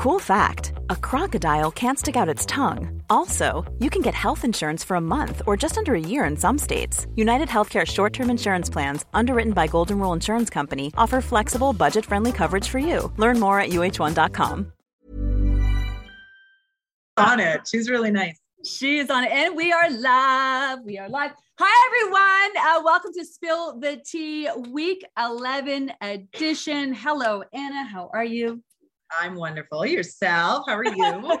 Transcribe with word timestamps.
Cool 0.00 0.18
fact 0.18 0.72
a 0.88 0.96
crocodile 0.96 1.70
can't 1.70 1.98
stick 1.98 2.16
out 2.16 2.26
its 2.26 2.46
tongue. 2.46 3.02
Also, 3.10 3.70
you 3.80 3.90
can 3.90 4.00
get 4.00 4.14
health 4.14 4.46
insurance 4.46 4.82
for 4.82 4.94
a 4.94 5.00
month 5.00 5.42
or 5.46 5.58
just 5.58 5.76
under 5.76 5.94
a 5.94 6.00
year 6.00 6.24
in 6.24 6.38
some 6.38 6.56
states. 6.56 7.06
United 7.16 7.48
Healthcare 7.48 7.86
short 7.86 8.14
term 8.14 8.30
insurance 8.30 8.70
plans, 8.70 9.04
underwritten 9.12 9.52
by 9.52 9.66
Golden 9.66 9.98
Rule 9.98 10.14
Insurance 10.14 10.48
Company, 10.48 10.90
offer 10.96 11.20
flexible, 11.20 11.74
budget 11.74 12.06
friendly 12.06 12.32
coverage 12.32 12.66
for 12.66 12.78
you. 12.78 13.12
Learn 13.18 13.38
more 13.38 13.60
at 13.60 13.72
uh1.com. 13.72 14.72
On 17.18 17.38
it. 17.38 17.68
She's 17.70 17.90
really 17.90 18.10
nice. 18.10 18.40
She 18.64 19.00
is 19.00 19.10
on 19.10 19.24
it. 19.24 19.32
And 19.32 19.54
we 19.54 19.70
are 19.70 19.90
live. 19.90 20.78
We 20.82 20.96
are 20.96 21.10
live. 21.10 21.32
Hi, 21.58 21.88
everyone. 21.88 22.56
Uh, 22.56 22.82
welcome 22.82 23.12
to 23.18 23.24
Spill 23.26 23.78
the 23.78 24.00
Tea 24.02 24.48
Week 24.70 25.04
11 25.18 25.92
edition. 26.00 26.94
Hello, 26.94 27.44
Anna. 27.52 27.84
How 27.84 28.08
are 28.14 28.24
you? 28.24 28.62
I'm 29.18 29.34
wonderful. 29.34 29.84
Yourself? 29.86 30.64
How 30.68 30.76
are 30.76 30.84
you? 30.84 31.38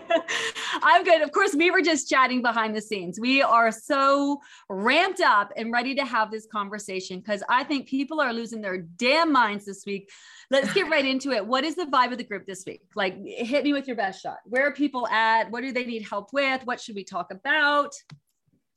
I'm 0.82 1.04
good. 1.04 1.22
Of 1.22 1.32
course, 1.32 1.54
we 1.54 1.70
were 1.70 1.82
just 1.82 2.08
chatting 2.08 2.42
behind 2.42 2.74
the 2.74 2.80
scenes. 2.80 3.18
We 3.20 3.42
are 3.42 3.70
so 3.70 4.40
ramped 4.68 5.20
up 5.20 5.52
and 5.56 5.72
ready 5.72 5.94
to 5.94 6.04
have 6.04 6.30
this 6.30 6.46
conversation 6.50 7.20
because 7.20 7.42
I 7.48 7.64
think 7.64 7.88
people 7.88 8.20
are 8.20 8.32
losing 8.32 8.60
their 8.60 8.78
damn 8.78 9.32
minds 9.32 9.64
this 9.64 9.84
week. 9.86 10.10
Let's 10.50 10.72
get 10.72 10.88
right 10.90 11.04
into 11.04 11.30
it. 11.30 11.46
What 11.46 11.64
is 11.64 11.76
the 11.76 11.86
vibe 11.86 12.12
of 12.12 12.18
the 12.18 12.24
group 12.24 12.46
this 12.46 12.64
week? 12.66 12.82
Like, 12.96 13.16
hit 13.24 13.62
me 13.62 13.72
with 13.72 13.86
your 13.86 13.96
best 13.96 14.20
shot. 14.20 14.38
Where 14.44 14.66
are 14.66 14.72
people 14.72 15.06
at? 15.06 15.50
What 15.50 15.62
do 15.62 15.72
they 15.72 15.84
need 15.84 16.02
help 16.02 16.32
with? 16.32 16.62
What 16.64 16.80
should 16.80 16.96
we 16.96 17.04
talk 17.04 17.30
about? 17.30 17.94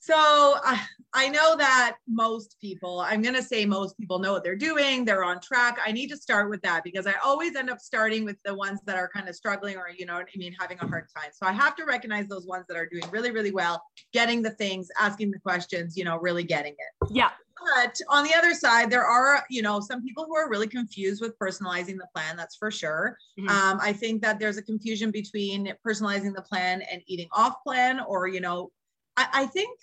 So 0.06 0.56
uh, 0.66 0.78
I 1.14 1.30
know 1.30 1.56
that 1.56 1.96
most 2.10 2.58
people, 2.60 3.00
I'm 3.00 3.22
going 3.22 3.36
to 3.36 3.42
say 3.42 3.66
most 3.66 3.98
people 3.98 4.20
know 4.20 4.34
what 4.34 4.44
they're 4.44 4.54
doing. 4.54 5.06
They're 5.06 5.24
on 5.24 5.40
track. 5.40 5.80
I 5.86 5.94
need 5.94 6.10
to 6.10 6.18
start 6.18 6.50
with 6.50 6.62
that 6.64 6.84
because 6.84 7.08
I 7.08 7.14
always 7.24 7.56
end 7.56 7.70
up 7.70 7.80
starting 7.80 8.26
with 8.26 8.36
the 8.44 8.54
ones 8.54 8.82
that 8.86 8.98
are 8.98 9.08
kind 9.08 9.30
of 9.30 9.36
struggling 9.36 9.78
or, 9.78 9.88
you 9.98 10.06
know 10.06 10.16
I 10.16 10.26
mean, 10.36 10.54
having 10.60 10.78
a 10.82 10.88
hard 10.88 11.06
time. 11.16 11.30
So 11.32 11.48
I 11.48 11.54
have 11.54 11.78
to 11.78 11.86
recognize 11.86 12.28
those 12.28 12.46
ones 12.46 12.66
that 12.68 12.76
are 12.76 12.86
doing 12.86 13.06
really, 13.12 13.32
really 13.32 13.52
well, 13.52 13.82
getting 14.12 14.42
the 14.42 14.50
things, 14.50 14.90
asking 15.00 15.32
the 15.32 15.40
questions, 15.40 15.96
you 15.96 16.04
know, 16.04 16.18
really 16.18 16.44
getting 16.44 16.74
it. 16.74 17.10
Yeah. 17.10 17.30
But 17.78 17.98
on 18.10 18.26
the 18.26 18.36
other 18.36 18.54
side, 18.54 18.90
there 18.90 19.06
are, 19.06 19.46
you 19.50 19.62
know, 19.62 19.80
some 19.80 20.04
people 20.04 20.26
who 20.26 20.36
are 20.36 20.50
really 20.50 20.68
confused 20.68 21.22
with 21.22 21.40
personalizing 21.40 21.96
the 21.96 22.08
plan. 22.14 22.36
That's 22.36 22.58
for 22.58 22.72
sure. 22.72 23.18
Mm-hmm. 23.40 23.48
Um, 23.48 23.80
I 23.82 23.94
think 23.94 24.22
that 24.24 24.38
there's 24.38 24.58
a 24.58 24.64
confusion 24.64 25.12
between 25.12 25.74
personalizing 25.88 26.36
the 26.36 26.42
plan 26.42 26.82
and 26.92 27.02
eating 27.08 27.30
off 27.32 27.64
plan, 27.66 28.02
or, 28.06 28.28
you 28.28 28.42
know, 28.42 28.70
I, 29.16 29.28
I 29.32 29.46
think 29.46 29.80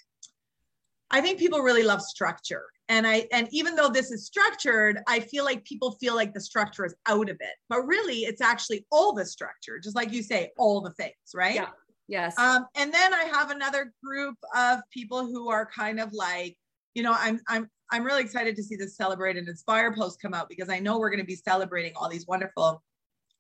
I 1.10 1.20
think 1.20 1.38
people 1.38 1.60
really 1.60 1.82
love 1.82 2.02
structure. 2.02 2.64
And 2.88 3.06
I 3.06 3.26
and 3.32 3.48
even 3.52 3.76
though 3.76 3.88
this 3.88 4.10
is 4.10 4.26
structured, 4.26 5.00
I 5.06 5.20
feel 5.20 5.44
like 5.44 5.64
people 5.64 5.92
feel 5.92 6.14
like 6.14 6.34
the 6.34 6.40
structure 6.40 6.84
is 6.84 6.94
out 7.06 7.30
of 7.30 7.36
it. 7.40 7.54
But 7.68 7.86
really 7.86 8.20
it's 8.20 8.40
actually 8.40 8.86
all 8.90 9.12
the 9.12 9.26
structure, 9.26 9.78
just 9.78 9.96
like 9.96 10.12
you 10.12 10.22
say, 10.22 10.50
all 10.56 10.80
the 10.80 10.92
things, 10.92 11.14
right? 11.34 11.54
Yeah. 11.54 11.68
Yes. 12.08 12.36
Um, 12.38 12.66
and 12.74 12.92
then 12.92 13.14
I 13.14 13.22
have 13.32 13.50
another 13.50 13.92
group 14.02 14.34
of 14.56 14.80
people 14.92 15.26
who 15.26 15.48
are 15.48 15.64
kind 15.64 16.00
of 16.00 16.12
like, 16.12 16.56
you 16.94 17.04
know, 17.04 17.14
I'm 17.16 17.40
I'm 17.48 17.68
I'm 17.92 18.04
really 18.04 18.22
excited 18.22 18.56
to 18.56 18.62
see 18.62 18.76
this 18.76 18.96
celebrate 18.96 19.36
and 19.36 19.48
inspire 19.48 19.94
post 19.94 20.20
come 20.20 20.34
out 20.34 20.48
because 20.48 20.68
I 20.68 20.80
know 20.80 20.98
we're 20.98 21.10
going 21.10 21.20
to 21.20 21.26
be 21.26 21.36
celebrating 21.36 21.92
all 21.96 22.08
these 22.08 22.26
wonderful 22.26 22.82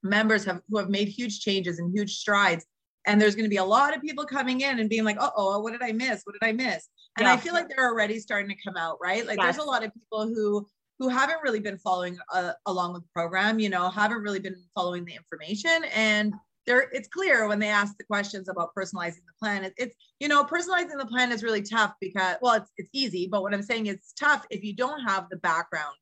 members 0.02 0.44
have, 0.44 0.60
who 0.68 0.78
have 0.78 0.88
made 0.88 1.08
huge 1.08 1.40
changes 1.40 1.78
and 1.78 1.92
huge 1.92 2.14
strides. 2.14 2.64
And 3.06 3.20
there's 3.20 3.34
going 3.34 3.44
to 3.44 3.50
be 3.50 3.56
a 3.56 3.64
lot 3.64 3.96
of 3.96 4.02
people 4.02 4.24
coming 4.24 4.60
in 4.60 4.78
and 4.78 4.88
being 4.88 5.04
like, 5.04 5.16
oh, 5.18 5.58
what 5.60 5.72
did 5.72 5.82
I 5.82 5.92
miss? 5.92 6.22
What 6.24 6.34
did 6.40 6.46
I 6.46 6.52
miss? 6.52 6.88
And 7.20 7.26
yeah. 7.26 7.32
i 7.32 7.36
feel 7.36 7.54
like 7.54 7.68
they're 7.68 7.86
already 7.86 8.18
starting 8.18 8.48
to 8.48 8.62
come 8.62 8.76
out 8.76 8.98
right 9.00 9.26
like 9.26 9.38
yes. 9.38 9.56
there's 9.56 9.64
a 9.64 9.68
lot 9.68 9.84
of 9.84 9.92
people 9.94 10.26
who 10.26 10.66
who 10.98 11.08
haven't 11.08 11.38
really 11.42 11.60
been 11.60 11.78
following 11.78 12.18
uh, 12.32 12.52
along 12.66 12.92
with 12.92 13.02
the 13.02 13.08
program 13.14 13.60
you 13.60 13.68
know 13.68 13.88
haven't 13.88 14.22
really 14.22 14.40
been 14.40 14.56
following 14.74 15.04
the 15.04 15.14
information 15.14 15.84
and 15.94 16.34
there 16.66 16.88
it's 16.92 17.08
clear 17.08 17.46
when 17.48 17.58
they 17.58 17.68
ask 17.68 17.96
the 17.96 18.04
questions 18.04 18.48
about 18.48 18.74
personalizing 18.76 19.24
the 19.26 19.34
plan 19.40 19.64
it, 19.64 19.74
it's 19.76 19.94
you 20.18 20.28
know 20.28 20.44
personalizing 20.44 20.98
the 20.98 21.06
plan 21.06 21.32
is 21.32 21.42
really 21.42 21.62
tough 21.62 21.94
because 22.00 22.36
well 22.42 22.54
it's, 22.54 22.70
it's 22.76 22.90
easy 22.92 23.28
but 23.30 23.42
what 23.42 23.54
i'm 23.54 23.62
saying 23.62 23.86
is 23.86 24.12
tough 24.18 24.46
if 24.50 24.62
you 24.64 24.74
don't 24.74 25.00
have 25.00 25.28
the 25.30 25.36
background 25.38 25.96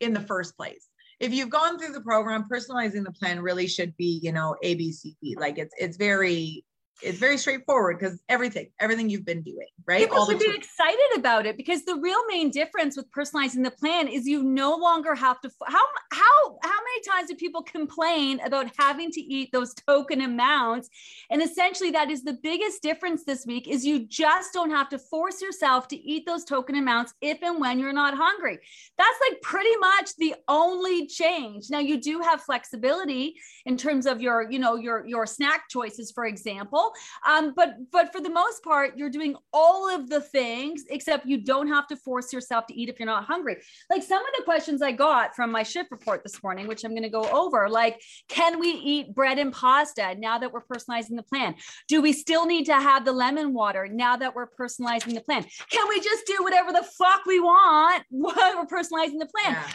in 0.00 0.12
the 0.12 0.20
first 0.20 0.56
place 0.56 0.88
if 1.20 1.32
you've 1.32 1.50
gone 1.50 1.78
through 1.78 1.92
the 1.92 2.00
program 2.00 2.44
personalizing 2.50 3.04
the 3.04 3.12
plan 3.12 3.40
really 3.40 3.66
should 3.66 3.96
be 3.96 4.20
you 4.22 4.32
know 4.32 4.56
abcd 4.64 5.36
like 5.36 5.58
it's 5.58 5.74
it's 5.78 5.96
very 5.96 6.64
it's 7.02 7.18
very 7.18 7.36
straightforward 7.36 7.98
because 7.98 8.20
everything, 8.28 8.68
everything 8.80 9.10
you've 9.10 9.24
been 9.24 9.42
doing, 9.42 9.66
right? 9.86 10.00
People 10.00 10.24
should 10.26 10.38
be 10.38 10.54
excited 10.54 11.16
about 11.16 11.46
it 11.46 11.56
because 11.56 11.84
the 11.84 11.96
real 11.96 12.24
main 12.28 12.50
difference 12.50 12.96
with 12.96 13.10
personalizing 13.10 13.64
the 13.64 13.70
plan 13.70 14.08
is 14.08 14.26
you 14.26 14.42
no 14.42 14.76
longer 14.76 15.14
have 15.14 15.40
to. 15.40 15.50
How 15.66 15.84
how 16.12 16.58
how 16.62 16.70
many 16.70 17.02
times 17.08 17.28
do 17.28 17.36
people 17.36 17.62
complain 17.62 18.40
about 18.44 18.70
having 18.78 19.10
to 19.10 19.20
eat 19.20 19.50
those 19.52 19.74
token 19.74 20.20
amounts? 20.22 20.88
And 21.30 21.42
essentially, 21.42 21.90
that 21.90 22.10
is 22.10 22.22
the 22.22 22.38
biggest 22.42 22.82
difference 22.82 23.24
this 23.24 23.44
week. 23.46 23.68
Is 23.68 23.84
you 23.84 24.06
just 24.06 24.52
don't 24.52 24.70
have 24.70 24.88
to 24.90 24.98
force 24.98 25.42
yourself 25.42 25.88
to 25.88 25.96
eat 25.96 26.24
those 26.26 26.44
token 26.44 26.76
amounts 26.76 27.14
if 27.20 27.42
and 27.42 27.60
when 27.60 27.78
you're 27.78 27.92
not 27.92 28.16
hungry. 28.16 28.58
That's 28.96 29.18
like 29.28 29.42
pretty 29.42 29.76
much 29.80 30.10
the 30.18 30.36
only 30.46 31.06
change. 31.08 31.66
Now 31.70 31.80
you 31.80 32.00
do 32.00 32.20
have 32.20 32.42
flexibility 32.42 33.34
in 33.66 33.76
terms 33.76 34.06
of 34.06 34.20
your 34.20 34.50
you 34.50 34.58
know 34.58 34.76
your 34.76 35.04
your 35.06 35.26
snack 35.26 35.68
choices, 35.68 36.12
for 36.12 36.26
example 36.26 36.91
um, 37.26 37.52
but 37.54 37.76
but 37.90 38.12
for 38.12 38.20
the 38.20 38.30
most 38.30 38.62
part, 38.62 38.96
you're 38.96 39.10
doing 39.10 39.36
all 39.52 39.88
of 39.94 40.08
the 40.08 40.20
things 40.20 40.84
except 40.90 41.26
you 41.26 41.38
don't 41.38 41.68
have 41.68 41.86
to 41.88 41.96
force 41.96 42.32
yourself 42.32 42.66
to 42.66 42.74
eat 42.74 42.88
if 42.88 42.98
you're 42.98 43.06
not 43.06 43.24
hungry. 43.24 43.56
Like 43.90 44.02
some 44.02 44.20
of 44.20 44.32
the 44.36 44.44
questions 44.44 44.82
I 44.82 44.92
got 44.92 45.34
from 45.34 45.50
my 45.50 45.62
shift 45.62 45.90
report 45.90 46.22
this 46.22 46.42
morning, 46.42 46.66
which 46.66 46.84
I'm 46.84 46.92
going 46.92 47.02
to 47.02 47.08
go 47.08 47.24
over, 47.30 47.68
like, 47.68 48.00
can 48.28 48.58
we 48.58 48.68
eat 48.68 49.14
bread 49.14 49.38
and 49.38 49.52
pasta 49.52 50.14
now 50.18 50.38
that 50.38 50.52
we're 50.52 50.64
personalizing 50.64 51.16
the 51.16 51.22
plan? 51.22 51.54
Do 51.88 52.00
we 52.00 52.12
still 52.12 52.46
need 52.46 52.64
to 52.66 52.74
have 52.74 53.04
the 53.04 53.12
lemon 53.12 53.52
water 53.52 53.88
now 53.88 54.16
that 54.16 54.34
we're 54.34 54.48
personalizing 54.48 55.14
the 55.14 55.20
plan? 55.20 55.44
Can 55.70 55.88
we 55.88 56.00
just 56.00 56.26
do 56.26 56.42
whatever 56.42 56.72
the 56.72 56.86
fuck 56.98 57.24
we 57.26 57.40
want 57.40 58.04
while 58.10 58.56
we're 58.56 58.66
personalizing 58.66 59.18
the 59.18 59.28
plan? 59.32 59.52
Yeah 59.54 59.68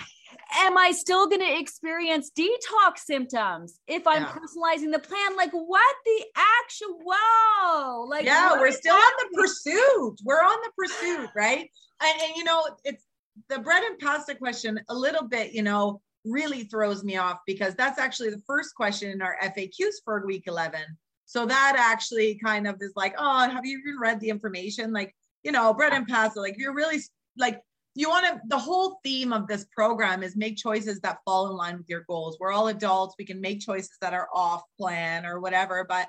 am 0.57 0.77
I 0.77 0.91
still 0.91 1.27
going 1.27 1.41
to 1.41 1.59
experience 1.59 2.31
detox 2.37 2.99
symptoms 3.05 3.79
if 3.87 4.07
I'm 4.07 4.23
yeah. 4.23 4.29
personalizing 4.33 4.91
the 4.91 4.99
plan? 4.99 5.35
Like, 5.35 5.51
what 5.51 5.95
the 6.05 6.25
actual? 6.63 8.09
Like, 8.09 8.25
yeah, 8.25 8.53
we're 8.53 8.71
still 8.71 8.95
happening? 8.95 9.13
on 9.13 9.31
the 9.31 9.41
pursuit. 9.41 10.19
We're 10.23 10.43
on 10.43 10.57
the 10.63 10.71
pursuit, 10.77 11.29
right? 11.35 11.69
And, 12.01 12.21
and 12.21 12.35
you 12.35 12.43
know, 12.43 12.63
it's 12.83 13.03
the 13.49 13.59
bread 13.59 13.83
and 13.83 13.99
pasta 13.99 14.35
question. 14.35 14.79
A 14.89 14.95
little 14.95 15.27
bit, 15.27 15.53
you 15.53 15.63
know, 15.63 16.01
really 16.25 16.63
throws 16.63 17.03
me 17.03 17.17
off 17.17 17.39
because 17.45 17.75
that's 17.75 17.99
actually 17.99 18.29
the 18.29 18.41
first 18.45 18.75
question 18.75 19.11
in 19.11 19.21
our 19.21 19.37
FAQs 19.43 19.95
for 20.03 20.25
week 20.25 20.43
11. 20.47 20.81
So 21.25 21.45
that 21.45 21.75
actually 21.77 22.39
kind 22.43 22.67
of 22.67 22.75
is 22.79 22.93
like, 22.95 23.13
oh, 23.17 23.49
have 23.49 23.65
you 23.65 23.79
even 23.79 23.99
read 23.99 24.19
the 24.19 24.29
information? 24.29 24.93
Like, 24.93 25.13
you 25.43 25.51
know, 25.51 25.73
bread 25.73 25.93
and 25.93 26.07
pasta. 26.07 26.39
Like, 26.39 26.55
you're 26.57 26.73
really 26.73 26.99
like 27.37 27.61
you 27.97 28.09
want 28.09 28.25
to 28.27 28.39
the 28.47 28.57
whole 28.57 28.99
theme 29.03 29.33
of 29.33 29.47
this 29.47 29.65
program 29.75 30.21
is 30.21 30.35
make 30.35 30.55
choices 30.55 30.99
that 31.01 31.17
fall 31.25 31.49
in 31.49 31.57
line 31.57 31.77
with 31.77 31.89
your 31.89 32.05
goals 32.07 32.37
we're 32.39 32.51
all 32.51 32.67
adults 32.67 33.15
we 33.17 33.25
can 33.25 33.41
make 33.41 33.59
choices 33.59 33.97
that 34.01 34.13
are 34.13 34.29
off 34.33 34.61
plan 34.77 35.25
or 35.25 35.39
whatever 35.39 35.85
but 35.87 36.07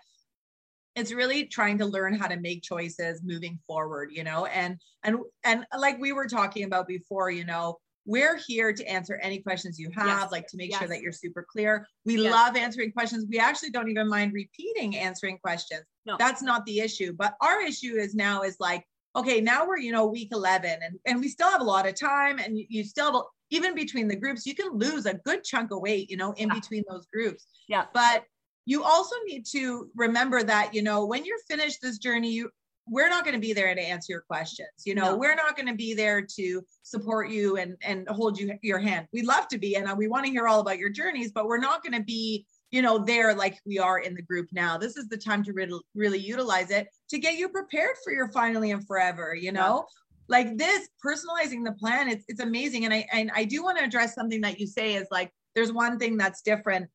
it's 0.95 1.13
really 1.13 1.47
trying 1.47 1.79
to 1.79 1.87
learn 1.87 2.13
how 2.13 2.27
to 2.27 2.37
make 2.37 2.63
choices 2.63 3.23
moving 3.25 3.59
forward 3.67 4.11
you 4.13 4.23
know 4.23 4.45
and 4.47 4.79
and 5.03 5.17
and 5.45 5.65
like 5.77 5.99
we 5.99 6.13
were 6.13 6.29
talking 6.29 6.65
about 6.65 6.87
before 6.87 7.31
you 7.31 7.45
know 7.45 7.79
we're 8.05 8.39
here 8.47 8.73
to 8.73 8.85
answer 8.87 9.19
any 9.23 9.39
questions 9.39 9.79
you 9.79 9.91
have 9.91 10.07
yes. 10.07 10.33
like 10.33 10.47
to 10.47 10.57
make 10.57 10.71
yes. 10.71 10.79
sure 10.79 10.89
that 10.89 11.01
you're 11.01 11.13
super 11.13 11.47
clear 11.51 11.87
we 12.05 12.21
yes. 12.21 12.33
love 12.33 12.57
answering 12.57 12.93
questions 12.93 13.25
we 13.31 13.39
actually 13.39 13.71
don't 13.71 13.89
even 13.89 14.09
mind 14.09 14.33
repeating 14.35 14.97
answering 14.97 15.39
questions 15.39 15.85
no. 16.05 16.17
that's 16.19 16.43
not 16.43 16.65
the 16.67 16.81
issue 16.81 17.15
but 17.15 17.35
our 17.41 17.63
issue 17.63 17.95
is 17.97 18.15
now 18.15 18.43
is 18.43 18.57
like 18.61 18.85
okay, 19.19 19.41
now 19.41 19.67
we're, 19.67 19.79
you 19.79 19.93
know, 19.93 20.07
week 20.07 20.29
11 20.33 20.79
and, 20.83 20.99
and 21.07 21.21
we 21.21 21.29
still 21.29 21.51
have 21.51 21.61
a 21.61 21.65
lot 21.65 21.87
of 21.87 21.95
time 21.95 22.39
and 22.39 22.59
you, 22.59 22.67
you 22.69 22.85
still 22.85 23.13
have, 23.13 23.23
even 23.51 23.75
between 23.75 24.09
the 24.09 24.17
groups, 24.17 24.47
you 24.47 24.55
can 24.55 24.71
lose 24.73 25.07
a 25.07 25.15
good 25.15 25.43
chunk 25.43 25.71
of 25.71 25.81
weight, 25.81 26.11
you 26.11 26.17
know, 26.17 26.33
in 26.33 26.49
yeah. 26.49 26.55
between 26.55 26.85
those 26.89 27.07
groups. 27.07 27.47
Yeah. 27.69 27.87
But 27.95 28.25
you 28.67 28.85
also 28.85 29.17
need 29.27 29.47
to 29.53 29.89
remember 29.97 30.43
that, 30.43 30.75
you 30.75 30.83
know, 30.83 31.07
when 31.07 31.25
you're 31.25 31.39
finished 31.49 31.81
this 31.81 31.99
journey, 31.99 32.31
you, 32.31 32.51
we're 32.91 33.09
not 33.09 33.25
going 33.25 33.35
to 33.35 33.41
be 33.41 33.53
there 33.53 33.75
to 33.75 33.81
answer 33.81 34.13
your 34.13 34.21
questions. 34.23 34.69
You 34.85 34.95
know, 34.95 35.13
no. 35.13 35.17
we're 35.17 35.35
not 35.35 35.57
going 35.57 35.69
to 35.69 35.75
be 35.75 35.95
there 35.95 36.23
to 36.37 36.63
support 36.83 37.31
you 37.31 37.57
and 37.57 37.77
and 37.83 38.09
hold 38.09 38.39
you 38.39 38.59
your 38.63 38.79
hand. 38.79 39.07
We'd 39.13 39.27
love 39.27 39.49
to 39.49 39.59
be, 39.59 39.77
and 39.77 39.89
we 39.97 40.09
want 40.09 40.25
to 40.27 40.31
hear 40.33 40.49
all 40.49 40.61
about 40.61 40.79
your 40.79 40.91
journeys, 40.91 41.33
but 41.33 41.47
we're 41.47 41.59
not 41.59 41.83
going 41.83 41.99
to 41.99 42.05
be 42.05 42.47
you 42.71 42.83
know 42.83 42.99
there 42.99 43.35
like 43.35 43.59
we 43.65 43.79
are 43.79 43.99
in 43.99 44.15
the 44.15 44.23
group 44.23 44.49
now 44.53 44.77
this 44.77 44.97
is 44.97 45.09
the 45.09 45.17
time 45.17 45.43
to 45.43 45.53
really 45.53 45.79
really 45.95 46.19
utilize 46.19 46.71
it 46.71 46.89
to 47.09 47.19
get 47.19 47.37
you 47.37 47.49
prepared 47.49 47.97
for 48.05 48.13
your 48.13 48.29
finally 48.33 48.71
and 48.71 48.87
forever 48.87 49.35
you 49.35 49.53
know 49.53 49.87
yeah. 49.87 50.37
like 50.37 50.59
this 50.59 50.89
personalizing 51.05 51.65
the 51.65 51.75
plan 51.79 52.09
it's, 52.09 52.25
it's 52.29 52.41
amazing 52.41 52.85
and 52.85 52.95
i 52.95 53.07
and 53.13 53.31
i 53.35 53.45
do 53.45 53.63
want 53.63 53.79
to 53.79 53.85
address 53.85 54.15
something 54.15 54.41
that 54.41 54.59
you 54.59 54.67
say 54.67 54.95
is 54.95 55.07
like 55.11 55.33
there's 55.55 55.73
one 55.73 55.99
thing 55.99 56.17
that's 56.17 56.43
different 56.43 56.89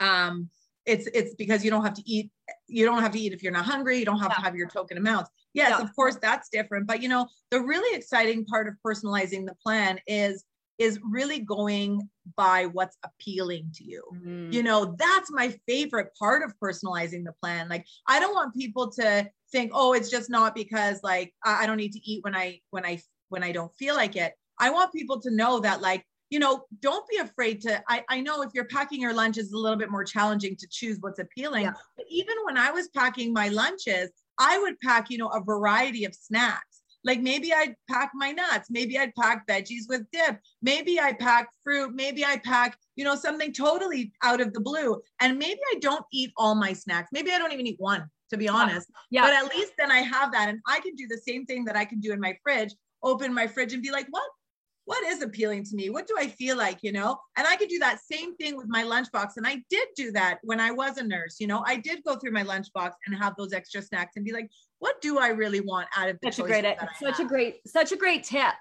um 0.00 0.48
it's 0.86 1.06
it's 1.08 1.34
because 1.34 1.64
you 1.64 1.70
don't 1.70 1.84
have 1.84 1.94
to 1.94 2.02
eat 2.06 2.30
you 2.66 2.84
don't 2.84 3.02
have 3.02 3.12
to 3.12 3.18
eat 3.18 3.32
if 3.32 3.42
you're 3.42 3.52
not 3.52 3.64
hungry 3.64 3.98
you 3.98 4.04
don't 4.04 4.18
have 4.18 4.30
yeah. 4.30 4.36
to 4.36 4.42
have 4.42 4.56
your 4.56 4.68
token 4.68 4.96
amounts 4.96 5.30
yes 5.54 5.70
yeah. 5.70 5.82
of 5.82 5.94
course 5.94 6.16
that's 6.16 6.48
different 6.50 6.86
but 6.86 7.02
you 7.02 7.08
know 7.08 7.26
the 7.50 7.60
really 7.60 7.96
exciting 7.96 8.44
part 8.44 8.66
of 8.66 8.74
personalizing 8.84 9.46
the 9.46 9.54
plan 9.62 9.98
is 10.06 10.44
is 10.80 10.98
really 11.04 11.38
going 11.38 12.08
by 12.36 12.64
what's 12.64 12.96
appealing 13.04 13.70
to 13.74 13.84
you. 13.84 14.02
Mm. 14.26 14.50
You 14.50 14.62
know, 14.62 14.96
that's 14.98 15.30
my 15.30 15.54
favorite 15.68 16.08
part 16.18 16.42
of 16.42 16.54
personalizing 16.58 17.24
the 17.24 17.34
plan. 17.40 17.68
Like 17.68 17.84
I 18.08 18.18
don't 18.18 18.34
want 18.34 18.54
people 18.54 18.90
to 18.92 19.28
think, 19.52 19.70
"Oh, 19.74 19.92
it's 19.92 20.10
just 20.10 20.30
not 20.30 20.54
because 20.54 21.00
like 21.04 21.32
I 21.44 21.64
I 21.64 21.66
don't 21.66 21.76
need 21.76 21.92
to 21.92 22.10
eat 22.10 22.24
when 22.24 22.34
I 22.34 22.60
when 22.70 22.84
I 22.84 23.00
when 23.28 23.44
I 23.44 23.52
don't 23.52 23.72
feel 23.76 23.94
like 23.94 24.16
it." 24.16 24.32
I 24.58 24.70
want 24.70 24.92
people 24.92 25.20
to 25.20 25.30
know 25.30 25.60
that 25.60 25.82
like 25.82 26.04
you 26.30 26.38
know, 26.38 26.64
don't 26.80 27.06
be 27.08 27.16
afraid 27.16 27.60
to. 27.62 27.82
I, 27.88 28.04
I 28.08 28.20
know 28.20 28.42
if 28.42 28.50
you're 28.54 28.66
packing 28.66 29.00
your 29.00 29.12
lunches, 29.12 29.46
it's 29.46 29.52
a 29.52 29.58
little 29.58 29.76
bit 29.76 29.90
more 29.90 30.04
challenging 30.04 30.54
to 30.56 30.68
choose 30.70 30.98
what's 31.00 31.18
appealing. 31.18 31.64
Yeah. 31.64 31.72
But 31.96 32.06
even 32.08 32.36
when 32.44 32.56
I 32.56 32.70
was 32.70 32.88
packing 32.88 33.32
my 33.32 33.48
lunches, 33.48 34.10
I 34.38 34.56
would 34.58 34.78
pack, 34.78 35.10
you 35.10 35.18
know, 35.18 35.28
a 35.28 35.42
variety 35.42 36.04
of 36.04 36.14
snacks. 36.14 36.69
Like 37.04 37.20
maybe 37.20 37.52
I'd 37.52 37.74
pack 37.88 38.10
my 38.14 38.32
nuts, 38.32 38.68
maybe 38.70 38.98
I'd 38.98 39.14
pack 39.14 39.46
veggies 39.46 39.88
with 39.88 40.02
dip, 40.12 40.38
maybe 40.62 41.00
I 41.00 41.12
pack 41.12 41.48
fruit, 41.64 41.94
maybe 41.94 42.24
I 42.24 42.36
pack, 42.38 42.76
you 42.96 43.04
know, 43.04 43.14
something 43.16 43.52
totally 43.52 44.12
out 44.22 44.40
of 44.40 44.52
the 44.52 44.60
blue. 44.60 45.00
And 45.20 45.38
maybe 45.38 45.60
I 45.74 45.78
don't 45.78 46.04
eat 46.12 46.32
all 46.36 46.54
my 46.54 46.72
snacks. 46.72 47.08
Maybe 47.12 47.32
I 47.32 47.38
don't 47.38 47.52
even 47.52 47.66
eat 47.66 47.80
one, 47.80 48.08
to 48.30 48.36
be 48.36 48.48
honest. 48.48 48.90
Yeah. 49.10 49.22
But 49.22 49.32
at 49.32 49.54
least 49.54 49.72
then 49.78 49.90
I 49.90 50.00
have 50.00 50.32
that. 50.32 50.48
And 50.48 50.60
I 50.66 50.80
can 50.80 50.94
do 50.94 51.06
the 51.08 51.18
same 51.18 51.46
thing 51.46 51.64
that 51.64 51.76
I 51.76 51.84
can 51.84 52.00
do 52.00 52.12
in 52.12 52.20
my 52.20 52.36
fridge, 52.42 52.74
open 53.02 53.32
my 53.32 53.46
fridge 53.46 53.72
and 53.72 53.82
be 53.82 53.90
like, 53.90 54.06
what? 54.10 54.28
What 54.90 55.04
is 55.04 55.22
appealing 55.22 55.62
to 55.66 55.76
me? 55.76 55.88
What 55.88 56.08
do 56.08 56.16
I 56.18 56.26
feel 56.26 56.56
like, 56.56 56.78
you 56.82 56.90
know? 56.90 57.16
And 57.36 57.46
I 57.46 57.54
could 57.54 57.68
do 57.68 57.78
that 57.78 58.00
same 58.00 58.34
thing 58.34 58.56
with 58.56 58.66
my 58.66 58.82
lunchbox. 58.82 59.36
And 59.36 59.46
I 59.46 59.62
did 59.70 59.86
do 59.94 60.10
that 60.10 60.40
when 60.42 60.58
I 60.58 60.72
was 60.72 60.98
a 60.98 61.04
nurse. 61.04 61.36
You 61.38 61.46
know, 61.46 61.62
I 61.64 61.76
did 61.76 62.02
go 62.02 62.16
through 62.16 62.32
my 62.32 62.42
lunchbox 62.42 62.90
and 63.06 63.14
have 63.14 63.36
those 63.38 63.52
extra 63.52 63.82
snacks 63.82 64.16
and 64.16 64.24
be 64.24 64.32
like, 64.32 64.50
what 64.80 65.00
do 65.00 65.20
I 65.20 65.28
really 65.28 65.60
want 65.60 65.86
out 65.96 66.08
of 66.08 66.18
the 66.20 66.32
such 66.32 66.44
a 66.44 66.48
great 66.48 66.62
that 66.62 66.82
I 66.82 66.88
such 66.98 67.20
a 67.20 67.24
great 67.24 67.60
such 67.68 67.92
a 67.92 67.96
great 67.96 68.24
tip 68.24 68.52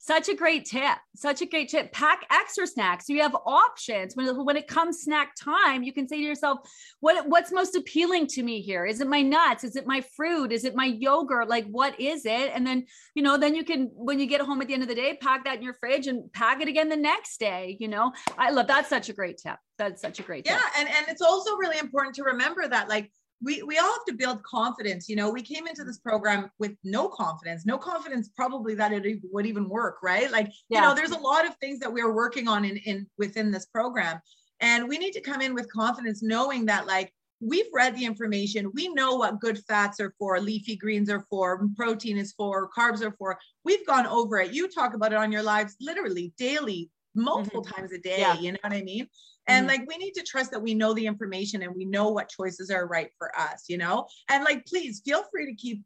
such 0.00 0.28
a 0.28 0.34
great 0.34 0.64
tip 0.64 0.98
such 1.20 1.42
a 1.42 1.46
great 1.46 1.68
tip. 1.68 1.92
Pack 1.92 2.24
extra 2.30 2.66
snacks. 2.66 3.06
So 3.06 3.12
you 3.12 3.20
have 3.20 3.36
options. 3.44 4.16
When, 4.16 4.44
when 4.44 4.56
it 4.56 4.66
comes 4.66 5.02
snack 5.02 5.34
time 5.34 5.82
you 5.82 5.92
can 5.92 6.08
say 6.08 6.16
to 6.16 6.22
yourself 6.22 6.60
what 7.00 7.28
what's 7.28 7.52
most 7.52 7.76
appealing 7.76 8.26
to 8.28 8.42
me 8.42 8.62
here? 8.62 8.86
Is 8.86 9.00
it 9.00 9.08
my 9.08 9.22
nuts? 9.22 9.64
Is 9.64 9.76
it 9.76 9.86
my 9.86 10.00
fruit? 10.16 10.50
Is 10.50 10.64
it 10.64 10.74
my 10.74 10.86
yogurt? 10.86 11.48
Like 11.48 11.66
what 11.66 11.98
is 12.00 12.24
it? 12.24 12.52
And 12.54 12.66
then 12.66 12.86
you 13.14 13.22
know 13.22 13.36
then 13.36 13.54
you 13.54 13.64
can 13.64 13.90
when 13.92 14.18
you 14.18 14.26
get 14.26 14.40
home 14.40 14.62
at 14.62 14.68
the 14.68 14.74
end 14.74 14.82
of 14.82 14.88
the 14.88 14.94
day 14.94 15.18
pack 15.20 15.44
that 15.44 15.58
in 15.58 15.62
your 15.62 15.74
fridge 15.74 16.06
and 16.06 16.32
pack 16.32 16.62
it 16.62 16.68
again 16.68 16.88
the 16.88 16.96
next 16.96 17.38
day 17.38 17.76
you 17.78 17.88
know? 17.88 18.12
I 18.38 18.50
love 18.50 18.66
that's 18.66 18.88
such 18.88 19.08
a 19.08 19.12
great 19.12 19.38
tip. 19.38 19.56
That's 19.76 20.00
such 20.00 20.20
a 20.20 20.22
great 20.22 20.44
tip. 20.44 20.54
Yeah 20.54 20.62
and 20.78 20.88
and 20.88 21.06
it's 21.08 21.22
also 21.22 21.56
really 21.56 21.78
important 21.78 22.14
to 22.16 22.22
remember 22.24 22.66
that 22.66 22.88
like 22.88 23.10
we 23.42 23.62
we 23.62 23.78
all 23.78 23.92
have 23.92 24.04
to 24.06 24.14
build 24.14 24.42
confidence 24.42 25.08
you 25.08 25.16
know 25.16 25.30
we 25.30 25.42
came 25.42 25.66
into 25.66 25.84
this 25.84 25.98
program 25.98 26.50
with 26.58 26.72
no 26.84 27.08
confidence 27.08 27.64
no 27.64 27.78
confidence 27.78 28.30
probably 28.36 28.74
that 28.74 28.92
it 28.92 29.20
would 29.32 29.46
even 29.46 29.68
work 29.68 29.98
right? 30.02 30.30
Like 30.30 30.50
Yeah. 30.68 30.80
you 30.80 30.80
know 30.82 30.94
there's 30.94 31.10
a 31.10 31.18
lot 31.18 31.46
of 31.46 31.54
things 31.56 31.78
that 31.80 31.92
we're 31.92 32.12
working 32.14 32.48
on 32.48 32.64
in 32.64 32.76
in 32.78 33.06
within 33.18 33.50
this 33.50 33.66
program 33.66 34.20
and 34.60 34.88
we 34.88 34.98
need 34.98 35.12
to 35.12 35.20
come 35.20 35.40
in 35.40 35.54
with 35.54 35.72
confidence 35.72 36.22
knowing 36.22 36.66
that 36.66 36.86
like 36.86 37.12
we've 37.40 37.72
read 37.72 37.96
the 37.96 38.04
information 38.04 38.70
we 38.74 38.88
know 38.88 39.14
what 39.14 39.40
good 39.40 39.58
fats 39.66 39.98
are 40.00 40.14
for 40.18 40.38
leafy 40.40 40.76
greens 40.76 41.08
are 41.08 41.24
for 41.30 41.66
protein 41.76 42.18
is 42.18 42.32
for 42.32 42.68
carbs 42.76 43.02
are 43.02 43.14
for. 43.18 43.38
We've 43.64 43.86
gone 43.86 44.06
over 44.06 44.38
it. 44.38 44.52
You 44.52 44.68
talk 44.68 44.94
about 44.94 45.12
it 45.12 45.18
on 45.18 45.32
your 45.32 45.42
lives 45.42 45.76
literally 45.80 46.32
daily 46.36 46.90
multiple 47.14 47.62
times 47.62 47.92
a 47.92 47.98
day 47.98 48.20
Yeah. 48.20 48.38
you 48.38 48.52
know 48.52 48.58
what 48.62 48.72
i 48.72 48.82
mean? 48.82 49.08
And 49.46 49.64
Mhm. 49.66 49.68
like 49.68 49.88
we 49.88 49.96
need 49.96 50.12
to 50.12 50.22
trust 50.22 50.50
that 50.52 50.60
we 50.62 50.74
know 50.74 50.94
the 50.94 51.06
information 51.06 51.62
and 51.62 51.74
we 51.74 51.84
know 51.84 52.10
what 52.10 52.28
choices 52.28 52.70
are 52.70 52.86
right 52.86 53.10
for 53.18 53.36
us 53.38 53.64
you 53.68 53.78
know? 53.78 54.06
And 54.28 54.44
like 54.44 54.66
please 54.66 55.00
feel 55.04 55.24
free 55.30 55.46
to 55.46 55.54
keep 55.54 55.82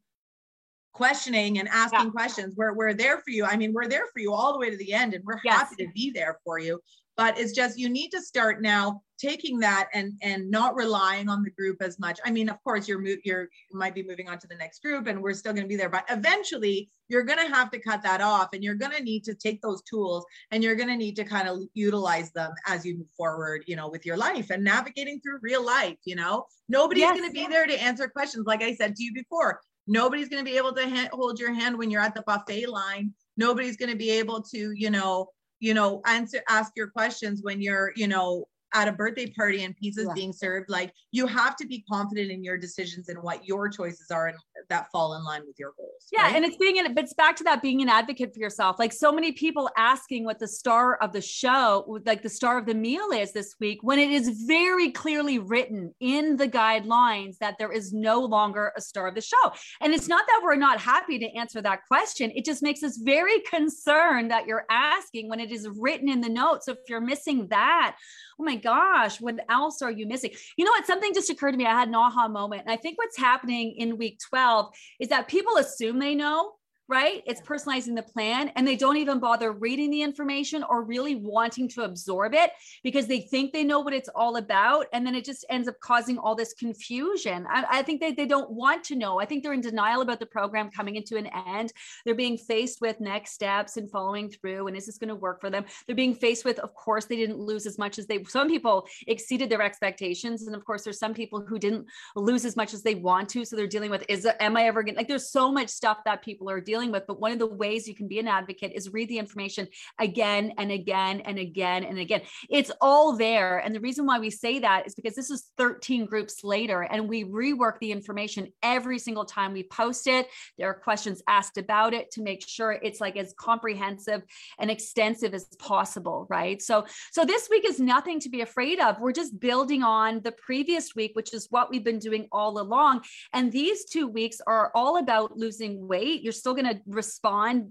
questioning 0.92 1.58
and 1.58 1.68
asking 1.68 2.10
questions. 2.12 2.54
We're, 2.56 2.72
we're 2.74 2.94
there 2.94 3.18
for 3.18 3.30
you. 3.30 3.44
I 3.44 3.56
mean 3.56 3.72
we're 3.72 3.88
there 3.88 4.06
for 4.12 4.20
you 4.20 4.32
all 4.32 4.52
the 4.52 4.58
way 4.58 4.70
to 4.70 4.76
the 4.76 4.92
end 4.92 5.14
and 5.14 5.24
we're 5.24 5.40
Yes. 5.44 5.68
happy 5.70 5.84
to 5.86 5.90
be 5.92 6.10
there 6.10 6.38
for 6.44 6.58
you 6.58 6.80
but 7.16 7.38
it's 7.38 7.52
just 7.52 7.78
you 7.78 7.88
need 7.88 8.10
to 8.10 8.20
start 8.20 8.62
now 8.62 9.02
taking 9.18 9.60
that 9.60 9.88
and 9.94 10.12
and 10.22 10.50
not 10.50 10.74
relying 10.74 11.28
on 11.28 11.42
the 11.42 11.50
group 11.50 11.80
as 11.80 11.98
much. 11.98 12.18
I 12.24 12.30
mean 12.30 12.48
of 12.48 12.62
course 12.64 12.88
you're 12.88 13.02
you're 13.24 13.42
you 13.42 13.78
might 13.78 13.94
be 13.94 14.02
moving 14.02 14.28
on 14.28 14.38
to 14.40 14.48
the 14.48 14.56
next 14.56 14.82
group 14.82 15.06
and 15.06 15.22
we're 15.22 15.34
still 15.34 15.52
going 15.52 15.64
to 15.64 15.68
be 15.68 15.76
there 15.76 15.88
but 15.88 16.04
eventually 16.10 16.90
you're 17.08 17.22
going 17.22 17.38
to 17.38 17.54
have 17.54 17.70
to 17.70 17.78
cut 17.78 18.02
that 18.02 18.20
off 18.20 18.48
and 18.52 18.64
you're 18.64 18.74
going 18.74 18.92
to 18.92 19.02
need 19.02 19.22
to 19.24 19.34
take 19.34 19.62
those 19.62 19.82
tools 19.82 20.24
and 20.50 20.62
you're 20.64 20.74
going 20.74 20.88
to 20.88 20.96
need 20.96 21.16
to 21.16 21.24
kind 21.24 21.48
of 21.48 21.60
utilize 21.74 22.32
them 22.32 22.52
as 22.66 22.84
you 22.84 22.98
move 22.98 23.10
forward 23.16 23.62
you 23.66 23.76
know 23.76 23.88
with 23.88 24.04
your 24.04 24.16
life 24.16 24.50
and 24.50 24.64
navigating 24.64 25.20
through 25.20 25.38
real 25.42 25.64
life 25.64 25.96
you 26.04 26.16
know? 26.16 26.44
Nobody's 26.68 27.02
Yes. 27.02 27.18
going 27.18 27.28
to 27.30 27.34
be 27.34 27.46
there 27.46 27.66
to 27.66 27.82
answer 27.82 28.08
questions. 28.08 28.46
Like 28.46 28.62
i 28.62 28.74
said 28.74 28.96
to 28.96 29.04
you 29.04 29.12
before 29.14 29.60
nobody's 29.86 30.28
going 30.28 30.44
to 30.44 30.50
be 30.50 30.56
able 30.56 30.72
to 30.74 30.88
ha- 30.88 31.08
hold 31.12 31.38
your 31.38 31.52
hand 31.52 31.76
when 31.78 31.90
you're 31.90 32.00
at 32.00 32.14
the 32.14 32.22
buffet 32.22 32.66
line. 32.66 33.12
Nobody's 33.36 33.76
going 33.76 33.90
to 33.90 33.96
be 33.96 34.10
able 34.10 34.42
to 34.42 34.72
you 34.72 34.90
know 34.90 35.28
you 35.64 35.72
know 35.72 36.02
answer 36.04 36.42
ask 36.50 36.72
your 36.76 36.88
questions 36.88 37.40
when 37.42 37.62
you're 37.62 37.92
you 37.96 38.06
know 38.06 38.46
at 38.74 38.88
a 38.88 38.92
birthday 38.92 39.26
party 39.30 39.64
and 39.64 39.76
pizza's 39.76 40.06
Yeah. 40.08 40.14
being 40.14 40.32
served 40.32 40.68
like 40.68 40.92
you 41.12 41.26
have 41.26 41.56
to 41.56 41.66
be 41.66 41.82
confident 41.90 42.30
in 42.30 42.42
your 42.44 42.58
decisions 42.58 43.08
and 43.08 43.22
what 43.22 43.46
your 43.46 43.68
choices 43.68 44.10
are 44.10 44.28
and 44.28 44.38
that 44.68 44.90
fall 44.90 45.14
in 45.14 45.24
line 45.24 45.42
with 45.46 45.58
your 45.58 45.72
goals 45.76 46.06
Yeah, 46.12 46.22
right? 46.22 46.36
and 46.36 46.44
it's 46.44 46.56
being 46.56 46.78
an 46.78 46.92
but 46.94 47.04
it's 47.04 47.14
back 47.14 47.36
to 47.36 47.44
that 47.44 47.62
being 47.62 47.80
an 47.82 47.88
advocate 47.88 48.32
for 48.34 48.40
yourself. 48.40 48.78
Like 48.78 48.92
so 48.92 49.12
many 49.12 49.32
people 49.32 49.70
asking 49.76 50.24
what 50.24 50.38
the 50.38 50.48
star 50.48 50.96
of 50.96 51.12
the 51.12 51.20
show, 51.20 52.00
like 52.06 52.22
the 52.22 52.28
star 52.28 52.58
of 52.58 52.66
the 52.66 52.74
meal 52.74 53.10
is 53.12 53.32
this 53.32 53.54
week, 53.60 53.78
when 53.82 53.98
it 53.98 54.10
is 54.10 54.44
very 54.46 54.90
clearly 54.90 55.38
written 55.38 55.94
in 56.00 56.36
the 56.36 56.48
guidelines 56.48 57.38
that 57.38 57.56
there 57.58 57.72
is 57.72 57.92
no 57.92 58.20
longer 58.20 58.72
a 58.76 58.80
star 58.80 59.06
of 59.08 59.14
the 59.14 59.20
show. 59.20 59.52
And 59.80 59.92
it's 59.92 60.08
not 60.08 60.26
that 60.26 60.40
we're 60.42 60.56
not 60.56 60.80
happy 60.80 61.18
to 61.18 61.26
answer 61.36 61.60
that 61.62 61.80
question. 61.86 62.30
It 62.34 62.44
just 62.44 62.62
makes 62.62 62.82
us 62.82 62.96
very 62.98 63.40
concerned 63.40 64.30
that 64.30 64.46
you're 64.46 64.66
asking 64.70 65.28
when 65.28 65.40
it 65.40 65.50
is 65.52 65.68
written 65.78 66.08
in 66.08 66.20
the 66.20 66.28
notes. 66.28 66.66
So 66.66 66.72
if 66.72 66.78
you're 66.88 67.00
missing 67.00 67.48
that, 67.48 67.96
oh 68.38 68.44
my 68.44 68.56
gosh, 68.56 69.20
what 69.20 69.36
else 69.48 69.82
are 69.82 69.90
you 69.90 70.06
missing? 70.06 70.30
You 70.56 70.64
know 70.64 70.70
what? 70.72 70.86
Something 70.86 71.14
just 71.14 71.30
occurred 71.30 71.52
to 71.52 71.58
me. 71.58 71.66
I 71.66 71.78
had 71.78 71.88
an 71.88 71.94
aha 71.94 72.28
moment. 72.28 72.62
And 72.62 72.70
I 72.70 72.76
think 72.76 72.98
what's 72.98 73.16
happening 73.16 73.74
in 73.76 73.98
week 73.98 74.18
12 74.28 74.74
is 75.00 75.08
that 75.08 75.28
people 75.28 75.56
assume 75.56 75.98
they 75.98 76.14
know 76.14 76.52
right? 76.88 77.22
It's 77.26 77.40
personalizing 77.40 77.96
the 77.96 78.02
plan 78.02 78.50
and 78.56 78.66
they 78.66 78.76
don't 78.76 78.98
even 78.98 79.18
bother 79.18 79.52
reading 79.52 79.90
the 79.90 80.02
information 80.02 80.62
or 80.62 80.82
really 80.82 81.14
wanting 81.14 81.68
to 81.70 81.82
absorb 81.82 82.34
it 82.34 82.50
because 82.82 83.06
they 83.06 83.20
think 83.20 83.52
they 83.52 83.64
know 83.64 83.80
what 83.80 83.94
it's 83.94 84.10
all 84.14 84.36
about. 84.36 84.86
And 84.92 85.06
then 85.06 85.14
it 85.14 85.24
just 85.24 85.46
ends 85.48 85.66
up 85.66 85.80
causing 85.80 86.18
all 86.18 86.34
this 86.34 86.52
confusion. 86.52 87.46
I, 87.48 87.64
I 87.70 87.82
think 87.82 88.00
that 88.02 88.16
they 88.16 88.26
don't 88.26 88.50
want 88.50 88.84
to 88.84 88.96
know. 88.96 89.18
I 89.18 89.24
think 89.24 89.42
they're 89.42 89.54
in 89.54 89.62
denial 89.62 90.02
about 90.02 90.20
the 90.20 90.26
program 90.26 90.70
coming 90.70 90.96
into 90.96 91.16
an 91.16 91.28
end. 91.48 91.72
They're 92.04 92.14
being 92.14 92.36
faced 92.36 92.82
with 92.82 93.00
next 93.00 93.32
steps 93.32 93.78
and 93.78 93.90
following 93.90 94.28
through. 94.28 94.66
And 94.66 94.76
is 94.76 94.84
this 94.84 94.98
going 94.98 95.08
to 95.08 95.14
work 95.14 95.40
for 95.40 95.48
them? 95.48 95.64
They're 95.86 95.96
being 95.96 96.14
faced 96.14 96.44
with, 96.44 96.58
of 96.58 96.74
course, 96.74 97.06
they 97.06 97.16
didn't 97.16 97.38
lose 97.38 97.66
as 97.66 97.78
much 97.78 97.98
as 97.98 98.06
they, 98.06 98.22
some 98.24 98.48
people 98.48 98.86
exceeded 99.06 99.48
their 99.48 99.62
expectations. 99.62 100.46
And 100.46 100.54
of 100.54 100.64
course, 100.66 100.84
there's 100.84 100.98
some 100.98 101.14
people 101.14 101.40
who 101.40 101.58
didn't 101.58 101.86
lose 102.14 102.44
as 102.44 102.56
much 102.56 102.74
as 102.74 102.82
they 102.82 102.94
want 102.94 103.30
to. 103.30 103.44
So 103.46 103.56
they're 103.56 103.66
dealing 103.66 103.90
with, 103.90 104.04
is, 104.08 104.28
am 104.38 104.56
I 104.58 104.64
ever 104.64 104.82
going 104.82 104.96
to, 104.96 105.00
like, 105.00 105.08
there's 105.08 105.30
so 105.30 105.50
much 105.50 105.70
stuff 105.70 105.98
that 106.04 106.22
people 106.22 106.50
are 106.50 106.60
dealing 106.60 106.73
with. 106.74 107.04
But 107.06 107.20
one 107.20 107.32
of 107.32 107.38
the 107.38 107.46
ways 107.46 107.86
you 107.86 107.94
can 107.94 108.08
be 108.08 108.18
an 108.18 108.28
advocate 108.28 108.72
is 108.74 108.92
read 108.92 109.08
the 109.08 109.18
information 109.18 109.68
again 109.98 110.52
and 110.58 110.70
again 110.70 111.20
and 111.20 111.38
again 111.38 111.84
and 111.84 111.98
again. 111.98 112.22
It's 112.50 112.70
all 112.80 113.16
there. 113.16 113.58
And 113.58 113.74
the 113.74 113.80
reason 113.80 114.06
why 114.06 114.18
we 114.18 114.30
say 114.30 114.58
that 114.60 114.86
is 114.86 114.94
because 114.94 115.14
this 115.14 115.30
is 115.30 115.50
13 115.58 116.06
groups 116.06 116.42
later 116.42 116.82
and 116.82 117.08
we 117.08 117.24
rework 117.24 117.78
the 117.80 117.92
information 117.92 118.52
every 118.62 118.98
single 118.98 119.24
time 119.24 119.52
we 119.52 119.62
post 119.62 120.06
it. 120.06 120.28
There 120.58 120.68
are 120.68 120.74
questions 120.74 121.22
asked 121.28 121.58
about 121.58 121.94
it 121.94 122.10
to 122.12 122.22
make 122.22 122.46
sure 122.46 122.72
it's 122.72 123.00
like 123.00 123.16
as 123.16 123.34
comprehensive 123.38 124.22
and 124.58 124.70
extensive 124.70 125.34
as 125.34 125.46
possible, 125.58 126.26
right? 126.28 126.60
So 126.60 126.86
so 127.12 127.24
this 127.24 127.48
week 127.50 127.64
is 127.64 127.80
nothing 127.80 128.20
to 128.20 128.28
be 128.28 128.40
afraid 128.40 128.80
of. 128.80 129.00
We're 129.00 129.12
just 129.12 129.38
building 129.38 129.82
on 129.82 130.20
the 130.22 130.32
previous 130.32 130.94
week, 130.94 131.12
which 131.14 131.32
is 131.34 131.46
what 131.50 131.70
we've 131.70 131.84
been 131.84 131.98
doing 131.98 132.28
all 132.32 132.60
along. 132.60 133.02
And 133.32 133.52
these 133.52 133.84
two 133.84 134.08
weeks 134.08 134.40
are 134.46 134.72
all 134.74 134.98
about 134.98 135.36
losing 135.36 135.86
weight. 135.86 136.22
You're 136.22 136.32
still 136.32 136.54
going 136.54 136.63
to 136.64 136.80
respond. 136.86 137.68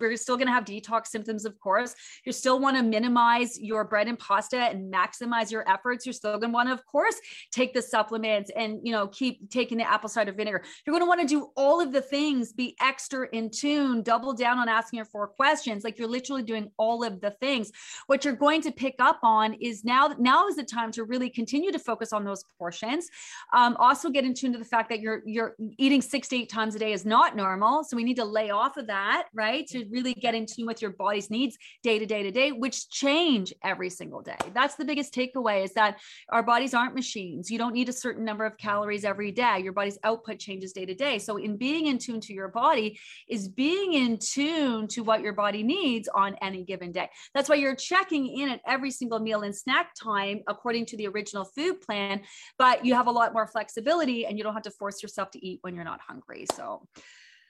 We're 0.00 0.16
still 0.16 0.36
going 0.36 0.46
to 0.46 0.52
have 0.52 0.64
detox 0.64 1.08
symptoms, 1.08 1.44
of 1.44 1.58
course. 1.60 1.94
You 2.24 2.32
still 2.32 2.60
want 2.60 2.76
to 2.76 2.82
minimize 2.82 3.58
your 3.58 3.84
bread 3.84 4.08
and 4.08 4.18
pasta 4.18 4.56
and 4.56 4.92
maximize 4.92 5.50
your 5.50 5.68
efforts. 5.68 6.06
You're 6.06 6.12
still 6.12 6.38
going 6.38 6.50
to 6.50 6.54
want 6.54 6.68
to, 6.68 6.74
of 6.74 6.84
course, 6.86 7.16
take 7.50 7.74
the 7.74 7.82
supplements 7.82 8.50
and 8.56 8.80
you 8.82 8.92
know 8.92 9.08
keep 9.08 9.50
taking 9.50 9.78
the 9.78 9.90
apple 9.90 10.08
cider 10.08 10.32
vinegar. 10.32 10.62
You're 10.86 10.92
going 10.92 11.02
to 11.02 11.08
want 11.08 11.20
to 11.20 11.26
do 11.26 11.50
all 11.56 11.80
of 11.80 11.92
the 11.92 12.00
things, 12.00 12.52
be 12.52 12.76
extra 12.80 13.28
in 13.32 13.50
tune, 13.50 14.02
double 14.02 14.32
down 14.32 14.58
on 14.58 14.68
asking 14.68 14.98
your 14.98 15.06
four 15.06 15.28
questions. 15.28 15.84
Like 15.84 15.98
you're 15.98 16.08
literally 16.08 16.42
doing 16.42 16.70
all 16.76 17.04
of 17.04 17.20
the 17.20 17.30
things. 17.30 17.70
What 18.06 18.24
you're 18.24 18.34
going 18.34 18.62
to 18.62 18.72
pick 18.72 18.96
up 18.98 19.18
on 19.22 19.54
is 19.54 19.84
now. 19.84 20.14
Now 20.18 20.48
is 20.48 20.56
the 20.56 20.64
time 20.64 20.92
to 20.92 21.04
really 21.04 21.30
continue 21.30 21.72
to 21.72 21.78
focus 21.78 22.12
on 22.12 22.24
those 22.24 22.44
portions. 22.58 23.08
Um, 23.52 23.76
also, 23.78 24.10
get 24.10 24.24
in 24.24 24.34
tune 24.34 24.52
to 24.52 24.58
the 24.58 24.64
fact 24.64 24.88
that 24.90 25.00
you're 25.00 25.22
you're 25.26 25.54
eating 25.78 26.02
six 26.02 26.28
to 26.28 26.36
eight 26.36 26.50
times 26.50 26.74
a 26.74 26.78
day 26.78 26.92
is 26.92 27.04
not 27.04 27.36
normal. 27.36 27.84
So 27.84 27.96
we 27.96 28.04
need 28.04 28.16
to 28.16 28.24
lay 28.34 28.50
off 28.50 28.76
of 28.76 28.88
that, 28.88 29.28
right? 29.32 29.66
To 29.68 29.86
really 29.90 30.12
get 30.12 30.34
in 30.34 30.44
tune 30.44 30.66
with 30.66 30.82
your 30.82 30.90
body's 30.90 31.30
needs 31.30 31.56
day 31.82 31.98
to 31.98 32.06
day 32.06 32.22
to 32.24 32.30
day, 32.30 32.52
which 32.52 32.90
change 32.90 33.54
every 33.62 33.88
single 33.88 34.20
day. 34.20 34.36
That's 34.52 34.74
the 34.74 34.84
biggest 34.84 35.14
takeaway 35.14 35.64
is 35.64 35.72
that 35.74 35.98
our 36.28 36.42
bodies 36.42 36.74
aren't 36.74 36.94
machines. 36.94 37.50
You 37.50 37.58
don't 37.58 37.72
need 37.72 37.88
a 37.88 37.92
certain 37.92 38.24
number 38.24 38.44
of 38.44 38.58
calories 38.58 39.04
every 39.04 39.32
day. 39.32 39.60
Your 39.60 39.72
body's 39.72 39.98
output 40.04 40.38
changes 40.38 40.72
day 40.72 40.84
to 40.84 40.94
day. 40.94 41.18
So 41.18 41.36
in 41.36 41.56
being 41.56 41.86
in 41.86 41.98
tune 41.98 42.20
to 42.22 42.34
your 42.34 42.48
body 42.48 42.98
is 43.28 43.48
being 43.48 43.94
in 43.94 44.18
tune 44.18 44.88
to 44.88 45.02
what 45.02 45.20
your 45.20 45.32
body 45.32 45.62
needs 45.62 46.08
on 46.08 46.36
any 46.42 46.64
given 46.64 46.92
day. 46.92 47.08
That's 47.34 47.48
why 47.48 47.54
you're 47.54 47.76
checking 47.76 48.26
in 48.26 48.48
at 48.50 48.60
every 48.66 48.90
single 48.90 49.20
meal 49.20 49.42
and 49.42 49.54
snack 49.54 49.94
time 49.94 50.42
according 50.48 50.86
to 50.86 50.96
the 50.96 51.06
original 51.06 51.44
food 51.44 51.80
plan, 51.80 52.22
but 52.58 52.84
you 52.84 52.94
have 52.94 53.06
a 53.06 53.10
lot 53.10 53.32
more 53.32 53.46
flexibility 53.46 54.26
and 54.26 54.36
you 54.36 54.44
don't 54.44 54.54
have 54.54 54.62
to 54.64 54.70
force 54.70 55.02
yourself 55.02 55.30
to 55.32 55.46
eat 55.46 55.60
when 55.62 55.74
you're 55.74 55.84
not 55.84 56.00
hungry. 56.00 56.46
So 56.54 56.86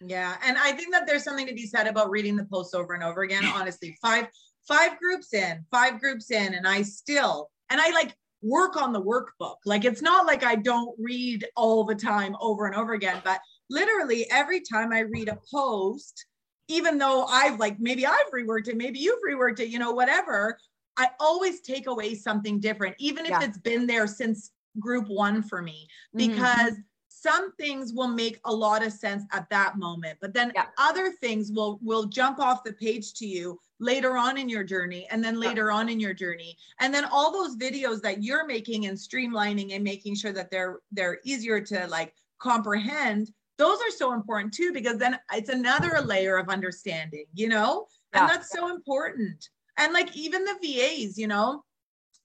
yeah. 0.06 0.36
And 0.44 0.56
I 0.58 0.72
think 0.72 0.92
that 0.92 1.06
there's 1.06 1.24
something 1.24 1.46
to 1.46 1.54
be 1.54 1.66
said 1.66 1.86
about 1.86 2.10
reading 2.10 2.36
the 2.36 2.44
posts 2.44 2.74
over 2.74 2.94
and 2.94 3.02
over 3.02 3.22
again. 3.22 3.44
Honestly, 3.44 3.96
five, 4.02 4.26
five 4.66 4.98
groups 4.98 5.32
in, 5.32 5.64
five 5.70 6.00
groups 6.00 6.30
in, 6.30 6.54
and 6.54 6.66
I 6.66 6.82
still, 6.82 7.50
and 7.70 7.80
I 7.80 7.90
like 7.90 8.14
work 8.42 8.76
on 8.76 8.92
the 8.92 9.02
workbook. 9.02 9.56
Like 9.64 9.84
it's 9.84 10.02
not 10.02 10.26
like 10.26 10.44
I 10.44 10.56
don't 10.56 10.94
read 10.98 11.46
all 11.56 11.84
the 11.84 11.94
time 11.94 12.36
over 12.40 12.66
and 12.66 12.74
over 12.74 12.92
again, 12.92 13.22
but 13.24 13.40
literally 13.70 14.26
every 14.30 14.60
time 14.60 14.92
I 14.92 15.00
read 15.00 15.28
a 15.28 15.38
post, 15.52 16.26
even 16.68 16.98
though 16.98 17.24
I've 17.24 17.58
like 17.58 17.80
maybe 17.80 18.06
I've 18.06 18.30
reworked 18.34 18.68
it, 18.68 18.76
maybe 18.76 18.98
you've 18.98 19.20
reworked 19.26 19.60
it, 19.60 19.68
you 19.68 19.78
know, 19.78 19.92
whatever, 19.92 20.58
I 20.96 21.08
always 21.18 21.60
take 21.62 21.86
away 21.86 22.14
something 22.14 22.60
different, 22.60 22.94
even 22.98 23.24
if 23.24 23.30
yeah. 23.30 23.42
it's 23.42 23.58
been 23.58 23.86
there 23.86 24.06
since 24.06 24.50
group 24.78 25.08
one 25.08 25.42
for 25.42 25.62
me, 25.62 25.88
mm-hmm. 26.14 26.30
because 26.30 26.72
mm-hmm 26.72 26.80
some 27.24 27.52
things 27.52 27.94
will 27.94 28.08
make 28.08 28.38
a 28.44 28.52
lot 28.52 28.84
of 28.84 28.92
sense 28.92 29.24
at 29.32 29.48
that 29.48 29.78
moment 29.78 30.18
but 30.20 30.34
then 30.34 30.52
yeah. 30.54 30.66
other 30.78 31.10
things 31.10 31.50
will 31.50 31.78
will 31.82 32.04
jump 32.04 32.38
off 32.38 32.62
the 32.62 32.72
page 32.74 33.14
to 33.14 33.26
you 33.26 33.58
later 33.80 34.18
on 34.18 34.36
in 34.36 34.46
your 34.46 34.62
journey 34.62 35.06
and 35.10 35.24
then 35.24 35.40
later 35.40 35.68
yeah. 35.70 35.76
on 35.76 35.88
in 35.88 35.98
your 35.98 36.12
journey 36.12 36.54
and 36.80 36.92
then 36.92 37.06
all 37.06 37.32
those 37.32 37.56
videos 37.56 38.02
that 38.02 38.22
you're 38.22 38.46
making 38.46 38.86
and 38.86 38.98
streamlining 38.98 39.74
and 39.74 39.82
making 39.82 40.14
sure 40.14 40.32
that 40.32 40.50
they're 40.50 40.80
they're 40.92 41.18
easier 41.24 41.60
to 41.60 41.86
like 41.86 42.12
comprehend 42.38 43.30
those 43.56 43.78
are 43.78 43.96
so 43.96 44.12
important 44.12 44.52
too 44.52 44.70
because 44.74 44.98
then 44.98 45.18
it's 45.32 45.48
another 45.48 46.02
layer 46.02 46.36
of 46.36 46.50
understanding 46.50 47.24
you 47.32 47.48
know 47.48 47.86
yeah. 48.12 48.20
and 48.20 48.28
that's 48.28 48.50
so 48.50 48.68
important 48.68 49.48
and 49.78 49.94
like 49.94 50.14
even 50.14 50.44
the 50.44 50.58
vas 50.60 51.16
you 51.16 51.26
know 51.26 51.64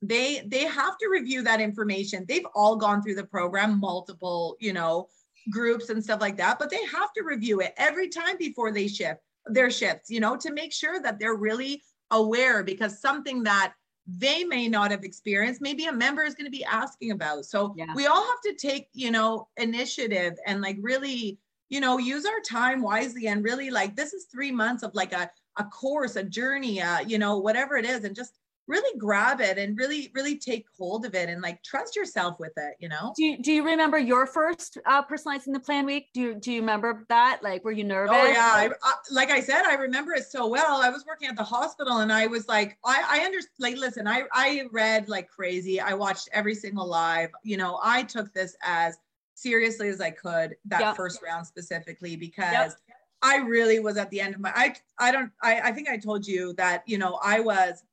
they 0.02 0.42
they 0.48 0.66
have 0.66 0.98
to 0.98 1.10
review 1.10 1.42
that 1.42 1.60
information 1.60 2.26
they've 2.28 2.46
all 2.56 2.76
gone 2.76 3.02
through 3.02 3.16
the 3.16 3.24
program 3.24 3.80
multiple 3.80 4.56
you 4.60 4.72
know 4.72 5.08
groups 5.52 5.90
and 5.90 6.04
stuff 6.04 6.22
like 6.22 6.38
that 6.38 6.58
but 6.58 6.70
they 6.70 6.84
have 6.86 7.12
to 7.14 7.24
review 7.24 7.60
it 7.60 7.74
every 7.78 8.08
time 8.08 8.38
before 8.38 8.72
they 8.72 8.88
shift 8.88 9.20
their 9.48 9.70
shifts 9.70 10.10
you 10.10 10.20
know 10.20 10.38
to 10.38 10.54
make 10.54 10.72
sure 10.72 11.02
that 11.02 11.20
they're 11.20 11.36
really 11.36 11.82
aware 12.12 12.64
because 12.64 13.02
something 13.02 13.44
that 13.44 13.74
they 14.08 14.44
may 14.44 14.68
not 14.68 14.90
have 14.90 15.04
experienced 15.04 15.62
maybe 15.62 15.86
a 15.86 15.92
member 15.92 16.24
is 16.24 16.34
going 16.34 16.46
to 16.46 16.52
be 16.52 16.64
asking 16.64 17.12
about 17.12 17.46
so 17.46 17.74
yeah. 17.78 17.94
we 17.96 18.08
all 18.08 18.26
have 18.26 18.42
to 18.44 18.54
take 18.54 18.88
you 18.94 19.12
know 19.12 19.48
initiative 19.58 20.34
and 20.48 20.62
like 20.62 20.78
really 20.82 21.38
you 21.70 21.80
know 21.80 21.98
use 21.98 22.26
our 22.26 22.40
time 22.40 22.82
wisely 22.82 23.28
and 23.28 23.44
really 23.44 23.70
like 23.70 23.96
this 23.96 24.14
is 24.14 24.26
three 24.26 24.52
months 24.52 24.82
of 24.82 24.94
like 24.96 25.14
a 25.14 25.30
a 25.58 25.64
course 25.66 26.16
a 26.16 26.24
journey 26.24 26.82
uh 26.82 27.00
you 27.02 27.20
know 27.20 27.38
whatever 27.38 27.76
it 27.76 27.86
is 27.86 28.04
and 28.04 28.16
just 28.16 28.34
really 28.70 28.98
grab 29.00 29.42
it 29.42 29.58
and 29.58 29.78
really 29.78 30.12
really 30.14 30.38
take 30.38 30.66
hold 30.78 31.04
of 31.04 31.16
it 31.16 31.28
and 31.28 31.42
like 31.42 31.62
trust 31.64 31.96
yourself 31.96 32.40
with 32.40 32.54
it 32.56 32.76
you 32.80 32.88
know? 32.88 33.12
Do 33.18 33.26
you, 33.26 33.42
do 33.42 33.52
you 33.52 33.66
remember 33.66 33.98
your 33.98 34.28
first 34.28 34.78
uh, 34.86 35.04
personalizing 35.04 35.54
the 35.54 35.60
plan 35.60 35.86
week? 35.86 36.10
Do 36.14 36.22
you 36.22 36.36
do 36.36 36.52
you 36.54 36.62
remember 36.62 37.06
that? 37.10 37.40
Like 37.42 37.66
were 37.66 37.72
you 37.72 37.84
nervous 37.84 38.16
oh 38.16 38.26
yeah. 38.28 38.52
I, 38.54 38.70
I, 38.84 38.94
like 39.12 39.32
i 39.32 39.40
said 39.40 39.64
i 39.64 39.74
remember 39.74 40.14
it 40.14 40.26
so 40.26 40.48
well. 40.48 40.82
I 40.82 40.90
was 40.90 41.04
working 41.06 41.28
at 41.28 41.36
the 41.36 41.44
hospital 41.44 41.98
and 41.98 42.14
i 42.14 42.28
was 42.28 42.48
like 42.48 42.78
i 42.86 43.04
i 43.10 43.26
understand 43.26 43.50
like 43.60 43.78
listen 43.78 44.08
i 44.08 44.24
i 44.32 44.68
read 44.72 45.10
like 45.10 45.30
crazy. 45.30 45.82
I 45.82 45.94
watched 45.94 46.30
every 46.32 46.56
single 46.56 46.88
live. 46.88 47.32
You 47.44 47.58
know 47.58 47.80
i 47.84 48.04
took 48.04 48.32
this 48.34 48.56
as 48.64 48.98
seriously 49.34 49.90
as 49.90 50.00
i 50.00 50.12
could 50.12 50.56
that 50.66 50.82
yep. 50.82 50.96
first 50.96 51.22
round 51.24 51.48
specifically 51.48 52.16
because 52.16 52.54
yep. 52.54 52.74
I 53.22 53.38
really 53.38 53.80
was 53.80 53.98
at 53.98 54.10
the 54.12 54.22
end 54.22 54.36
of 54.36 54.42
my 54.42 54.52
I 54.56 54.76
I 54.98 55.12
don't 55.12 55.32
I 55.42 55.60
I 55.62 55.72
think 55.72 55.90
I 55.90 55.98
told 55.98 56.26
you 56.26 56.54
that 56.54 56.84
you 56.86 56.98
know 56.98 57.20
I 57.24 57.40
was 57.40 57.84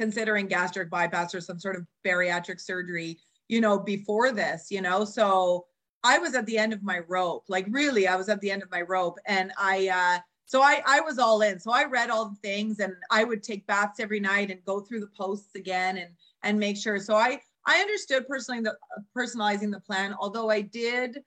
considering 0.00 0.46
gastric 0.46 0.88
bypass 0.88 1.34
or 1.34 1.42
some 1.42 1.58
sort 1.58 1.76
of 1.76 1.86
bariatric 2.06 2.58
surgery, 2.58 3.18
you 3.48 3.60
know, 3.60 3.78
before 3.78 4.32
this, 4.32 4.68
you 4.70 4.80
know. 4.80 5.04
So 5.04 5.66
I 6.02 6.16
was 6.16 6.34
at 6.34 6.46
the 6.46 6.56
end 6.56 6.72
of 6.72 6.82
my 6.82 7.00
rope. 7.00 7.44
Like 7.50 7.66
really, 7.68 8.08
I 8.08 8.16
was 8.16 8.30
at 8.30 8.40
the 8.40 8.50
end 8.50 8.62
of 8.62 8.70
my 8.70 8.80
rope. 8.80 9.18
And 9.26 9.52
I 9.58 9.88
uh 9.88 10.20
so 10.46 10.62
I 10.62 10.82
I 10.86 11.00
was 11.00 11.18
all 11.18 11.42
in. 11.42 11.60
So 11.60 11.70
I 11.70 11.84
read 11.84 12.08
all 12.08 12.30
the 12.30 12.48
things 12.48 12.80
and 12.80 12.94
I 13.10 13.24
would 13.24 13.42
take 13.42 13.66
baths 13.66 14.00
every 14.00 14.20
night 14.20 14.50
and 14.50 14.64
go 14.64 14.80
through 14.80 15.00
the 15.00 15.10
posts 15.14 15.54
again 15.54 15.98
and 15.98 16.14
and 16.42 16.58
make 16.58 16.78
sure. 16.78 16.98
So 16.98 17.14
I 17.14 17.38
I 17.66 17.80
understood 17.80 18.26
personally 18.26 18.62
the 18.62 18.78
personalizing 19.14 19.70
the 19.70 19.80
plan, 19.80 20.16
although 20.18 20.48
I 20.48 20.62
did 20.62 21.18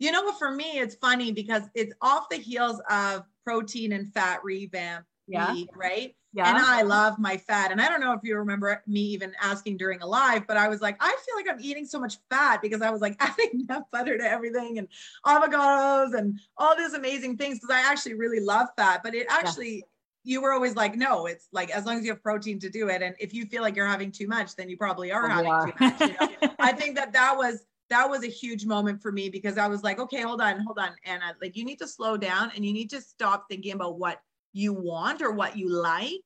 you 0.00 0.10
know, 0.10 0.32
for 0.32 0.50
me, 0.50 0.80
it's 0.80 0.96
funny 0.96 1.30
because 1.30 1.62
it's 1.76 1.94
off 2.02 2.28
the 2.28 2.36
heels 2.36 2.82
of 2.90 3.22
protein 3.44 3.92
and 3.92 4.12
fat 4.12 4.40
revamp 4.42 5.06
yeah. 5.26 5.54
right? 5.74 6.14
Yeah. 6.34 6.48
And 6.48 6.58
I 6.58 6.82
love 6.82 7.18
my 7.18 7.36
fat. 7.36 7.72
And 7.72 7.80
I 7.80 7.88
don't 7.88 8.00
know 8.00 8.12
if 8.12 8.20
you 8.22 8.36
remember 8.38 8.82
me 8.86 9.00
even 9.00 9.34
asking 9.40 9.76
during 9.76 10.00
a 10.00 10.06
live, 10.06 10.46
but 10.46 10.56
I 10.56 10.68
was 10.68 10.80
like, 10.80 10.96
I 10.98 11.14
feel 11.26 11.36
like 11.36 11.48
I'm 11.48 11.62
eating 11.62 11.84
so 11.84 12.00
much 12.00 12.16
fat 12.30 12.62
because 12.62 12.80
I 12.80 12.90
was 12.90 13.02
like 13.02 13.16
adding 13.20 13.66
nut 13.68 13.84
butter 13.92 14.16
to 14.16 14.24
everything 14.24 14.78
and 14.78 14.88
avocados 15.26 16.14
and 16.14 16.40
all 16.56 16.74
these 16.76 16.94
amazing 16.94 17.36
things 17.36 17.58
because 17.58 17.74
I 17.74 17.80
actually 17.90 18.14
really 18.14 18.40
love 18.40 18.68
fat. 18.76 19.02
But 19.02 19.14
it 19.14 19.26
actually, 19.28 19.76
yeah. 19.76 19.82
you 20.24 20.42
were 20.42 20.52
always 20.52 20.74
like, 20.74 20.96
no, 20.96 21.26
it's 21.26 21.48
like 21.52 21.70
as 21.70 21.84
long 21.84 21.98
as 21.98 22.04
you 22.04 22.12
have 22.12 22.22
protein 22.22 22.58
to 22.60 22.70
do 22.70 22.88
it. 22.88 23.02
And 23.02 23.14
if 23.20 23.34
you 23.34 23.44
feel 23.44 23.60
like 23.60 23.76
you're 23.76 23.86
having 23.86 24.10
too 24.10 24.26
much, 24.26 24.56
then 24.56 24.70
you 24.70 24.78
probably 24.78 25.12
are 25.12 25.26
oh, 25.26 25.28
having 25.28 25.72
too 25.72 25.84
much. 25.84 26.00
You 26.00 26.16
know? 26.48 26.54
I 26.58 26.72
think 26.72 26.96
that 26.96 27.12
that 27.12 27.36
was 27.36 27.66
that 27.90 28.08
was 28.08 28.24
a 28.24 28.28
huge 28.28 28.64
moment 28.64 29.02
for 29.02 29.12
me 29.12 29.28
because 29.28 29.58
I 29.58 29.68
was 29.68 29.82
like, 29.82 29.98
okay, 29.98 30.22
hold 30.22 30.40
on, 30.40 30.60
hold 30.60 30.78
on, 30.78 30.92
Anna. 31.04 31.36
Like 31.42 31.56
you 31.56 31.64
need 31.66 31.78
to 31.80 31.86
slow 31.86 32.16
down 32.16 32.50
and 32.56 32.64
you 32.64 32.72
need 32.72 32.88
to 32.88 33.02
stop 33.02 33.44
thinking 33.50 33.74
about 33.74 33.98
what 33.98 34.22
you 34.52 34.72
want 34.72 35.22
or 35.22 35.32
what 35.32 35.56
you 35.56 35.68
like. 35.70 36.20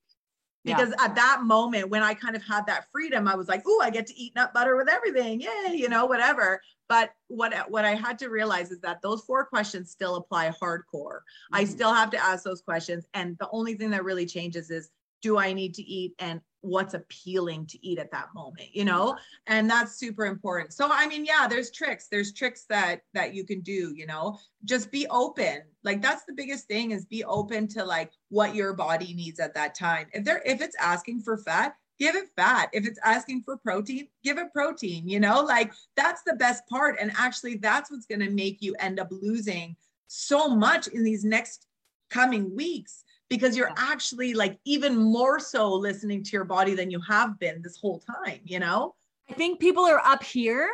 Because 0.65 0.93
yeah. 0.99 1.05
at 1.05 1.15
that 1.15 1.43
moment, 1.45 1.91
when 1.91 2.03
I 2.03 2.13
kind 2.13 2.35
of 2.35 2.43
had 2.43 2.67
that 2.67 2.87
freedom, 2.91 3.29
I 3.29 3.37
was 3.37 3.47
like, 3.47 3.63
"Oh, 3.65 3.81
I 3.81 3.91
get 3.91 4.09
to 4.09 4.15
eat 4.17 4.35
nut 4.35 4.53
butter 4.53 4.75
with 4.77 4.89
everything, 4.89 5.41
yay!" 5.41 5.75
You 5.75 5.89
know, 5.89 6.07
whatever. 6.07 6.61
But 6.89 7.13
what 7.29 7.55
what 7.71 7.85
I 7.85 7.95
had 7.95 8.19
to 8.19 8.31
realize 8.31 8.73
is 8.73 8.81
that 8.81 9.01
those 9.01 9.23
four 9.23 9.45
questions 9.45 9.93
still 9.93 10.17
apply 10.17 10.49
hardcore. 10.49 10.83
Mm-hmm. 11.21 11.55
I 11.55 11.65
still 11.65 11.95
have 11.95 12.11
to 12.11 12.19
ask 12.19 12.43
those 12.43 12.63
questions, 12.63 13.07
and 13.15 13.37
the 13.39 13.49
only 13.53 13.75
thing 13.75 13.91
that 13.91 14.03
really 14.03 14.27
changes 14.27 14.73
is, 14.73 14.91
do 15.23 15.39
I 15.39 15.53
need 15.53 15.73
to 15.75 15.83
eat, 15.83 16.15
and 16.19 16.41
what's 16.61 16.95
appealing 16.95 17.67
to 17.67 17.87
eat 17.87 17.99
at 17.99 18.11
that 18.11 18.29
moment 18.35 18.69
you 18.73 18.85
know? 18.85 19.17
And 19.47 19.71
that's 19.71 19.99
super 19.99 20.27
important. 20.27 20.73
So 20.73 20.89
i 20.91 21.07
mean 21.07 21.25
yeah 21.25 21.47
there's 21.49 21.71
tricks. 21.71 22.09
There's 22.11 22.33
tricks 22.33 22.65
that 22.69 23.03
that 23.15 23.35
you 23.35 23.45
can 23.45 23.61
do 23.61 23.93
you 23.95 24.07
know? 24.07 24.39
Just 24.65 24.91
be 24.91 25.07
open. 25.09 25.63
Like 25.85 26.03
that's 26.03 26.25
the 26.25 26.35
biggest 26.35 26.67
thing 26.67 26.91
is 26.91 27.05
be 27.05 27.25
open 27.25 27.69
to 27.69 27.85
like 27.85 28.11
what 28.29 28.55
your 28.55 28.73
body 28.73 29.15
needs 29.15 29.41
at 29.41 29.55
that 29.55 29.75
time. 29.75 30.07
If 30.13 30.25
they're 30.25 30.43
if 30.45 30.61
it's 30.61 30.77
asking 30.81 31.23
for 31.23 31.39
fat 31.39 31.75
give 31.99 32.15
it 32.15 32.29
fat. 32.37 32.69
If 32.75 32.87
it's 32.87 32.99
asking 33.05 33.43
for 33.45 33.57
protein 33.57 34.09
give 34.25 34.39
it 34.39 34.53
protein 34.53 35.09
you 35.09 35.21
know? 35.21 35.43
Like 35.43 35.73
that's 35.97 36.23
the 36.23 36.35
best 36.35 36.67
part. 36.69 36.97
And 37.01 37.13
actually 37.17 37.57
that's 37.57 37.91
what's 37.91 38.07
going 38.07 38.21
to 38.21 38.31
make 38.31 38.59
you 38.61 38.75
end 38.79 38.99
up 38.99 39.09
losing 39.11 39.77
so 40.09 40.49
much 40.49 40.87
in 40.89 41.03
these 41.05 41.25
next 41.25 41.67
coming 42.11 42.55
weeks 42.55 43.03
because 43.29 43.57
you're 43.57 43.73
actually 43.77 44.35
like 44.35 44.59
even 44.65 44.97
more 44.97 45.41
so 45.41 45.73
listening 45.73 46.23
to 46.23 46.31
your 46.33 46.45
body 46.45 46.75
than 46.75 46.91
you 46.91 47.01
have 47.09 47.39
been 47.39 47.61
this 47.63 47.79
whole 47.81 48.01
time, 48.01 48.41
you 48.45 48.59
know? 48.59 48.95
I 49.29 49.33
think 49.33 49.59
people 49.59 49.85
are 49.85 49.99
up 49.99 50.23
here 50.23 50.71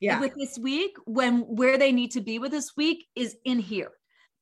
yeah. 0.00 0.20
with 0.20 0.32
this 0.36 0.58
week 0.58 0.96
when 1.04 1.40
where 1.40 1.76
they 1.76 1.92
need 1.92 2.12
to 2.12 2.20
be 2.20 2.38
with 2.38 2.50
this 2.50 2.76
week 2.76 3.06
is 3.14 3.36
in 3.44 3.58
here. 3.58 3.90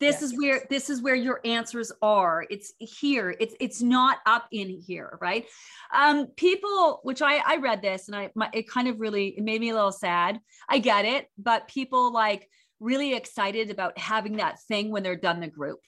This 0.01 0.21
yes. 0.21 0.23
is 0.23 0.39
where 0.39 0.63
this 0.71 0.91
is 0.91 1.03
where 1.03 1.17
your 1.17 1.41
answers 1.45 1.91
are. 2.01 2.47
It's 2.51 2.73
here. 2.79 3.35
It's 3.41 3.57
it's 3.59 3.83
not 3.83 4.19
up 4.27 4.47
in 4.53 4.69
here, 4.69 5.19
right? 5.21 5.45
Um, 5.93 6.29
people, 6.37 7.01
which 7.03 7.21
I 7.21 7.39
I 7.45 7.57
read 7.57 7.83
this 7.83 8.07
and 8.07 8.17
I 8.17 8.31
my, 8.37 8.49
it 8.53 8.71
kind 8.71 8.87
of 8.87 9.01
really 9.01 9.35
it 9.37 9.43
made 9.43 9.61
me 9.61 9.71
a 9.71 9.75
little 9.75 9.91
sad. 9.91 10.39
I 10.69 10.79
get 10.79 11.05
it, 11.05 11.27
but 11.37 11.67
people 11.67 12.13
like 12.13 12.49
really 12.79 13.15
excited 13.15 13.71
about 13.71 13.99
having 13.99 14.37
that 14.37 14.61
thing 14.63 14.93
when 14.93 15.03
they're 15.03 15.17
done 15.17 15.41
the 15.41 15.49
group 15.49 15.81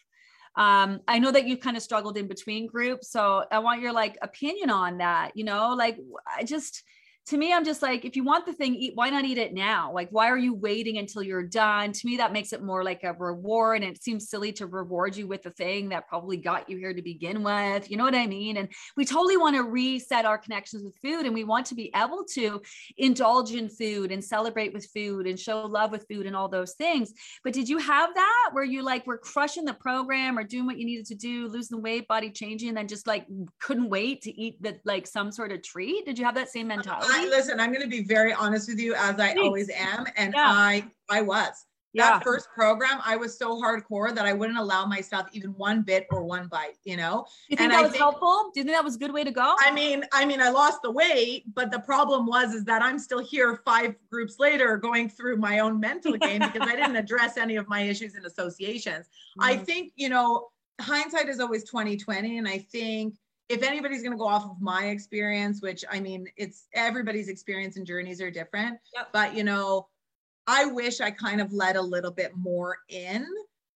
um 0.56 1.00
i 1.06 1.18
know 1.18 1.30
that 1.30 1.46
you 1.46 1.56
kind 1.56 1.76
of 1.76 1.82
struggled 1.82 2.16
in 2.16 2.26
between 2.26 2.66
groups 2.66 3.10
so 3.10 3.44
i 3.52 3.58
want 3.58 3.80
your 3.80 3.92
like 3.92 4.18
opinion 4.22 4.68
on 4.70 4.98
that 4.98 5.30
you 5.36 5.44
know 5.44 5.74
like 5.74 5.98
i 6.36 6.42
just 6.42 6.82
to 7.30 7.36
me, 7.36 7.52
I'm 7.52 7.64
just 7.64 7.80
like, 7.80 8.04
if 8.04 8.16
you 8.16 8.24
want 8.24 8.44
the 8.44 8.52
thing, 8.52 8.74
eat, 8.74 8.96
why 8.96 9.08
not 9.08 9.24
eat 9.24 9.38
it 9.38 9.54
now? 9.54 9.92
Like, 9.92 10.08
why 10.10 10.28
are 10.28 10.36
you 10.36 10.52
waiting 10.52 10.98
until 10.98 11.22
you're 11.22 11.44
done? 11.44 11.92
To 11.92 12.06
me, 12.06 12.16
that 12.16 12.32
makes 12.32 12.52
it 12.52 12.60
more 12.60 12.82
like 12.82 13.04
a 13.04 13.12
reward. 13.12 13.84
And 13.84 13.92
it 13.92 14.02
seems 14.02 14.28
silly 14.28 14.52
to 14.54 14.66
reward 14.66 15.16
you 15.16 15.28
with 15.28 15.44
the 15.44 15.50
thing 15.50 15.90
that 15.90 16.08
probably 16.08 16.36
got 16.36 16.68
you 16.68 16.76
here 16.76 16.92
to 16.92 17.02
begin 17.02 17.44
with. 17.44 17.88
You 17.88 17.98
know 17.98 18.02
what 18.02 18.16
I 18.16 18.26
mean? 18.26 18.56
And 18.56 18.68
we 18.96 19.04
totally 19.04 19.36
want 19.36 19.54
to 19.54 19.62
reset 19.62 20.24
our 20.24 20.38
connections 20.38 20.82
with 20.82 20.96
food 20.96 21.24
and 21.24 21.32
we 21.32 21.44
want 21.44 21.66
to 21.66 21.76
be 21.76 21.92
able 21.94 22.24
to 22.32 22.60
indulge 22.98 23.52
in 23.52 23.68
food 23.68 24.10
and 24.10 24.24
celebrate 24.24 24.72
with 24.72 24.86
food 24.86 25.28
and 25.28 25.38
show 25.38 25.62
love 25.62 25.92
with 25.92 26.08
food 26.08 26.26
and 26.26 26.34
all 26.34 26.48
those 26.48 26.74
things. 26.74 27.12
But 27.44 27.52
did 27.52 27.68
you 27.68 27.78
have 27.78 28.12
that 28.12 28.50
where 28.50 28.64
you 28.64 28.82
like 28.82 29.06
were 29.06 29.18
crushing 29.18 29.64
the 29.64 29.74
program 29.74 30.36
or 30.36 30.42
doing 30.42 30.66
what 30.66 30.78
you 30.78 30.84
needed 30.84 31.06
to 31.06 31.14
do, 31.14 31.46
losing 31.46 31.80
weight, 31.80 32.08
body 32.08 32.30
changing, 32.30 32.70
and 32.70 32.76
then 32.76 32.88
just 32.88 33.06
like 33.06 33.28
couldn't 33.60 33.88
wait 33.88 34.22
to 34.22 34.36
eat 34.36 34.60
the 34.60 34.80
like 34.84 35.06
some 35.06 35.30
sort 35.30 35.52
of 35.52 35.62
treat? 35.62 36.04
Did 36.06 36.18
you 36.18 36.24
have 36.24 36.34
that 36.34 36.48
same 36.48 36.66
mentality? 36.66 37.19
I, 37.20 37.28
listen, 37.28 37.60
I'm 37.60 37.72
going 37.72 37.82
to 37.82 37.88
be 37.88 38.02
very 38.02 38.32
honest 38.32 38.68
with 38.68 38.78
you 38.78 38.94
as 38.94 39.18
I 39.18 39.34
always 39.34 39.70
am. 39.70 40.06
And 40.16 40.34
yeah. 40.34 40.46
I, 40.46 40.84
I 41.08 41.22
was 41.22 41.66
yeah. 41.92 42.10
that 42.10 42.24
first 42.24 42.48
program, 42.54 43.00
I 43.04 43.16
was 43.16 43.36
so 43.36 43.60
hardcore 43.60 44.14
that 44.14 44.24
I 44.24 44.32
wouldn't 44.32 44.58
allow 44.58 44.86
myself 44.86 45.26
even 45.32 45.50
one 45.50 45.82
bit 45.82 46.06
or 46.10 46.22
one 46.22 46.46
bite, 46.48 46.76
you 46.84 46.96
know? 46.96 47.26
You 47.48 47.56
think 47.56 47.62
and 47.62 47.72
that 47.72 47.80
I 47.80 47.82
was 47.82 47.90
think, 47.92 48.00
helpful? 48.00 48.50
Do 48.54 48.60
you 48.60 48.64
think 48.64 48.76
that 48.76 48.84
was 48.84 48.96
a 48.96 48.98
good 48.98 49.12
way 49.12 49.24
to 49.24 49.30
go? 49.30 49.54
I 49.60 49.72
mean, 49.72 50.04
I 50.12 50.24
mean, 50.24 50.40
I 50.40 50.50
lost 50.50 50.82
the 50.82 50.90
weight, 50.90 51.44
but 51.54 51.70
the 51.70 51.80
problem 51.80 52.26
was, 52.26 52.54
is 52.54 52.64
that 52.64 52.82
I'm 52.82 52.98
still 52.98 53.18
here 53.18 53.60
five 53.64 53.94
groups 54.10 54.36
later 54.38 54.76
going 54.76 55.08
through 55.08 55.36
my 55.36 55.58
own 55.58 55.80
mental 55.80 56.12
game 56.16 56.40
because 56.40 56.68
I 56.68 56.76
didn't 56.76 56.96
address 56.96 57.36
any 57.36 57.56
of 57.56 57.68
my 57.68 57.80
issues 57.82 58.14
and 58.14 58.24
associations. 58.24 59.06
Mm-hmm. 59.06 59.42
I 59.42 59.56
think, 59.56 59.92
you 59.96 60.08
know, 60.08 60.48
hindsight 60.80 61.28
is 61.28 61.40
always 61.40 61.64
2020. 61.64 62.38
And 62.38 62.48
I 62.48 62.58
think 62.58 63.16
if 63.50 63.64
anybody's 63.64 64.00
going 64.00 64.12
to 64.12 64.18
go 64.18 64.28
off 64.28 64.44
of 64.44 64.60
my 64.60 64.86
experience, 64.86 65.60
which 65.60 65.84
I 65.90 65.98
mean, 65.98 66.28
it's 66.36 66.68
everybody's 66.72 67.28
experience 67.28 67.76
and 67.76 67.84
journeys 67.84 68.20
are 68.20 68.30
different, 68.30 68.78
yep. 68.94 69.08
but 69.12 69.34
you 69.34 69.42
know, 69.42 69.88
I 70.46 70.66
wish 70.66 71.00
I 71.00 71.10
kind 71.10 71.40
of 71.40 71.52
let 71.52 71.74
a 71.74 71.82
little 71.82 72.12
bit 72.12 72.36
more 72.36 72.78
in. 72.88 73.26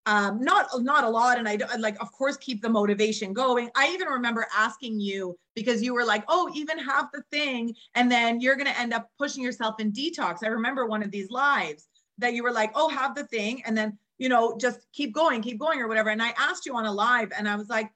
Um, 0.07 0.41
not 0.41 0.69
not 0.83 1.03
a 1.03 1.09
lot, 1.09 1.39
and 1.39 1.49
I 1.49 1.59
like, 1.79 2.01
of 2.01 2.13
course, 2.13 2.37
keep 2.37 2.63
the 2.63 2.69
motivation 2.69 3.33
going. 3.33 3.69
I 3.75 3.89
even 3.89 4.07
remember 4.07 4.47
asking 4.57 5.01
you 5.01 5.37
because 5.57 5.83
you 5.83 5.93
were 5.93 6.05
like, 6.05 6.25
"Oh, 6.29 6.49
even 6.55 6.79
have 6.79 7.09
the 7.13 7.23
thing," 7.33 7.75
and 7.97 8.13
then 8.13 8.41
you're 8.41 8.55
gonna 8.55 8.75
end 8.79 8.93
up 8.93 9.11
pushing 9.19 9.43
yourself 9.43 9.81
in 9.81 9.93
detox. 9.93 10.45
I 10.45 10.49
remember 10.49 10.87
one 10.87 11.03
of 11.03 11.11
these 11.11 11.31
lives 11.31 11.89
that 12.19 12.35
you 12.35 12.45
were 12.45 12.53
like, 12.53 12.71
"Oh, 12.75 12.89
have 12.91 13.17
the 13.17 13.25
thing," 13.25 13.63
and 13.65 13.77
then 13.77 13.99
you 14.19 14.29
know 14.29 14.57
just 14.57 14.87
keep 14.93 15.15
going, 15.15 15.43
keep 15.43 15.59
going, 15.59 15.81
or 15.81 15.89
whatever. 15.89 16.11
And 16.11 16.23
I 16.23 16.33
asked 16.39 16.65
you 16.65 16.77
on 16.77 16.87
a 16.87 16.93
live, 16.93 17.33
and 17.37 17.49
I 17.49 17.57
was 17.57 17.71
like, 17.71 17.91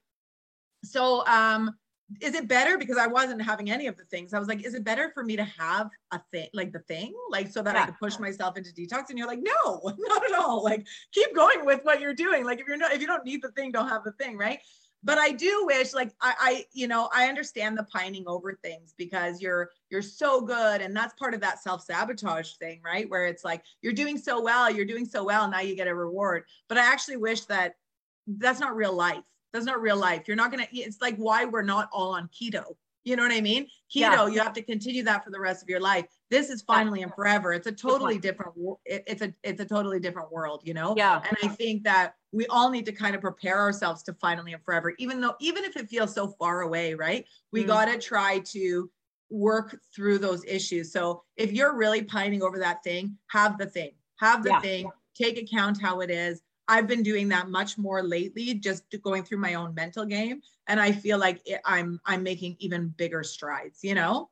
"So, 0.85 1.26
um, 1.26 1.76
is 2.20 2.35
it 2.35 2.49
better 2.49 2.78
because 2.78 2.97
I 2.97 3.06
wasn't 3.06 3.42
having 3.42 3.70
any 3.70 3.87
of 3.87 3.97
the 3.97 4.04
things? 4.04 4.32
I 4.32 4.38
was 4.38 4.49
like, 4.49 4.64
is 4.64 4.75
it 4.75 4.82
better 4.82 5.11
for 5.12 5.23
me 5.23 5.37
to 5.37 5.44
have 5.44 5.90
a 6.11 6.20
thing 6.32 6.49
like 6.54 6.73
the 6.73 6.78
thing, 6.80 7.14
like 7.30 7.50
so 7.50 7.62
that 7.62 7.75
yeah. 7.75 7.82
I 7.82 7.87
could 7.87 7.99
push 7.99 8.18
myself 8.18 8.56
into 8.56 8.70
detox? 8.70 9.11
And 9.11 9.18
you're 9.18 9.26
like, 9.26 9.42
no, 9.42 9.80
not 9.99 10.25
at 10.25 10.38
all. 10.38 10.64
Like 10.64 10.87
keep 11.12 11.35
going 11.35 11.66
with 11.66 11.80
what 11.82 12.00
you're 12.00 12.14
doing. 12.14 12.44
Like 12.44 12.61
if 12.61 12.66
you're 12.66 12.78
not, 12.78 12.92
if 12.92 13.00
you 13.00 13.06
don't 13.06 13.25
need 13.25 13.42
the 13.42 13.50
thing, 13.50 13.73
don't 13.73 13.88
have 13.88 14.04
the 14.04 14.12
thing, 14.12 14.38
right? 14.38 14.61
But 15.04 15.18
I 15.18 15.30
do 15.30 15.64
wish, 15.66 15.94
like 15.94 16.12
I, 16.20 16.35
I, 16.40 16.64
you 16.73 16.88
know, 16.88 17.08
I 17.14 17.28
understand 17.28 17.78
the 17.78 17.85
pining 17.85 18.25
over 18.26 18.54
things 18.54 18.94
because 18.97 19.40
you're 19.40 19.70
you're 19.90 20.02
so 20.02 20.40
good, 20.40 20.80
and 20.80 20.97
that's 20.97 21.14
part 21.14 21.35
of 21.35 21.40
that 21.42 21.62
self 21.62 21.82
sabotage 21.85 22.54
thing, 22.54 22.80
right? 22.85 23.08
Where 23.08 23.26
it's 23.26 23.44
like 23.44 23.62
you're 23.80 23.92
doing 23.92 24.18
so 24.18 24.40
well, 24.40 24.70
you're 24.70 24.87
doing 24.87 25.04
so 25.04 25.23
well, 25.25 25.49
now 25.49 25.61
you 25.61 25.76
get 25.76 25.87
a 25.87 25.94
reward. 25.94 26.44
But 26.68 26.78
I 26.78 26.90
actually 26.90 27.18
wish 27.18 27.42
that 27.42 27.76
that's 28.26 28.61
not 28.61 28.75
real 28.75 28.92
life 28.92 29.25
that's 29.52 29.64
not 29.64 29.81
real 29.81 29.97
life. 29.97 30.23
You're 30.26 30.37
not 30.37 30.52
going 30.52 30.64
to, 30.64 30.76
it's 30.76 31.00
like 31.00 31.17
why 31.17 31.45
we're 31.45 31.62
not 31.62 31.88
all 31.93 32.14
on 32.14 32.28
keto. 32.28 32.64
You 33.05 33.17
know 33.17 33.23
what 33.23 33.33
I 33.33 33.40
mean? 33.40 33.64
Keto, 33.95 34.00
yeah. 34.00 34.26
you 34.26 34.38
have 34.40 34.52
to 34.52 34.62
continue 34.62 35.02
that 35.05 35.25
for 35.25 35.31
the 35.31 35.40
rest 35.40 35.62
of 35.62 35.69
your 35.71 35.81
life. 35.81 36.05
This 36.31 36.50
is 36.50 36.61
finally 36.61 37.00
and 37.00 37.14
forever. 37.14 37.55
It's 37.55 37.67
a 37.67 37.73
totally 37.73 38.19
different, 38.19 38.52
it's 38.85 39.23
a, 39.23 39.33
it's 39.43 39.62
a 39.62 39.64
totally 39.64 39.99
different 39.99 40.31
world, 40.31 40.61
you 40.64 40.75
know? 40.75 40.95
Yeah. 40.95 41.23
And 41.26 41.37
I 41.43 41.49
think 41.49 41.85
that 41.85 42.17
we 42.33 42.47
all 42.49 42.69
need 42.69 42.85
to 42.85 42.93
kind 42.93 43.14
of 43.14 43.23
prepare 43.23 43.59
ourselves 43.59 44.02
to 44.02 44.12
finally 44.14 44.52
and 44.52 44.62
forever, 44.62 44.93
even 44.99 45.23
though, 45.23 45.37
even 45.40 45.64
if 45.64 45.76
it 45.76 45.88
feels 45.88 46.12
so 46.12 46.28
far 46.38 46.62
away, 46.62 46.93
right? 46.93 47.25
We 47.50 47.64
mm. 47.64 47.69
got 47.69 47.87
to 47.87 47.99
try 47.99 48.40
to 48.40 48.90
work 49.31 49.78
through 49.95 50.19
those 50.19 50.45
issues. 50.45 50.93
So 50.93 51.23
if 51.37 51.52
you're 51.52 51.76
really 51.76 52.02
pining 52.02 52.43
over 52.43 52.59
that 52.59 52.83
thing, 52.85 53.17
have 53.31 53.57
the 53.57 53.67
thing, 53.67 53.93
have 54.21 54.43
the 54.43 54.50
yeah. 54.50 54.61
thing, 54.61 54.90
take 55.14 55.38
account 55.38 55.81
how 55.81 56.00
it 56.00 56.11
is, 56.11 56.43
I've 56.68 56.87
been 56.87 57.02
doing 57.02 57.28
that 57.30 57.48
much 57.48 57.78
more 57.78 58.02
lately, 58.02 58.54
just 58.54 58.84
going 59.02 59.25
through 59.25 59.38
my 59.38 59.54
own 59.54 59.75
mental 59.75 60.04
game, 60.04 60.42
and 60.66 60.78
I 60.78 60.92
feel 60.92 61.18
like 61.18 61.40
it, 61.46 61.60
I'm 61.64 61.98
I'm 62.04 62.22
making 62.22 62.56
even 62.60 62.88
bigger 62.88 63.25
strides. 63.25 63.80
You 63.82 63.94
know. 63.94 64.30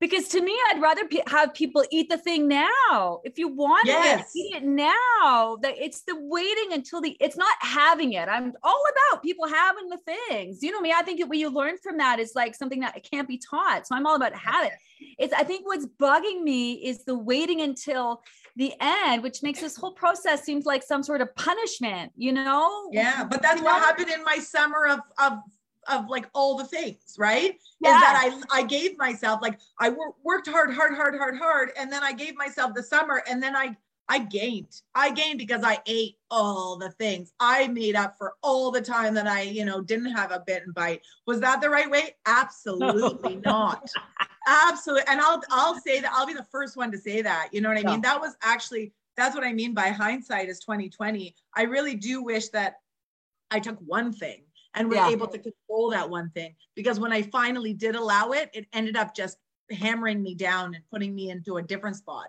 Because 0.00 0.28
to 0.28 0.42
me, 0.42 0.54
I'd 0.68 0.82
rather 0.82 1.06
pe- 1.06 1.22
have 1.28 1.54
people 1.54 1.82
eat 1.90 2.10
the 2.10 2.18
thing 2.18 2.46
now. 2.46 3.20
If 3.24 3.38
you 3.38 3.48
want 3.48 3.86
yes. 3.86 4.32
it, 4.34 4.38
eat 4.38 4.56
it 4.56 4.64
now. 4.64 5.56
That 5.62 5.74
it's 5.78 6.02
the 6.02 6.14
waiting 6.18 6.72
until 6.72 7.00
the. 7.00 7.16
It's 7.20 7.36
not 7.36 7.56
having 7.60 8.12
it. 8.12 8.28
I'm 8.28 8.52
all 8.62 8.82
about 9.10 9.22
people 9.22 9.48
having 9.48 9.88
the 9.88 9.98
things. 9.98 10.62
You 10.62 10.72
know 10.72 10.80
me. 10.80 10.92
I 10.94 11.02
think 11.02 11.26
what 11.26 11.38
you 11.38 11.48
learn 11.48 11.78
from 11.82 11.96
that 11.98 12.18
is 12.18 12.32
like 12.34 12.54
something 12.54 12.80
that 12.80 13.02
can't 13.10 13.26
be 13.26 13.38
taught. 13.38 13.86
So 13.86 13.94
I'm 13.94 14.06
all 14.06 14.16
about 14.16 14.34
have 14.34 14.66
it. 14.66 14.72
It's. 15.18 15.32
I 15.32 15.42
think 15.42 15.66
what's 15.66 15.86
bugging 15.86 16.42
me 16.42 16.74
is 16.74 17.04
the 17.04 17.16
waiting 17.16 17.62
until 17.62 18.20
the 18.56 18.72
end, 18.80 19.22
which 19.22 19.42
makes 19.42 19.60
this 19.60 19.76
whole 19.76 19.92
process 19.92 20.44
seems 20.44 20.64
like 20.64 20.82
some 20.82 21.02
sort 21.02 21.20
of 21.20 21.34
punishment, 21.34 22.12
you 22.16 22.32
know? 22.32 22.88
Yeah, 22.92 23.24
but 23.24 23.42
that's 23.42 23.60
what 23.60 23.82
happened 23.82 24.10
in 24.10 24.22
my 24.24 24.38
summer 24.38 24.86
of 24.86 25.00
of 25.18 25.38
of 25.88 26.08
like 26.08 26.28
all 26.34 26.56
the 26.56 26.64
things, 26.64 27.16
right? 27.18 27.58
Yeah. 27.80 27.94
Is 27.94 28.00
that 28.00 28.42
I 28.52 28.60
I 28.60 28.62
gave 28.62 28.96
myself 28.96 29.40
like 29.42 29.58
I 29.78 29.90
wor- 29.90 30.14
worked 30.22 30.48
hard, 30.48 30.72
hard, 30.72 30.94
hard, 30.94 31.16
hard, 31.16 31.36
hard, 31.36 31.70
and 31.78 31.92
then 31.92 32.02
I 32.02 32.12
gave 32.12 32.36
myself 32.36 32.74
the 32.74 32.82
summer, 32.82 33.22
and 33.28 33.42
then 33.42 33.56
I 33.56 33.76
I 34.08 34.18
gained. 34.18 34.82
I 34.94 35.10
gained 35.10 35.38
because 35.38 35.62
I 35.64 35.78
ate 35.86 36.16
all 36.30 36.76
the 36.76 36.90
things. 36.90 37.32
I 37.40 37.68
made 37.68 37.96
up 37.96 38.16
for 38.18 38.34
all 38.42 38.70
the 38.70 38.82
time 38.82 39.14
that 39.14 39.26
I, 39.26 39.42
you 39.42 39.64
know, 39.64 39.80
didn't 39.80 40.12
have 40.12 40.30
a 40.30 40.42
bit 40.46 40.62
and 40.64 40.74
bite. 40.74 41.00
Was 41.26 41.40
that 41.40 41.60
the 41.62 41.70
right 41.70 41.90
way? 41.90 42.14
Absolutely 42.26 43.36
not. 43.44 43.88
Absolutely. 44.46 45.04
And 45.08 45.20
I'll 45.20 45.42
I'll 45.50 45.80
say 45.80 46.00
that 46.00 46.12
I'll 46.14 46.26
be 46.26 46.34
the 46.34 46.46
first 46.50 46.76
one 46.76 46.90
to 46.92 46.98
say 46.98 47.22
that. 47.22 47.48
You 47.52 47.60
know 47.60 47.68
what 47.68 47.78
I 47.78 47.90
mean? 47.90 48.00
That 48.02 48.20
was 48.20 48.36
actually 48.42 48.92
that's 49.16 49.34
what 49.34 49.44
I 49.44 49.52
mean 49.52 49.74
by 49.74 49.88
hindsight 49.88 50.48
is 50.48 50.58
2020. 50.60 51.34
I 51.54 51.62
really 51.62 51.94
do 51.94 52.22
wish 52.22 52.48
that 52.48 52.76
I 53.50 53.60
took 53.60 53.78
one 53.78 54.12
thing 54.12 54.42
and 54.74 54.88
was 54.88 54.96
yeah. 54.96 55.10
able 55.10 55.28
to 55.28 55.38
control 55.38 55.90
that 55.90 56.08
one 56.10 56.30
thing 56.30 56.54
because 56.74 56.98
when 56.98 57.12
I 57.12 57.22
finally 57.22 57.72
did 57.72 57.94
allow 57.94 58.32
it, 58.32 58.50
it 58.52 58.66
ended 58.72 58.96
up 58.96 59.14
just 59.14 59.38
hammering 59.70 60.22
me 60.22 60.34
down 60.34 60.74
and 60.74 60.84
putting 60.90 61.14
me 61.14 61.30
into 61.30 61.56
a 61.56 61.62
different 61.62 61.96
spot. 61.96 62.26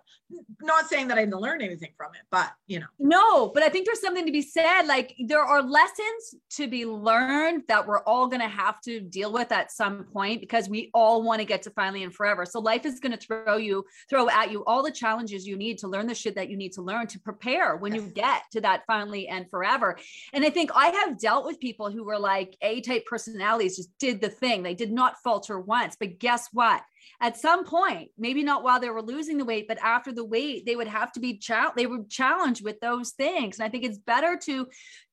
Not 0.61 0.87
saying 0.87 1.07
that 1.09 1.17
I 1.17 1.21
didn't 1.21 1.39
learn 1.39 1.61
anything 1.61 1.91
from 1.97 2.11
it, 2.13 2.21
but 2.31 2.51
you 2.67 2.79
know. 2.79 2.85
No, 2.99 3.49
but 3.49 3.63
I 3.63 3.69
think 3.69 3.85
there's 3.85 4.01
something 4.01 4.25
to 4.25 4.31
be 4.31 4.41
said. 4.41 4.83
Like 4.83 5.15
there 5.27 5.41
are 5.41 5.61
lessons 5.61 6.35
to 6.51 6.67
be 6.67 6.85
learned 6.85 7.63
that 7.67 7.85
we're 7.87 8.03
all 8.03 8.27
going 8.27 8.41
to 8.41 8.47
have 8.47 8.79
to 8.81 8.99
deal 8.99 9.31
with 9.31 9.51
at 9.51 9.71
some 9.71 10.05
point 10.05 10.41
because 10.41 10.69
we 10.69 10.89
all 10.93 11.23
want 11.23 11.39
to 11.39 11.45
get 11.45 11.61
to 11.63 11.69
finally 11.71 12.03
and 12.03 12.13
forever. 12.13 12.45
So 12.45 12.59
life 12.59 12.85
is 12.85 12.99
going 12.99 13.11
to 13.11 13.17
throw 13.17 13.57
you, 13.57 13.85
throw 14.09 14.29
at 14.29 14.51
you 14.51 14.63
all 14.65 14.83
the 14.83 14.91
challenges 14.91 15.45
you 15.45 15.57
need 15.57 15.77
to 15.79 15.87
learn 15.87 16.07
the 16.07 16.15
shit 16.15 16.35
that 16.35 16.49
you 16.49 16.57
need 16.57 16.73
to 16.73 16.81
learn 16.81 17.07
to 17.07 17.19
prepare 17.19 17.75
when 17.75 17.93
you 17.93 18.01
get 18.01 18.43
to 18.51 18.61
that 18.61 18.83
finally 18.87 19.27
and 19.27 19.49
forever. 19.49 19.97
And 20.33 20.45
I 20.45 20.49
think 20.49 20.71
I 20.73 20.87
have 20.87 21.19
dealt 21.19 21.45
with 21.45 21.59
people 21.59 21.91
who 21.91 22.03
were 22.03 22.19
like 22.19 22.55
A 22.61 22.81
type 22.81 23.05
personalities, 23.05 23.75
just 23.75 23.97
did 23.99 24.21
the 24.21 24.29
thing. 24.29 24.63
They 24.63 24.73
did 24.73 24.91
not 24.91 25.17
falter 25.23 25.59
once. 25.59 25.95
But 25.99 26.19
guess 26.19 26.49
what? 26.51 26.81
At 27.21 27.37
some 27.37 27.65
point, 27.65 28.11
maybe 28.17 28.43
not 28.43 28.63
while 28.63 28.79
they 28.79 28.89
were 28.89 29.01
losing 29.01 29.37
the 29.37 29.45
weight, 29.45 29.67
but 29.67 29.77
after 29.81 30.11
the 30.11 30.25
weight, 30.25 30.65
they 30.65 30.75
would 30.75 30.87
have 30.87 31.11
to 31.13 31.19
be 31.19 31.37
cha- 31.37 31.73
they 31.75 31.87
were 31.87 32.03
challenged 32.09 32.63
with 32.63 32.79
those 32.79 33.11
things. 33.11 33.59
And 33.59 33.65
I 33.65 33.69
think 33.69 33.83
it's 33.83 33.97
better 33.97 34.37
to 34.43 34.67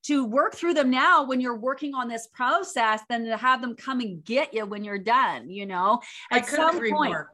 to 0.04 0.24
work 0.24 0.54
through 0.54 0.74
them 0.74 0.90
now 0.90 1.24
when 1.24 1.40
you're 1.40 1.56
working 1.56 1.94
on 1.94 2.08
this 2.08 2.26
process 2.26 3.00
than 3.08 3.24
to 3.26 3.36
have 3.36 3.60
them 3.60 3.76
come 3.76 4.00
and 4.00 4.24
get 4.24 4.52
you 4.52 4.66
when 4.66 4.82
you're 4.82 4.98
done, 4.98 5.48
you 5.48 5.66
know. 5.66 6.00
At 6.30 6.46
some 6.46 6.78
point. 6.78 7.12
More. 7.12 7.32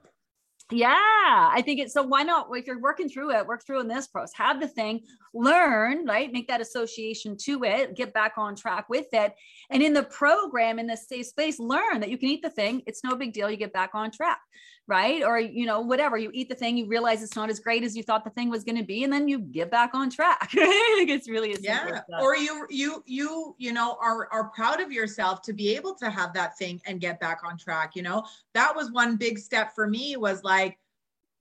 Yeah, 0.70 0.94
I 0.94 1.62
think 1.64 1.80
it's 1.80 1.94
so. 1.94 2.02
Why 2.02 2.24
not? 2.24 2.48
If 2.52 2.66
you're 2.66 2.80
working 2.80 3.08
through 3.08 3.34
it, 3.34 3.46
work 3.46 3.64
through 3.64 3.80
in 3.80 3.88
this 3.88 4.06
process, 4.06 4.36
have 4.36 4.60
the 4.60 4.68
thing, 4.68 5.00
learn, 5.34 6.06
right? 6.06 6.32
Make 6.32 6.48
that 6.48 6.60
association 6.60 7.36
to 7.44 7.64
it, 7.64 7.96
get 7.96 8.12
back 8.12 8.34
on 8.36 8.56
track 8.56 8.88
with 8.88 9.06
it. 9.12 9.34
And 9.70 9.82
in 9.82 9.92
the 9.92 10.04
program, 10.04 10.78
in 10.78 10.86
the 10.86 10.96
safe 10.96 11.26
space, 11.26 11.58
learn 11.58 12.00
that 12.00 12.10
you 12.10 12.18
can 12.18 12.28
eat 12.28 12.42
the 12.42 12.50
thing. 12.50 12.82
It's 12.86 13.04
no 13.04 13.14
big 13.16 13.32
deal. 13.32 13.50
You 13.50 13.56
get 13.56 13.72
back 13.72 13.90
on 13.94 14.10
track 14.10 14.40
right? 14.88 15.22
Or, 15.22 15.38
you 15.38 15.66
know, 15.66 15.80
whatever, 15.80 16.16
you 16.16 16.30
eat 16.32 16.48
the 16.48 16.54
thing, 16.54 16.78
you 16.78 16.86
realize 16.86 17.22
it's 17.22 17.36
not 17.36 17.50
as 17.50 17.60
great 17.60 17.84
as 17.84 17.94
you 17.94 18.02
thought 18.02 18.24
the 18.24 18.30
thing 18.30 18.48
was 18.48 18.64
going 18.64 18.78
to 18.78 18.82
be, 18.82 19.04
and 19.04 19.12
then 19.12 19.28
you 19.28 19.38
get 19.38 19.70
back 19.70 19.94
on 19.94 20.10
track. 20.10 20.50
It's 21.08 21.28
really 21.28 21.56
yeah. 21.60 22.00
Or 22.20 22.36
you, 22.36 22.66
you, 22.70 23.02
you, 23.06 23.54
you 23.58 23.72
know, 23.72 23.96
are, 24.00 24.28
are 24.32 24.50
proud 24.50 24.80
of 24.80 24.90
yourself 24.90 25.42
to 25.42 25.52
be 25.52 25.74
able 25.76 25.94
to 25.96 26.10
have 26.10 26.32
that 26.34 26.56
thing 26.56 26.80
and 26.86 27.00
get 27.00 27.20
back 27.20 27.40
on 27.44 27.58
track. 27.58 27.94
You 27.94 28.02
know, 28.02 28.24
that 28.54 28.74
was 28.74 28.90
one 28.90 29.16
big 29.16 29.38
step 29.38 29.74
for 29.74 29.86
me 29.86 30.16
was 30.16 30.42
like, 30.42 30.78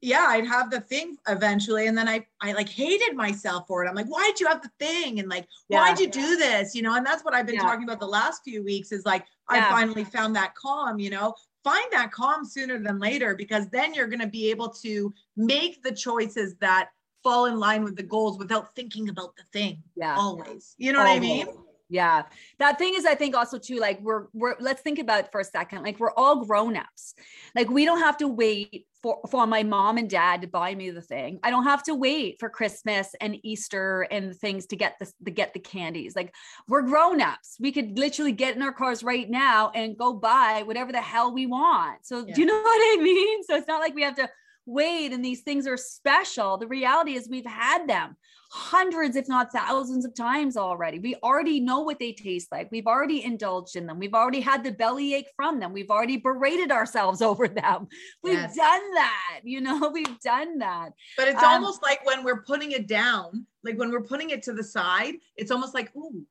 yeah, 0.02 0.26
I'd 0.30 0.46
have 0.46 0.70
the 0.70 0.82
thing 0.82 1.18
eventually. 1.28 1.88
And 1.88 1.98
then 1.98 2.08
I, 2.08 2.26
I 2.42 2.54
like 2.54 2.70
hated 2.70 3.16
myself 3.16 3.66
for 3.68 3.84
it. 3.84 3.90
I'm 3.90 3.96
like, 3.96 4.08
why'd 4.08 4.40
you 4.40 4.48
have 4.48 4.62
the 4.62 4.72
thing? 4.80 5.20
And 5.20 5.28
like, 5.28 5.48
yeah. 5.70 5.80
why'd 5.80 6.00
you 6.00 6.10
do 6.10 6.36
this? 6.38 6.76
You 6.76 6.84
know, 6.84 6.96
and 6.96 7.06
that's 7.06 7.26
what 7.26 7.34
I've 7.34 7.46
been 7.46 7.56
yeah. 7.56 7.62
talking 7.62 7.84
about 7.84 8.00
the 8.00 8.08
last 8.08 8.44
few 8.44 8.64
weeks 8.64 8.92
is 8.92 9.06
like, 9.06 9.26
I 9.50 9.62
finally 9.62 10.04
found 10.04 10.36
that 10.36 10.56
calm, 10.56 11.00
you 11.00 11.10
know, 11.10 11.34
find 11.64 11.86
that 11.92 12.12
calm 12.12 12.46
sooner 12.46 12.78
than 12.80 13.00
later 13.00 13.34
because 13.36 13.70
then 13.70 13.94
you're 13.94 14.08
going 14.08 14.20
to 14.20 14.28
be 14.28 14.50
able 14.50 14.70
to 14.70 15.14
make 15.36 15.82
the 15.84 15.92
choices 15.92 16.56
that 16.62 16.90
fall 17.24 17.46
in 17.46 17.60
line 17.60 17.84
with 17.84 17.96
the 17.96 18.04
goals 18.04 18.38
without 18.38 18.74
thinking 18.76 19.10
about 19.10 19.36
the 19.36 19.44
thing 19.52 19.84
Yeah. 19.96 20.16
always 20.18 20.76
you 20.78 20.94
know 20.94 21.00
what 21.00 21.10
i 21.10 21.20
mean 21.20 21.48
Yeah. 21.90 22.24
That 22.60 22.78
thing 22.78 22.94
is, 22.96 23.06
I 23.06 23.16
think 23.16 23.36
also 23.36 23.58
too, 23.58 23.78
like 23.80 24.02
we're, 24.02 24.26
we're, 24.34 24.56
let's 24.60 24.82
think 24.82 25.00
about 25.00 25.32
for 25.32 25.40
a 25.42 25.44
second. 25.46 25.84
Like 25.84 26.00
we're 26.00 26.12
all 26.12 26.44
grown-ups. 26.46 27.16
Like 27.56 27.70
we 27.70 27.86
don't 27.86 28.00
have 28.02 28.18
to 28.18 28.28
wait 28.28 28.88
for, 29.02 29.22
for 29.32 29.48
my 29.48 29.64
mom 29.64 29.98
and 29.98 30.10
dad 30.10 30.42
to 30.42 30.48
buy 30.48 30.76
me 30.76 30.90
the 30.90 31.02
thing. 31.02 31.40
I 31.44 31.50
don't 31.50 31.64
have 31.64 31.84
to 31.84 31.96
wait 31.96 32.40
for 32.40 32.50
Christmas 32.50 33.16
and 33.22 33.38
Easter 33.44 34.02
and 34.12 34.36
things 34.36 34.66
to 34.68 34.76
get 34.76 34.98
this, 35.00 35.14
to 35.24 35.32
get 35.32 35.54
the 35.54 35.60
candies. 35.60 36.16
Like 36.16 36.34
we're 36.68 36.82
grown-ups. 36.82 37.58
We 37.60 37.72
could 37.72 37.98
literally 37.98 38.34
get 38.34 38.56
in 38.56 38.62
our 38.64 38.74
cars 38.74 39.04
right 39.04 39.30
now 39.30 39.72
and 39.74 39.98
go 39.98 40.14
buy 40.14 40.64
whatever 40.66 40.92
the 40.92 41.02
hell 41.02 41.34
we 41.34 41.46
want. 41.46 42.06
So 42.06 42.26
Yeah. 42.28 42.34
do 42.34 42.42
you 42.42 42.48
know 42.48 42.54
what 42.62 43.00
I 43.00 43.02
mean? 43.02 43.44
So 43.44 43.56
it's 43.56 43.68
not 43.68 43.80
like 43.80 43.96
we 43.96 44.04
have 44.04 44.16
to 44.16 44.30
wait 44.68 45.14
and 45.14 45.24
these 45.26 45.42
things 45.42 45.66
are 45.66 45.78
special. 45.78 46.58
The 46.58 46.68
reality 46.68 47.14
is 47.16 47.28
we've 47.30 47.46
had 47.46 47.88
them 47.88 48.16
hundreds, 48.50 49.16
if 49.16 49.28
not 49.28 49.52
thousands 49.52 50.06
of 50.06 50.14
times 50.16 50.56
already. 50.56 51.00
We 51.00 51.16
already 51.16 51.60
know 51.60 51.80
what 51.82 52.00
they 52.00 52.14
taste 52.14 52.50
like. 52.52 52.70
We've 52.72 52.88
already 52.88 53.24
indulged 53.24 53.76
in 53.76 53.86
them. 53.86 54.00
We've 54.00 54.14
already 54.14 54.40
had 54.40 54.64
the 54.64 54.72
bellyache 54.72 55.28
from 55.36 55.60
them. 55.60 55.74
We've 55.74 55.90
already 55.90 56.18
berated 56.18 56.72
ourselves 56.72 57.22
over 57.30 57.48
them. 57.48 57.88
We've 58.24 58.34
Yes. 58.36 58.56
done 58.56 58.94
that. 58.94 59.40
You 59.44 59.62
know, 59.62 59.90
we've 59.94 60.20
done 60.20 60.60
that. 60.60 60.90
But 61.18 61.28
it's 61.30 61.44
Um, 61.44 61.50
almost 61.56 61.82
like 61.84 62.06
when 62.06 62.24
we're 62.24 62.44
putting 62.44 62.72
it 62.72 62.88
down, 62.88 63.46
like 63.64 63.78
when 63.78 63.92
we're 63.92 64.04
putting 64.04 64.30
it 64.30 64.44
to 64.44 64.54
the 64.54 64.64
side, 64.64 65.16
it's 65.36 65.52
almost 65.52 65.74
like, 65.74 65.94
ooh, 65.96 66.26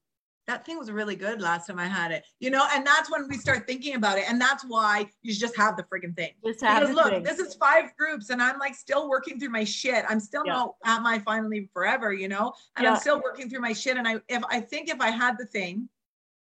that 0.46 0.64
thing 0.64 0.78
was 0.78 0.90
really 0.90 1.16
good 1.16 1.40
last 1.40 1.66
time 1.66 1.78
I 1.78 1.86
had 1.86 2.12
it, 2.12 2.24
you 2.38 2.50
know? 2.50 2.66
And 2.72 2.86
that's 2.86 3.10
when 3.10 3.28
we 3.28 3.36
start 3.36 3.66
thinking 3.66 3.96
about 3.96 4.18
it. 4.18 4.24
And 4.30 4.40
that's 4.40 4.64
why 4.64 5.10
you 5.22 5.34
just 5.34 5.56
have 5.56 5.76
the 5.76 5.82
friggin' 5.84 6.14
thing. 6.14 6.30
Just 6.44 6.60
have 6.62 6.80
Because 6.82 6.94
look, 6.94 7.10
thing. 7.10 7.22
this 7.24 7.38
is 7.40 7.54
five 7.56 7.96
groups 7.98 8.30
and 8.30 8.40
I'm 8.40 8.58
like 8.58 8.74
still 8.74 9.08
working 9.08 9.40
through 9.40 9.50
my 9.50 9.64
shit. 9.64 10.04
I'm 10.08 10.20
still 10.20 10.44
Yeah. 10.46 10.52
not 10.54 10.74
at 10.84 11.02
my 11.02 11.18
finally 11.20 11.68
forever, 11.72 12.12
you 12.12 12.28
know? 12.28 12.52
And 12.76 12.84
Yeah. 12.84 12.92
I'm 12.92 13.00
still 13.00 13.20
working 13.20 13.50
through 13.50 13.60
my 13.60 13.72
shit. 13.72 13.96
And 13.96 14.06
I 14.06 14.20
if 14.28 14.42
I 14.48 14.60
think 14.60 14.88
if 14.88 15.00
I 15.00 15.10
had 15.10 15.36
the 15.36 15.46
thing 15.46 15.88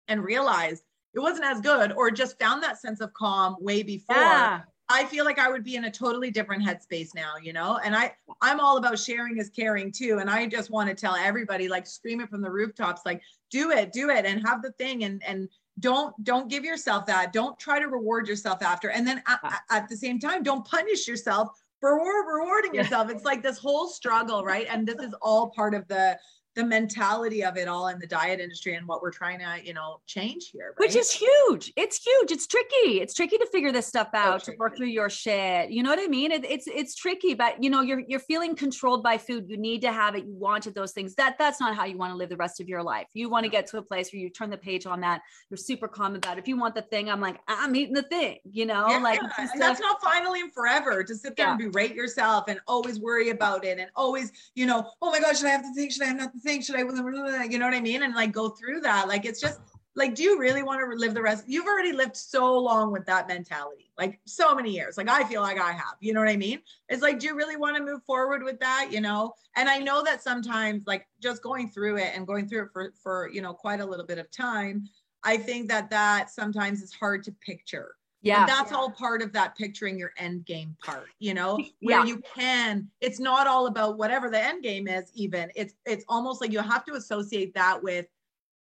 and 0.08 0.22
realized 0.22 0.84
it 1.14 1.20
wasn't 1.20 1.46
as 1.46 1.62
good 1.62 1.92
or 1.92 2.10
just 2.10 2.38
found 2.38 2.62
that 2.62 2.78
sense 2.78 3.00
of 3.00 3.14
calm 3.14 3.56
way 3.60 3.82
before, 3.82 4.16
yeah. 4.16 4.60
I 4.88 5.04
feel 5.06 5.24
like 5.24 5.40
I 5.40 5.48
would 5.50 5.64
be 5.64 5.74
in 5.74 5.86
a 5.86 5.90
totally 5.90 6.30
different 6.30 6.62
headspace 6.62 7.12
now, 7.12 7.36
you 7.42 7.52
know? 7.52 7.78
And 7.82 7.96
I 7.96 8.14
I'm 8.42 8.60
all 8.60 8.76
about 8.76 8.98
sharing 8.98 9.38
is 9.38 9.48
caring 9.48 9.90
too. 9.90 10.18
And 10.18 10.28
I 10.28 10.46
just 10.46 10.70
want 10.70 10.90
to 10.90 10.94
tell 10.94 11.16
everybody, 11.16 11.66
like 11.66 11.86
scream 11.86 12.20
it 12.20 12.28
from 12.28 12.42
the 12.42 12.50
rooftops, 12.50 13.00
like 13.06 13.22
do 13.50 13.70
it, 13.70 13.92
do 13.92 14.10
it 14.10 14.24
and 14.26 14.46
have 14.46 14.62
the 14.62 14.72
thing 14.72 15.04
and 15.04 15.22
and 15.24 15.48
don't 15.80 16.14
don't 16.24 16.48
give 16.48 16.64
yourself 16.64 17.06
that. 17.06 17.32
Don't 17.32 17.58
try 17.58 17.78
to 17.78 17.86
reward 17.88 18.28
yourself 18.28 18.62
after. 18.62 18.90
And 18.90 19.06
then 19.06 19.22
at, 19.26 19.40
at 19.70 19.88
the 19.88 19.96
same 19.96 20.18
time, 20.18 20.42
don't 20.42 20.64
punish 20.64 21.06
yourself 21.06 21.48
for 21.80 21.96
reward- 21.96 22.26
rewarding 22.26 22.74
Yeah. 22.74 22.82
yourself. 22.82 23.10
It's 23.10 23.24
like 23.24 23.42
this 23.42 23.58
whole 23.58 23.86
struggle, 23.88 24.42
right? 24.44 24.66
And 24.70 24.86
this 24.86 24.96
is 24.98 25.14
all 25.20 25.50
part 25.50 25.74
of 25.74 25.86
the 25.88 26.18
the 26.56 26.64
mentality 26.64 27.44
of 27.44 27.56
it 27.56 27.68
all 27.68 27.88
in 27.88 27.98
the 27.98 28.06
diet 28.06 28.40
industry 28.40 28.74
and 28.74 28.88
what 28.88 29.02
we're 29.02 29.12
trying 29.12 29.38
to, 29.38 29.64
you 29.64 29.74
know, 29.74 30.00
change 30.06 30.50
here. 30.52 30.74
Which 30.78 30.96
is 30.96 31.10
huge. 31.10 31.72
It's 31.76 32.04
huge. 32.04 32.32
It's 32.32 32.46
tricky. 32.46 33.00
It's 33.00 33.14
tricky 33.14 33.36
to 33.36 33.46
figure 33.52 33.70
this 33.72 33.86
stuff 33.86 34.08
out, 34.14 34.42
to 34.44 34.54
work 34.58 34.76
through 34.76 34.86
your 34.86 35.10
shit. 35.10 35.70
You 35.70 35.82
know 35.82 35.90
what 35.90 36.00
I 36.00 36.06
mean? 36.06 36.32
It, 36.32 36.44
it's 36.44 36.66
it's 36.66 36.94
tricky, 36.94 37.34
but 37.34 37.62
you 37.62 37.68
know, 37.68 37.82
you're 37.82 38.02
you're 38.08 38.20
feeling 38.20 38.56
controlled 38.56 39.02
by 39.02 39.18
food. 39.18 39.44
You 39.48 39.58
need 39.58 39.82
to 39.82 39.92
have 39.92 40.14
it. 40.14 40.24
You 40.24 40.34
wanted 40.34 40.74
those 40.74 40.92
things. 40.92 41.14
That 41.16 41.36
that's 41.38 41.60
not 41.60 41.76
how 41.76 41.84
you 41.84 41.98
want 41.98 42.12
to 42.12 42.16
live 42.16 42.30
the 42.30 42.36
rest 42.36 42.58
of 42.60 42.68
your 42.68 42.82
life. 42.82 43.06
You 43.12 43.28
want 43.28 43.44
to 43.44 43.50
get 43.50 43.66
to 43.68 43.78
a 43.78 43.82
place 43.82 44.12
where 44.12 44.20
you 44.20 44.30
turn 44.30 44.48
the 44.48 44.56
page 44.56 44.86
on 44.86 45.00
that. 45.02 45.20
You're 45.50 45.58
super 45.58 45.88
calm 45.88 46.16
about 46.16 46.38
it. 46.38 46.40
If 46.40 46.48
you 46.48 46.58
want 46.58 46.74
the 46.74 46.82
thing, 46.82 47.10
I'm 47.10 47.20
like, 47.20 47.38
I'm 47.46 47.76
eating 47.76 47.94
the 47.94 48.02
thing. 48.02 48.38
You 48.50 48.64
know, 48.64 48.88
Yeah, 48.88 48.98
like 48.98 49.20
and 49.20 49.60
that's 49.60 49.80
not 49.80 50.02
finally 50.02 50.40
and 50.40 50.52
forever 50.54 51.04
to 51.04 51.14
sit 51.14 51.36
there 51.36 51.48
and 51.48 51.58
berate 51.58 51.94
yourself 51.94 52.44
and 52.48 52.58
always 52.66 52.98
worry 52.98 53.28
about 53.28 53.64
it 53.64 53.78
and 53.78 53.90
always, 53.94 54.32
you 54.54 54.64
know, 54.64 54.90
oh 55.02 55.10
my 55.10 55.20
God, 55.20 55.36
should 55.36 55.46
I 55.46 55.50
have 55.50 55.62
the 55.62 55.74
thing? 55.74 55.90
Should 55.90 56.02
I 56.02 56.06
have 56.06 56.16
not 56.16 56.32
the 56.32 56.40
thing? 56.40 56.45
Should 56.46 56.76
I, 56.76 56.80
you 56.80 57.58
know 57.58 57.66
what 57.66 57.74
I 57.74 57.80
mean? 57.80 58.02
And 58.02 58.14
like 58.14 58.32
go 58.32 58.48
through 58.50 58.80
that. 58.82 59.08
Like 59.08 59.24
it's 59.24 59.40
just 59.40 59.60
like, 59.94 60.14
do 60.14 60.22
you 60.22 60.38
really 60.38 60.62
want 60.62 60.80
to 60.80 60.96
live 60.98 61.14
the 61.14 61.22
rest? 61.22 61.44
You've 61.46 61.66
already 61.66 61.92
lived 61.92 62.16
so 62.16 62.58
long 62.58 62.92
with 62.92 63.06
that 63.06 63.26
mentality, 63.28 63.90
like 63.98 64.20
so 64.26 64.54
many 64.54 64.70
years. 64.70 64.98
Like 64.98 65.08
I 65.08 65.24
feel 65.24 65.40
like 65.40 65.58
I 65.58 65.72
have, 65.72 65.96
you 66.00 66.12
know 66.12 66.20
what 66.20 66.28
I 66.28 66.36
mean? 66.36 66.60
It's 66.88 67.02
like, 67.02 67.18
do 67.18 67.26
you 67.26 67.34
really 67.34 67.56
want 67.56 67.76
to 67.76 67.82
move 67.82 68.02
forward 68.04 68.42
with 68.42 68.60
that? 68.60 68.88
You 68.90 69.00
know? 69.00 69.32
And 69.56 69.68
I 69.68 69.78
know 69.78 70.04
that 70.04 70.22
sometimes 70.22 70.86
like 70.86 71.06
just 71.22 71.42
going 71.42 71.70
through 71.70 71.96
it 71.96 72.12
and 72.14 72.26
going 72.26 72.46
through 72.46 72.64
it 72.64 72.72
for, 72.72 72.92
for, 73.02 73.30
you 73.32 73.40
know, 73.40 73.54
quite 73.54 73.80
a 73.80 73.86
little 73.86 74.06
bit 74.06 74.18
of 74.18 74.30
time. 74.30 74.86
I 75.24 75.38
think 75.38 75.68
that 75.68 75.90
that 75.90 76.30
sometimes 76.30 76.82
is 76.82 76.92
hard 76.92 77.24
to 77.24 77.32
picture. 77.32 77.96
Yeah. 78.22 78.40
But 78.40 78.46
that's 78.46 78.72
all 78.72 78.90
part 78.90 79.22
of 79.22 79.32
that 79.34 79.56
picturing 79.56 79.98
your 79.98 80.12
end 80.16 80.44
game 80.46 80.76
part, 80.82 81.06
you 81.18 81.34
know, 81.34 81.56
where 81.80 81.98
Yeah. 82.00 82.04
you 82.04 82.22
can, 82.34 82.88
it's 83.00 83.20
not 83.20 83.46
all 83.46 83.66
about 83.66 83.98
whatever 83.98 84.30
the 84.30 84.42
end 84.42 84.62
game 84.62 84.88
is, 84.88 85.10
even. 85.14 85.50
It's 85.54 85.74
it's 85.84 86.04
almost 86.08 86.40
like 86.40 86.50
you 86.52 86.60
have 86.60 86.84
to 86.86 86.94
associate 86.94 87.54
that 87.54 87.82
with 87.82 88.06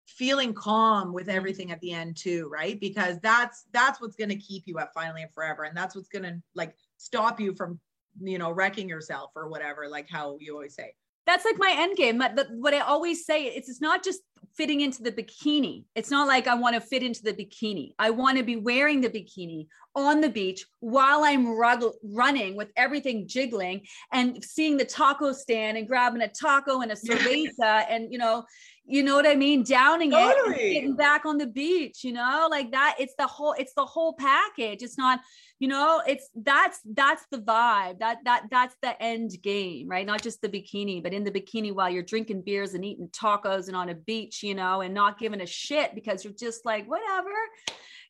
feeling 0.07 0.53
calm 0.53 1.13
with 1.15 1.29
everything 1.31 1.71
at 1.73 1.81
the 1.81 1.93
end 1.93 2.17
too, 2.17 2.49
right? 2.53 2.79
Because 2.79 3.19
that's 3.21 3.65
that's 3.73 4.01
what's 4.01 4.17
gonna 4.17 4.37
keep 4.37 4.65
you 4.67 4.79
at 4.79 4.93
finally 4.93 5.23
and 5.23 5.33
forever. 5.33 5.63
And 5.65 5.77
that's 5.77 5.95
what's 5.95 6.09
gonna 6.09 6.43
like 6.55 6.75
stop 6.99 7.41
you 7.41 7.55
from, 7.55 7.81
you 8.21 8.39
know, 8.39 8.51
wrecking 8.51 8.89
yourself 8.89 9.31
or 9.35 9.49
whatever, 9.49 9.89
like 9.89 10.09
how 10.11 10.37
you 10.41 10.53
always 10.53 10.75
say. 10.75 10.95
that's 11.27 11.45
like 11.47 11.57
my 11.59 11.75
end 11.79 11.97
game. 11.97 12.19
But 12.19 12.37
the, 12.37 12.45
what 12.51 12.75
I 12.75 12.81
always 12.81 13.25
say, 13.25 13.45
it's, 13.47 13.69
it's 13.71 13.81
not 13.81 14.05
just 14.05 14.21
fitting 14.57 14.81
into 14.81 15.03
the 15.03 15.13
bikini. 15.13 15.85
It's 15.95 16.11
not 16.11 16.29
like 16.29 16.47
I 16.47 16.55
want 16.55 16.75
to 16.75 16.81
fit 16.81 17.03
into 17.03 17.23
the 17.23 17.33
bikini. 17.33 17.95
I 17.99 18.11
want 18.11 18.39
to 18.39 18.45
be 18.45 18.57
wearing 18.57 19.01
the 19.01 19.11
bikini 19.11 19.67
on 19.97 20.21
the 20.21 20.29
beach 20.29 20.65
while 20.81 21.25
I'm 21.25 21.47
rug- 21.57 21.95
running 22.03 22.57
with 22.57 22.71
everything 22.77 23.29
jiggling 23.29 23.83
and 24.13 24.43
seeing 24.45 24.77
the 24.77 24.85
taco 24.85 25.33
stand 25.33 25.77
and 25.77 25.87
grabbing 25.87 26.23
a 26.23 26.29
taco 26.29 26.81
and 26.81 26.93
a 26.93 26.95
cerveza 27.09 27.85
and 27.89 28.13
you 28.13 28.19
know, 28.19 28.45
you 28.87 29.03
know 29.03 29.15
what 29.15 29.27
I 29.27 29.35
mean, 29.35 29.63
downing 29.63 30.13
it, 30.13 30.37
and 30.47 30.55
getting 30.55 30.97
back 30.97 31.25
on 31.27 31.39
the 31.39 31.47
beach. 31.47 32.05
You 32.05 32.13
know, 32.13 32.49
like 32.51 32.71
that. 32.73 32.97
It's 32.99 33.15
the 33.17 33.27
whole. 33.27 33.55
It's 33.59 33.75
the 33.75 33.85
whole 33.85 34.15
package. 34.15 34.83
It's 34.83 34.99
not 34.99 35.21
you 35.61 35.69
know 35.69 36.03
it's 36.07 36.31
that's 36.35 36.81
that's 36.95 37.25
the 37.31 37.39
vibe 37.39 37.99
that 37.99 38.19
that 38.25 38.45
that's 38.51 38.77
the 38.83 39.01
end 39.03 39.31
game 39.43 39.89
right 39.89 40.05
not 40.05 40.21
just 40.23 40.43
the 40.43 40.49
bikini 40.49 41.03
but 41.03 41.15
in 41.15 41.25
the 41.25 41.31
bikini 41.31 41.73
while 41.73 41.89
you're 41.89 42.03
drinking 42.03 42.43
beers 42.43 42.75
and 42.75 42.85
eating 42.85 43.09
tacos 43.09 43.69
and 43.69 43.77
on 43.77 43.89
a 43.89 43.95
beach 43.95 44.43
you 44.43 44.55
know 44.55 44.81
and 44.81 44.93
not 44.93 45.19
giving 45.19 45.41
a 45.41 45.47
shit 45.47 45.95
because 45.95 46.25
you're 46.25 46.33
just 46.33 46.67
like 46.67 46.87
whatever 46.87 47.31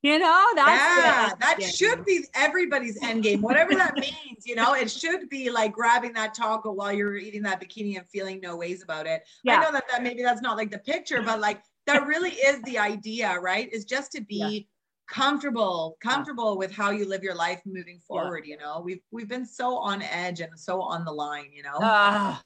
you 0.05 0.19
know 0.19 0.47
that's 0.55 1.03
yeah, 1.03 1.33
that 1.40 1.62
should 1.62 2.05
be 2.05 2.27
everybody's 2.35 2.99
end 3.03 3.23
game, 3.23 3.40
whatever 3.40 3.75
that 3.75 3.95
means. 3.99 4.45
You 4.45 4.55
know, 4.55 4.75
it 4.75 4.90
should 4.90 5.31
be 5.31 5.49
like 5.51 5.73
grabbing 5.73 6.12
that 6.12 6.35
taco 6.35 6.73
while 6.73 6.93
you're 6.93 7.17
eating 7.17 7.43
that 7.45 7.59
bikini 7.59 7.97
and 7.97 8.07
feeling 8.07 8.38
no 8.43 8.55
ways 8.55 8.83
about 8.83 9.07
it. 9.07 9.23
Yeah. 9.45 9.61
I 9.61 9.64
know 9.64 9.73
that 9.73 9.85
that 9.90 10.03
maybe 10.03 10.23
that's 10.23 10.43
not 10.43 10.59
like 10.59 10.71
the 10.71 10.79
picture, 10.79 11.23
but 11.23 11.40
like 11.40 11.62
that 11.87 12.07
really 12.07 12.33
is 12.33 12.61
the 12.64 12.79
idea, 12.79 13.35
right? 13.40 13.73
Is 13.73 13.87
just 13.87 14.12
to 14.12 14.21
be 14.21 14.69
comfortable, 15.09 15.97
comfortable 16.03 16.59
with 16.59 16.71
how 16.71 16.90
you 16.90 17.09
live 17.09 17.23
your 17.23 17.35
life 17.35 17.62
moving 17.64 17.99
forward. 18.07 18.45
You 18.47 18.59
know, 18.59 18.83
we've 18.85 19.01
we've 19.11 19.29
been 19.29 19.47
so 19.47 19.79
on 19.79 20.03
edge 20.03 20.40
and 20.40 20.53
so 20.59 20.83
on 20.83 21.07
the 21.07 21.12
line. 21.12 21.49
You 21.51 21.62
know, 21.62 21.79
Ah, 21.81 22.43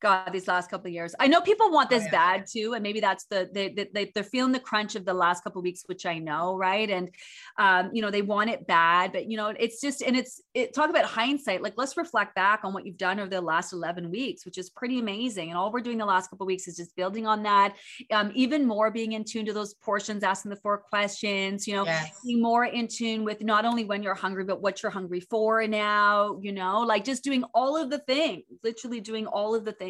God, 0.00 0.30
these 0.32 0.48
last 0.48 0.70
couple 0.70 0.86
of 0.88 0.92
years. 0.94 1.14
I 1.20 1.26
know 1.28 1.40
people 1.40 1.70
want 1.70 1.90
Oh, 1.92 1.96
this 1.96 2.04
yeah. 2.04 2.10
bad 2.10 2.46
too, 2.50 2.72
and 2.74 2.82
maybe 2.82 3.00
that's 3.00 3.24
the 3.26 3.48
they, 3.52 3.68
they- 3.68 3.88
they 3.92 4.10
they're 4.14 4.24
feeling 4.24 4.52
the 4.52 4.60
crunch 4.60 4.94
of 4.96 5.04
the 5.04 5.12
last 5.14 5.42
couple 5.44 5.60
of 5.60 5.64
weeks, 5.64 5.82
which 5.86 6.06
I 6.06 6.18
know, 6.18 6.56
right? 6.56 6.88
And 6.88 7.10
um, 7.58 7.90
you 7.92 8.00
know 8.02 8.10
they 8.10 8.22
want 8.22 8.50
it 8.50 8.66
bad, 8.66 9.12
but 9.12 9.28
you 9.30 9.36
know 9.36 9.48
it's 9.58 9.80
just 9.80 10.02
and 10.02 10.16
it's 10.16 10.40
it 10.54 10.74
talk 10.74 10.90
about 10.90 11.04
hindsight. 11.04 11.62
Like 11.62 11.74
let's 11.76 11.96
reflect 11.96 12.34
back 12.34 12.60
on 12.64 12.72
what 12.72 12.86
you've 12.86 12.96
done 12.96 13.20
over 13.20 13.28
the 13.28 13.40
last 13.40 13.72
eleven 13.72 14.10
weeks, 14.10 14.44
which 14.46 14.58
is 14.58 14.70
pretty 14.70 14.98
amazing. 15.00 15.48
And 15.50 15.58
all 15.58 15.70
we're 15.72 15.80
doing 15.80 15.98
the 15.98 16.06
last 16.06 16.30
couple 16.30 16.44
of 16.44 16.48
weeks 16.48 16.66
is 16.68 16.76
just 16.76 16.94
building 16.96 17.26
on 17.26 17.42
that, 17.42 17.74
um, 18.12 18.30
even 18.34 18.66
more 18.66 18.90
being 18.90 19.12
in 19.12 19.24
tune 19.24 19.44
to 19.46 19.52
those 19.52 19.74
portions, 19.74 20.22
asking 20.22 20.50
the 20.50 20.56
four 20.56 20.78
questions. 20.78 21.66
You 21.66 21.74
know, 21.74 21.84
yes. 21.84 22.10
be 22.24 22.36
more 22.40 22.64
in 22.64 22.88
tune 22.88 23.24
with 23.24 23.42
not 23.42 23.64
only 23.64 23.84
when 23.84 24.02
you're 24.02 24.14
hungry, 24.14 24.44
but 24.44 24.62
what 24.62 24.82
you're 24.82 24.90
hungry 24.92 25.20
for 25.20 25.66
now, 25.66 26.38
you 26.40 26.52
know, 26.52 26.80
like 26.82 27.04
just 27.04 27.24
doing 27.24 27.44
all 27.54 27.76
of 27.76 27.90
the 27.90 27.98
things, 27.98 28.44
literally 28.62 29.00
doing 29.00 29.26
all 29.26 29.54
of 29.54 29.64
the 29.64 29.72
things 29.72 29.89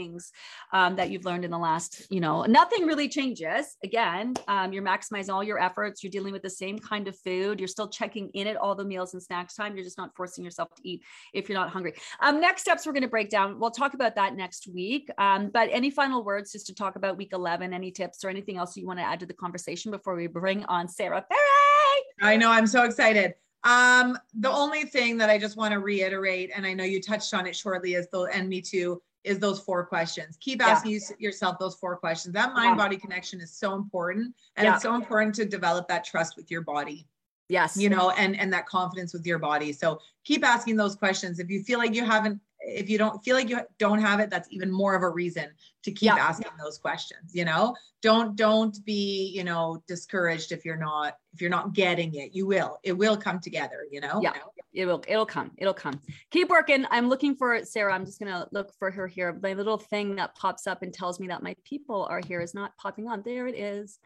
um, 0.72 0.96
that 0.96 1.10
you've 1.10 1.24
learned 1.24 1.44
in 1.44 1.50
the 1.50 1.58
last, 1.58 2.06
you 2.10 2.20
know, 2.20 2.42
nothing 2.42 2.86
really 2.86 3.08
changes. 3.08 3.76
Again, 3.84 4.34
um, 4.48 4.72
you're 4.72 4.82
maximizing 4.82 5.32
all 5.32 5.44
your 5.44 5.60
efforts. 5.60 6.02
You're 6.02 6.10
dealing 6.10 6.32
with 6.32 6.42
the 6.42 6.50
same 6.50 6.78
kind 6.78 7.08
of 7.08 7.18
food. 7.18 7.60
You're 7.60 7.68
still 7.68 7.88
checking 7.88 8.28
in 8.30 8.46
at 8.46 8.56
all 8.56 8.74
the 8.74 8.84
meals 8.84 9.14
and 9.14 9.22
snacks 9.22 9.54
time. 9.54 9.76
You're 9.76 9.84
just 9.84 9.98
not 9.98 10.14
forcing 10.16 10.44
yourself 10.44 10.74
to 10.76 10.88
eat 10.88 11.02
if 11.34 11.48
you're 11.48 11.58
not 11.58 11.70
hungry. 11.70 11.94
Um, 12.20 12.40
next 12.40 12.62
steps 12.62 12.86
we're 12.86 12.92
going 12.92 13.02
to 13.02 13.08
break 13.08 13.30
down. 13.30 13.58
We'll 13.58 13.70
talk 13.70 13.94
about 13.94 14.14
that 14.16 14.34
next 14.34 14.68
week. 14.72 15.08
Um, 15.18 15.50
but 15.52 15.68
any 15.72 15.90
final 15.90 16.24
words 16.24 16.52
just 16.52 16.66
to 16.68 16.74
talk 16.74 16.96
about 16.96 17.16
week 17.16 17.30
11, 17.32 17.72
any 17.72 17.90
tips 17.90 18.24
or 18.24 18.28
anything 18.28 18.56
else 18.56 18.76
you 18.76 18.86
want 18.86 18.98
to 18.98 19.04
add 19.04 19.20
to 19.20 19.26
the 19.26 19.34
conversation 19.34 19.90
before 19.90 20.14
we 20.14 20.26
bring 20.26 20.64
on 20.64 20.88
Sarah 20.88 21.24
Perry? 21.28 22.32
I 22.32 22.36
know. 22.36 22.50
I'm 22.50 22.66
so 22.66 22.84
excited. 22.84 23.34
Um, 23.64 24.16
the 24.38 24.50
only 24.50 24.84
thing 24.84 25.18
that 25.18 25.28
I 25.28 25.38
just 25.38 25.56
want 25.56 25.72
to 25.72 25.80
reiterate, 25.80 26.50
and 26.54 26.66
I 26.66 26.72
know 26.72 26.84
you 26.84 27.00
touched 27.00 27.34
on 27.34 27.46
it 27.46 27.54
shortly, 27.54 27.94
is 27.94 28.08
the 28.10 28.22
and 28.32 28.48
me 28.48 28.60
too, 28.60 29.02
is 29.24 29.38
those 29.38 29.60
four 29.60 29.84
questions. 29.84 30.36
Keep 30.40 30.60
Yeah. 30.60 30.68
asking 30.68 30.92
you, 30.92 31.00
yourself 31.18 31.58
those 31.58 31.74
four 31.74 31.96
questions. 31.96 32.32
That 32.34 32.54
mind 32.54 32.76
body 32.76 32.96
connection 32.96 33.40
is 33.40 33.52
so 33.52 33.74
important, 33.74 34.34
and 34.56 34.64
Yeah. 34.66 34.74
it's 34.74 34.82
so 34.82 34.94
important 34.94 35.34
to 35.36 35.44
develop 35.44 35.88
that 35.88 36.04
trust 36.04 36.36
with 36.36 36.50
your 36.50 36.62
body. 36.62 37.06
Yes. 37.50 37.76
You 37.76 37.90
know, 37.90 38.10
and 38.10 38.38
and 38.38 38.52
that 38.52 38.66
confidence 38.66 39.12
with 39.12 39.26
your 39.26 39.38
body. 39.38 39.72
So 39.72 40.00
keep 40.24 40.44
asking 40.46 40.76
those 40.76 40.94
questions. 40.94 41.38
If 41.40 41.50
you 41.50 41.62
feel 41.62 41.78
like 41.78 41.94
you 41.94 42.04
haven't 42.04 42.40
if 42.62 42.90
you 42.90 42.98
don't 42.98 43.22
feel 43.24 43.36
like 43.36 43.48
you 43.48 43.60
don't 43.78 44.00
have 44.00 44.20
it, 44.20 44.30
that's 44.30 44.48
even 44.50 44.70
more 44.70 44.94
of 44.94 45.02
a 45.02 45.08
reason 45.08 45.46
to 45.82 45.90
keep 45.90 46.08
yeah. 46.08 46.16
asking 46.16 46.50
those 46.62 46.78
questions. 46.78 47.34
You 47.34 47.44
know, 47.44 47.74
don't 48.02 48.36
don't 48.36 48.84
be 48.84 49.32
you 49.34 49.44
know 49.44 49.82
discouraged 49.88 50.52
if 50.52 50.64
you're 50.64 50.76
not 50.76 51.16
if 51.32 51.40
you're 51.40 51.50
not 51.50 51.72
getting 51.72 52.14
it. 52.14 52.34
You 52.34 52.46
will. 52.46 52.78
It 52.82 52.92
will 52.92 53.16
come 53.16 53.40
together. 53.40 53.86
You 53.90 54.00
know. 54.00 54.20
Yeah, 54.22 54.34
it 54.72 54.86
will. 54.86 55.02
It'll 55.08 55.26
come. 55.26 55.52
It'll 55.58 55.74
come. 55.74 56.00
Keep 56.30 56.50
working. 56.50 56.86
I'm 56.90 57.08
looking 57.08 57.34
for 57.34 57.64
Sarah. 57.64 57.94
I'm 57.94 58.04
just 58.04 58.20
gonna 58.20 58.46
look 58.52 58.72
for 58.78 58.90
her 58.90 59.06
here. 59.06 59.38
My 59.42 59.54
little 59.54 59.78
thing 59.78 60.16
that 60.16 60.34
pops 60.34 60.66
up 60.66 60.82
and 60.82 60.92
tells 60.92 61.18
me 61.18 61.28
that 61.28 61.42
my 61.42 61.56
people 61.64 62.06
are 62.10 62.20
here 62.24 62.40
is 62.40 62.54
not 62.54 62.76
popping 62.76 63.08
on. 63.08 63.22
There 63.22 63.46
it 63.46 63.58
is. 63.58 63.98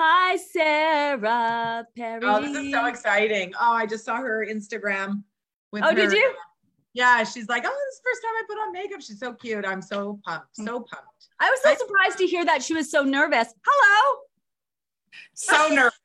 Hi, 0.00 0.36
Sarah 0.36 1.84
Perry. 1.96 2.20
Oh, 2.22 2.40
this 2.40 2.56
is 2.56 2.70
so 2.70 2.86
exciting. 2.86 3.52
Oh, 3.60 3.72
I 3.72 3.84
just 3.84 4.04
saw 4.04 4.18
her 4.18 4.46
Instagram. 4.48 5.24
With 5.72 5.82
oh, 5.82 5.88
her. 5.88 5.94
did 5.94 6.12
you? 6.12 6.32
Yeah, 6.92 7.24
she's 7.24 7.48
like, 7.48 7.64
oh, 7.66 7.68
this 7.68 7.94
is 7.94 8.00
the 8.00 8.08
first 8.08 8.22
time 8.22 8.32
I 8.36 8.42
put 8.46 8.58
on 8.58 8.72
makeup. 8.72 9.00
She's 9.00 9.18
so 9.18 9.32
cute. 9.32 9.66
I'm 9.66 9.82
so 9.82 10.20
pumped, 10.24 10.54
so 10.54 10.64
pumped. 10.64 11.26
I 11.40 11.50
was 11.50 11.60
so 11.64 11.74
surprised 11.74 12.16
to 12.18 12.26
hear 12.28 12.44
that 12.44 12.62
she 12.62 12.74
was 12.74 12.88
so 12.92 13.02
nervous. 13.02 13.52
Hello. 13.66 14.20
So 15.34 15.74
nervous 15.74 15.97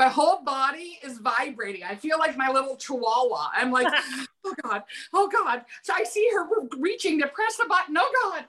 my 0.00 0.08
whole 0.08 0.42
body 0.42 0.98
is 1.04 1.18
vibrating. 1.18 1.84
I 1.84 1.94
feel 1.94 2.18
like 2.18 2.34
my 2.34 2.48
little 2.48 2.74
chihuahua. 2.74 3.50
I'm 3.54 3.70
like, 3.70 3.86
oh 4.46 4.54
God, 4.62 4.82
oh 5.12 5.28
God. 5.28 5.62
So 5.82 5.92
I 5.94 6.04
see 6.04 6.26
her 6.32 6.48
reaching 6.78 7.20
to 7.20 7.28
press 7.28 7.58
the 7.58 7.66
button. 7.68 7.94
Oh 7.98 8.10
God. 8.22 8.46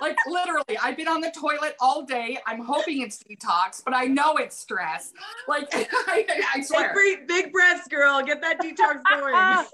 Like 0.00 0.16
literally, 0.26 0.78
I've 0.82 0.96
been 0.96 1.06
on 1.06 1.20
the 1.20 1.30
toilet 1.30 1.76
all 1.80 2.06
day. 2.06 2.38
I'm 2.46 2.62
hoping 2.62 3.02
it's 3.02 3.22
detox, 3.22 3.84
but 3.84 3.94
I 3.94 4.06
know 4.06 4.36
it's 4.36 4.58
stress. 4.58 5.12
Like 5.46 5.68
I, 5.72 6.44
I 6.54 6.62
swear. 6.62 6.94
Big, 6.94 7.28
big 7.28 7.52
breaths, 7.52 7.86
girl. 7.88 8.22
Get 8.22 8.40
that 8.40 8.58
detox 8.58 9.02
going. 9.20 9.66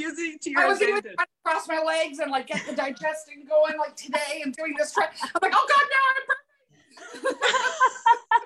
Using 0.00 0.38
to 0.40 0.50
your 0.50 0.60
I 0.60 0.66
was 0.66 0.80
even 0.80 1.02
trying 1.02 1.14
to 1.14 1.26
cross 1.44 1.68
my 1.68 1.82
legs 1.82 2.20
and 2.20 2.30
like 2.30 2.46
get 2.46 2.64
the 2.66 2.74
digesting 2.74 3.44
going 3.46 3.76
like 3.78 3.96
today 3.96 4.40
and 4.42 4.54
doing 4.56 4.72
this. 4.78 4.94
I'm 4.96 5.04
like, 5.42 5.52
oh 5.54 5.66
God, 5.68 7.22
now 7.22 7.30
I'm 7.30 8.40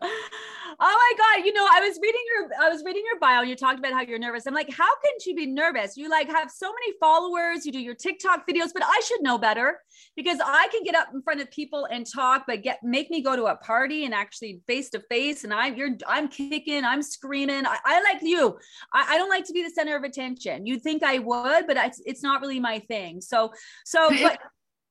oh 0.00 0.76
my 0.80 1.12
god 1.16 1.44
you 1.44 1.52
know 1.52 1.66
i 1.72 1.80
was 1.80 1.98
reading 2.00 2.20
your 2.34 2.48
i 2.62 2.68
was 2.68 2.82
reading 2.84 3.02
your 3.10 3.18
bio 3.18 3.42
you 3.42 3.56
talked 3.56 3.78
about 3.78 3.92
how 3.92 4.02
you're 4.02 4.18
nervous. 4.18 4.46
I'm 4.46 4.54
like 4.54 4.70
how 4.70 4.86
can 4.86 5.12
she 5.20 5.34
be 5.34 5.46
nervous? 5.46 5.96
You 5.96 6.08
like 6.08 6.28
have 6.28 6.50
so 6.50 6.66
many 6.66 6.96
followers 7.00 7.66
you 7.66 7.72
do 7.72 7.80
your 7.80 7.94
tiktok 7.94 8.46
videos 8.48 8.70
but 8.72 8.82
i 8.84 9.00
should 9.04 9.22
know 9.22 9.38
better 9.38 9.80
because 10.16 10.38
i 10.44 10.68
can 10.70 10.84
get 10.84 10.94
up 10.94 11.08
in 11.12 11.22
front 11.22 11.40
of 11.40 11.50
people 11.50 11.86
and 11.90 12.06
talk 12.06 12.44
but 12.46 12.62
get 12.62 12.78
make 12.82 13.10
me 13.10 13.22
go 13.22 13.34
to 13.34 13.46
a 13.46 13.56
party 13.56 14.04
and 14.04 14.14
actually 14.14 14.60
face 14.66 14.90
to 14.90 15.00
face 15.08 15.44
and 15.44 15.52
i'm 15.52 15.76
you're 15.76 15.90
i'm 16.06 16.28
kicking 16.28 16.84
i'm 16.84 17.02
screaming. 17.02 17.66
I, 17.66 17.78
I 17.84 18.02
like 18.02 18.22
you. 18.22 18.58
I, 18.92 19.14
I, 19.14 19.18
don't 19.18 19.28
like 19.28 19.44
to 19.46 19.52
be 19.52 19.62
the 19.62 19.70
center 19.70 19.96
of 19.96 20.04
attention. 20.04 20.66
You'd 20.66 20.82
think 20.82 21.02
i 21.02 21.18
would 21.18 21.66
but 21.66 21.76
it's, 21.76 22.00
it's 22.04 22.22
not 22.22 22.40
really 22.40 22.60
my 22.60 22.78
thing. 22.80 23.20
So 23.20 23.52
so 23.84 24.10
but 24.22 24.38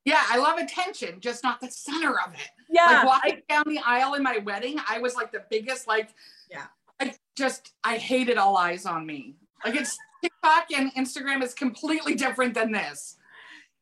yeah, 0.07 0.23
I 0.29 0.37
love 0.37 0.57
attention, 0.57 1.19
just 1.19 1.43
not 1.43 1.59
the 1.59 1.69
center 1.69 2.17
of 2.17 2.33
it. 2.33 2.49
Yeah. 2.69 3.03
Like 3.03 3.05
walking 3.05 3.41
down 3.49 3.65
the 3.67 3.79
aisle 3.85 4.13
in 4.13 4.23
my 4.23 4.37
wedding, 4.37 4.79
I 4.89 4.99
was 4.99 5.15
like 5.15 5.33
the 5.33 5.43
biggest, 5.49 5.85
like, 5.85 6.11
yeah. 6.49 6.67
I 7.01 7.13
just, 7.35 7.73
I 7.83 7.97
hated 7.97 8.37
all 8.37 8.55
eyes 8.55 8.85
on 8.85 9.05
me. 9.05 9.35
Like 9.65 9.75
it's 9.75 9.97
TikTok 10.23 10.67
and 10.73 10.93
Instagram 10.93 11.43
is 11.43 11.53
completely 11.53 12.15
different 12.15 12.53
than 12.53 12.71
this. 12.71 13.17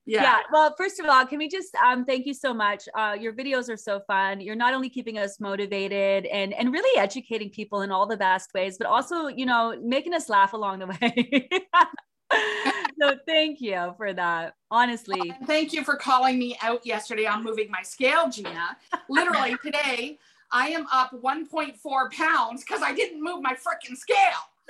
Yeah. 0.08 0.24
yeah. 0.24 0.40
Well, 0.52 0.74
first 0.76 1.00
of 1.00 1.06
all, 1.06 1.28
can 1.28 1.38
we 1.38 1.48
just 1.48 1.76
um, 1.76 2.06
thank 2.06 2.26
you 2.26 2.34
so 2.34 2.56
much? 2.56 2.90
Uh, 2.96 3.16
your 3.20 3.34
videos 3.34 3.70
are 3.70 3.78
so 3.78 4.00
fun. 4.08 4.42
You're 4.42 4.56
not 4.56 4.74
only 4.74 4.90
keeping 4.90 5.20
us 5.20 5.40
motivated 5.40 6.26
and 6.28 6.54
and 6.54 6.72
really 6.72 7.00
educating 7.00 7.50
people 7.50 7.82
in 7.82 7.92
all 7.92 8.06
the 8.06 8.18
best 8.18 8.54
ways, 8.54 8.78
but 8.78 8.86
also 8.86 9.28
you 9.28 9.48
know 9.48 9.76
making 9.84 10.14
us 10.14 10.30
laugh 10.30 10.54
along 10.54 10.80
the 10.80 10.88
way. 10.88 11.50
so 13.00 13.18
thank 13.26 13.62
you 13.62 13.94
for 13.98 14.14
that. 14.14 14.56
Honestly. 14.72 15.20
And 15.22 15.48
thank 15.48 15.74
you 15.74 15.84
for 15.84 15.96
calling 15.96 16.40
me 16.40 16.58
out 16.62 16.86
yesterday 16.86 17.26
on 17.26 17.44
moving 17.44 17.70
my 17.70 17.82
scale, 17.82 18.30
Gina. 18.30 18.78
Literally 19.10 19.56
today, 19.64 20.18
I 20.52 20.70
am 20.70 20.86
up 20.92 21.12
1.4 21.12 22.12
pounds 22.12 22.64
because 22.64 22.82
I 22.82 22.94
didn't 22.94 23.24
move 23.24 23.42
my 23.42 23.54
freaking 23.54 23.96
scale. 23.96 24.18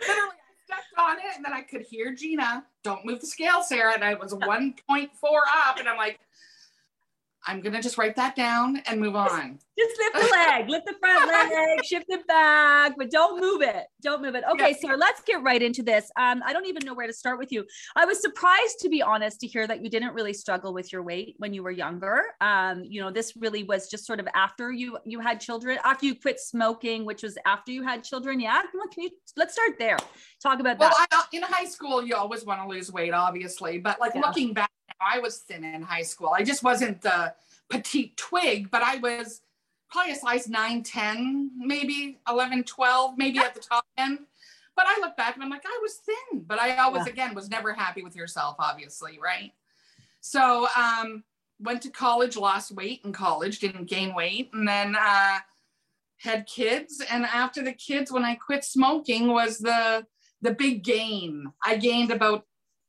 Literally, 0.00 0.36
I 0.36 0.54
stepped 0.64 0.98
on 0.98 1.16
it 1.18 1.36
and 1.36 1.44
then 1.44 1.52
I 1.52 1.62
could 1.62 1.82
hear 1.82 2.14
Gina, 2.14 2.64
don't 2.82 3.04
move 3.04 3.20
the 3.20 3.26
scale, 3.26 3.62
Sarah. 3.62 3.94
And 3.94 4.04
I 4.04 4.14
was 4.14 4.34
1.4 4.34 5.08
up. 5.66 5.78
And 5.78 5.88
I'm 5.88 5.96
like, 5.96 6.20
I'm 7.46 7.60
gonna 7.60 7.82
just 7.82 7.98
write 7.98 8.16
that 8.16 8.36
down 8.36 8.78
and 8.86 9.00
move 9.00 9.16
on. 9.16 9.58
Just 9.78 9.98
lift 9.98 10.14
the 10.14 10.30
leg, 10.32 10.68
lift 10.68 10.86
the 10.86 10.94
front 11.00 11.28
leg, 11.28 11.84
shift 11.84 12.06
it 12.08 12.26
back, 12.26 12.94
but 12.96 13.10
don't 13.10 13.40
move 13.40 13.60
it. 13.60 13.86
Don't 14.02 14.22
move 14.22 14.34
it. 14.34 14.44
Okay, 14.52 14.70
yeah. 14.82 14.90
so 14.90 14.96
let's 14.96 15.20
get 15.22 15.42
right 15.42 15.62
into 15.62 15.82
this. 15.82 16.10
Um, 16.16 16.42
I 16.46 16.52
don't 16.52 16.66
even 16.66 16.84
know 16.86 16.94
where 16.94 17.06
to 17.06 17.12
start 17.12 17.38
with 17.38 17.52
you. 17.52 17.64
I 17.96 18.04
was 18.04 18.20
surprised, 18.20 18.78
to 18.80 18.88
be 18.88 19.02
honest, 19.02 19.40
to 19.40 19.46
hear 19.46 19.66
that 19.66 19.82
you 19.82 19.90
didn't 19.90 20.14
really 20.14 20.32
struggle 20.32 20.72
with 20.72 20.92
your 20.92 21.02
weight 21.02 21.34
when 21.38 21.52
you 21.52 21.62
were 21.62 21.70
younger. 21.70 22.22
Um, 22.40 22.84
you 22.84 23.00
know, 23.00 23.10
this 23.10 23.34
really 23.36 23.64
was 23.64 23.88
just 23.88 24.06
sort 24.06 24.20
of 24.20 24.28
after 24.34 24.72
you 24.72 24.98
you 25.04 25.20
had 25.20 25.40
children, 25.40 25.78
after 25.84 26.06
you 26.06 26.14
quit 26.14 26.40
smoking, 26.40 27.04
which 27.04 27.22
was 27.22 27.36
after 27.44 27.72
you 27.72 27.82
had 27.82 28.04
children. 28.04 28.40
Yeah, 28.40 28.62
come 28.62 28.80
on, 28.80 28.88
can 28.90 29.04
you 29.04 29.10
let's 29.36 29.52
start 29.54 29.72
there. 29.78 29.98
Talk 30.42 30.60
about 30.60 30.78
well, 30.78 30.90
that. 30.90 31.06
Well, 31.10 31.26
in 31.32 31.42
high 31.42 31.66
school, 31.66 32.04
you 32.04 32.14
always 32.14 32.44
want 32.44 32.60
to 32.62 32.68
lose 32.68 32.92
weight, 32.92 33.12
obviously, 33.12 33.78
but 33.78 34.00
like 34.00 34.14
yeah. 34.14 34.20
looking 34.20 34.54
back 34.54 34.70
I 35.00 35.18
was 35.18 35.38
thin 35.38 35.64
in 35.64 35.82
high 35.82 36.02
school. 36.02 36.32
I 36.34 36.42
just 36.42 36.62
wasn't 36.62 37.02
the 37.02 37.34
petite 37.68 38.16
twig, 38.16 38.70
but 38.70 38.82
I 38.82 38.96
was 38.96 39.40
probably 39.90 40.12
a 40.12 40.16
size 40.16 40.48
9, 40.48 40.82
10, 40.82 41.50
maybe 41.56 42.18
11, 42.28 42.64
12, 42.64 43.14
maybe 43.16 43.38
at 43.38 43.54
the 43.54 43.60
top 43.60 43.84
end. 43.96 44.20
But 44.76 44.86
I 44.88 44.98
look 45.00 45.16
back 45.16 45.34
and 45.34 45.44
I'm 45.44 45.50
like, 45.50 45.64
I 45.64 45.78
was 45.82 45.94
thin, 45.96 46.40
but 46.40 46.60
I 46.60 46.76
always, 46.78 47.06
yeah. 47.06 47.12
again, 47.12 47.34
was 47.34 47.48
never 47.48 47.72
happy 47.72 48.02
with 48.02 48.16
yourself, 48.16 48.56
obviously, 48.58 49.18
right? 49.22 49.52
So, 50.20 50.66
um, 50.76 51.22
went 51.60 51.82
to 51.82 51.90
college, 51.90 52.36
lost 52.36 52.72
weight 52.72 53.02
in 53.04 53.12
college, 53.12 53.60
didn't 53.60 53.84
gain 53.86 54.14
weight, 54.14 54.50
and 54.52 54.66
then 54.66 54.96
uh, 54.96 55.38
had 56.18 56.46
kids. 56.46 57.02
And 57.10 57.24
after 57.24 57.62
the 57.62 57.72
kids, 57.72 58.10
when 58.10 58.24
I 58.24 58.34
quit 58.34 58.64
smoking, 58.64 59.28
was 59.28 59.58
the 59.58 60.06
the 60.42 60.52
big 60.52 60.84
gain. 60.84 61.46
I 61.64 61.76
gained 61.76 62.10
about 62.10 62.44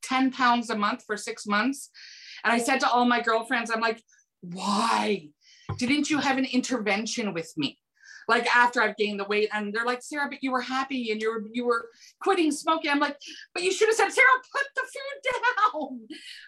10 0.06 0.32
pounds 0.32 0.70
a 0.70 0.76
month 0.76 1.04
for 1.06 1.16
six 1.16 1.46
months. 1.46 1.90
And 2.44 2.52
I 2.52 2.58
said 2.58 2.80
to 2.80 2.88
all 2.88 3.04
my 3.04 3.20
girlfriends, 3.20 3.70
I'm 3.70 3.80
like, 3.80 4.02
why 4.40 5.28
didn't 5.78 6.10
you 6.10 6.18
have 6.18 6.38
an 6.38 6.44
intervention 6.44 7.34
with 7.34 7.52
me? 7.56 7.78
Like 8.28 8.54
after 8.54 8.82
I've 8.82 8.96
gained 8.96 9.20
the 9.20 9.24
weight, 9.24 9.48
and 9.52 9.72
they're 9.72 9.84
like, 9.84 10.02
Sarah, 10.02 10.28
but 10.28 10.42
you 10.42 10.50
were 10.50 10.60
happy 10.60 11.12
and 11.12 11.20
you 11.20 11.30
were 11.30 11.44
you 11.52 11.64
were 11.64 11.88
quitting 12.20 12.50
smoking. 12.50 12.90
I'm 12.90 12.98
like, 12.98 13.16
but 13.54 13.62
you 13.62 13.70
should 13.70 13.88
have 13.88 13.96
said, 13.96 14.10
Sarah, 14.10 14.26
put 14.52 14.64
the 14.74 14.82
food 14.82 15.32
down. 15.32 16.00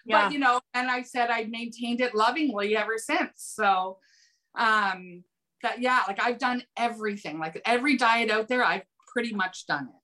Yeah. 0.05 0.25
But 0.25 0.33
you 0.33 0.39
know, 0.39 0.59
and 0.73 0.91
I 0.91 1.03
said 1.03 1.29
I 1.29 1.45
maintained 1.45 2.01
it 2.01 2.13
lovingly 2.13 2.75
ever 2.75 2.97
since. 2.97 3.31
So 3.35 3.97
um 4.57 5.23
that 5.63 5.81
yeah, 5.81 6.01
like 6.07 6.21
I've 6.21 6.37
done 6.37 6.63
everything, 6.75 7.39
like 7.39 7.61
every 7.65 7.95
diet 7.95 8.29
out 8.29 8.49
there, 8.49 8.63
I've 8.63 8.83
pretty 9.13 9.33
much 9.33 9.65
done 9.65 9.85
it 9.85 9.98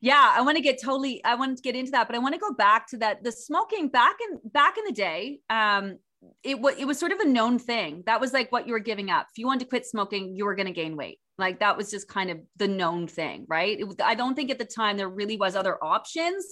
yeah 0.00 0.34
i 0.36 0.40
want 0.40 0.56
to 0.56 0.62
get 0.62 0.80
totally 0.80 1.22
i 1.24 1.34
want 1.34 1.56
to 1.56 1.62
get 1.62 1.76
into 1.76 1.90
that 1.90 2.06
but 2.06 2.16
i 2.16 2.18
want 2.18 2.34
to 2.34 2.40
go 2.40 2.52
back 2.52 2.86
to 2.86 2.96
that 2.96 3.22
the 3.22 3.32
smoking 3.32 3.88
back 3.88 4.16
in 4.28 4.38
back 4.50 4.76
in 4.78 4.84
the 4.84 4.92
day 4.92 5.40
um 5.50 5.96
it 6.42 6.60
was 6.60 6.74
it 6.78 6.84
was 6.84 6.98
sort 6.98 7.12
of 7.12 7.20
a 7.20 7.26
known 7.26 7.58
thing 7.58 8.02
that 8.06 8.20
was 8.20 8.32
like 8.32 8.50
what 8.52 8.66
you 8.66 8.72
were 8.72 8.80
giving 8.80 9.10
up 9.10 9.26
if 9.30 9.38
you 9.38 9.46
wanted 9.46 9.60
to 9.60 9.66
quit 9.66 9.86
smoking 9.86 10.34
you 10.36 10.44
were 10.44 10.54
going 10.54 10.66
to 10.66 10.72
gain 10.72 10.96
weight 10.96 11.18
like 11.38 11.60
that 11.60 11.76
was 11.76 11.90
just 11.90 12.08
kind 12.08 12.30
of 12.30 12.38
the 12.56 12.68
known 12.68 13.06
thing 13.06 13.46
right 13.48 13.80
it, 13.80 14.02
i 14.02 14.14
don't 14.14 14.34
think 14.34 14.50
at 14.50 14.58
the 14.58 14.64
time 14.64 14.96
there 14.96 15.08
really 15.08 15.36
was 15.36 15.56
other 15.56 15.82
options 15.82 16.44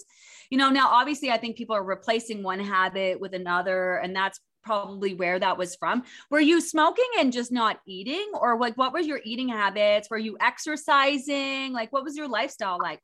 you 0.51 0.57
know 0.57 0.71
now 0.71 0.89
obviously 0.89 1.31
i 1.31 1.37
think 1.37 1.57
people 1.57 1.77
are 1.77 1.85
replacing 1.85 2.43
one 2.43 2.61
habit 2.61 3.21
with 3.21 3.35
another 3.35 3.97
and 3.97 4.17
that's 4.17 4.41
probably 4.69 5.15
where 5.15 5.39
that 5.39 5.57
was 5.57 5.77
from. 5.77 6.03
Were 6.31 6.41
you 6.41 6.61
smoking 6.61 7.09
and 7.19 7.33
just 7.33 7.51
not 7.51 7.79
eating, 7.87 8.27
or 8.35 8.59
like 8.59 8.77
what 8.77 8.93
were 8.93 9.01
your 9.01 9.21
eating 9.25 9.49
habits? 9.49 10.11
Were 10.11 10.19
you 10.19 10.37
exercising? 10.41 11.73
Like 11.73 11.91
what 11.91 12.05
was 12.05 12.17
your 12.17 12.29
lifestyle 12.29 12.79
like? 12.79 13.01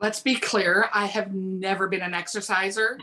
Let's 0.00 0.20
be 0.20 0.34
clear. 0.34 0.88
I 0.92 1.06
have 1.06 1.34
never 1.34 1.88
been 1.88 2.02
an 2.02 2.14
exerciser. 2.14 2.98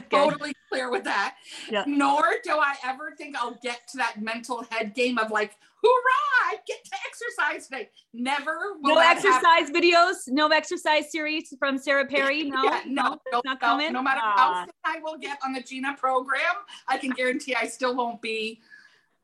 totally 0.10 0.54
clear 0.70 0.90
with 0.90 1.04
that. 1.04 1.36
Yeah. 1.70 1.84
Nor 1.86 2.22
do 2.42 2.52
I 2.52 2.74
ever 2.84 3.12
think 3.16 3.36
I'll 3.36 3.58
get 3.62 3.86
to 3.88 3.98
that 3.98 4.20
mental 4.20 4.64
head 4.70 4.94
game 4.94 5.18
of 5.18 5.30
like, 5.30 5.54
hoorah, 5.82 6.44
I 6.44 6.56
get 6.66 6.84
to 6.84 6.96
exercise 7.06 7.68
today. 7.68 7.90
Never. 8.12 8.74
no 8.80 8.98
exercise 8.98 9.42
happen. 9.42 9.74
videos, 9.74 10.28
no 10.28 10.48
exercise 10.48 11.10
series 11.10 11.54
from 11.58 11.78
Sarah 11.78 12.06
Perry. 12.06 12.44
No, 12.44 12.62
yeah, 12.64 12.82
no, 12.86 13.02
no, 13.02 13.18
no, 13.32 13.42
not 13.44 13.60
coming. 13.60 13.92
No 13.92 14.02
matter 14.02 14.20
how 14.20 14.64
thin 14.64 14.72
I 14.84 15.00
will 15.02 15.18
get 15.18 15.38
on 15.44 15.52
the 15.52 15.62
Gina 15.62 15.94
program, 15.98 16.40
I 16.88 16.98
can 16.98 17.10
guarantee 17.10 17.54
I 17.54 17.66
still 17.66 17.94
won't 17.96 18.22
be 18.22 18.60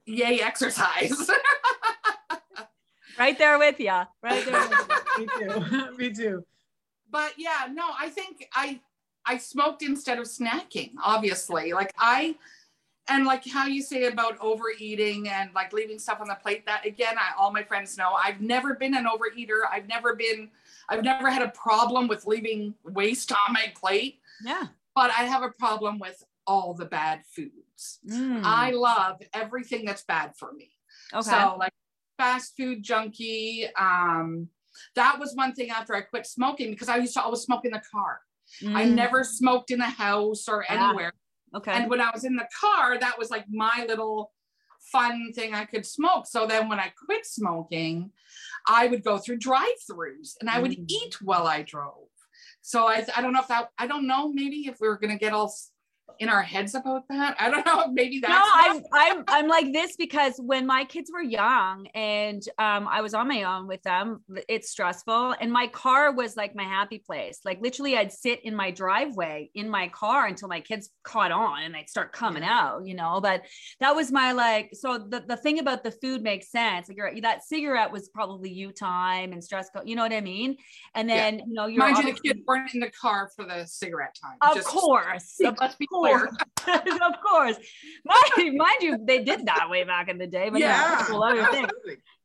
yay 0.04 0.40
exercise. 0.40 1.30
right 3.18 3.38
there 3.38 3.58
with 3.58 3.80
you. 3.80 4.02
Right 4.22 4.44
there. 4.44 4.68
Me 5.18 5.26
too. 5.38 5.96
Me 5.96 6.12
too 6.12 6.44
but 7.10 7.32
yeah, 7.36 7.68
no, 7.72 7.84
I 7.98 8.08
think 8.08 8.48
I 8.54 8.80
I 9.26 9.38
smoked 9.38 9.82
instead 9.82 10.18
of 10.18 10.24
snacking, 10.24 10.92
obviously. 11.02 11.72
Like 11.72 11.92
I 11.98 12.36
and 13.08 13.24
like 13.24 13.46
how 13.48 13.66
you 13.66 13.82
say 13.82 14.04
about 14.04 14.38
overeating 14.40 15.28
and 15.28 15.50
like 15.54 15.72
leaving 15.72 15.98
stuff 15.98 16.20
on 16.20 16.28
the 16.28 16.34
plate 16.34 16.64
that 16.66 16.84
again 16.86 17.14
I, 17.18 17.32
all 17.38 17.50
my 17.52 17.62
friends 17.62 17.96
know 17.96 18.12
i've 18.22 18.40
never 18.40 18.74
been 18.74 18.94
an 18.94 19.06
overeater 19.06 19.62
i've 19.72 19.88
never 19.88 20.14
been 20.14 20.50
i've 20.88 21.02
never 21.02 21.30
had 21.30 21.42
a 21.42 21.48
problem 21.48 22.06
with 22.08 22.26
leaving 22.26 22.74
waste 22.84 23.32
on 23.32 23.52
my 23.52 23.72
plate 23.74 24.20
Yeah. 24.44 24.66
but 24.94 25.10
i 25.10 25.22
have 25.24 25.42
a 25.42 25.50
problem 25.50 25.98
with 25.98 26.22
all 26.46 26.74
the 26.74 26.84
bad 26.86 27.22
foods 27.26 27.54
Mm. 28.08 28.42
i 28.44 28.72
love 28.72 29.22
everything 29.32 29.84
that's 29.84 30.02
bad 30.02 30.34
for 30.34 30.52
me 30.52 30.70
okay. 31.14 31.30
so 31.30 31.56
like 31.58 31.72
fast 32.18 32.56
food 32.56 32.82
junkie 32.82 33.68
um 33.78 34.48
that 34.98 35.18
was 35.18 35.30
one 35.42 35.52
thing 35.58 35.70
after 35.78 35.92
i 35.94 36.00
quit 36.12 36.26
smoking 36.26 36.70
because 36.72 36.88
i 36.88 36.96
used 36.96 37.14
to 37.14 37.22
always 37.22 37.40
smoke 37.48 37.64
in 37.64 37.72
the 37.78 37.82
car 37.94 38.14
i 38.80 38.82
Mm. 38.84 38.94
never 39.02 39.20
smoked 39.24 39.70
in 39.74 39.78
the 39.86 39.92
house 40.04 40.42
or 40.48 40.58
Yeah. 40.68 40.74
anywhere 40.88 41.12
Okay. 41.58 41.72
and 41.76 41.88
when 41.90 42.00
I 42.06 42.10
was 42.16 42.24
in 42.24 42.36
the 42.36 42.48
car, 42.62 42.98
that 43.04 43.18
was 43.18 43.30
like 43.34 43.46
my 43.66 43.76
little 43.92 44.32
fun 44.92 45.32
thing 45.32 45.54
I 45.54 45.64
could 45.64 45.86
smoke. 45.86 46.24
So 46.26 46.46
then 46.46 46.68
when 46.68 46.78
I 46.78 46.88
quit 47.06 47.24
smoking, 47.24 48.10
I 48.80 48.82
would 48.90 49.02
go 49.02 49.16
through 49.16 49.38
drive-throughs 49.38 50.28
and 50.40 50.48
I 50.54 50.58
would 50.62 50.72
Mm. 50.72 50.84
eat 50.98 51.14
while 51.22 51.46
I 51.46 51.62
drove. 51.62 52.08
So 52.60 52.86
I, 52.86 52.96
I 53.16 53.22
don't 53.22 53.32
know 53.32 53.40
if 53.40 53.48
that 53.48 53.70
I 53.78 53.86
don't 53.86 54.06
know 54.06 54.22
maybe 54.40 54.58
if 54.70 54.76
we 54.80 54.88
were 54.88 54.98
gonna 54.98 55.16
get 55.26 55.32
all 55.32 55.50
in 56.18 56.28
our 56.28 56.42
heads 56.42 56.74
about 56.74 57.02
that. 57.08 57.36
I 57.38 57.50
don't 57.50 57.64
know. 57.66 57.86
Maybe 57.92 58.20
that's 58.20 58.32
no, 58.32 58.42
I'm 58.54 58.82
I'm 58.92 59.24
I'm 59.28 59.48
like 59.48 59.72
this 59.72 59.96
because 59.96 60.34
when 60.38 60.66
my 60.66 60.84
kids 60.84 61.10
were 61.12 61.22
young 61.22 61.86
and 61.94 62.42
um, 62.58 62.88
I 62.88 63.00
was 63.00 63.14
on 63.14 63.28
my 63.28 63.42
own 63.44 63.66
with 63.66 63.82
them, 63.82 64.22
it's 64.48 64.70
stressful. 64.70 65.34
And 65.40 65.52
my 65.52 65.66
car 65.68 66.12
was 66.12 66.36
like 66.36 66.54
my 66.54 66.64
happy 66.64 66.98
place. 66.98 67.40
Like 67.44 67.60
literally, 67.60 67.96
I'd 67.96 68.12
sit 68.12 68.44
in 68.44 68.54
my 68.54 68.70
driveway 68.70 69.50
in 69.54 69.68
my 69.68 69.88
car 69.88 70.26
until 70.26 70.48
my 70.48 70.60
kids 70.60 70.90
caught 71.04 71.30
on 71.32 71.62
and 71.62 71.76
I'd 71.76 71.88
start 71.88 72.12
coming 72.12 72.42
out, 72.42 72.86
you 72.86 72.94
know. 72.94 73.20
But 73.20 73.42
that 73.80 73.94
was 73.94 74.10
my 74.10 74.32
like. 74.32 74.70
So 74.74 74.98
the, 74.98 75.20
the 75.20 75.36
thing 75.36 75.58
about 75.58 75.84
the 75.84 75.90
food 75.92 76.22
makes 76.22 76.50
sense. 76.50 76.88
Like 76.88 76.96
you're, 76.96 77.20
that 77.20 77.44
cigarette 77.44 77.92
was 77.92 78.08
probably 78.08 78.50
you 78.50 78.72
time 78.72 79.32
and 79.32 79.42
stress. 79.42 79.68
You 79.84 79.96
know 79.96 80.02
what 80.02 80.12
I 80.12 80.20
mean? 80.20 80.56
And 80.94 81.08
Yeah. 81.08 81.16
then 81.16 81.38
you 81.46 81.54
know 81.54 81.66
you're 81.66 81.78
mind 81.78 81.98
you, 81.98 82.14
the 82.14 82.20
kids 82.20 82.40
weren't 82.46 82.72
in 82.74 82.80
the 82.80 82.90
car 82.90 83.30
for 83.36 83.44
the 83.44 83.64
cigarette 83.66 84.16
time. 84.20 84.36
Of 84.42 84.56
Just- 84.56 84.68
course, 84.68 85.36
Let's 85.60 85.74
be 85.76 85.86
course. 86.00 86.36
of 87.02 87.14
course. 87.26 87.56
Mind, 88.04 88.56
mind 88.56 88.82
you, 88.82 88.98
they 89.02 89.22
did 89.24 89.46
that 89.46 89.68
way 89.70 89.84
back 89.84 90.08
in 90.08 90.18
the 90.18 90.26
day, 90.26 90.50
but 90.50 90.60
yeah, 90.60 90.96
that's 90.98 91.10
a 91.10 91.16
other 91.16 91.46
thing. 91.46 91.66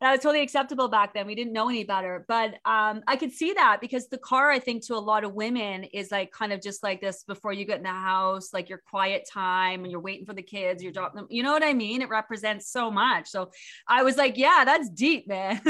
That 0.01 0.11
was 0.11 0.19
totally 0.19 0.41
acceptable 0.41 0.89
back 0.89 1.13
then. 1.13 1.25
We 1.25 1.35
didn't 1.35 1.53
know 1.53 1.69
any 1.69 1.85
better, 1.85 2.25
but 2.27 2.55
um, 2.65 3.03
I 3.07 3.15
could 3.15 3.31
see 3.31 3.53
that 3.53 3.77
because 3.79 4.07
the 4.09 4.17
car, 4.17 4.51
I 4.51 4.59
think, 4.59 4.85
to 4.87 4.95
a 4.95 4.99
lot 4.99 5.23
of 5.23 5.33
women 5.33 5.85
is 5.85 6.11
like 6.11 6.31
kind 6.31 6.51
of 6.51 6.61
just 6.61 6.83
like 6.83 6.99
this 6.99 7.23
before 7.23 7.53
you 7.53 7.63
get 7.63 7.77
in 7.77 7.83
the 7.83 7.89
house, 7.89 8.53
like 8.53 8.67
your 8.67 8.79
quiet 8.89 9.25
time 9.31 9.83
and 9.83 9.91
you're 9.91 10.01
waiting 10.01 10.25
for 10.25 10.33
the 10.33 10.41
kids, 10.41 10.83
you're 10.83 10.91
dropping 10.91 11.17
them. 11.17 11.27
You 11.29 11.41
know 11.41 11.53
what 11.53 11.63
I 11.63 11.73
mean? 11.73 12.01
It 12.01 12.09
represents 12.09 12.67
so 12.69 12.91
much. 12.91 13.29
So 13.29 13.51
I 13.87 14.03
was 14.03 14.17
like, 14.17 14.37
yeah, 14.37 14.63
that's 14.65 14.89
deep, 14.89 15.27
man. 15.27 15.61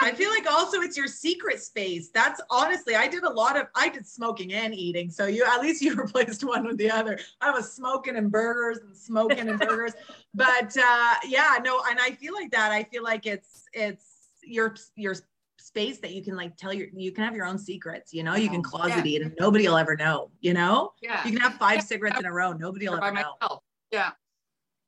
I 0.00 0.12
feel 0.12 0.30
like 0.30 0.50
also 0.50 0.80
it's 0.80 0.96
your 0.96 1.06
secret 1.06 1.62
space. 1.62 2.10
That's 2.12 2.40
honestly, 2.50 2.96
I 2.96 3.06
did 3.06 3.22
a 3.22 3.30
lot 3.30 3.56
of, 3.56 3.68
I 3.76 3.90
did 3.90 4.08
smoking 4.08 4.52
and 4.54 4.74
eating. 4.74 5.08
So 5.08 5.26
you, 5.26 5.44
at 5.44 5.60
least 5.60 5.82
you 5.82 5.94
replaced 5.94 6.42
one 6.42 6.66
with 6.66 6.78
the 6.78 6.90
other. 6.90 7.18
I 7.40 7.52
was 7.52 7.72
smoking 7.72 8.07
and 8.16 8.30
burgers 8.30 8.78
and 8.78 8.96
smoking 8.96 9.48
and 9.48 9.58
burgers. 9.58 9.92
But 10.34 10.76
uh, 10.76 11.14
yeah, 11.26 11.56
no, 11.64 11.82
and 11.88 11.98
I 11.98 12.12
feel 12.12 12.32
like 12.34 12.50
that. 12.52 12.70
I 12.70 12.84
feel 12.84 13.02
like 13.02 13.26
it's, 13.26 13.64
it's 13.72 14.04
your, 14.44 14.76
your 14.94 15.16
space 15.58 15.98
that 16.00 16.12
you 16.12 16.22
can 16.22 16.36
like 16.36 16.56
tell 16.56 16.72
your, 16.72 16.86
you 16.94 17.10
can 17.12 17.24
have 17.24 17.34
your 17.34 17.46
own 17.46 17.58
secrets, 17.58 18.12
you 18.14 18.22
know, 18.22 18.34
you 18.36 18.48
can 18.48 18.62
closet 18.62 19.04
eat 19.04 19.22
and 19.22 19.34
nobody 19.40 19.66
will 19.66 19.76
ever 19.76 19.96
know, 19.96 20.30
you 20.40 20.54
know, 20.54 20.92
Yeah. 21.02 21.24
you 21.24 21.32
can 21.32 21.40
have 21.40 21.54
five 21.54 21.76
Yeah. 21.76 21.80
cigarettes 21.80 22.20
in 22.20 22.26
a 22.26 22.32
row. 22.32 22.52
Nobody 22.52 22.88
will 22.88 23.00
by 23.00 23.08
ever 23.08 23.16
know. 23.16 23.34
myself. 23.40 23.62
Yeah. 23.90 24.10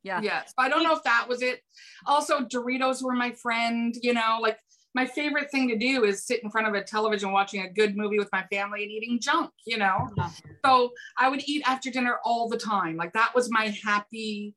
yeah. 0.03 0.21
Yeah. 0.23 0.45
So 0.45 0.55
I 0.59 0.69
don't 0.69 0.83
know 0.85 0.95
if 0.95 1.03
that 1.05 1.27
was 1.29 1.43
it. 1.43 1.63
Also, 2.07 2.41
Doritos 2.41 3.03
were 3.03 3.15
my 3.15 3.33
friend, 3.33 3.95
you 4.03 4.15
know, 4.15 4.39
like 4.41 4.59
my 4.95 5.07
favorite 5.07 5.51
thing 5.51 5.69
to 5.69 5.77
do 5.79 6.05
is 6.05 6.25
sit 6.27 6.43
in 6.43 6.51
front 6.51 6.67
of 6.67 6.75
a 6.75 6.83
television 6.83 7.33
watching 7.33 7.63
a 7.63 7.69
good 7.71 7.97
movie 7.97 8.19
with 8.19 8.29
my 8.33 8.45
family 8.53 8.83
and 8.83 8.91
eating 8.91 9.21
junk, 9.21 9.51
you 9.65 9.79
know. 9.79 10.09
Yeah. 10.17 10.31
So 10.65 10.91
I 11.17 11.29
would 11.29 11.43
eat 11.47 11.63
after 11.67 11.91
dinner 11.91 12.19
all 12.25 12.49
the 12.49 12.59
time. 12.59 12.97
Like 12.97 13.13
that 13.13 13.35
was 13.35 13.51
my 13.51 13.75
happy. 13.85 14.57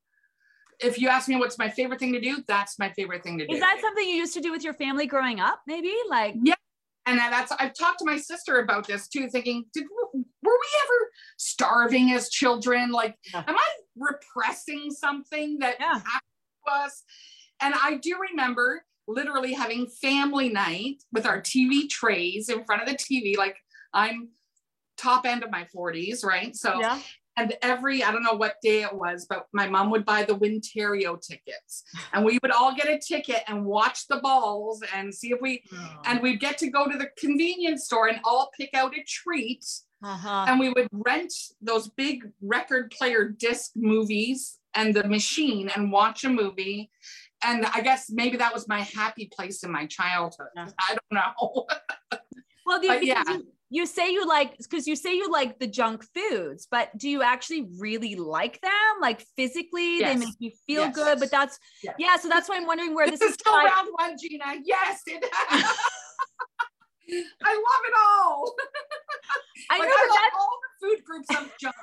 If 0.80 1.00
you 1.00 1.08
ask 1.08 1.30
me 1.30 1.36
what's 1.36 1.60
my 1.60 1.70
favorite 1.70 2.00
thing 2.00 2.14
to 2.14 2.20
do, 2.20 2.44
that's 2.48 2.80
my 2.80 2.92
favorite 2.94 3.24
thing 3.24 3.38
to 3.38 3.46
do. 3.48 3.54
Is 3.54 3.60
that 3.60 3.78
something 3.80 4.08
you 4.08 4.16
used 4.16 4.34
to 4.34 4.42
do 4.42 4.52
with 4.52 4.64
your 4.64 4.74
family 4.74 5.06
growing 5.06 5.40
up? 5.40 5.62
Maybe 5.68 5.94
like, 6.10 6.36
yeah. 6.44 6.56
and 7.06 7.20
that's 7.20 7.52
I've 7.52 7.74
talked 7.76 8.00
to 8.00 8.06
my 8.06 8.18
sister 8.18 8.58
about 8.60 8.88
this 8.88 9.08
too, 9.08 9.30
thinking, 9.30 9.66
did 9.74 9.86
were 10.14 10.20
we 10.22 10.68
ever 10.84 11.10
starving 11.38 12.12
as 12.12 12.30
children? 12.30 12.92
Like, 12.92 13.16
Yeah. 13.32 13.44
am 13.48 13.56
I 13.56 13.68
repressing 13.96 14.90
something 14.92 15.60
that 15.60 15.76
Yeah. 15.80 15.94
happened 15.94 16.22
to 16.66 16.72
us? 16.74 17.04
And 17.62 17.74
I 17.82 17.96
do 17.98 18.18
remember 18.32 18.84
literally 19.08 19.54
having 19.54 19.88
family 19.88 20.50
night 20.50 21.04
with 21.12 21.26
our 21.26 21.42
TV 21.42 21.90
trays 21.90 22.50
in 22.50 22.64
front 22.66 22.82
of 22.82 22.88
the 22.88 22.96
TV. 22.96 23.38
Like 23.38 23.58
I'm 23.94 24.30
top 24.98 25.26
end 25.26 25.44
of 25.44 25.52
my 25.52 25.68
40s, 25.76 26.24
right? 26.24 26.56
So 26.56 26.80
yeah. 26.80 27.00
and 27.36 27.56
every 27.62 28.04
I 28.04 28.12
don't 28.12 28.24
know 28.24 28.34
what 28.34 28.56
day 28.62 28.84
it 28.84 28.94
was, 28.96 29.26
but 29.28 29.48
my 29.54 29.68
mom 29.68 29.90
would 29.92 30.06
buy 30.06 30.24
the 30.24 30.36
Wintario 30.36 31.20
tickets, 31.20 31.84
and 32.14 32.24
we 32.24 32.40
would 32.42 32.52
all 32.52 32.76
get 32.76 32.88
a 32.88 33.00
ticket 33.00 33.44
and 33.48 33.66
watch 33.66 34.08
the 34.08 34.18
balls 34.18 34.82
and 34.96 35.14
see 35.14 35.32
if 35.32 35.42
we 35.42 35.64
and 36.06 36.22
we'd 36.22 36.40
get 36.40 36.58
to 36.60 36.68
go 36.70 36.88
to 36.90 36.98
the 36.98 37.10
convenience 37.18 37.86
store 37.86 38.08
and 38.08 38.20
all 38.24 38.52
pick 38.58 38.70
out 38.74 38.96
a 38.98 39.04
treat 39.04 39.66
Uh-huh. 40.04 40.46
and 40.48 40.60
we 40.60 40.70
would 40.70 40.88
rent 40.92 41.34
those 41.62 41.88
big 41.90 42.24
record 42.42 42.92
player 42.92 43.28
disc 43.30 43.72
movies 43.76 44.60
and 44.76 44.94
the 44.94 45.08
machine 45.08 45.70
and 45.76 45.92
watch 45.92 46.24
a 46.24 46.30
movie 46.30 46.90
and 47.46 47.66
i 47.74 47.82
guess 47.82 48.10
maybe 48.10 48.38
that 48.38 48.54
was 48.54 48.68
my 48.68 48.82
happy 48.82 49.30
place 49.36 49.64
in 49.64 49.72
my 49.72 49.86
childhood 49.86 50.48
Yeah. 50.56 50.68
i 50.80 50.96
don't 50.96 51.12
know 51.12 51.66
Well, 52.66 52.80
do 52.80 52.88
you, 52.94 53.00
yeah. 53.02 53.24
you, 53.28 53.46
you 53.70 53.86
say 53.86 54.10
you 54.14 54.26
like 54.26 54.58
because 54.58 54.88
you 54.88 54.96
say 54.96 55.14
you 55.14 55.30
like 55.30 55.60
the 55.60 55.68
junk 55.68 56.06
foods, 56.16 56.66
but 56.72 56.98
do 56.98 57.10
you 57.10 57.22
actually 57.22 57.68
really 57.78 58.16
like 58.16 58.62
them? 58.62 58.72
Like 59.02 59.26
physically, 59.36 60.00
they 60.00 60.16
make 60.16 60.30
you 60.40 60.50
feel 60.66 60.84
Yes. 60.84 60.96
good. 60.96 61.20
But 61.20 61.30
that's 61.30 61.60
Yes. 61.84 61.96
yeah. 62.00 62.16
So 62.16 62.30
that's 62.30 62.48
why 62.48 62.56
I'm 62.56 62.66
wondering 62.66 62.96
where 62.96 63.10
this 63.12 63.20
this, 63.20 63.32
is 63.32 63.36
still 63.36 63.52
tied- 63.52 63.66
round 63.66 63.90
one 64.00 64.16
gina 64.18 64.46
yes 64.64 65.02
it 65.08 65.26
i 65.52 65.58
love 67.54 67.84
it 67.86 67.94
all 68.08 68.56
I 69.70 69.80
like, 69.80 69.88
know, 69.90 69.94
I 69.94 70.08
love 70.08 70.32
all 70.40 70.60
the 70.64 70.88
food 70.88 71.04
groups 71.04 71.30
of 71.32 71.52
junk 71.60 71.76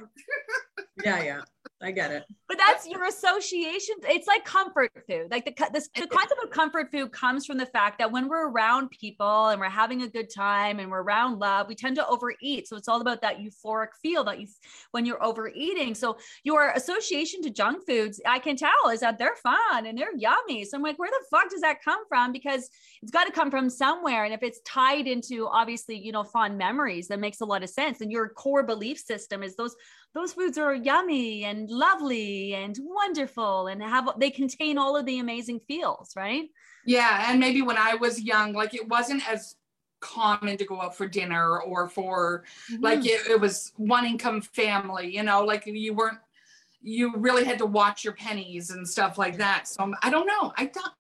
Yeah, 1.04 1.22
yeah, 1.22 1.40
I 1.82 1.92
get 1.92 2.10
it. 2.10 2.24
but 2.46 2.58
that's 2.58 2.86
your 2.86 3.06
association. 3.06 3.94
It's 4.02 4.26
like 4.26 4.44
comfort 4.44 4.92
food. 5.08 5.28
Like 5.30 5.46
the 5.46 5.54
this, 5.72 5.88
the 5.94 6.06
concept 6.06 6.42
of 6.44 6.50
comfort 6.50 6.90
food 6.90 7.10
comes 7.10 7.46
from 7.46 7.56
the 7.56 7.66
fact 7.66 7.98
that 7.98 8.12
when 8.12 8.28
we're 8.28 8.50
around 8.50 8.90
people 8.90 9.48
and 9.48 9.58
we're 9.60 9.70
having 9.70 10.02
a 10.02 10.08
good 10.08 10.28
time 10.28 10.78
and 10.78 10.90
we're 10.90 11.02
around 11.02 11.38
love, 11.38 11.68
we 11.68 11.74
tend 11.74 11.96
to 11.96 12.06
overeat. 12.06 12.68
So 12.68 12.76
it's 12.76 12.88
all 12.88 13.00
about 13.00 13.22
that 13.22 13.38
euphoric 13.38 13.88
feel 14.02 14.24
that 14.24 14.40
you 14.40 14.46
when 14.90 15.06
you're 15.06 15.22
overeating. 15.24 15.94
So 15.94 16.18
your 16.44 16.70
association 16.72 17.40
to 17.42 17.50
junk 17.50 17.86
foods, 17.86 18.20
I 18.26 18.40
can 18.40 18.56
tell, 18.56 18.90
is 18.92 19.00
that 19.00 19.16
they're 19.16 19.36
fun 19.36 19.86
and 19.86 19.96
they're 19.96 20.14
yummy. 20.16 20.64
So 20.64 20.76
I'm 20.76 20.82
like, 20.82 20.98
where 20.98 21.10
the 21.10 21.24
fuck 21.30 21.50
does 21.50 21.62
that 21.62 21.82
come 21.82 22.06
from? 22.08 22.32
Because 22.32 22.68
it's 23.02 23.10
got 23.10 23.24
to 23.24 23.32
come 23.32 23.50
from 23.50 23.70
somewhere. 23.70 24.24
And 24.24 24.34
if 24.34 24.42
it's 24.42 24.60
tied 24.66 25.06
into 25.06 25.46
obviously, 25.46 25.96
you 25.96 26.12
know, 26.12 26.24
fond 26.24 26.58
memories, 26.58 27.08
that 27.08 27.20
makes 27.20 27.40
a 27.40 27.46
lot 27.46 27.62
of 27.62 27.70
sense. 27.70 28.02
And 28.02 28.12
your 28.12 28.28
core 28.28 28.62
belief 28.62 28.98
system 28.98 29.42
is 29.42 29.56
those 29.56 29.74
those 30.14 30.32
foods 30.32 30.58
are 30.58 30.74
yummy 30.74 31.44
and 31.44 31.70
lovely 31.70 32.54
and 32.54 32.76
wonderful 32.80 33.68
and 33.68 33.82
have 33.82 34.08
they 34.18 34.30
contain 34.30 34.76
all 34.78 34.96
of 34.96 35.06
the 35.06 35.18
amazing 35.18 35.60
feels, 35.60 36.12
right? 36.16 36.48
Yeah, 36.84 37.30
and 37.30 37.38
maybe 37.38 37.62
when 37.62 37.76
I 37.76 37.94
was 37.94 38.20
young, 38.20 38.52
like 38.52 38.74
it 38.74 38.88
wasn't 38.88 39.28
as 39.28 39.56
common 40.00 40.56
to 40.56 40.64
go 40.64 40.80
out 40.80 40.96
for 40.96 41.06
dinner 41.06 41.60
or 41.60 41.88
for 41.88 42.44
like 42.80 43.00
mm. 43.00 43.06
it, 43.06 43.30
it 43.30 43.40
was 43.40 43.72
one 43.76 44.04
income 44.04 44.40
family, 44.40 45.14
you 45.14 45.22
know, 45.22 45.44
like 45.44 45.64
you 45.66 45.94
weren't 45.94 46.18
you 46.82 47.14
really 47.16 47.44
had 47.44 47.58
to 47.58 47.66
watch 47.66 48.02
your 48.02 48.14
pennies 48.14 48.70
and 48.70 48.88
stuff 48.88 49.18
like 49.18 49.36
that. 49.36 49.68
So 49.68 49.92
I 50.02 50.10
don't 50.10 50.26
know. 50.26 50.52
I 50.56 50.66
don't 50.66 50.92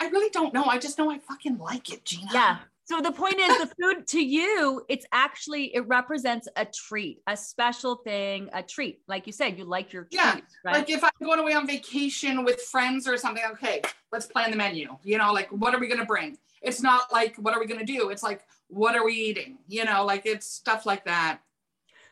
I 0.00 0.08
really 0.08 0.30
don't 0.30 0.52
know. 0.52 0.64
I 0.64 0.78
just 0.78 0.98
know 0.98 1.10
I 1.10 1.18
fucking 1.18 1.58
like 1.58 1.92
it, 1.92 2.04
Gina. 2.04 2.28
Yeah. 2.32 2.58
So 2.86 3.00
the 3.00 3.12
point 3.12 3.38
is 3.40 3.56
the 3.56 3.66
food 3.80 4.06
to 4.08 4.22
you, 4.22 4.82
it's 4.90 5.06
actually 5.10 5.74
it 5.74 5.86
represents 5.88 6.48
a 6.56 6.66
treat, 6.66 7.20
a 7.26 7.36
special 7.36 7.96
thing, 7.96 8.50
a 8.52 8.62
treat. 8.62 9.00
Like 9.08 9.26
you 9.26 9.32
said, 9.32 9.56
you 9.56 9.64
like 9.64 9.92
your 9.92 10.06
Yeah, 10.10 10.32
treat, 10.32 10.44
right? 10.64 10.74
Like 10.74 10.90
if 10.90 11.02
I'm 11.02 11.10
going 11.22 11.40
away 11.40 11.54
on 11.54 11.66
vacation 11.66 12.44
with 12.44 12.60
friends 12.60 13.08
or 13.08 13.16
something, 13.16 13.42
okay, 13.52 13.80
let's 14.12 14.26
plan 14.26 14.50
the 14.50 14.56
menu. 14.56 14.96
You 15.02 15.16
know, 15.16 15.32
like 15.32 15.50
what 15.50 15.74
are 15.74 15.80
we 15.80 15.88
gonna 15.88 16.04
bring? 16.04 16.36
It's 16.60 16.82
not 16.82 17.10
like 17.10 17.36
what 17.36 17.54
are 17.54 17.60
we 17.60 17.66
gonna 17.66 17.86
do? 17.86 18.10
It's 18.10 18.22
like 18.22 18.42
what 18.68 18.94
are 18.94 19.04
we 19.04 19.14
eating? 19.14 19.58
You 19.66 19.86
know, 19.86 20.04
like 20.04 20.26
it's 20.26 20.46
stuff 20.46 20.84
like 20.84 21.06
that. 21.06 21.38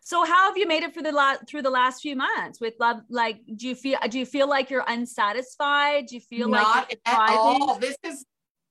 So 0.05 0.25
how 0.25 0.49
have 0.49 0.57
you 0.57 0.67
made 0.67 0.83
it 0.83 0.95
for 0.95 1.03
the 1.03 1.13
last 1.13 1.47
through 1.47 1.63
the 1.63 1.71
last 1.71 2.01
few 2.01 2.17
months 2.17 2.61
with 2.63 2.75
love? 2.81 3.03
Like, 3.11 3.41
do 3.57 3.69
you 3.69 3.75
feel 3.75 3.99
do 4.09 4.19
you 4.19 4.27
feel 4.27 4.49
like 4.49 4.71
you're 4.71 4.85
unsatisfied? 4.89 6.07
Do 6.07 6.15
you 6.15 6.21
feel 6.23 6.49
not 6.49 6.89
like 6.89 6.99
you're 7.07 7.15
at 7.15 7.39
all. 7.39 7.79
This 7.79 7.97
is 8.03 8.25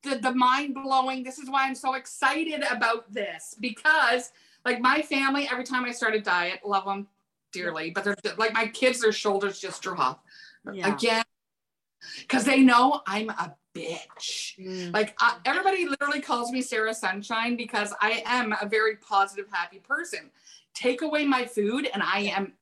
the, 0.04 0.16
the 0.18 0.34
mind 0.34 0.74
blowing. 0.74 1.24
This 1.24 1.38
is 1.38 1.50
why 1.50 1.66
I'm 1.66 1.76
so 1.76 1.94
excited 1.94 2.64
about 2.70 3.12
this 3.12 3.56
because, 3.60 4.32
like, 4.66 4.80
my 4.80 5.02
family, 5.02 5.48
every 5.52 5.64
time 5.64 5.86
I 5.86 5.92
start 5.92 6.16
a 6.16 6.22
diet, 6.22 6.62
love 6.66 6.86
them 6.86 7.08
dearly, 7.52 7.92
but 7.92 8.04
they're 8.04 8.16
like 8.38 8.54
my 8.54 8.68
kids, 8.68 9.02
their 9.02 9.12
shoulders 9.12 9.60
just 9.60 9.82
drop. 9.82 10.24
yeah. 10.72 10.94
again 10.94 11.24
because 12.20 12.46
they 12.46 12.62
know 12.62 13.02
I'm 13.06 13.30
a 13.30 13.56
bitch. 13.76 14.58
Mm. 14.60 14.94
Like 14.94 15.16
I, 15.20 15.38
everybody 15.46 15.88
literally 15.88 16.22
calls 16.22 16.52
me 16.52 16.62
Sarah 16.62 16.94
Sunshine 16.94 17.56
because 17.56 17.94
I 18.02 18.24
am 18.26 18.54
a 18.60 18.68
very 18.68 18.98
positive, 18.98 19.46
happy 19.52 19.80
person. 19.80 20.32
Take 20.74 21.02
away 21.02 21.26
my 21.26 21.46
food 21.46 21.90
and 21.94 22.02
I 22.02 22.22
am 22.36 22.54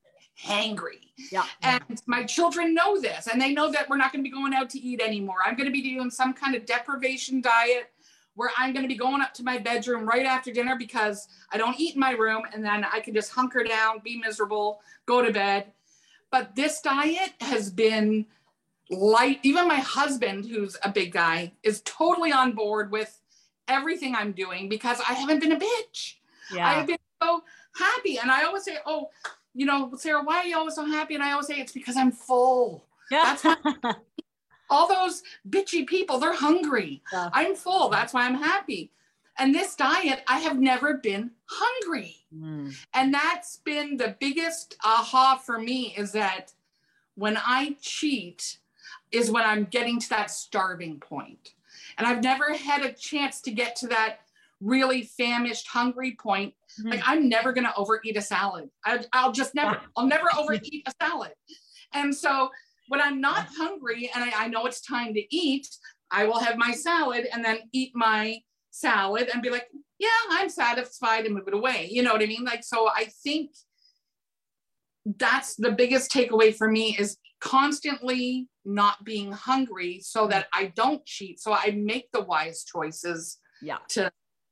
hangry. 0.44 1.12
Yeah. 1.30 1.44
And 1.62 1.82
my 2.06 2.24
children 2.24 2.74
know 2.74 3.00
this 3.00 3.26
and 3.26 3.40
they 3.40 3.52
know 3.52 3.70
that 3.70 3.88
we're 3.88 3.96
not 3.96 4.12
going 4.12 4.24
to 4.24 4.28
be 4.28 4.34
going 4.34 4.54
out 4.54 4.70
to 4.70 4.80
eat 4.80 5.00
anymore. 5.00 5.36
I'm 5.44 5.56
going 5.56 5.66
to 5.66 5.72
be 5.72 5.82
doing 5.82 6.10
some 6.10 6.32
kind 6.32 6.54
of 6.54 6.66
deprivation 6.66 7.40
diet 7.40 7.90
where 8.34 8.50
I'm 8.56 8.72
going 8.72 8.84
to 8.84 8.88
be 8.88 8.96
going 8.96 9.20
up 9.20 9.34
to 9.34 9.44
my 9.44 9.58
bedroom 9.58 10.08
right 10.08 10.24
after 10.24 10.52
dinner 10.52 10.76
because 10.76 11.28
I 11.52 11.58
don't 11.58 11.78
eat 11.78 11.94
in 11.94 12.00
my 12.00 12.12
room 12.12 12.42
and 12.52 12.64
then 12.64 12.84
I 12.90 13.00
can 13.00 13.12
just 13.12 13.32
hunker 13.32 13.64
down, 13.64 14.00
be 14.02 14.16
miserable, 14.16 14.80
go 15.06 15.22
to 15.22 15.32
bed. 15.32 15.72
But 16.30 16.54
this 16.54 16.80
diet 16.80 17.32
has 17.40 17.70
been 17.70 18.26
light. 18.88 19.40
Even 19.42 19.68
my 19.68 19.80
husband, 19.80 20.46
who's 20.46 20.76
a 20.82 20.90
big 20.90 21.12
guy, 21.12 21.52
is 21.62 21.82
totally 21.84 22.32
on 22.32 22.52
board 22.52 22.90
with 22.90 23.20
everything 23.68 24.14
I'm 24.14 24.32
doing 24.32 24.68
because 24.68 25.00
I 25.06 25.14
haven't 25.14 25.40
been 25.40 25.52
a 25.52 25.58
bitch. 25.58 26.14
Yeah. 26.52 26.68
I 26.68 26.74
have 26.74 26.86
been 26.86 26.98
so 27.22 27.42
happy. 27.74 28.18
And 28.18 28.30
I 28.30 28.44
always 28.44 28.64
say, 28.64 28.78
Oh, 28.86 29.10
you 29.54 29.66
know, 29.66 29.92
Sarah, 29.96 30.22
why 30.22 30.38
are 30.38 30.46
you 30.46 30.56
always 30.56 30.74
so 30.74 30.84
happy? 30.84 31.14
And 31.14 31.22
I 31.22 31.32
always 31.32 31.46
say 31.46 31.60
it's 31.60 31.72
because 31.72 31.96
I'm 31.96 32.12
full. 32.12 32.84
Yeah. 33.10 33.36
That's 33.42 33.44
why 33.44 33.94
all 34.70 34.88
those 34.88 35.22
bitchy 35.48 35.86
people, 35.86 36.18
they're 36.18 36.34
hungry. 36.34 37.02
Yeah. 37.12 37.30
I'm 37.32 37.54
full. 37.54 37.88
That's 37.88 38.14
why 38.14 38.26
I'm 38.26 38.36
happy. 38.36 38.92
And 39.38 39.54
this 39.54 39.74
diet, 39.74 40.22
I 40.28 40.40
have 40.40 40.58
never 40.58 40.94
been 40.94 41.30
hungry. 41.46 42.16
Mm. 42.34 42.74
And 42.94 43.12
that's 43.12 43.56
been 43.58 43.96
the 43.96 44.16
biggest 44.20 44.76
aha 44.84 45.40
for 45.44 45.58
me 45.58 45.94
is 45.96 46.12
that 46.12 46.52
when 47.14 47.38
I 47.38 47.76
cheat, 47.80 48.58
is 49.12 49.30
when 49.30 49.44
I'm 49.44 49.64
getting 49.64 49.98
to 50.00 50.08
that 50.10 50.30
starving 50.30 50.98
point. 50.98 51.54
And 51.98 52.06
I've 52.06 52.22
never 52.22 52.54
had 52.54 52.82
a 52.82 52.92
chance 52.92 53.40
to 53.42 53.50
get 53.50 53.76
to 53.76 53.88
that 53.88 54.20
really 54.60 55.02
famished, 55.02 55.66
hungry 55.68 56.16
point. 56.20 56.54
Mm-hmm. 56.78 56.90
Like 56.90 57.02
I'm 57.04 57.28
never 57.28 57.52
going 57.52 57.66
to 57.66 57.74
overeat 57.74 58.16
a 58.16 58.22
salad. 58.22 58.68
I, 58.84 59.04
will 59.24 59.32
just 59.32 59.54
never, 59.54 59.80
I'll 59.96 60.06
never 60.06 60.28
overeat 60.38 60.86
a 60.86 60.92
salad. 61.02 61.32
And 61.92 62.14
so 62.14 62.50
when 62.88 63.00
I'm 63.00 63.20
not 63.20 63.48
hungry 63.56 64.10
and 64.14 64.24
I, 64.24 64.44
I 64.44 64.48
know 64.48 64.66
it's 64.66 64.80
time 64.80 65.14
to 65.14 65.36
eat, 65.36 65.68
I 66.10 66.24
will 66.24 66.40
have 66.40 66.56
my 66.56 66.72
salad 66.72 67.26
and 67.32 67.44
then 67.44 67.60
eat 67.72 67.92
my 67.94 68.40
salad 68.70 69.28
and 69.32 69.42
be 69.42 69.50
like, 69.50 69.66
yeah, 69.98 70.08
I'm 70.30 70.48
satisfied 70.48 71.26
and 71.26 71.34
move 71.34 71.48
it 71.48 71.54
away. 71.54 71.88
You 71.90 72.02
know 72.02 72.12
what 72.12 72.22
I 72.22 72.26
mean? 72.26 72.44
Like, 72.44 72.64
so 72.64 72.88
I 72.88 73.06
think 73.22 73.52
that's 75.18 75.56
the 75.56 75.72
biggest 75.72 76.10
takeaway 76.10 76.54
for 76.54 76.70
me 76.70 76.96
is 76.98 77.16
constantly 77.40 78.48
not 78.64 79.04
being 79.04 79.32
hungry 79.32 80.00
so 80.02 80.26
that 80.28 80.46
I 80.52 80.72
don't 80.76 81.04
cheat. 81.04 81.40
So 81.40 81.52
I 81.52 81.72
make 81.76 82.10
the 82.12 82.22
wise 82.22 82.64
choices. 82.64 83.38
Yeah. 83.62 83.78
To 83.90 84.10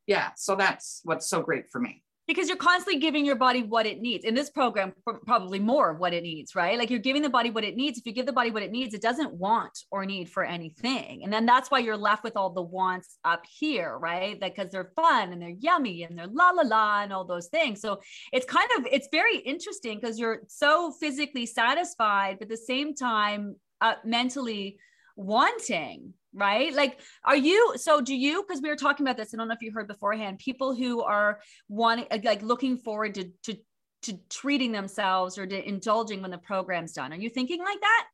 yeah. 0.08 0.30
So 0.36 0.56
that's 0.56 1.02
what's 1.04 1.28
so 1.28 1.42
great 1.42 1.68
for 1.70 1.80
me. 1.80 2.02
Because 2.26 2.48
you're 2.48 2.58
constantly 2.58 3.00
giving 3.00 3.24
your 3.24 3.36
body 3.36 3.62
what 3.62 3.86
it 3.86 4.02
needs. 4.02 4.24
In 4.24 4.34
this 4.34 4.50
program 4.50 4.92
probably 5.26 5.58
more 5.58 5.90
of 5.90 5.98
what 5.98 6.12
it 6.12 6.22
needs 6.22 6.54
right? 6.54 6.78
Like 6.78 6.90
you're 6.90 6.98
giving 6.98 7.22
the 7.22 7.30
body 7.30 7.48
what 7.48 7.64
it 7.64 7.74
needs. 7.74 7.98
If 7.98 8.04
you 8.04 8.12
give 8.12 8.26
the 8.26 8.34
body 8.34 8.50
what 8.50 8.62
it 8.62 8.70
needs 8.70 8.92
it 8.92 9.00
doesn't 9.00 9.32
want 9.32 9.78
or 9.90 10.04
need 10.04 10.28
for 10.28 10.44
anything. 10.44 11.24
And 11.24 11.32
then 11.32 11.46
that's 11.46 11.70
why 11.70 11.78
you're 11.78 11.96
left 11.96 12.24
with 12.24 12.36
all 12.36 12.50
the 12.50 12.62
wants 12.62 13.16
up 13.24 13.44
here 13.48 13.96
right? 13.96 14.38
Because 14.38 14.70
they're 14.70 14.92
fun 14.94 15.32
and 15.32 15.40
they're 15.40 15.54
yummy 15.58 16.02
and 16.02 16.18
they're 16.18 16.26
la 16.26 16.50
la 16.50 16.62
la 16.62 17.02
and 17.02 17.14
all 17.14 17.24
those 17.24 17.48
things. 17.48 17.80
So 17.80 18.00
it's 18.30 18.46
kind 18.46 18.68
of 18.78 18.86
it's 18.90 19.08
very 19.10 19.38
interesting 19.38 19.98
because 19.98 20.18
you're 20.18 20.42
so 20.48 20.92
physically 20.92 21.46
satisfied 21.46 22.38
but 22.38 22.46
at 22.46 22.50
the 22.50 22.56
same 22.58 22.94
time 22.94 23.56
uh, 23.80 23.94
mentally 24.04 24.78
wanting 25.16 26.12
right 26.34 26.74
like 26.74 27.00
are 27.24 27.36
you 27.36 27.74
so 27.76 28.00
do 28.00 28.14
you 28.14 28.42
because 28.42 28.60
we 28.62 28.68
were 28.68 28.76
talking 28.76 29.04
about 29.06 29.16
this 29.16 29.32
i 29.32 29.36
don't 29.36 29.48
know 29.48 29.54
if 29.54 29.62
you 29.62 29.72
heard 29.72 29.88
beforehand 29.88 30.38
people 30.38 30.74
who 30.74 31.02
are 31.02 31.40
wanting 31.68 32.06
uh, 32.10 32.18
like 32.22 32.42
looking 32.42 32.76
forward 32.76 33.14
to 33.14 33.30
to 33.42 33.56
to 34.02 34.18
treating 34.28 34.70
themselves 34.70 35.38
or 35.38 35.46
to 35.46 35.66
indulging 35.66 36.20
when 36.20 36.30
the 36.30 36.38
program's 36.38 36.92
done 36.92 37.12
are 37.12 37.16
you 37.16 37.30
thinking 37.30 37.60
like 37.60 37.80
that 37.80 38.06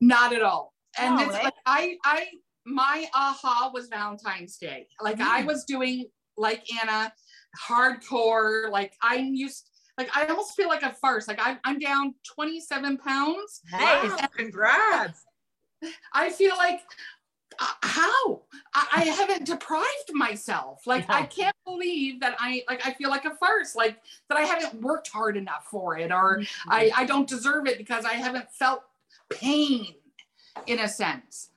not 0.00 0.32
at 0.32 0.42
all 0.42 0.72
and 0.98 1.20
it's 1.20 1.32
like 1.42 1.54
i 1.66 1.96
i 2.04 2.26
my 2.64 3.06
aha 3.14 3.70
was 3.74 3.88
valentine's 3.88 4.56
day 4.56 4.86
like 5.00 5.18
mm. 5.18 5.26
i 5.26 5.42
was 5.44 5.64
doing 5.64 6.06
like 6.36 6.62
anna 6.80 7.12
hardcore 7.68 8.70
like 8.70 8.92
i'm 9.02 9.34
used 9.34 9.68
like 9.98 10.16
I 10.16 10.26
almost 10.26 10.54
feel 10.54 10.68
like 10.68 10.84
a 10.84 10.94
farce. 10.94 11.26
Like 11.26 11.40
I'm, 11.42 11.58
I'm 11.64 11.80
down 11.80 12.14
27 12.36 12.98
pounds. 12.98 13.60
Nice. 13.72 14.10
Wow, 14.10 14.28
congrats. 14.34 15.24
I 16.14 16.30
feel 16.30 16.56
like 16.56 16.80
how? 17.58 18.42
I, 18.74 18.86
I, 18.96 19.04
haven't 19.04 19.44
deprived 19.44 20.12
myself. 20.12 20.86
Like 20.86 21.06
yeah. 21.08 21.16
i 21.16 21.22
can't 21.22 21.56
believe 21.64 22.20
that 22.20 22.36
i 22.38 22.62
like 22.68 22.86
i 22.86 22.92
feel 22.92 23.10
like 23.10 23.24
a 23.24 23.34
farce 23.36 23.74
like 23.74 23.98
that 24.28 24.38
i 24.38 24.42
haven't 24.42 24.80
worked 24.80 25.08
hard 25.08 25.36
enough 25.36 25.66
for 25.70 25.96
it 25.96 26.12
or 26.12 26.38
mm-hmm. 26.38 26.70
I, 26.70 26.90
I 26.96 27.04
don't 27.04 27.28
deserve 27.28 27.66
it 27.66 27.78
because 27.78 28.04
i 28.04 28.14
haven't 28.14 28.50
felt 28.52 28.82
pain 29.30 29.94
in 30.66 30.80
a 30.80 30.88
sense. 30.88 31.50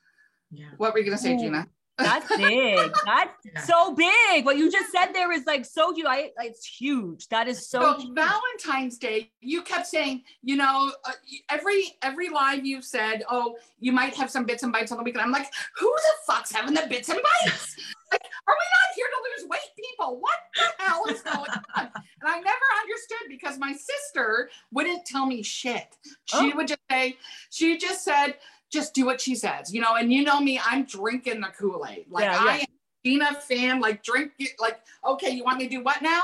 Yeah. 0.52 0.66
What 0.78 0.94
were 0.94 1.00
you 1.00 1.06
going 1.06 1.18
to 1.18 1.24
say 1.24 1.38
gina 1.38 1.68
that's 2.02 2.38
big. 2.38 2.92
That's 3.06 3.34
yeah. 3.46 3.62
so 3.62 3.94
big. 3.94 4.46
What 4.46 4.58
you 4.58 4.72
just 4.72 4.92
said 4.92 5.14
there 5.14 5.32
is 5.32 5.46
like 5.46 5.66
so 5.66 5.94
huge. 5.94 6.06
I, 6.08 6.32
it's 6.40 6.66
huge. 6.66 7.28
That 7.30 7.48
is 7.48 7.68
so. 7.68 7.98
So 8.00 8.14
Valentine's 8.14 8.98
Day, 8.98 9.32
you 9.42 9.62
kept 9.62 9.88
saying, 9.88 10.24
you 10.44 10.56
know, 10.56 10.92
uh, 11.06 11.12
every 11.50 11.84
every 12.02 12.30
live 12.30 12.66
you 12.66 12.82
said, 12.82 13.24
oh, 13.30 13.56
you 13.80 13.92
might 13.92 14.16
have 14.16 14.30
some 14.30 14.46
bits 14.46 14.64
and 14.64 14.72
bites 14.72 14.92
on 14.92 14.98
the 14.98 15.04
weekend. 15.04 15.24
I'm 15.24 15.32
like, 15.32 15.52
who 15.78 15.88
the 15.88 16.34
fuck's 16.34 16.52
having 16.52 16.74
the 16.74 16.86
bits 16.90 17.10
and 17.10 17.20
bites? 17.22 17.76
like, 18.12 18.22
are 18.48 18.54
we 18.54 18.66
not 18.78 18.96
here 18.96 19.06
to 19.08 19.42
lose 19.42 19.50
weight, 19.50 19.60
people? 19.76 20.20
What 20.20 20.38
the 20.56 20.84
hell 20.84 21.06
is 21.10 21.22
going 21.22 21.36
on? 21.76 21.90
And 22.22 22.30
I 22.30 22.40
never 22.40 22.68
understood 22.82 23.30
because 23.30 23.58
my 23.58 23.74
sister 23.74 24.50
wouldn't 24.72 25.06
tell 25.06 25.26
me 25.26 25.42
shit. 25.42 25.98
She 26.26 26.52
oh. 26.52 26.56
would 26.56 26.68
just 26.68 26.82
say, 26.90 27.18
she 27.50 27.78
just 27.78 28.04
said, 28.04 28.36
just 28.72 28.94
do 28.94 29.06
what 29.06 29.20
she 29.20 29.36
says, 29.36 29.74
you 29.74 29.82
know. 29.82 29.96
And 29.96 30.12
you 30.12 30.24
know 30.24 30.40
me, 30.40 30.60
I'm 30.66 30.86
drinking 30.86 31.42
the 31.42 31.50
Kool 31.58 31.86
Aid. 31.88 32.06
Like 32.10 32.26
yeah, 32.26 32.44
yeah. 32.44 32.52
I 32.52 32.58
am 32.60 32.66
Tina 33.04 33.34
fan, 33.34 33.80
like 33.80 34.04
drink 34.04 34.32
like, 34.60 34.82
okay, 35.06 35.30
you 35.30 35.44
want 35.44 35.58
me 35.58 35.66
to 35.66 35.70
do 35.70 35.84
what 35.84 36.02
now? 36.02 36.22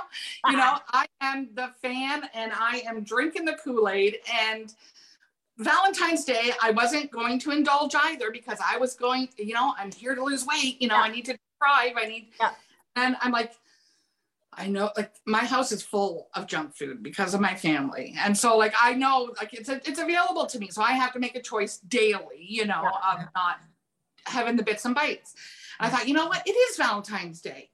You 0.47 0.57
know, 0.57 0.77
I 0.89 1.05
am 1.21 1.49
the 1.53 1.71
fan 1.81 2.23
and 2.33 2.51
I 2.53 2.83
am 2.87 3.03
drinking 3.03 3.45
the 3.45 3.57
Kool-Aid. 3.63 4.17
And 4.41 4.73
Valentine's 5.57 6.23
Day, 6.23 6.51
I 6.61 6.71
wasn't 6.71 7.11
going 7.11 7.39
to 7.39 7.51
indulge 7.51 7.95
either 7.95 8.31
because 8.31 8.59
I 8.63 8.77
was 8.77 8.93
going, 8.93 9.29
you 9.37 9.53
know, 9.53 9.73
I'm 9.77 9.91
here 9.91 10.15
to 10.15 10.23
lose 10.23 10.45
weight, 10.45 10.81
you 10.81 10.87
know, 10.87 10.95
yeah. 10.95 11.01
I 11.01 11.09
need 11.09 11.25
to 11.25 11.37
thrive. 11.59 11.93
I 11.97 12.07
need 12.07 12.29
yeah. 12.39 12.51
and 12.95 13.17
I'm 13.21 13.31
like, 13.31 13.53
I 14.57 14.67
know 14.67 14.91
like 14.97 15.13
my 15.25 15.45
house 15.45 15.71
is 15.71 15.83
full 15.83 16.29
of 16.33 16.47
junk 16.47 16.75
food 16.75 17.03
because 17.03 17.35
of 17.35 17.41
my 17.41 17.55
family. 17.55 18.15
And 18.19 18.35
so 18.35 18.57
like 18.57 18.73
I 18.81 18.95
know 18.95 19.33
like 19.39 19.53
it's 19.53 19.69
a, 19.69 19.75
it's 19.87 19.99
available 19.99 20.47
to 20.47 20.57
me. 20.57 20.69
So 20.69 20.81
I 20.81 20.93
have 20.93 21.13
to 21.13 21.19
make 21.19 21.35
a 21.35 21.41
choice 21.41 21.77
daily, 21.77 22.39
you 22.39 22.65
know, 22.65 22.81
yeah. 22.83 23.13
of 23.13 23.27
not 23.35 23.57
having 24.25 24.55
the 24.55 24.63
bits 24.63 24.83
and 24.85 24.95
bites. 24.95 25.35
And 25.79 25.87
I 25.87 25.95
thought, 25.95 26.07
you 26.07 26.15
know 26.15 26.25
what? 26.25 26.41
It 26.47 26.51
is 26.51 26.75
Valentine's 26.75 27.39
Day. 27.39 27.69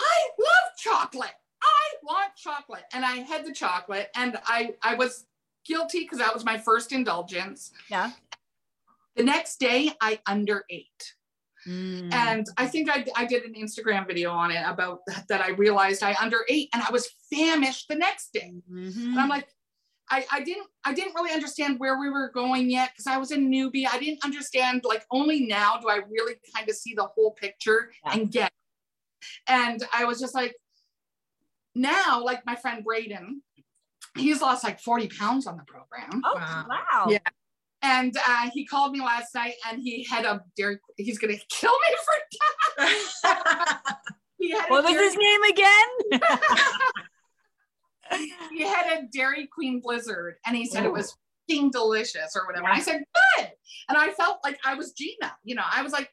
I 0.00 0.28
love 0.38 0.76
chocolate. 0.78 1.34
I 1.60 1.96
want 2.04 2.36
chocolate. 2.36 2.84
And 2.92 3.04
I 3.04 3.16
had 3.16 3.44
the 3.44 3.52
chocolate 3.52 4.08
and 4.14 4.38
I 4.46 4.76
I 4.82 4.94
was 4.94 5.26
guilty 5.64 6.00
because 6.00 6.18
that 6.18 6.32
was 6.32 6.44
my 6.44 6.58
first 6.58 6.92
indulgence. 6.92 7.72
Yeah. 7.90 8.12
The 9.16 9.24
next 9.24 9.58
day 9.58 9.90
I 10.00 10.20
underate. 10.28 11.14
Mm. 11.68 12.12
And 12.12 12.46
I 12.56 12.66
think 12.66 12.88
I, 12.90 13.04
I 13.14 13.26
did 13.26 13.44
an 13.44 13.54
Instagram 13.54 14.06
video 14.06 14.30
on 14.30 14.50
it 14.50 14.62
about 14.66 15.00
that, 15.06 15.26
that 15.28 15.40
I 15.42 15.50
realized 15.50 16.02
I 16.02 16.14
underate 16.14 16.70
and 16.72 16.82
I 16.82 16.90
was 16.90 17.08
famished 17.30 17.88
the 17.88 17.96
next 17.96 18.32
day. 18.32 18.54
Mm-hmm. 18.70 19.10
And 19.10 19.20
I'm 19.20 19.28
like, 19.28 19.48
I, 20.10 20.24
I 20.32 20.40
didn't 20.42 20.66
I 20.84 20.94
didn't 20.94 21.14
really 21.14 21.32
understand 21.32 21.78
where 21.78 22.00
we 22.00 22.08
were 22.08 22.30
going 22.30 22.70
yet 22.70 22.92
because 22.92 23.06
I 23.06 23.18
was 23.18 23.30
a 23.30 23.36
newbie. 23.36 23.86
I 23.90 23.98
didn't 23.98 24.24
understand 24.24 24.82
like 24.84 25.04
only 25.10 25.40
now 25.40 25.76
do 25.76 25.90
I 25.90 26.00
really 26.10 26.36
kind 26.54 26.68
of 26.68 26.74
see 26.74 26.94
the 26.94 27.04
whole 27.04 27.32
picture 27.32 27.92
yeah. 28.04 28.12
and 28.14 28.30
get. 28.30 28.46
It. 28.46 28.52
And 29.48 29.84
I 29.92 30.04
was 30.04 30.18
just 30.18 30.34
like, 30.34 30.54
now 31.74 32.24
like 32.24 32.46
my 32.46 32.56
friend 32.56 32.82
Braden, 32.82 33.42
he's 34.16 34.40
lost 34.40 34.64
like 34.64 34.80
40 34.80 35.08
pounds 35.08 35.46
on 35.46 35.58
the 35.58 35.64
program. 35.64 36.22
Oh 36.24 36.34
wow. 36.34 37.06
Yeah. 37.10 37.18
And 37.82 38.16
uh, 38.16 38.50
he 38.52 38.66
called 38.66 38.92
me 38.92 39.00
last 39.00 39.34
night 39.34 39.54
and 39.68 39.80
he 39.80 40.04
had 40.04 40.24
a 40.24 40.42
dairy, 40.56 40.78
he's 40.96 41.18
going 41.18 41.36
to 41.36 41.44
kill 41.48 41.72
me 41.72 41.96
for 42.04 42.14
that. 43.22 43.92
what 44.68 44.84
was 44.84 44.96
his 44.96 45.16
name 45.16 45.42
again? 45.44 46.20
he 48.52 48.62
had 48.62 48.98
a 48.98 49.06
Dairy 49.12 49.46
Queen 49.46 49.80
Blizzard 49.80 50.36
and 50.46 50.56
he 50.56 50.66
said 50.66 50.84
Ooh. 50.84 50.88
it 50.88 50.92
was 50.92 51.16
delicious 51.48 52.36
or 52.36 52.46
whatever. 52.46 52.66
Yeah. 52.68 52.74
I 52.74 52.80
said, 52.80 53.02
good. 53.36 53.48
And 53.88 53.96
I 53.96 54.10
felt 54.10 54.38
like 54.44 54.58
I 54.64 54.74
was 54.74 54.92
Gina, 54.92 55.34
you 55.44 55.54
know, 55.54 55.62
I 55.70 55.82
was 55.82 55.92
like, 55.92 56.10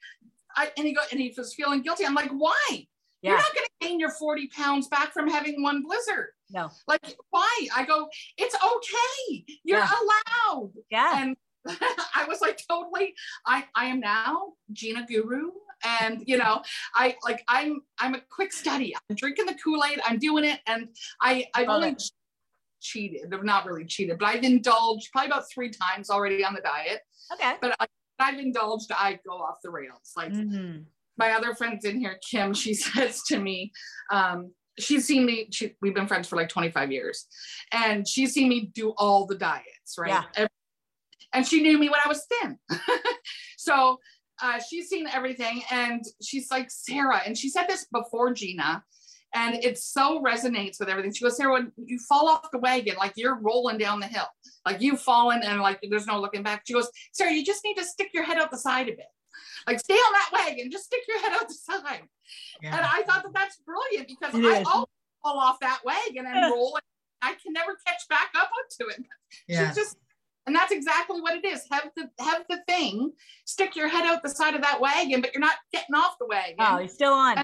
I, 0.56 0.72
and 0.78 0.88
he 0.88 0.94
go, 0.94 1.02
and 1.12 1.20
he 1.20 1.34
was 1.38 1.54
feeling 1.54 1.82
guilty. 1.82 2.06
I'm 2.06 2.14
like, 2.14 2.32
why? 2.32 2.88
Yeah. 3.22 3.32
You're 3.32 3.40
not 3.40 3.56
going 3.56 3.66
to 3.66 3.88
gain 3.88 4.00
your 4.00 4.12
40 4.12 4.48
pounds 4.50 4.88
back 4.88 5.12
from 5.12 5.28
having 5.28 5.62
one 5.62 5.82
blizzard. 5.82 6.30
No. 6.52 6.70
Like, 6.88 7.16
why? 7.32 7.68
I 7.76 7.86
go, 7.86 8.08
it's 8.38 8.56
okay. 8.56 9.46
You're 9.64 9.80
yeah. 9.80 9.90
allowed. 9.90 10.72
Yeah. 10.90 11.22
And 11.22 11.36
I 12.16 12.26
was 12.28 12.42
like 12.42 12.60
totally, 12.70 13.14
I, 13.46 13.66
I 13.76 13.86
am 13.86 14.00
now 14.00 14.54
Gina 14.72 15.06
Guru. 15.08 15.52
And 15.84 16.24
you 16.26 16.38
know, 16.38 16.62
I 16.96 17.16
like 17.24 17.44
I'm 17.48 17.82
I'm 18.00 18.16
a 18.16 18.22
quick 18.32 18.54
study. 18.54 18.96
I'm 19.10 19.16
drinking 19.16 19.46
the 19.46 19.56
Kool-Aid, 19.56 20.00
I'm 20.08 20.18
doing 20.20 20.46
it, 20.46 20.60
and 20.68 20.88
I 21.22 21.46
I've 21.54 21.68
Love 21.68 21.76
only 21.84 21.90
it. 21.90 22.04
cheated, 22.82 23.34
not 23.44 23.66
really 23.66 23.86
cheated, 23.86 24.18
but 24.18 24.28
I've 24.28 24.44
indulged 24.44 25.12
probably 25.12 25.30
about 25.32 25.44
three 25.54 25.70
times 25.70 26.10
already 26.10 26.44
on 26.46 26.54
the 26.54 26.62
diet. 26.62 27.02
Okay. 27.34 27.54
But 27.62 27.76
I, 27.80 27.86
I've 28.20 28.40
indulged, 28.40 28.92
I 28.94 29.20
go 29.28 29.34
off 29.34 29.58
the 29.64 29.70
rails. 29.70 30.14
Like 30.16 30.32
Mm-hmm. 30.32 30.84
my 31.18 31.32
other 31.34 31.54
friends 31.54 31.84
in 31.86 32.00
here, 32.00 32.18
Kim, 32.28 32.54
she 32.54 32.74
says 32.86 33.22
to 33.24 33.38
me, 33.40 33.72
um, 34.12 34.52
she's 34.80 35.06
seen 35.06 35.26
me, 35.26 35.50
she, 35.52 35.76
we've 35.82 35.94
been 35.94 36.08
friends 36.08 36.28
for 36.28 36.36
like 36.38 36.50
25 36.50 36.92
years, 36.92 37.28
and 37.74 38.08
she's 38.08 38.34
seen 38.34 38.48
me 38.50 38.72
do 38.74 38.94
all 38.98 39.26
the 39.26 39.36
diets, 39.36 39.98
right? 39.98 40.10
Yeah. 40.10 40.24
Every- 40.36 40.50
and 41.36 41.46
she 41.48 41.62
knew 41.62 41.78
me 41.78 41.90
when 41.90 42.00
I 42.04 42.08
was 42.08 42.26
thin. 42.42 42.58
so 43.58 44.00
uh, 44.42 44.60
she's 44.60 44.90
seen 44.90 45.08
everything, 45.08 45.62
and 45.72 46.04
she's 46.22 46.50
like, 46.52 46.70
Sarah, 46.72 47.22
and 47.26 47.38
she 47.38 47.50
said 47.50 47.66
this 47.68 47.86
before 47.92 48.34
Gina. 48.34 48.84
And 49.34 49.56
it 49.66 49.78
so 49.78 50.24
resonates 50.24 50.80
with 50.80 50.88
everything. 50.88 51.12
She 51.14 51.22
goes, 51.26 51.36
Sarah, 51.36 51.52
when 51.52 51.70
you 51.76 52.00
fall 52.08 52.30
off 52.30 52.52
the 52.52 52.58
wagon, 52.58 52.96
like 52.98 53.12
you're 53.18 53.38
rolling 53.42 53.78
down 53.78 54.00
the 54.00 54.08
hill, 54.08 54.28
like 54.66 54.80
you've 54.80 55.02
fallen 55.02 55.42
and 55.44 55.60
like 55.60 55.78
there's 55.90 56.08
no 56.08 56.22
looking 56.22 56.42
back. 56.42 56.62
She 56.66 56.74
goes, 56.74 56.90
Sarah, 57.12 57.34
you 57.34 57.44
just 57.44 57.62
need 57.66 57.76
to 57.76 57.84
stick 57.84 58.12
your 58.14 58.24
head 58.24 58.38
out 58.38 58.50
the 58.50 58.58
side 58.58 58.88
of 58.88 58.94
it. 58.98 59.12
Like 59.68 59.80
stay 59.82 59.96
on 59.96 60.14
that 60.14 60.30
wagon, 60.32 60.72
just 60.72 60.86
stick 60.86 61.02
your 61.10 61.20
head 61.20 61.34
out 61.34 61.50
the 61.50 61.54
side. 61.54 62.04
And 62.64 62.76
I 62.76 63.04
thought 63.04 63.24
that 63.24 63.34
that's 63.34 63.58
brilliant 63.66 64.08
because 64.08 64.34
I 64.34 64.64
always 64.72 64.88
fall 65.22 65.38
off 65.38 65.60
that 65.60 65.82
wagon 65.84 66.26
and 66.28 66.36
Yeah. 66.36 66.50
roll. 66.52 66.80
I 67.22 67.34
can 67.34 67.52
never 67.52 67.76
catch 67.86 68.08
back 68.08 68.30
up 68.38 68.50
onto 68.58 68.90
it. 68.94 69.06
yeah. 69.50 69.68
She's 69.68 69.76
just, 69.76 69.98
and 70.46 70.56
that's 70.56 70.72
exactly 70.72 71.22
what 71.22 71.36
it 71.36 71.46
is. 71.46 71.64
Have 71.72 71.90
the 71.96 72.10
have 72.20 72.44
the 72.50 72.62
thing, 72.68 73.12
stick 73.46 73.76
your 73.76 73.88
head 73.88 74.06
out 74.06 74.24
the 74.24 74.30
side 74.30 74.56
of 74.56 74.62
that 74.62 74.80
wagon, 74.80 75.22
but 75.22 75.34
you're 75.34 75.42
not 75.42 75.56
getting 75.74 75.96
off 75.96 76.18
the 76.20 76.28
wagon. 76.28 76.56
Oh, 76.60 76.78
he's 76.78 76.94
still 76.94 77.14
on. 77.14 77.44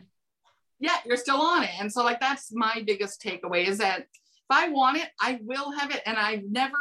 Yeah, 0.80 0.98
you're 1.06 1.18
still 1.18 1.42
on 1.42 1.64
it. 1.64 1.70
And 1.80 1.92
so 1.92 2.04
like 2.04 2.20
that's 2.20 2.52
my 2.54 2.84
biggest 2.86 3.22
takeaway 3.22 3.68
is 3.68 3.78
that 3.80 4.02
if 4.02 4.06
I 4.50 4.70
want 4.70 4.98
it, 4.98 5.10
I 5.20 5.40
will 5.44 5.72
have 5.72 5.92
it. 5.92 6.02
And 6.06 6.18
I 6.18 6.42
never 6.50 6.78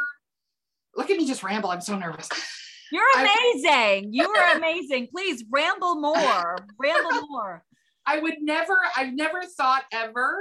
look 0.95 1.09
at 1.09 1.17
me 1.17 1.25
just 1.27 1.43
ramble. 1.43 1.69
I'm 1.69 1.81
so 1.81 1.97
nervous. 1.97 2.29
You're 2.91 3.03
I- 3.15 3.37
amazing. 3.53 4.13
You 4.13 4.27
are 4.27 4.55
amazing. 4.57 5.07
Please 5.11 5.43
ramble 5.49 6.01
more. 6.01 6.57
Ramble 6.79 7.27
more. 7.29 7.63
I 8.05 8.19
would 8.19 8.41
never, 8.41 8.75
I've 8.97 9.13
never 9.13 9.43
thought 9.43 9.83
ever 9.93 10.39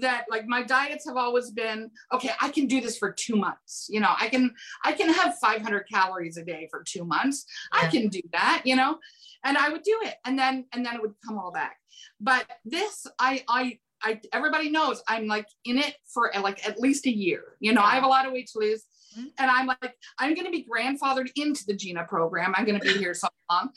that 0.00 0.24
like 0.30 0.46
my 0.46 0.62
diets 0.62 1.06
have 1.06 1.16
always 1.16 1.50
been 1.50 1.90
okay 2.12 2.30
i 2.40 2.48
can 2.48 2.66
do 2.66 2.80
this 2.80 2.96
for 2.98 3.12
two 3.12 3.36
months 3.36 3.86
you 3.90 4.00
know 4.00 4.12
i 4.20 4.28
can 4.28 4.52
i 4.84 4.92
can 4.92 5.12
have 5.12 5.38
500 5.38 5.86
calories 5.92 6.36
a 6.36 6.44
day 6.44 6.68
for 6.70 6.82
two 6.82 7.04
months 7.04 7.44
i 7.72 7.86
can 7.86 8.08
do 8.08 8.20
that 8.32 8.62
you 8.64 8.76
know 8.76 8.98
and 9.44 9.56
i 9.56 9.68
would 9.68 9.82
do 9.82 9.98
it 10.02 10.14
and 10.24 10.38
then 10.38 10.66
and 10.72 10.84
then 10.84 10.94
it 10.94 11.02
would 11.02 11.14
come 11.26 11.38
all 11.38 11.52
back 11.52 11.76
but 12.20 12.46
this 12.64 13.06
i 13.18 13.44
i 13.48 13.78
I, 14.02 14.20
everybody 14.34 14.68
knows 14.68 15.02
I'm 15.08 15.26
like 15.26 15.46
in 15.64 15.78
it 15.78 15.96
for 16.12 16.30
like 16.42 16.68
at 16.68 16.78
least 16.78 17.06
a 17.06 17.10
year. 17.10 17.56
You 17.58 17.72
know, 17.72 17.80
I 17.80 17.92
have 17.94 18.04
a 18.04 18.06
lot 18.06 18.26
of 18.26 18.34
weight 18.34 18.50
to 18.52 18.58
lose. 18.58 18.84
Mhm. 19.16 19.30
And 19.38 19.50
I'm 19.50 19.66
like, 19.66 19.94
I'm 20.18 20.34
going 20.34 20.44
to 20.44 20.50
be 20.50 20.66
grandfathered 20.70 21.30
into 21.36 21.64
the 21.66 21.74
Gina 21.74 22.04
program. 22.04 22.52
I'm 22.54 22.66
going 22.66 22.78
to 22.78 22.84
be 22.84 22.98
here 22.98 23.14
so 23.14 23.28
long. 23.50 23.70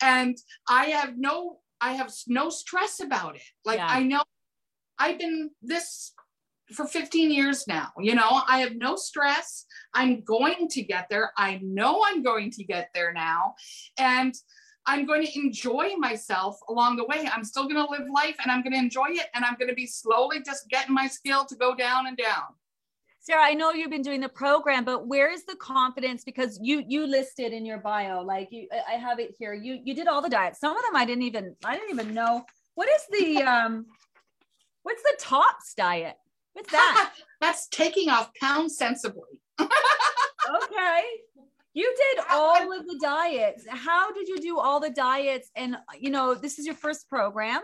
And 0.00 0.38
I 0.70 0.86
have 0.86 1.18
no, 1.18 1.58
I 1.82 1.92
have 1.92 2.10
no 2.26 2.48
stress 2.48 3.00
about 3.00 3.36
it. 3.36 3.42
Like 3.66 3.76
Yeah. 3.76 3.88
I 3.88 4.04
know 4.04 4.22
I've 4.98 5.18
been 5.18 5.50
this 5.62 6.12
for 6.72 6.86
15 6.86 7.30
years 7.30 7.66
now. 7.66 7.90
You 7.98 8.14
know, 8.14 8.42
I 8.48 8.60
have 8.60 8.76
no 8.76 8.96
stress. 8.96 9.66
I'm 9.92 10.22
going 10.22 10.68
to 10.68 10.82
get 10.82 11.08
there. 11.10 11.32
I 11.36 11.60
know 11.62 12.02
I'm 12.06 12.22
going 12.22 12.50
to 12.52 12.64
get 12.64 12.90
there 12.94 13.12
now. 13.12 13.54
And 13.98 14.34
I'm 14.86 15.06
going 15.06 15.24
to 15.26 15.38
enjoy 15.38 15.96
myself 15.96 16.58
along 16.68 16.96
the 16.96 17.04
way. 17.04 17.28
I'm 17.32 17.44
still 17.44 17.64
going 17.64 17.76
to 17.76 17.90
live 17.90 18.08
life 18.12 18.36
and 18.42 18.50
I'm 18.50 18.62
going 18.62 18.72
to 18.72 18.78
enjoy 18.78 19.08
it. 19.08 19.26
And 19.34 19.44
I'm 19.44 19.56
going 19.58 19.68
to 19.68 19.74
be 19.74 19.86
slowly 19.86 20.42
just 20.42 20.68
getting 20.68 20.94
my 20.94 21.06
skill 21.06 21.44
to 21.46 21.56
go 21.56 21.74
down 21.74 22.06
and 22.06 22.16
down. 22.16 22.42
Sarah, 23.20 23.42
I 23.42 23.54
know 23.54 23.72
you've 23.72 23.90
been 23.90 24.02
doing 24.02 24.20
the 24.20 24.28
program, 24.28 24.84
but 24.84 25.06
where 25.06 25.32
is 25.32 25.46
the 25.46 25.56
confidence? 25.56 26.24
Because 26.24 26.58
you 26.62 26.84
you 26.86 27.06
listed 27.06 27.54
in 27.54 27.64
your 27.64 27.78
bio, 27.78 28.20
like 28.20 28.48
you, 28.50 28.68
I 28.70 28.96
I 28.96 28.96
have 28.98 29.18
it 29.18 29.34
here. 29.38 29.54
You 29.54 29.80
you 29.82 29.94
did 29.94 30.08
all 30.08 30.20
the 30.20 30.28
diets. 30.28 30.60
Some 30.60 30.76
of 30.76 30.82
them 30.82 30.94
I 30.94 31.06
didn't 31.06 31.22
even 31.22 31.56
I 31.64 31.74
didn't 31.74 31.88
even 31.88 32.12
know. 32.12 32.44
What 32.74 32.86
is 32.90 33.02
the 33.18 33.42
um, 33.54 33.86
what's 34.84 35.02
the 35.02 35.16
tops 35.18 35.74
diet? 35.74 36.14
What's 36.52 36.70
that? 36.70 37.12
That's 37.40 37.66
taking 37.68 38.08
off 38.08 38.30
pounds 38.40 38.78
sensibly. 38.78 39.40
okay. 39.60 41.02
You 41.72 41.92
did 41.96 42.24
all 42.30 42.72
of 42.72 42.86
the 42.86 42.98
diets. 43.02 43.64
How 43.68 44.12
did 44.12 44.28
you 44.28 44.38
do 44.38 44.60
all 44.60 44.78
the 44.78 44.90
diets? 44.90 45.50
And 45.56 45.76
you 45.98 46.10
know, 46.10 46.34
this 46.34 46.60
is 46.60 46.66
your 46.66 46.76
first 46.76 47.08
program, 47.10 47.60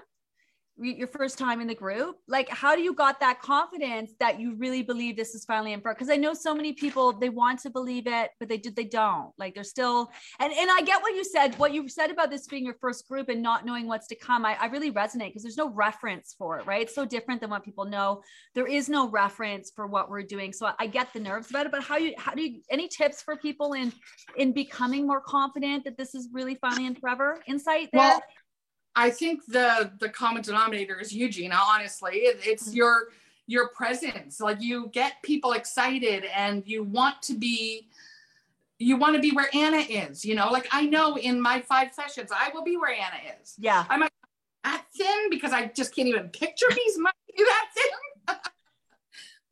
your 0.80 1.08
first 1.08 1.38
time 1.38 1.60
in 1.60 1.66
the 1.66 1.74
group. 1.74 2.16
Like, 2.26 2.48
how 2.48 2.74
do 2.74 2.82
you 2.82 2.94
got 2.94 3.20
that 3.20 3.40
confidence 3.40 4.12
that 4.18 4.40
you 4.40 4.54
really 4.54 4.82
believe 4.82 5.16
this 5.16 5.34
is 5.34 5.44
finally 5.44 5.72
in 5.72 5.80
front? 5.80 5.98
Because 5.98 6.10
I 6.10 6.16
know 6.16 6.34
so 6.34 6.54
many 6.54 6.72
people 6.72 7.12
they 7.12 7.28
want 7.28 7.60
to 7.60 7.70
believe 7.70 8.06
it, 8.06 8.30
but 8.38 8.48
they 8.48 8.58
did 8.58 8.76
they 8.76 8.84
don't. 8.84 9.32
Like 9.38 9.54
they're 9.54 9.64
still 9.64 10.10
and 10.38 10.52
and 10.52 10.70
I 10.70 10.82
get 10.82 11.02
what 11.02 11.14
you 11.14 11.24
said. 11.24 11.58
What 11.58 11.74
you 11.74 11.88
said 11.88 12.10
about 12.10 12.30
this 12.30 12.46
being 12.46 12.64
your 12.64 12.76
first 12.80 13.06
group 13.08 13.28
and 13.28 13.42
not 13.42 13.64
knowing 13.64 13.86
what's 13.86 14.06
to 14.08 14.14
come. 14.14 14.44
I, 14.44 14.56
I 14.60 14.66
really 14.66 14.90
resonate 14.90 15.28
because 15.28 15.42
there's 15.42 15.56
no 15.56 15.70
reference 15.70 16.34
for 16.38 16.58
it, 16.58 16.66
right? 16.66 16.82
It's 16.82 16.94
so 16.94 17.04
different 17.04 17.40
than 17.40 17.50
what 17.50 17.64
people 17.64 17.84
know 17.84 18.22
there 18.54 18.66
is 18.66 18.88
no 18.88 19.08
reference 19.08 19.70
for 19.74 19.86
what 19.86 20.10
we're 20.10 20.22
doing 20.22 20.52
so 20.52 20.70
i 20.78 20.86
get 20.86 21.12
the 21.12 21.20
nerves 21.20 21.50
about 21.50 21.66
it 21.66 21.72
but 21.72 21.82
how 21.82 21.96
you 21.96 22.14
how 22.18 22.32
do 22.32 22.42
you 22.42 22.60
any 22.70 22.88
tips 22.88 23.22
for 23.22 23.36
people 23.36 23.72
in 23.74 23.92
in 24.36 24.52
becoming 24.52 25.06
more 25.06 25.20
confident 25.20 25.84
that 25.84 25.96
this 25.96 26.14
is 26.14 26.28
really 26.32 26.54
finally 26.56 26.86
and 26.86 26.98
forever 26.98 27.38
insight 27.46 27.88
Well, 27.92 28.22
I 28.96 29.10
think 29.10 29.44
the 29.46 29.92
the 29.98 30.08
common 30.08 30.42
denominator 30.42 30.98
is 31.00 31.12
Eugene. 31.14 31.52
Honestly, 31.52 32.12
It- 32.28 32.40
it's 32.44 32.68
mm-hmm. 32.68 32.76
your 32.76 33.08
your 33.46 33.68
presence. 33.68 34.40
Like 34.40 34.60
you 34.60 34.88
get 34.92 35.22
people 35.22 35.52
excited, 35.52 36.24
and 36.34 36.62
you 36.66 36.82
want 36.84 37.22
to 37.22 37.34
be 37.34 37.88
you 38.78 38.96
want 38.96 39.14
to 39.14 39.20
be 39.20 39.30
where 39.32 39.48
Anna 39.54 39.78
is. 39.78 40.24
You 40.24 40.34
know, 40.34 40.48
like 40.50 40.66
I 40.72 40.86
know 40.86 41.16
in 41.18 41.40
my 41.40 41.60
five 41.60 41.92
sessions, 41.92 42.30
I 42.34 42.50
will 42.54 42.62
be 42.64 42.76
where 42.76 42.92
Anna 42.94 43.20
is. 43.42 43.54
yeah 43.58 43.84
I 43.90 43.96
might 43.96 44.10
That 44.64 44.84
thin 44.96 45.30
because 45.30 45.52
I 45.52 45.66
just 45.66 45.94
can't 45.94 46.08
even 46.08 46.28
picture 46.30 46.66
these 46.74 46.98
might 46.98 47.14
be 47.36 47.44
that 47.44 47.66
thin. 47.74 48.36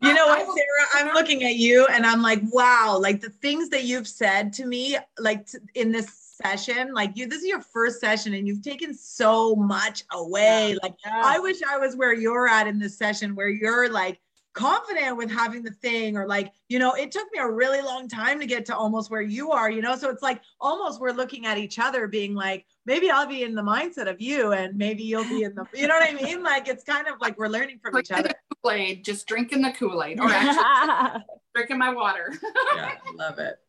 You 0.00 0.14
know 0.14 0.26
what, 0.28 0.38
I 0.38 0.44
will- 0.44 0.54
Sarah? 0.54 1.08
I'm 1.08 1.14
looking 1.14 1.42
at 1.42 1.56
you 1.56 1.86
and 1.90 2.06
I'm 2.06 2.22
like, 2.22 2.40
wow, 2.52 2.96
like 3.00 3.20
the 3.20 3.30
things 3.30 3.68
that 3.70 3.82
you've 3.82 4.06
said 4.06 4.52
to 4.54 4.64
me, 4.64 4.96
like 5.18 5.48
t- 5.50 5.58
in 5.74 5.90
this 5.90 6.27
session, 6.42 6.92
like 6.94 7.16
you, 7.16 7.26
this 7.26 7.42
is 7.42 7.48
your 7.48 7.60
first 7.60 8.00
session 8.00 8.34
and 8.34 8.46
you've 8.46 8.62
taken 8.62 8.94
so 8.94 9.54
much 9.54 10.04
away. 10.12 10.76
Like, 10.82 10.94
I 11.04 11.38
wish 11.38 11.62
I 11.62 11.78
was 11.78 11.96
where 11.96 12.14
you're 12.14 12.48
at 12.48 12.66
in 12.66 12.78
this 12.78 12.96
session, 12.96 13.34
where 13.34 13.48
you're 13.48 13.90
like 13.90 14.20
confident 14.54 15.16
with 15.16 15.30
having 15.30 15.62
the 15.62 15.70
thing, 15.70 16.16
or 16.16 16.26
like, 16.26 16.52
you 16.68 16.78
know, 16.78 16.94
it 16.94 17.12
took 17.12 17.26
me 17.32 17.38
a 17.38 17.48
really 17.48 17.80
long 17.80 18.08
time 18.08 18.40
to 18.40 18.46
get 18.46 18.66
to 18.66 18.76
almost 18.76 19.10
where 19.10 19.22
you 19.22 19.52
are, 19.52 19.70
you 19.70 19.80
know? 19.80 19.96
So 19.96 20.10
it's 20.10 20.22
like 20.22 20.40
almost 20.60 21.00
we're 21.00 21.12
looking 21.12 21.46
at 21.46 21.58
each 21.58 21.78
other, 21.78 22.08
being 22.08 22.34
like, 22.34 22.66
maybe 22.86 23.10
I'll 23.10 23.28
be 23.28 23.42
in 23.42 23.54
the 23.54 23.62
mindset 23.62 24.08
of 24.08 24.20
you 24.20 24.52
and 24.52 24.76
maybe 24.76 25.04
you'll 25.04 25.28
be 25.28 25.44
in 25.44 25.54
the, 25.54 25.64
you 25.74 25.86
know 25.86 25.94
what 25.94 26.08
I 26.08 26.12
mean? 26.12 26.42
Like, 26.42 26.68
it's 26.68 26.84
kind 26.84 27.06
of 27.06 27.20
like 27.20 27.38
we're 27.38 27.48
learning 27.48 27.78
from 27.82 27.98
each 27.98 28.10
other. 28.10 28.30
Kool-Aid, 28.62 29.04
just 29.04 29.26
drinking 29.28 29.62
the 29.62 29.70
Kool-Aid, 29.72 30.18
or 30.18 30.28
actually 30.28 31.22
drinking 31.54 31.78
my 31.78 31.94
water. 31.94 32.34
Yeah, 32.74 32.94
love 33.14 33.38
it. 33.38 33.60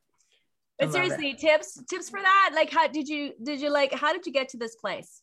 I 0.80 0.86
but 0.86 0.94
love 0.94 0.94
seriously 0.94 1.34
tips 1.34 1.82
tips 1.90 2.10
for 2.10 2.22
that 2.22 2.52
like 2.56 2.72
how 2.72 2.88
did 2.88 3.08
you 3.08 3.34
did 3.44 3.60
you 3.60 3.70
like 3.70 3.94
how 3.94 4.14
did 4.14 4.26
you 4.26 4.32
get 4.32 4.50
to 4.50 4.58
this 4.58 4.76
place 4.76 5.22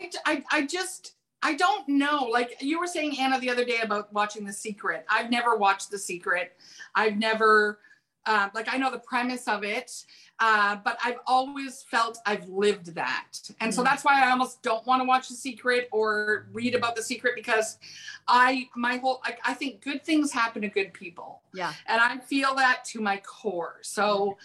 I, 0.00 0.10
I, 0.26 0.42
I 0.52 0.66
just 0.66 1.14
I 1.42 1.54
don't 1.54 1.88
know. 1.88 2.28
Like 2.30 2.62
you 2.62 2.78
were 2.78 2.86
saying, 2.86 3.18
Anna, 3.18 3.40
the 3.40 3.50
other 3.50 3.64
day 3.64 3.80
about 3.82 4.12
watching 4.12 4.46
The 4.46 4.52
Secret. 4.52 5.04
I've 5.10 5.28
never 5.28 5.56
watched 5.56 5.90
The 5.90 5.98
Secret. 5.98 6.52
I've 6.94 7.16
never 7.16 7.80
uh, 8.26 8.48
like 8.54 8.72
I 8.72 8.76
know 8.76 8.90
the 8.90 9.00
premise 9.00 9.48
of 9.48 9.64
it, 9.64 10.04
uh, 10.44 10.74
but 10.86 10.98
I've 11.04 11.20
always 11.34 11.82
felt 11.92 12.14
I've 12.26 12.46
lived 12.48 12.86
that, 12.96 13.32
and 13.60 13.72
so 13.74 13.80
Mm. 13.82 13.86
that's 13.88 14.04
why 14.06 14.14
I 14.24 14.30
almost 14.30 14.54
don't 14.62 14.84
want 14.88 15.00
to 15.02 15.06
watch 15.12 15.28
The 15.28 15.36
Secret 15.48 15.88
or 15.92 16.46
read 16.52 16.74
about 16.74 16.96
The 16.96 17.02
Secret 17.12 17.34
because 17.42 17.78
I 18.26 18.68
my 18.86 18.94
whole 19.02 19.20
like 19.26 19.38
I 19.50 19.54
think 19.60 19.72
good 19.88 20.00
things 20.08 20.32
happen 20.32 20.60
to 20.62 20.68
good 20.78 20.92
people 21.02 21.30
yeah 21.54 21.72
and 21.90 21.98
I 22.00 22.12
feel 22.18 22.52
that 22.62 22.78
to 22.92 22.96
my 23.00 23.18
core. 23.18 23.76
So 23.82 24.36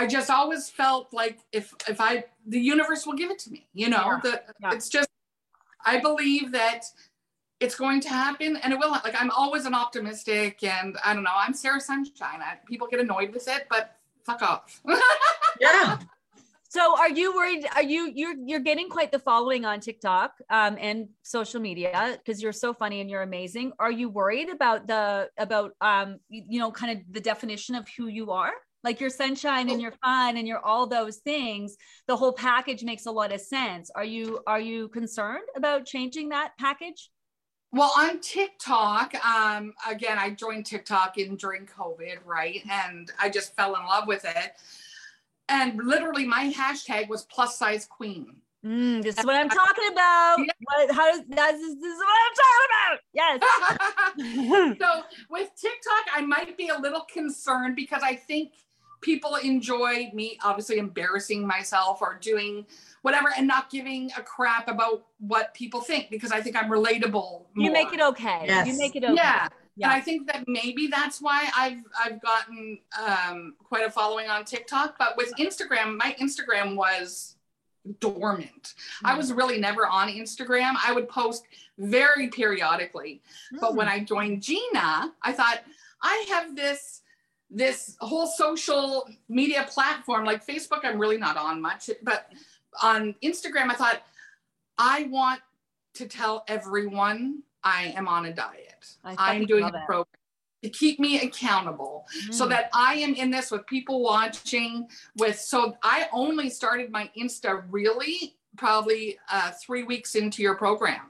I 0.00 0.06
just 0.16 0.30
always 0.38 0.62
felt 0.80 1.04
like 1.12 1.36
if 1.52 1.66
if 1.88 1.98
I 2.00 2.12
the 2.54 2.60
universe 2.74 3.02
will 3.06 3.18
give 3.22 3.30
it 3.34 3.38
to 3.44 3.50
me, 3.50 3.60
you 3.82 3.88
know, 3.94 4.06
Yeah. 4.06 4.20
the 4.26 4.32
Yeah. 4.62 4.72
it's 4.76 4.88
just 4.96 5.08
I 5.84 5.94
believe 6.08 6.46
that 6.52 6.80
it's 7.60 7.76
going 7.84 8.00
to 8.06 8.08
happen 8.08 8.50
and 8.62 8.68
it 8.74 8.78
will 8.78 8.90
like 8.90 9.16
I'm 9.20 9.30
always 9.42 9.64
an 9.70 9.74
optimistic 9.84 10.62
and 10.62 10.96
I 11.04 11.14
don't 11.14 11.24
know, 11.28 11.38
I'm 11.44 11.54
Sarah 11.54 11.80
Sunshine. 11.80 12.40
I, 12.48 12.50
people 12.66 12.86
get 12.92 13.00
annoyed 13.00 13.32
with 13.36 13.46
it, 13.56 13.62
but 13.74 13.84
fuck 14.24 14.42
off. 14.42 14.80
Yeah. 15.60 15.98
so 16.68 16.98
are 16.98 17.10
you 17.10 17.34
worried 17.34 17.64
are 17.76 17.82
you 17.82 18.10
you're 18.14 18.34
you're 18.44 18.60
getting 18.60 18.88
quite 18.88 19.12
the 19.12 19.18
following 19.18 19.64
on 19.64 19.78
tiktok 19.78 20.32
um, 20.50 20.76
and 20.80 21.08
social 21.22 21.60
media 21.60 22.18
because 22.18 22.42
you're 22.42 22.52
so 22.52 22.74
funny 22.74 23.00
and 23.00 23.08
you're 23.08 23.22
amazing. 23.22 23.72
Are 23.78 23.92
you 23.92 24.08
worried 24.08 24.50
about 24.50 24.86
the 24.86 25.28
about 25.38 25.72
um 25.80 26.18
you 26.28 26.44
you 26.48 26.58
know 26.58 26.70
kind 26.70 26.98
of 26.98 27.04
the 27.12 27.20
definition 27.20 27.74
of 27.74 27.86
who 27.96 28.08
you 28.08 28.30
are? 28.32 28.52
Like 28.82 29.00
your 29.00 29.08
sunshine 29.08 29.70
and 29.70 29.80
your 29.80 29.92
fun 30.04 30.36
and 30.36 30.46
your 30.46 30.58
all 30.58 30.86
those 30.86 31.16
things 31.18 31.76
the 32.06 32.16
whole 32.16 32.34
package 32.34 32.82
makes 32.82 33.06
a 33.06 33.12
lot 33.12 33.32
of 33.32 33.40
sense. 33.40 33.90
Are 33.94 34.04
you 34.04 34.40
are 34.46 34.60
you 34.60 34.88
concerned 34.88 35.48
about 35.56 35.86
changing 35.86 36.30
that 36.30 36.52
package 36.58 37.10
well, 37.74 37.92
on 37.96 38.20
TikTok, 38.20 39.14
um, 39.26 39.74
again, 39.88 40.16
I 40.16 40.30
joined 40.30 40.64
TikTok 40.64 41.18
in 41.18 41.34
during 41.34 41.66
COVID, 41.66 42.18
right? 42.24 42.60
And 42.70 43.10
I 43.20 43.28
just 43.28 43.56
fell 43.56 43.74
in 43.74 43.84
love 43.84 44.06
with 44.06 44.24
it. 44.24 44.52
And 45.48 45.76
literally, 45.84 46.24
my 46.24 46.52
hashtag 46.52 47.08
was 47.08 47.24
plus 47.24 47.58
size 47.58 47.84
queen. 47.84 48.36
Mm, 48.64 49.02
this 49.02 49.18
is 49.18 49.24
what 49.24 49.34
I'm 49.34 49.48
talking 49.64 49.88
about. 49.90 50.36
Yeah. 50.38 50.52
What, 50.60 50.94
how 50.94 51.10
does 51.10 51.26
this, 51.28 51.74
this 51.74 51.92
is 51.92 51.98
what 51.98 52.18
I'm 52.22 52.34
talking 52.44 52.70
about? 52.70 52.98
Yes. 53.12 54.78
so 54.80 55.02
with 55.28 55.50
TikTok, 55.60 56.04
I 56.14 56.20
might 56.20 56.56
be 56.56 56.68
a 56.68 56.78
little 56.78 57.04
concerned 57.12 57.74
because 57.74 58.02
I 58.04 58.14
think 58.14 58.52
people 59.04 59.36
enjoy 59.36 60.10
me 60.14 60.38
obviously 60.42 60.78
embarrassing 60.78 61.46
myself 61.46 62.00
or 62.00 62.18
doing 62.20 62.64
whatever 63.02 63.28
and 63.36 63.46
not 63.46 63.70
giving 63.70 64.10
a 64.16 64.22
crap 64.22 64.66
about 64.66 65.04
what 65.18 65.52
people 65.52 65.82
think 65.82 66.10
because 66.10 66.32
I 66.32 66.40
think 66.40 66.56
I'm 66.56 66.70
relatable. 66.70 67.42
You 67.54 67.70
make 67.70 67.92
it 67.92 68.00
okay. 68.00 68.44
Yes. 68.46 68.66
You 68.66 68.78
make 68.78 68.96
it 68.96 69.04
okay. 69.04 69.14
Yeah. 69.14 69.48
Yeah. 69.76 69.88
And 69.88 69.94
I 69.94 70.00
think 70.00 70.26
that 70.28 70.44
maybe 70.46 70.86
that's 70.86 71.20
why 71.20 71.48
I've 71.56 71.82
I've 72.02 72.22
gotten 72.22 72.78
um, 73.04 73.54
quite 73.62 73.84
a 73.84 73.90
following 73.90 74.28
on 74.28 74.44
TikTok. 74.44 74.96
But 74.98 75.16
with 75.16 75.34
Instagram, 75.38 75.98
my 75.98 76.16
Instagram 76.20 76.76
was 76.76 77.36
dormant. 78.00 78.62
Mm. 78.62 78.74
I 79.04 79.12
hmm. 79.12 79.18
was 79.18 79.32
really 79.32 79.58
never 79.58 79.86
on 79.86 80.08
Instagram. 80.08 80.74
I 80.82 80.92
would 80.92 81.08
post 81.08 81.44
very 81.76 82.28
periodically. 82.28 83.20
Mm. 83.52 83.60
But 83.60 83.74
when 83.74 83.88
hmm. 83.88 83.94
I 83.94 84.04
joined 84.04 84.42
Gina, 84.42 85.12
I 85.22 85.32
thought 85.32 85.58
I 86.00 86.24
have 86.30 86.56
this 86.56 87.02
this 87.50 87.96
whole 88.00 88.26
social 88.26 89.08
media 89.28 89.66
platform 89.68 90.24
like 90.24 90.46
Facebook. 90.46 90.80
I'm 90.84 90.98
really 90.98 91.18
not 91.18 91.36
on 91.36 91.60
much, 91.60 91.90
but 92.02 92.30
on 92.82 93.14
Instagram, 93.22 93.70
I 93.70 93.74
thought 93.74 94.02
I 94.78 95.04
want 95.04 95.40
to 95.94 96.06
tell 96.06 96.44
everyone 96.48 97.42
I 97.62 97.94
am 97.96 98.08
on 98.08 98.26
a 98.26 98.32
diet. 98.32 98.96
I'm 99.04 99.46
doing 99.46 99.64
a 99.64 99.82
program 99.86 100.06
to 100.62 100.70
keep 100.70 100.98
me 100.98 101.20
accountable 101.20 102.06
mm. 102.26 102.34
so 102.34 102.46
that 102.46 102.70
I 102.72 102.94
am 102.94 103.14
in 103.14 103.30
this 103.30 103.50
with 103.50 103.66
people 103.66 104.02
watching 104.02 104.88
with 105.16 105.38
so 105.38 105.76
I 105.82 106.08
only 106.12 106.48
started 106.48 106.90
my 106.90 107.10
Insta 107.16 107.64
really 107.70 108.34
probably 108.56 109.18
uh, 109.30 109.52
three 109.64 109.82
weeks 109.82 110.14
into 110.14 110.42
your 110.42 110.54
program. 110.54 111.02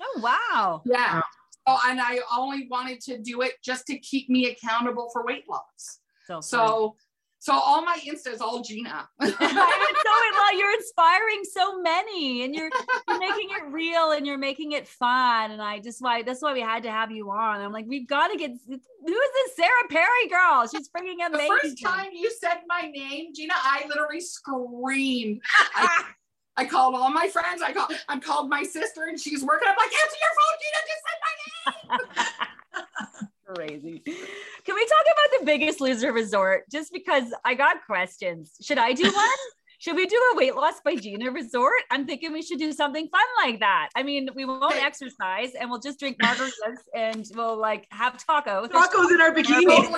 Oh 0.00 0.20
wow. 0.22 0.82
Yeah. 0.84 1.20
Oh, 1.66 1.78
and 1.86 2.00
I 2.00 2.18
only 2.36 2.66
wanted 2.70 3.00
to 3.02 3.18
do 3.18 3.42
it 3.42 3.52
just 3.62 3.86
to 3.86 3.98
keep 3.98 4.28
me 4.28 4.50
accountable 4.50 5.10
for 5.12 5.24
weight 5.24 5.44
loss. 5.48 6.00
So, 6.26 6.40
so 6.40 6.96
so 7.40 7.54
all 7.54 7.82
my 7.82 7.98
Insta 8.06 8.34
is 8.34 8.42
all 8.42 8.60
Gina. 8.60 9.08
so 9.22 9.34
well, 9.40 10.58
you're 10.58 10.74
inspiring 10.74 11.40
so 11.50 11.80
many, 11.80 12.44
and 12.44 12.54
you're 12.54 12.68
you're 13.08 13.18
making 13.18 13.48
it 13.50 13.64
real, 13.70 14.12
and 14.12 14.26
you're 14.26 14.36
making 14.36 14.72
it 14.72 14.86
fun. 14.86 15.50
And 15.50 15.62
I 15.62 15.78
just 15.78 16.02
why 16.02 16.22
that's 16.22 16.42
why 16.42 16.52
we 16.52 16.60
had 16.60 16.82
to 16.82 16.90
have 16.90 17.10
you 17.10 17.30
on. 17.30 17.62
I'm 17.62 17.72
like, 17.72 17.86
we've 17.88 18.06
got 18.06 18.28
to 18.28 18.36
get 18.36 18.50
who 18.50 18.74
is 18.74 18.80
this 19.06 19.56
Sarah 19.56 19.88
Perry 19.88 20.28
girl? 20.28 20.68
She's 20.68 20.88
bringing 20.90 21.22
amazing. 21.22 21.48
The 21.48 21.60
first 21.62 21.82
time 21.82 22.08
you 22.12 22.30
said 22.30 22.58
my 22.68 22.90
name, 22.94 23.32
Gina, 23.34 23.54
I 23.56 23.86
literally 23.88 24.20
screamed. 24.20 25.40
I, 25.74 26.04
I 26.60 26.66
called 26.66 26.94
all 26.94 27.10
my 27.10 27.26
friends. 27.26 27.62
I 27.62 27.72
called 27.72 27.92
I 28.06 28.18
called 28.18 28.50
my 28.50 28.62
sister, 28.62 29.04
and 29.04 29.18
she's 29.18 29.42
working. 29.42 29.66
I'm 29.66 29.76
like, 29.76 29.86
answer 29.86 30.16
your 30.20 30.34
phone, 30.38 30.56
Gina. 30.62 30.80
Just 30.90 31.02
said 31.06 31.18
my 31.24 31.96
name. 31.96 33.26
crazy. 33.54 34.02
Can 34.04 34.74
we 34.74 34.84
talk 34.84 35.06
about 35.06 35.40
the 35.40 35.46
biggest 35.46 35.80
loser 35.80 36.12
resort? 36.12 36.64
Just 36.70 36.92
because 36.92 37.32
I 37.46 37.54
got 37.54 37.76
questions. 37.86 38.56
Should 38.60 38.76
I 38.76 38.92
do 38.92 39.04
one? 39.04 39.28
should 39.78 39.96
we 39.96 40.04
do 40.04 40.16
a 40.32 40.36
weight 40.36 40.54
loss 40.54 40.82
by 40.84 40.96
Gina 40.96 41.30
resort? 41.30 41.80
I'm 41.90 42.06
thinking 42.06 42.30
we 42.30 42.42
should 42.42 42.58
do 42.58 42.72
something 42.72 43.08
fun 43.08 43.26
like 43.42 43.60
that. 43.60 43.88
I 43.96 44.02
mean, 44.02 44.28
we 44.34 44.44
won't 44.44 44.76
exercise 44.76 45.52
and 45.58 45.70
we'll 45.70 45.80
just 45.80 45.98
drink 45.98 46.18
margaritas 46.22 46.76
and 46.94 47.26
we'll 47.34 47.56
like 47.56 47.86
have 47.90 48.18
tacos. 48.18 48.68
Tacos 48.68 49.10
in 49.10 49.20
our 49.22 49.34
bikinis. 49.34 49.90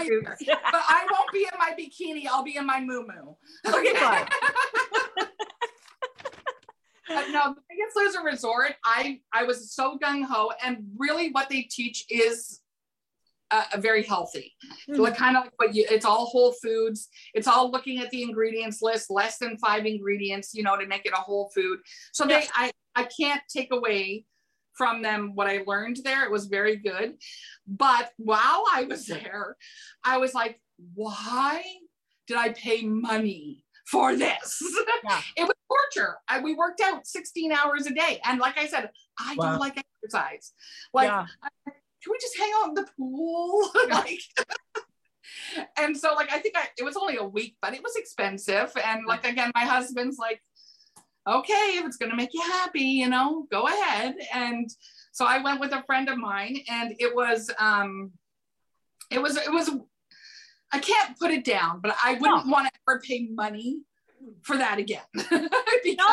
but 0.47 0.83
I 0.89 1.07
won't 1.11 1.33
be 1.33 1.41
in 1.41 1.59
my 1.59 1.73
bikini. 1.77 2.29
I'll 2.29 2.45
be 2.45 2.57
in 2.57 2.67
my 2.67 2.81
moo 2.81 3.05
Okay, 3.67 3.95
fine. 3.95 4.27
No, 7.31 7.55
the 7.55 7.63
biggest 7.69 7.97
loser 7.97 8.25
resort. 8.25 8.75
I 8.85 9.21
I 9.33 9.45
was 9.45 9.73
so 9.75 9.99
gung 9.99 10.25
ho, 10.25 10.53
and 10.65 10.85
really, 10.97 11.31
what 11.31 11.49
they 11.49 11.63
teach 11.63 12.05
is 12.09 12.63
uh, 13.53 13.65
very 13.79 14.03
healthy. 14.03 14.55
Mm-hmm. 14.65 14.97
So 14.97 15.03
like 15.03 15.17
kind 15.17 15.37
of 15.37 15.45
like 15.45 15.53
what 15.57 15.75
you, 15.75 15.87
it's 15.91 16.05
all 16.05 16.27
whole 16.27 16.53
foods. 16.53 17.09
It's 17.35 17.47
all 17.47 17.71
looking 17.71 17.99
at 17.99 18.11
the 18.11 18.23
ingredients 18.23 18.81
list, 18.83 19.11
less 19.11 19.39
than 19.39 19.59
five 19.59 19.85
ingredients, 19.85 20.55
you 20.55 20.63
know, 20.63 20.77
to 20.77 20.87
make 20.87 21.05
it 21.05 21.13
a 21.13 21.21
whole 21.21 21.51
food. 21.55 21.81
So 22.13 22.27
yeah. 22.27 22.41
they, 22.41 22.47
I, 22.55 22.71
I 22.97 23.05
can't 23.05 23.43
take 23.55 23.73
away 23.73 24.25
from 24.75 25.03
them 25.03 25.33
what 25.35 25.49
I 25.49 25.63
learned 25.67 25.99
there. 26.03 26.25
It 26.25 26.31
was 26.31 26.47
very 26.47 26.77
good. 26.77 27.15
But 27.67 28.11
while 28.17 28.65
I 28.73 28.87
was 28.89 29.07
there, 29.07 29.57
I 30.03 30.17
was 30.17 30.35
like, 30.35 30.59
why 30.95 31.63
did 32.27 32.39
I 32.39 32.51
pay 32.51 32.83
money 32.83 33.65
for 33.87 34.17
this? 34.17 34.63
Yeah. 35.05 35.21
it 35.37 35.43
was 35.43 35.52
torture. 35.73 36.17
I, 36.29 36.41
we 36.41 36.55
worked 36.55 36.81
out 36.81 37.07
16 37.07 37.53
hours 37.53 37.87
a 37.87 37.95
day. 37.95 38.21
And 38.25 38.41
like 38.41 38.59
I 38.59 38.67
said, 38.67 38.91
I 39.19 39.35
wow. 39.37 39.51
don't 39.51 39.61
like 39.61 39.83
exercise. 40.05 40.53
Like 40.93 41.09
yeah. 41.09 41.27
I, 41.43 41.71
can 42.03 42.11
we 42.11 42.19
just 42.21 42.37
hang 42.37 42.51
out 42.57 42.69
in 42.69 42.75
the 42.75 42.87
pool? 42.97 43.71
like, 43.91 44.21
and 45.79 45.97
so 45.97 46.15
like 46.15 46.33
I 46.33 46.39
think 46.39 46.57
I, 46.57 46.69
it 46.79 46.85
was 46.85 46.97
only 46.97 47.17
a 47.17 47.25
week, 47.25 47.57
but 47.63 47.75
it 47.75 47.83
was 47.83 47.97
expensive. 47.97 48.73
And 48.85 49.07
like 49.07 49.27
again, 49.27 49.51
my 49.55 49.65
husband's 49.65 50.19
like, 50.19 50.41
okay, 51.29 51.79
if 51.79 51.87
it's 51.87 51.97
gonna 51.97 52.17
make 52.17 52.35
you 52.35 52.43
happy, 52.43 52.81
you 52.81 53.09
know, 53.09 53.47
go 53.51 53.69
ahead. 53.69 54.15
And 54.35 54.69
so 55.13 55.25
I 55.27 55.43
went 55.43 55.61
with 55.61 55.73
a 55.73 55.83
friend 55.85 56.09
of 56.09 56.19
mine, 56.19 56.59
and 56.69 56.95
it 56.99 57.15
was 57.15 57.51
um, 57.59 58.13
it 59.11 59.21
was 59.21 59.37
it 59.37 59.53
was 59.53 59.71
I 60.73 60.79
can't 60.79 61.19
put 61.19 61.31
it 61.31 61.45
down, 61.45 61.81
but 61.81 61.95
I 62.03 62.15
wouldn't 62.15 62.47
no. 62.47 62.53
want 62.53 62.67
to 62.67 62.81
ever 62.89 63.01
pay 63.01 63.29
money 63.33 63.83
for 64.43 64.57
that 64.57 64.79
again. 64.79 65.03
no, 65.15 65.49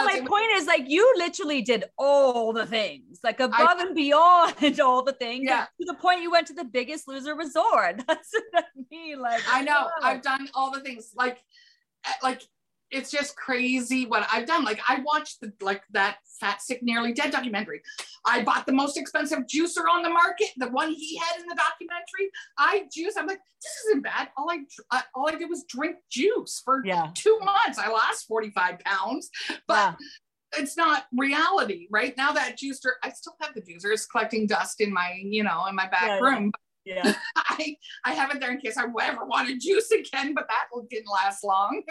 my 0.05 0.22
point 0.26 0.51
is 0.55 0.68
like 0.68 0.84
you 0.88 1.14
literally 1.18 1.62
did 1.62 1.86
all 1.97 2.53
the 2.53 2.66
things, 2.66 3.20
like 3.24 3.39
above 3.39 3.78
I, 3.80 3.84
and 3.86 3.95
beyond 3.95 4.80
all 4.84 5.03
the 5.03 5.14
things. 5.14 5.45
Yeah. 5.45 5.66
To 5.80 5.86
the 5.86 5.95
point 5.95 6.22
you 6.22 6.32
went 6.32 6.47
to 6.47 6.53
the 6.53 6.66
biggest 6.66 7.07
loser 7.07 7.36
resort. 7.36 8.01
That's 8.07 8.34
what 8.34 8.66
I 8.66 8.82
mean. 8.91 9.20
Like 9.20 9.41
I 9.49 9.62
know 9.64 9.74
wow. 9.74 9.91
I've 10.03 10.22
done 10.22 10.49
all 10.53 10.72
the 10.72 10.82
things. 10.82 11.12
Like 11.16 11.41
eh, 12.05 12.12
like 12.24 12.41
it's 12.92 13.12
just 13.12 13.36
crazy 13.36 14.06
what 14.06 14.28
I've 14.32 14.48
done. 14.48 14.64
Like 14.64 14.82
I 14.88 15.02
watched 15.02 15.42
the 15.42 15.54
like 15.62 15.84
that 15.92 16.18
Fat 16.40 16.62
Sick 16.62 16.82
Nearly 16.82 17.14
Dead 17.14 17.32
documentary. 17.32 17.82
I 18.26 18.44
bought 18.44 18.66
the 18.66 18.74
most 18.74 18.98
expensive 18.98 19.40
juicer 19.40 19.84
on 19.92 20.02
the 20.02 20.10
market, 20.10 20.48
the 20.58 20.70
one 20.70 20.92
he 20.92 21.18
had 21.18 21.40
in 21.40 21.48
the 21.48 21.56
documentary. 21.56 22.32
I 22.58 22.88
juice. 22.92 23.16
I'm 23.18 23.28
like, 23.28 23.40
this 23.62 23.74
isn't 23.88 24.04
bad. 24.04 24.30
All 24.38 24.50
I 24.50 24.60
uh, 24.92 25.02
all 25.16 25.28
I 25.28 25.36
did 25.36 25.50
was 25.50 25.66
drink 25.70 25.98
juice 26.10 26.62
for 26.64 26.82
yeah. 26.86 27.12
two 27.14 27.40
months. 27.40 27.78
I 27.78 27.90
lost 27.90 28.28
45 28.28 28.80
pounds, 28.80 29.30
but. 29.68 29.96
Yeah. 30.00 30.08
It's 30.58 30.76
not 30.76 31.04
reality, 31.16 31.88
right? 31.92 32.18
Now 32.18 32.32
that 32.32 32.58
juicer, 32.58 32.94
I 33.04 33.12
still 33.12 33.36
have 33.40 33.54
the 33.54 33.62
juicer. 33.62 33.94
It's 33.94 34.08
collecting 34.08 34.48
dust 34.48 34.82
in 34.82 34.92
my, 34.92 35.14
you 35.22 35.44
know, 35.44 35.68
in 35.68 35.76
my 35.76 35.88
back 35.88 36.08
yeah, 36.08 36.18
room. 36.18 36.52
Yeah. 36.90 37.14
I, 37.36 37.76
I 38.04 38.14
have 38.14 38.32
it 38.32 38.40
there 38.40 38.52
in 38.52 38.60
case 38.60 38.78
I 38.78 38.84
ever 38.84 39.26
want 39.26 39.48
to 39.48 39.58
juice 39.58 39.92
again, 39.92 40.34
but 40.34 40.48
that 40.48 40.66
didn't 40.90 41.10
last 41.12 41.44
long. 41.44 41.84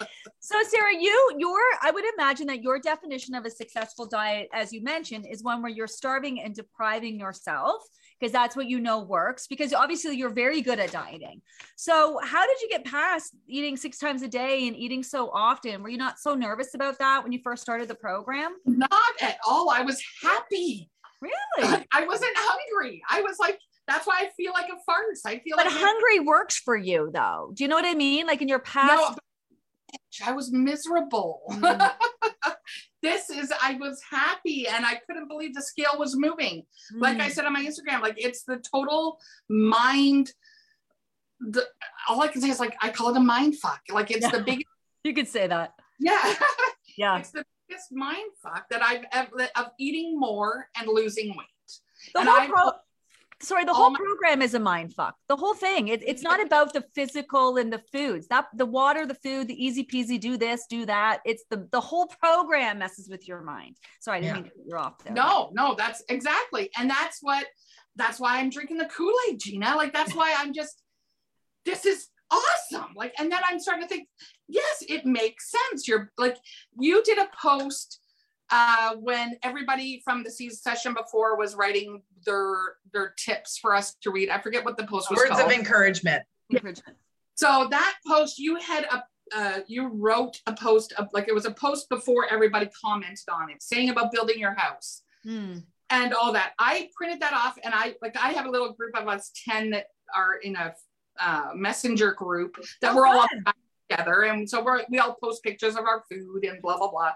so 0.40 0.56
Sarah, 0.68 0.94
you, 0.98 1.32
your, 1.38 1.58
I 1.82 1.90
would 1.92 2.04
imagine 2.18 2.48
that 2.48 2.62
your 2.62 2.80
definition 2.80 3.34
of 3.34 3.44
a 3.44 3.50
successful 3.50 4.06
diet, 4.06 4.48
as 4.52 4.72
you 4.72 4.82
mentioned, 4.82 5.26
is 5.30 5.42
one 5.42 5.62
where 5.62 5.70
you're 5.70 5.86
starving 5.86 6.42
and 6.42 6.54
depriving 6.54 7.18
yourself 7.18 7.82
because 8.18 8.32
that's 8.32 8.56
what 8.56 8.66
you 8.66 8.80
know 8.80 9.00
works 9.00 9.46
because 9.46 9.72
obviously 9.72 10.16
you're 10.16 10.30
very 10.30 10.62
good 10.62 10.78
at 10.78 10.90
dieting. 10.90 11.42
So 11.76 12.18
how 12.24 12.46
did 12.46 12.60
you 12.60 12.68
get 12.68 12.84
past 12.84 13.34
eating 13.46 13.76
six 13.76 13.98
times 13.98 14.22
a 14.22 14.28
day 14.28 14.66
and 14.66 14.76
eating 14.76 15.02
so 15.02 15.30
often? 15.32 15.82
Were 15.82 15.90
you 15.90 15.98
not 15.98 16.18
so 16.18 16.34
nervous 16.34 16.74
about 16.74 16.98
that 16.98 17.22
when 17.22 17.32
you 17.32 17.40
first 17.42 17.62
started 17.62 17.86
the 17.88 17.94
program? 17.94 18.56
Not 18.66 18.90
at 19.20 19.38
all. 19.46 19.70
I 19.70 19.82
was 19.82 20.02
happy. 20.22 20.90
Really? 21.20 21.84
I 21.92 22.06
wasn't 22.06 22.32
hungry. 22.34 23.02
I 23.08 23.22
was 23.22 23.38
like, 23.38 23.58
that's 23.86 24.06
why 24.06 24.20
I 24.20 24.30
feel 24.36 24.52
like 24.52 24.66
a 24.66 24.82
farce. 24.84 25.22
I 25.26 25.38
feel 25.38 25.56
but 25.56 25.66
like 25.66 25.74
hungry 25.74 26.20
works 26.20 26.56
for 26.56 26.76
you 26.76 27.10
though. 27.12 27.52
Do 27.54 27.64
you 27.64 27.68
know 27.68 27.76
what 27.76 27.84
I 27.84 27.94
mean? 27.94 28.26
Like 28.26 28.40
in 28.42 28.48
your 28.48 28.60
past. 28.60 28.88
No, 28.92 29.16
I 30.26 30.32
was 30.32 30.52
miserable. 30.52 31.42
Mm. 31.50 31.92
this 33.02 33.30
is 33.30 33.52
I 33.62 33.74
was 33.74 34.00
happy 34.08 34.66
and 34.66 34.86
I 34.86 35.00
couldn't 35.06 35.28
believe 35.28 35.54
the 35.54 35.62
scale 35.62 35.96
was 35.98 36.16
moving. 36.16 36.64
Mm. 36.94 37.00
Like 37.00 37.20
I 37.20 37.28
mm. 37.28 37.32
said 37.32 37.44
on 37.44 37.52
my 37.52 37.64
Instagram, 37.64 38.00
like 38.00 38.14
it's 38.16 38.44
the 38.44 38.56
total 38.56 39.18
mind. 39.48 40.32
The 41.40 41.66
all 42.08 42.22
I 42.22 42.28
can 42.28 42.40
say 42.40 42.48
is 42.48 42.60
like 42.60 42.76
I 42.80 42.90
call 42.90 43.10
it 43.10 43.16
a 43.16 43.20
mind 43.20 43.58
fuck. 43.58 43.80
Like 43.92 44.10
it's 44.10 44.22
yeah. 44.22 44.30
the 44.30 44.40
biggest. 44.46 44.66
You 45.02 45.12
could 45.12 45.28
say 45.28 45.46
that. 45.46 45.74
Yeah. 46.00 46.34
Yeah. 46.96 47.18
it's 47.18 47.32
the 47.32 47.44
biggest 47.68 47.90
mind 47.90 48.30
fuck 48.40 48.68
that 48.70 48.80
I've 48.80 49.04
ever 49.10 49.48
of 49.56 49.70
eating 49.80 50.16
more 50.16 50.68
and 50.78 50.86
losing 50.86 51.30
weight. 51.30 51.48
The 52.14 52.20
and 52.20 52.28
whole 52.28 52.46
pro- 52.46 52.72
sorry 53.40 53.64
the 53.64 53.74
whole 53.74 53.90
my- 53.90 53.98
program 53.98 54.42
is 54.42 54.54
a 54.54 54.60
mind 54.60 54.94
fuck. 54.94 55.16
The 55.28 55.36
whole 55.36 55.54
thing 55.54 55.88
it, 55.88 56.02
it's 56.06 56.22
not 56.22 56.44
about 56.44 56.72
the 56.72 56.84
physical 56.94 57.56
and 57.56 57.72
the 57.72 57.82
foods. 57.92 58.26
That 58.28 58.46
the 58.54 58.66
water 58.66 59.06
the 59.06 59.14
food 59.14 59.48
the 59.48 59.64
easy 59.64 59.84
peasy 59.84 60.18
do 60.18 60.36
this 60.36 60.66
do 60.68 60.86
that. 60.86 61.20
It's 61.24 61.44
the 61.50 61.68
the 61.70 61.80
whole 61.80 62.06
program 62.06 62.78
messes 62.78 63.08
with 63.08 63.26
your 63.28 63.42
mind. 63.42 63.76
Sorry 64.00 64.18
i 64.18 64.20
didn't 64.20 64.36
yeah. 64.36 64.42
mean 64.42 64.44
to 64.44 64.50
cut 64.50 64.66
you 64.66 64.76
off 64.76 64.98
there 65.04 65.12
no 65.12 65.50
no 65.54 65.74
that's 65.76 66.02
exactly 66.08 66.70
and 66.78 66.88
that's 66.88 67.18
what 67.20 67.46
that's 67.96 68.18
why 68.18 68.38
i'm 68.38 68.50
drinking 68.50 68.78
the 68.78 68.86
kool-aid 68.86 69.38
gina. 69.40 69.74
Like 69.76 69.92
that's 69.92 70.14
why 70.14 70.34
i'm 70.38 70.52
just 70.52 70.82
this 71.64 71.86
is 71.86 72.08
awesome. 72.30 72.92
Like 72.96 73.14
and 73.18 73.30
then 73.30 73.40
i'm 73.44 73.60
starting 73.60 73.82
to 73.82 73.88
think 73.88 74.08
yes 74.48 74.82
it 74.88 75.06
makes 75.06 75.50
sense. 75.50 75.88
You're 75.88 76.12
like 76.18 76.36
you 76.78 77.02
did 77.02 77.18
a 77.18 77.28
post 77.40 78.00
uh, 78.54 78.94
when 79.00 79.36
everybody 79.42 80.00
from 80.04 80.22
the 80.22 80.30
season 80.30 80.56
session 80.56 80.94
before 80.94 81.36
was 81.36 81.56
writing 81.56 82.00
their 82.24 82.76
their 82.92 83.12
tips 83.18 83.58
for 83.58 83.74
us 83.74 83.96
to 83.96 84.12
read. 84.12 84.30
I 84.30 84.40
forget 84.40 84.64
what 84.64 84.76
the 84.76 84.86
post 84.86 85.10
was 85.10 85.18
Words 85.18 85.30
called. 85.30 85.50
of 85.50 85.58
encouragement. 85.58 86.22
encouragement. 86.52 86.96
So 87.34 87.66
that 87.68 87.96
post 88.06 88.38
you 88.38 88.54
had 88.56 88.84
a 88.84 89.02
uh, 89.34 89.60
you 89.66 89.88
wrote 89.88 90.40
a 90.46 90.52
post 90.52 90.92
of, 90.92 91.08
like 91.12 91.26
it 91.26 91.34
was 91.34 91.46
a 91.46 91.50
post 91.50 91.88
before 91.88 92.26
everybody 92.30 92.68
commented 92.80 93.24
on 93.28 93.50
it 93.50 93.60
saying 93.60 93.90
about 93.90 94.12
building 94.12 94.38
your 94.38 94.54
house 94.54 95.02
mm. 95.26 95.60
and 95.90 96.14
all 96.14 96.32
that. 96.32 96.52
I 96.60 96.90
printed 96.96 97.20
that 97.22 97.32
off 97.32 97.58
and 97.64 97.74
I 97.74 97.96
like 98.02 98.16
I 98.16 98.28
have 98.34 98.46
a 98.46 98.50
little 98.50 98.72
group 98.72 98.96
of 98.96 99.08
us 99.08 99.32
10 99.48 99.70
that 99.70 99.86
are 100.14 100.36
in 100.44 100.54
a 100.54 100.72
uh, 101.18 101.50
messenger 101.56 102.12
group 102.12 102.56
that 102.82 102.92
oh, 102.92 102.96
we're 102.96 103.06
all 103.06 103.26
together. 103.88 104.22
And 104.22 104.48
so 104.48 104.62
we're, 104.62 104.82
we 104.90 104.98
all 104.98 105.16
post 105.22 105.42
pictures 105.42 105.76
of 105.76 105.84
our 105.84 106.02
food 106.10 106.44
and 106.44 106.60
blah, 106.62 106.78
blah, 106.78 106.90
blah. 106.90 107.12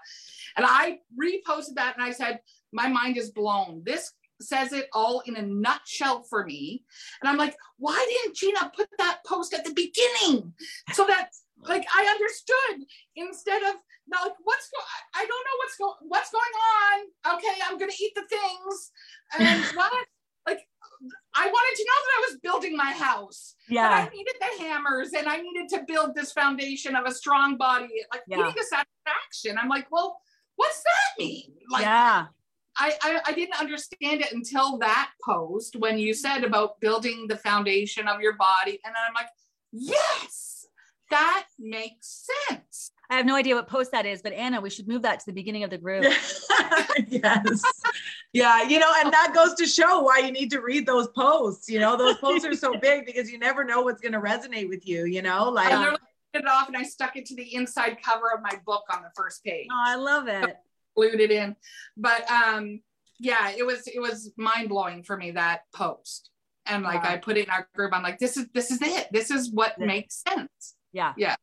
And 0.56 0.66
I 0.68 0.98
reposted 1.20 1.74
that 1.76 1.96
and 1.96 2.04
I 2.04 2.12
said, 2.12 2.40
my 2.72 2.88
mind 2.88 3.16
is 3.16 3.30
blown. 3.30 3.82
This 3.84 4.12
says 4.40 4.72
it 4.72 4.88
all 4.92 5.22
in 5.26 5.36
a 5.36 5.42
nutshell 5.42 6.22
for 6.22 6.44
me. 6.44 6.84
And 7.20 7.28
I'm 7.28 7.36
like, 7.36 7.56
why 7.78 8.04
didn't 8.08 8.36
Gina 8.36 8.70
put 8.74 8.88
that 8.98 9.20
post 9.26 9.54
at 9.54 9.64
the 9.64 9.72
beginning? 9.72 10.52
So 10.92 11.06
that 11.06 11.30
like 11.62 11.86
I 11.94 12.06
understood 12.06 12.86
instead 13.16 13.62
of 13.62 13.74
now 14.06 14.22
like 14.22 14.36
what's 14.44 14.70
going 14.70 14.86
I 15.14 15.26
don't 15.26 15.28
know 15.28 15.58
what's 15.58 15.76
going 15.76 15.94
what's 16.02 16.30
going 16.30 16.44
on. 16.44 17.36
Okay, 17.36 17.60
I'm 17.68 17.78
gonna 17.78 17.92
eat 18.00 18.14
the 18.14 18.26
things. 18.28 18.92
And 19.38 19.64
what 19.74 20.06
I 21.34 21.46
wanted 21.46 21.76
to 21.76 21.84
know 21.84 21.92
that 21.94 22.12
I 22.16 22.30
was 22.30 22.40
building 22.40 22.76
my 22.76 22.92
house. 22.92 23.54
Yeah. 23.68 23.88
I 23.88 24.08
needed 24.14 24.34
the 24.40 24.64
hammers 24.64 25.12
and 25.16 25.28
I 25.28 25.40
needed 25.40 25.68
to 25.70 25.84
build 25.86 26.14
this 26.14 26.32
foundation 26.32 26.96
of 26.96 27.06
a 27.06 27.12
strong 27.12 27.56
body, 27.56 27.88
like 28.12 28.22
yeah. 28.26 28.38
needing 28.38 28.54
a 28.58 28.64
satisfaction. 28.64 29.58
I'm 29.60 29.68
like, 29.68 29.86
well, 29.90 30.20
what's 30.56 30.82
that 30.82 31.22
mean? 31.22 31.52
Like, 31.70 31.82
yeah. 31.82 32.26
I, 32.78 32.94
I, 33.02 33.20
I 33.26 33.32
didn't 33.32 33.60
understand 33.60 34.20
it 34.20 34.32
until 34.32 34.78
that 34.78 35.10
post 35.24 35.76
when 35.76 35.98
you 35.98 36.14
said 36.14 36.44
about 36.44 36.80
building 36.80 37.26
the 37.28 37.36
foundation 37.36 38.06
of 38.08 38.20
your 38.20 38.34
body. 38.34 38.80
And 38.84 38.94
I'm 38.96 39.14
like, 39.14 39.28
yes, 39.72 40.66
that 41.10 41.46
makes 41.58 42.28
sense. 42.48 42.92
I 43.10 43.16
have 43.16 43.26
no 43.26 43.34
idea 43.34 43.54
what 43.54 43.68
post 43.68 43.92
that 43.92 44.06
is, 44.06 44.20
but 44.22 44.32
Anna, 44.32 44.60
we 44.60 44.70
should 44.70 44.86
move 44.86 45.02
that 45.02 45.20
to 45.20 45.26
the 45.26 45.32
beginning 45.32 45.64
of 45.64 45.70
the 45.70 45.78
group. 45.78 46.04
yes. 47.08 47.62
Yeah. 48.32 48.62
You 48.62 48.78
know, 48.78 48.92
and 48.98 49.12
that 49.12 49.32
goes 49.34 49.54
to 49.54 49.66
show 49.66 50.02
why 50.02 50.18
you 50.18 50.32
need 50.32 50.50
to 50.50 50.60
read 50.60 50.86
those 50.86 51.08
posts. 51.08 51.68
You 51.68 51.80
know, 51.80 51.96
those 51.96 52.16
posts 52.18 52.44
are 52.46 52.54
so 52.54 52.76
big 52.78 53.06
because 53.06 53.30
you 53.30 53.38
never 53.38 53.64
know 53.64 53.82
what's 53.82 54.00
going 54.00 54.12
to 54.12 54.20
resonate 54.20 54.68
with 54.68 54.86
you, 54.86 55.04
you 55.04 55.22
know, 55.22 55.48
like. 55.48 55.72
I 55.72 55.78
literally 55.78 55.98
it 56.34 56.46
off 56.46 56.68
and 56.68 56.76
I 56.76 56.82
stuck 56.82 57.16
it 57.16 57.24
to 57.26 57.34
the 57.34 57.54
inside 57.54 57.96
cover 58.04 58.30
of 58.34 58.42
my 58.42 58.60
book 58.66 58.84
on 58.92 59.02
the 59.02 59.08
first 59.16 59.42
page. 59.42 59.66
Oh, 59.72 59.82
I 59.82 59.94
love 59.96 60.28
it. 60.28 60.56
Glued 60.94 61.20
it 61.20 61.30
in. 61.30 61.56
But 61.96 62.30
um, 62.30 62.80
yeah, 63.18 63.50
it 63.56 63.64
was, 63.64 63.86
it 63.86 63.98
was 63.98 64.30
mind 64.36 64.68
blowing 64.68 65.02
for 65.02 65.16
me 65.16 65.30
that 65.32 65.62
post. 65.74 66.30
And 66.66 66.84
like, 66.84 67.02
wow. 67.02 67.12
I 67.12 67.16
put 67.16 67.38
it 67.38 67.46
in 67.46 67.50
our 67.50 67.66
group. 67.74 67.94
I'm 67.94 68.02
like, 68.02 68.18
this 68.18 68.36
is, 68.36 68.46
this 68.52 68.70
is 68.70 68.82
it. 68.82 69.08
This 69.10 69.30
is 69.30 69.50
what 69.50 69.76
yeah. 69.78 69.86
makes 69.86 70.22
sense. 70.22 70.74
Yeah. 70.92 71.14
Yeah 71.16 71.36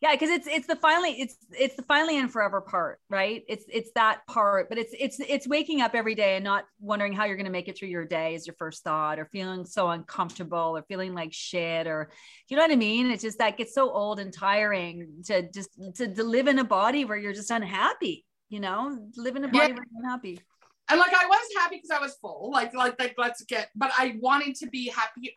yeah 0.00 0.12
because 0.12 0.30
it's 0.30 0.46
it's 0.46 0.66
the 0.66 0.76
finally 0.76 1.10
it's 1.20 1.36
it's 1.58 1.76
the 1.76 1.82
finally 1.82 2.18
and 2.18 2.32
forever 2.32 2.60
part 2.60 2.98
right? 3.08 3.42
It's 3.48 3.64
it's 3.68 3.90
that 3.94 4.26
part 4.26 4.68
but 4.68 4.78
it's 4.78 4.94
it's 4.98 5.20
it's 5.20 5.46
waking 5.46 5.80
up 5.80 5.94
every 5.94 6.14
day 6.14 6.36
and 6.36 6.44
not 6.44 6.64
wondering 6.80 7.12
how 7.12 7.24
you're 7.24 7.36
going 7.36 7.46
to 7.46 7.52
make 7.52 7.68
it 7.68 7.78
through 7.78 7.88
your 7.88 8.04
day 8.04 8.34
is 8.34 8.46
your 8.46 8.56
first 8.56 8.82
thought 8.82 9.18
or 9.18 9.26
feeling 9.26 9.66
so 9.66 9.88
uncomfortable 9.88 10.76
or 10.76 10.82
feeling 10.82 11.14
like 11.14 11.32
shit 11.32 11.86
or 11.86 12.10
you 12.48 12.56
know 12.56 12.62
what 12.62 12.72
i 12.72 12.76
mean? 12.76 13.10
It's 13.10 13.22
just 13.22 13.38
that 13.38 13.56
gets 13.56 13.74
so 13.74 13.90
old 13.90 14.20
and 14.20 14.32
tiring 14.32 15.22
to 15.26 15.50
just 15.50 15.70
to, 15.96 16.14
to 16.14 16.24
live 16.24 16.48
in 16.48 16.58
a 16.58 16.64
body 16.64 17.04
where 17.04 17.18
you're 17.18 17.34
just 17.34 17.50
unhappy 17.50 18.24
you 18.50 18.58
know? 18.58 18.98
Live 19.16 19.36
in 19.36 19.44
a 19.44 19.48
body 19.48 19.58
yeah. 19.58 19.66
where 19.68 19.84
you're 19.90 20.02
unhappy. 20.02 20.40
And 20.88 20.98
like 20.98 21.14
i 21.14 21.24
was 21.24 21.40
happy 21.56 21.76
because 21.76 21.96
i 21.96 22.00
was 22.00 22.16
full 22.20 22.50
like 22.52 22.74
like 22.74 22.98
like 22.98 23.14
let's 23.16 23.44
get 23.44 23.70
but 23.76 23.92
i 23.96 24.16
wanted 24.20 24.56
to 24.56 24.66
be 24.66 24.88
happier 24.88 25.30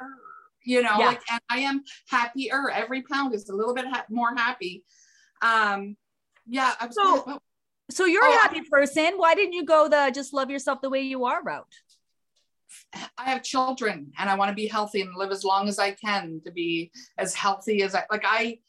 you 0.64 0.82
know, 0.82 0.98
yeah. 0.98 1.08
like, 1.08 1.22
and 1.32 1.42
I 1.50 1.60
am 1.60 1.84
happier. 2.08 2.70
Every 2.70 3.04
pound 3.04 3.34
is 3.34 3.50
a 3.50 3.56
little 3.56 3.74
bit 3.74 3.86
ha- 3.86 4.06
more 4.10 4.36
happy. 4.36 4.84
Um, 5.42 5.98
yeah. 6.48 6.74
I'm 6.80 6.92
so, 6.92 7.24
oh, 7.28 7.40
so 7.90 8.06
you're 8.06 8.26
oh, 8.26 8.34
a 8.34 8.38
happy 8.38 8.62
person. 8.70 9.14
Why 9.18 9.36
didn't 9.36 9.54
you 9.54 9.66
go 9.66 9.88
the 9.88 10.12
just 10.14 10.34
love 10.34 10.50
yourself 10.50 10.82
the 10.82 10.90
way 10.90 11.02
you 11.02 11.26
are 11.26 11.44
route? 11.44 11.68
I 13.18 13.30
have 13.30 13.44
children 13.44 14.12
and 14.18 14.30
I 14.30 14.36
want 14.36 14.50
to 14.50 14.56
be 14.56 14.68
healthy 14.68 15.02
and 15.02 15.16
live 15.16 15.32
as 15.32 15.44
long 15.44 15.68
as 15.68 15.80
I 15.80 15.92
can 15.92 16.42
to 16.46 16.52
be 16.52 16.92
as 17.18 17.34
healthy 17.36 17.84
as 17.84 17.94
I 17.94 18.04
like. 18.10 18.24
I 18.26 18.60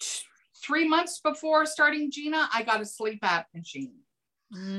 t- 0.00 0.22
three 0.64 0.88
months 0.88 1.20
before 1.20 1.66
starting 1.66 2.10
Gina, 2.10 2.48
I 2.52 2.62
got 2.62 2.80
a 2.80 2.86
sleep 2.86 3.20
app 3.22 3.46
machine. 3.54 4.01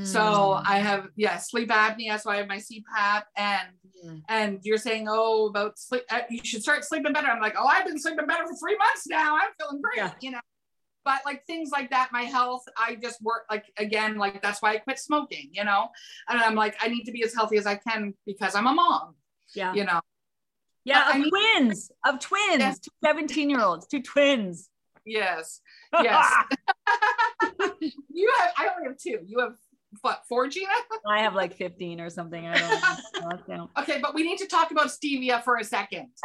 So 0.04 0.20
mm. 0.20 0.64
I 0.66 0.78
have 0.78 1.10
yeah 1.16 1.38
sleep 1.38 1.70
apnea, 1.70 2.20
so 2.20 2.30
I 2.30 2.38
have 2.38 2.48
my 2.48 2.58
CPAP, 2.58 3.24
and 3.36 3.70
mm. 4.06 4.22
and 4.30 4.60
you're 4.62 4.78
saying 4.78 5.08
oh 5.10 5.48
about 5.48 5.80
sleep, 5.80 6.04
uh, 6.12 6.22
you 6.30 6.42
should 6.44 6.62
start 6.62 6.86
sleeping 6.86 7.12
better. 7.12 7.28
I'm 7.28 7.42
like 7.42 7.56
oh 7.58 7.66
I've 7.66 7.86
been 7.86 8.00
sleeping 8.00 8.28
better 8.28 8.44
for 8.46 8.56
three 8.56 8.78
months 8.78 9.08
now. 9.08 9.36
I'm 9.36 9.50
feeling 9.60 9.82
great, 9.82 9.98
yeah. 9.98 10.12
you 10.22 10.32
know. 10.32 10.42
But 11.06 11.22
like 11.26 11.46
things 11.48 11.72
like 11.72 11.90
that, 11.90 12.10
my 12.12 12.22
health, 12.22 12.64
I 12.78 12.96
just 12.96 13.22
work 13.24 13.46
like 13.50 13.66
again 13.78 14.18
like 14.18 14.44
that's 14.44 14.62
why 14.62 14.74
I 14.74 14.78
quit 14.78 15.00
smoking, 15.00 15.50
you 15.52 15.64
know. 15.64 15.90
And 16.30 16.40
I'm 16.40 16.56
like 16.56 16.76
I 16.80 16.88
need 16.88 17.06
to 17.06 17.12
be 17.12 17.24
as 17.24 17.34
healthy 17.34 17.58
as 17.58 17.66
I 17.66 17.76
can 17.76 18.14
because 18.28 18.54
I'm 18.54 18.68
a 18.68 18.74
mom. 18.74 19.16
Yeah, 19.56 19.74
you 19.74 19.86
know. 19.86 20.02
Yeah, 20.86 21.18
of 21.18 21.30
twins, 21.30 21.92
of 22.06 22.20
twins, 22.20 22.60
yes. 22.60 22.80
two 22.80 22.92
17 23.04 23.50
year 23.50 23.62
olds, 23.62 23.88
two 23.88 24.02
twins. 24.02 24.70
Yes. 25.06 25.62
Yes. 26.02 26.34
you 28.10 28.34
have 28.40 28.52
I 28.58 28.68
only 28.76 28.88
have 28.88 28.98
two. 28.98 29.20
You 29.28 29.42
have 29.42 29.54
what 30.02 30.24
four 30.28 30.48
Gina? 30.48 30.72
I 31.08 31.22
have 31.22 31.36
like 31.36 31.56
15 31.56 32.00
or 32.00 32.10
something. 32.10 32.48
I 32.48 33.00
don't 33.20 33.48
know. 33.48 33.70
okay, 33.80 34.00
but 34.02 34.14
we 34.14 34.24
need 34.24 34.38
to 34.40 34.48
talk 34.48 34.72
about 34.72 34.88
stevia 34.88 35.44
for 35.44 35.58
a 35.58 35.64
second. 35.64 36.10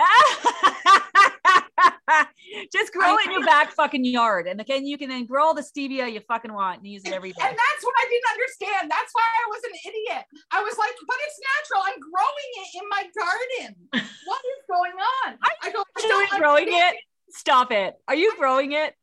Just 2.72 2.92
grow 2.92 3.16
it 3.16 3.26
in 3.26 3.32
your 3.32 3.44
back 3.44 3.72
fucking 3.72 4.04
yard. 4.04 4.46
And 4.46 4.60
again, 4.60 4.86
you 4.86 4.96
can 4.98 5.08
then 5.08 5.26
grow 5.26 5.46
all 5.46 5.54
the 5.54 5.62
stevia 5.62 6.10
you 6.10 6.20
fucking 6.26 6.52
want 6.52 6.78
and 6.78 6.86
use 6.86 7.04
it 7.04 7.12
every 7.12 7.32
day. 7.32 7.42
And 7.42 7.56
that's 7.56 7.84
what 7.84 7.94
I 7.98 8.06
didn't 8.08 8.30
understand. 8.32 8.90
That's 8.90 9.12
why 9.12 9.22
I 9.22 9.44
was 9.48 9.62
an 9.64 9.72
idiot. 9.86 10.24
I 10.50 10.62
was 10.62 10.76
like, 10.78 10.92
but 11.06 11.16
it's 11.26 11.40
natural. 11.56 11.82
I'm 11.86 12.00
growing 12.00 12.50
it 12.62 12.68
in 12.80 12.88
my 12.88 13.04
garden. 13.14 13.76
What 14.28 14.42
is 14.44 14.64
going 14.68 14.92
on? 14.92 15.38
I 15.62 15.72
go, 15.72 15.82
still 15.96 16.38
growing 16.38 16.68
it. 16.68 16.96
Stop 17.30 17.72
it. 17.72 17.94
Are 18.06 18.14
you 18.14 18.36
growing 18.36 18.72
it? 18.72 18.94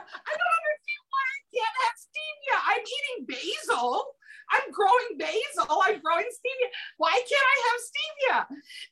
I 0.00 0.32
don't 0.36 0.54
understand 0.60 1.02
why 1.10 1.24
I 1.36 1.40
can't 1.52 1.76
have 1.84 1.96
stevia. 2.00 2.56
I'm 2.80 2.86
eating 2.86 3.26
basil. 3.26 4.04
I'm 4.52 4.72
growing 4.72 5.18
basil. 5.18 5.82
I'm 5.84 6.00
growing 6.00 6.26
stevia. 6.26 6.68
Why 6.96 7.12
can't 7.12 7.46
I 7.54 7.56
have 7.68 7.80
stevia? 7.86 8.38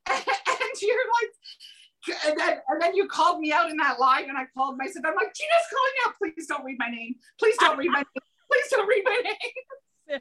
And, 0.07 0.61
and 0.63 0.83
you're 0.83 0.97
like, 0.97 2.27
and 2.27 2.39
then, 2.39 2.59
and 2.69 2.81
then 2.81 2.95
you 2.95 3.09
called 3.09 3.41
me 3.41 3.53
out 3.53 3.71
in 3.71 3.77
that 3.79 3.99
live, 3.99 4.27
and 4.29 4.39
I 4.39 4.45
called 4.57 4.79
myself. 4.79 5.05
I'm 5.07 5.15
like, 5.15 5.35
Gina's 5.35 5.67
calling 5.71 5.93
out. 6.07 6.15
Please 6.19 6.47
don't 6.47 6.65
read 6.65 6.77
my 6.79 6.91
name. 6.91 7.17
Please 7.39 7.57
don't 7.59 7.77
read 7.77 7.91
my 7.91 7.99
name. 7.99 8.23
Please 8.51 8.71
don't 8.71 8.87
read 8.87 9.03
my 9.05 9.21
name. 9.25 10.21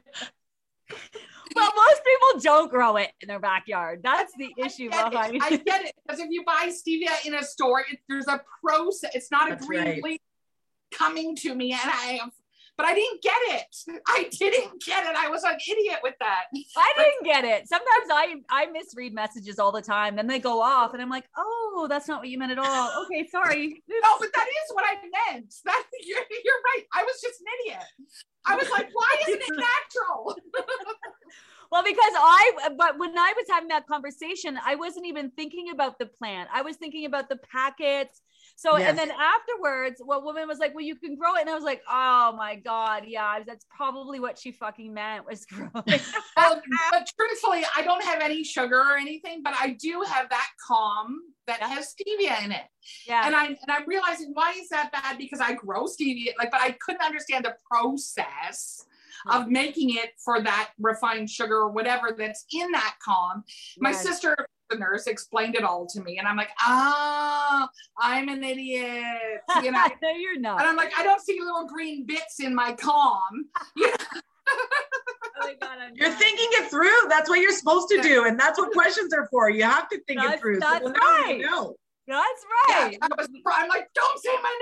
well, 1.54 1.72
most 1.74 2.02
people 2.04 2.40
don't 2.40 2.70
grow 2.70 2.96
it 2.96 3.10
in 3.20 3.28
their 3.28 3.38
backyard. 3.38 4.00
That's 4.02 4.32
the 4.36 4.52
issue 4.58 4.90
I 4.92 5.08
behind 5.08 5.36
it. 5.36 5.42
I 5.42 5.56
get 5.56 5.84
it 5.84 5.94
because 6.04 6.20
if 6.20 6.28
you 6.30 6.44
buy 6.44 6.70
stevia 6.70 7.24
in 7.24 7.34
a 7.34 7.42
store, 7.42 7.80
it, 7.80 8.00
there's 8.08 8.26
a 8.26 8.40
process. 8.62 9.12
It's 9.14 9.30
not 9.30 9.48
That's 9.48 9.64
a 9.64 9.66
green 9.66 9.84
right. 9.84 10.02
leaf 10.02 10.20
coming 10.92 11.36
to 11.36 11.54
me, 11.54 11.72
and 11.72 11.80
I 11.84 12.18
am. 12.22 12.30
But 12.78 12.86
I 12.86 12.94
didn't 12.94 13.22
get 13.22 13.32
it. 13.48 14.00
I 14.08 14.28
didn't 14.30 14.82
get 14.86 15.04
it. 15.04 15.16
I 15.16 15.28
was 15.28 15.42
an 15.42 15.58
idiot 15.68 15.98
with 16.04 16.14
that. 16.20 16.44
I 16.76 16.92
didn't 16.96 17.24
get 17.24 17.44
it. 17.44 17.68
Sometimes 17.68 18.08
I 18.10 18.36
I 18.48 18.66
misread 18.66 19.12
messages 19.12 19.58
all 19.58 19.72
the 19.72 19.82
time. 19.82 20.14
Then 20.14 20.28
they 20.28 20.38
go 20.38 20.62
off, 20.62 20.94
and 20.94 21.02
I'm 21.02 21.10
like, 21.10 21.24
oh, 21.36 21.88
that's 21.90 22.06
not 22.06 22.20
what 22.20 22.28
you 22.28 22.38
meant 22.38 22.52
at 22.52 22.58
all. 22.60 23.04
Okay, 23.04 23.26
sorry. 23.26 23.82
no, 23.88 24.10
but 24.20 24.28
that 24.34 24.46
is 24.46 24.72
what 24.72 24.84
I 24.86 24.94
meant. 25.32 25.52
That 25.64 25.84
you're, 26.00 26.22
you're 26.44 26.62
right. 26.76 26.84
I 26.94 27.02
was 27.02 27.20
just 27.20 27.40
an 27.40 27.46
idiot. 27.60 27.84
I 28.46 28.54
was 28.54 28.70
like, 28.70 28.88
why 28.92 29.16
isn't 29.26 29.42
it 29.42 29.50
natural? 29.50 30.36
Well, 31.70 31.82
because 31.84 32.12
I, 32.16 32.52
but 32.78 32.98
when 32.98 33.18
I 33.18 33.34
was 33.36 33.44
having 33.50 33.68
that 33.68 33.86
conversation, 33.86 34.58
I 34.64 34.76
wasn't 34.76 35.06
even 35.06 35.30
thinking 35.32 35.70
about 35.70 35.98
the 35.98 36.06
plant. 36.06 36.48
I 36.52 36.62
was 36.62 36.76
thinking 36.76 37.04
about 37.04 37.28
the 37.28 37.36
packets. 37.36 38.22
So, 38.60 38.76
Yes. 38.76 38.88
and 38.88 38.98
then 38.98 39.12
afterwards, 39.12 40.02
what 40.04 40.24
woman 40.24 40.48
was 40.48 40.58
like, 40.58 40.74
well, 40.74 40.84
you 40.84 40.96
can 40.96 41.14
grow 41.14 41.36
it. 41.36 41.42
And 41.42 41.48
I 41.50 41.54
was 41.54 41.62
like, 41.62 41.80
oh 41.88 42.34
my 42.36 42.56
God. 42.56 43.04
Yeah, 43.06 43.38
that's 43.46 43.64
probably 43.70 44.18
what 44.18 44.36
she 44.36 44.50
fucking 44.50 44.92
meant 44.92 45.24
was 45.24 45.46
growing. 45.52 45.70
Well, 46.36 46.60
but 46.90 47.08
truthfully, 47.16 47.62
I 47.76 47.82
don't 47.82 48.02
have 48.02 48.20
any 48.20 48.42
sugar 48.42 48.80
or 48.80 48.96
anything, 48.96 49.42
but 49.44 49.54
I 49.60 49.76
do 49.80 50.02
have 50.08 50.28
that 50.30 50.48
calm 50.66 51.20
that 51.46 51.58
Yeah. 51.60 51.68
has 51.68 51.94
stevia 51.94 52.44
in 52.44 52.50
it. 52.50 52.64
yeah. 53.06 53.26
And 53.26 53.36
I 53.36 53.46
and 53.46 53.58
I'm 53.68 53.84
realizing 53.86 54.30
why 54.34 54.54
is 54.60 54.68
that 54.70 54.90
bad? 54.90 55.18
Because 55.18 55.40
I 55.40 55.52
grow 55.54 55.84
stevia, 55.84 56.32
like, 56.36 56.50
but 56.50 56.60
I 56.60 56.72
couldn't 56.80 57.02
understand 57.02 57.44
the 57.44 57.54
process 57.70 58.84
of 59.30 59.48
making 59.48 59.90
it 59.96 60.10
for 60.24 60.40
that 60.42 60.70
refined 60.78 61.30
sugar 61.30 61.56
or 61.56 61.68
whatever 61.70 62.14
that's 62.16 62.44
in 62.52 62.70
that 62.72 62.94
calm. 63.02 63.44
My 63.78 63.90
Yes. 63.90 64.02
sister, 64.02 64.36
the 64.70 64.76
nurse, 64.78 65.06
explained 65.06 65.54
it 65.54 65.64
all 65.64 65.86
to 65.86 66.00
me, 66.02 66.18
and 66.18 66.26
I'm 66.28 66.36
like, 66.36 66.50
ah, 66.60 67.68
I'm 67.98 68.28
an 68.28 68.44
idiot, 68.44 69.40
you 69.62 69.70
know. 69.72 69.86
no, 70.02 70.10
you're 70.10 70.38
not. 70.38 70.58
And 70.60 70.66
not. 70.66 70.66
I'm 70.66 70.76
like, 70.76 70.92
I 70.98 71.02
don't 71.02 71.20
see 71.20 71.40
little 71.40 71.66
green 71.66 72.04
bits 72.04 72.40
in 72.40 72.54
my 72.54 72.72
calm. 72.72 73.46
Oh 75.40 75.46
my 75.46 75.54
God, 75.60 75.78
You're 75.94 76.08
not. 76.08 76.18
thinking 76.18 76.48
it 76.52 76.68
through. 76.70 77.08
That's 77.08 77.28
what 77.28 77.38
you're 77.40 77.52
supposed 77.52 77.88
to 77.90 78.00
do. 78.02 78.24
And 78.24 78.38
that's 78.40 78.58
what 78.58 78.72
questions 78.72 79.12
are 79.14 79.28
for. 79.30 79.48
You 79.50 79.62
have 79.62 79.88
to 79.90 80.00
think 80.08 80.18
That's- 80.20 80.38
it 80.38 80.40
through. 80.40 80.58
that's 80.58 80.84
so 80.84 80.90
now 80.90 81.28
you 81.28 81.46
right. 81.46 81.74
That's 82.08 82.44
Yeah, 82.70 82.84
right. 82.86 82.98
I 83.02 83.08
was, 83.18 83.28
I'm 83.46 83.68
like, 83.68 83.88
don't 83.94 84.18
say 84.22 84.30
my 84.42 84.58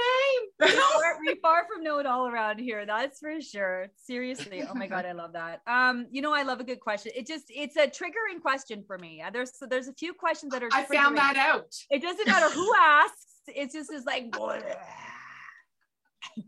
name. 0.61 0.71
Far- 0.93 1.19
we 1.21 1.35
far 1.41 1.65
from 1.73 1.85
know 1.85 1.99
it 1.99 2.07
all 2.07 2.27
around 2.27 2.59
here. 2.59 2.85
That's 2.85 3.21
for 3.21 3.41
sure. 3.41 3.87
Seriously. 4.05 4.65
Oh 4.69 4.75
my 4.75 4.89
god, 4.89 5.07
I 5.07 5.13
love 5.13 5.33
that. 5.35 5.63
Um, 5.67 6.07
you 6.11 6.23
know, 6.23 6.35
I 6.35 6.43
love 6.43 6.59
a 6.61 6.65
good 6.65 6.81
question. 6.81 7.13
It 7.15 7.27
just 7.27 7.45
it's 7.49 7.77
a 7.77 7.87
triggering 7.87 8.41
question 8.43 8.83
for 8.87 8.99
me. 8.99 9.23
Uh, 9.23 9.31
There's 9.31 9.57
so 9.59 9.67
there's 9.67 9.87
a 9.89 9.95
few 9.95 10.13
questions 10.13 10.53
that 10.53 10.63
are. 10.63 10.69
I 10.73 10.85
found 10.85 11.17
that 11.19 11.37
out. 11.37 11.73
It 11.91 12.03
doesn't 12.03 12.27
matter 12.27 12.51
who 12.51 12.71
asks. 12.79 13.27
It's 13.47 13.75
just 13.75 13.93
is 13.93 14.05
like. 14.05 14.35
so 14.37 14.53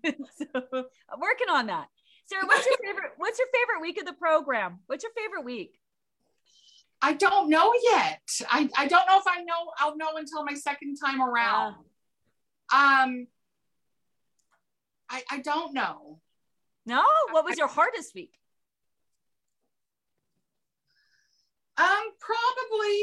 I'm 0.04 1.20
working 1.20 1.48
on 1.50 1.66
that. 1.66 1.86
Sarah, 2.26 2.44
what's 2.46 2.66
your 2.66 2.76
favorite? 2.84 3.12
What's 3.16 3.38
your 3.38 3.48
favorite 3.54 3.80
week 3.82 3.98
of 4.00 4.06
the 4.06 4.12
program? 4.14 4.80
What's 4.86 5.04
your 5.04 5.12
favorite 5.12 5.44
week? 5.44 5.78
I 7.00 7.12
don't 7.12 7.48
know 7.48 7.72
yet. 7.90 8.20
I, 8.50 8.68
I 8.76 8.86
don't 8.88 9.06
know 9.06 9.18
if 9.18 9.26
I 9.26 9.42
know. 9.42 9.70
I'll 9.78 9.96
know 9.96 10.16
until 10.16 10.44
my 10.44 10.54
second 10.54 10.96
time 10.96 11.22
around. 11.22 11.74
Um, 12.72 13.28
I 15.08 15.22
I 15.30 15.38
don't 15.42 15.72
know. 15.74 16.20
No. 16.84 17.02
What 17.30 17.44
was 17.44 17.56
your 17.56 17.68
hardest 17.68 18.14
week? 18.14 18.32
Um, 21.76 22.10
probably 22.18 23.02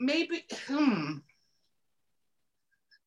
maybe 0.00 0.44
hmm. 0.66 1.18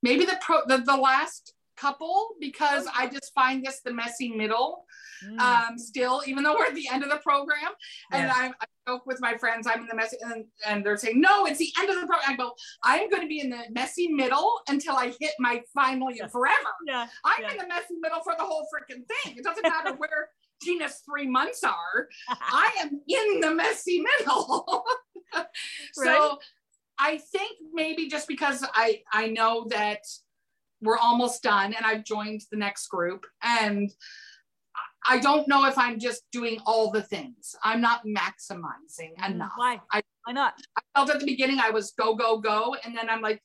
Maybe 0.02 0.26
the 0.26 0.38
pro 0.42 0.62
the, 0.66 0.78
the 0.78 0.96
last 0.96 1.54
couple 1.80 2.36
because 2.40 2.86
I 2.96 3.08
just 3.08 3.34
find 3.34 3.64
this 3.66 3.82
the 3.82 3.94
messy 3.94 4.30
middle. 4.30 4.86
Mm. 5.26 5.38
um 5.42 5.78
still 5.78 6.22
even 6.26 6.44
though 6.44 6.56
we're 6.58 6.68
at 6.68 6.76
the 6.76 6.88
end 6.94 7.04
of 7.04 7.10
the 7.10 7.18
program 7.18 7.72
and 8.14 8.24
Yes. 8.24 8.34
I, 8.38 8.46
I 8.48 8.66
joke 8.88 9.06
with 9.06 9.20
my 9.20 9.36
friends 9.36 9.68
i'm 9.68 9.82
in 9.82 9.88
the 9.88 9.94
messy 10.02 10.16
and, 10.22 10.46
and 10.66 10.82
they're 10.86 10.96
saying 10.96 11.20
no 11.20 11.46
it's 11.46 11.60
the 11.60 11.74
end 11.78 11.90
of 11.90 11.96
the 12.00 12.08
program 12.08 12.24
i 12.30 12.36
go 12.38 12.54
i'm 12.86 13.10
going 13.10 13.24
to 13.24 13.28
be 13.28 13.42
in 13.42 13.50
the 13.50 13.64
messy 13.70 14.08
middle 14.08 14.50
until 14.70 14.96
i 14.96 15.08
hit 15.20 15.32
my 15.38 15.62
finally 15.76 16.22
and 16.22 16.32
forever 16.32 16.72
yeah. 16.88 17.06
i'm 17.26 17.42
Yeah. 17.42 17.52
in 17.52 17.58
the 17.58 17.68
messy 17.68 17.96
middle 18.00 18.22
for 18.24 18.34
the 18.38 18.46
whole 18.46 18.66
freaking 18.74 19.04
thing 19.12 19.36
it 19.38 19.44
doesn't 19.44 19.64
matter 19.64 19.94
where 19.98 20.30
gina's 20.64 21.02
three 21.06 21.28
months 21.28 21.66
are 21.66 22.08
i 22.30 22.68
am 22.80 23.02
in 23.06 23.42
the 23.42 23.54
messy 23.54 24.02
middle 24.20 24.86
so 25.92 26.04
Right. 26.04 26.38
i 26.98 27.18
think 27.18 27.58
maybe 27.74 28.08
just 28.08 28.26
because 28.30 28.66
i 28.74 29.02
i 29.12 29.28
know 29.28 29.68
that 29.70 30.00
we're 30.82 30.98
almost 30.98 31.44
done 31.44 31.74
and 31.74 31.86
i've 31.86 32.04
joined 32.04 32.42
the 32.52 32.58
next 32.58 32.88
group 32.88 33.26
and 33.44 33.92
I 35.08 35.20
don't 35.20 35.48
know 35.48 35.66
if 35.66 35.78
I'm 35.78 36.00
just 36.00 36.24
doing 36.32 36.60
all 36.66 36.92
the 36.92 37.02
things. 37.02 37.56
I'm 37.64 37.82
not 37.82 38.06
maximizing 38.06 39.16
mm-hmm. 39.18 39.32
enough. 39.34 39.54
Why? 39.56 39.80
I- 39.92 40.02
Why 40.26 40.34
not? 40.34 40.54
I 40.78 40.82
felt 40.96 41.10
at 41.10 41.20
the 41.20 41.26
beginning 41.26 41.60
I 41.60 41.70
was 41.70 41.92
go, 41.92 42.16
go, 42.16 42.38
go. 42.38 42.76
And 42.84 42.96
then 42.96 43.10
I'm 43.10 43.22
like, 43.22 43.42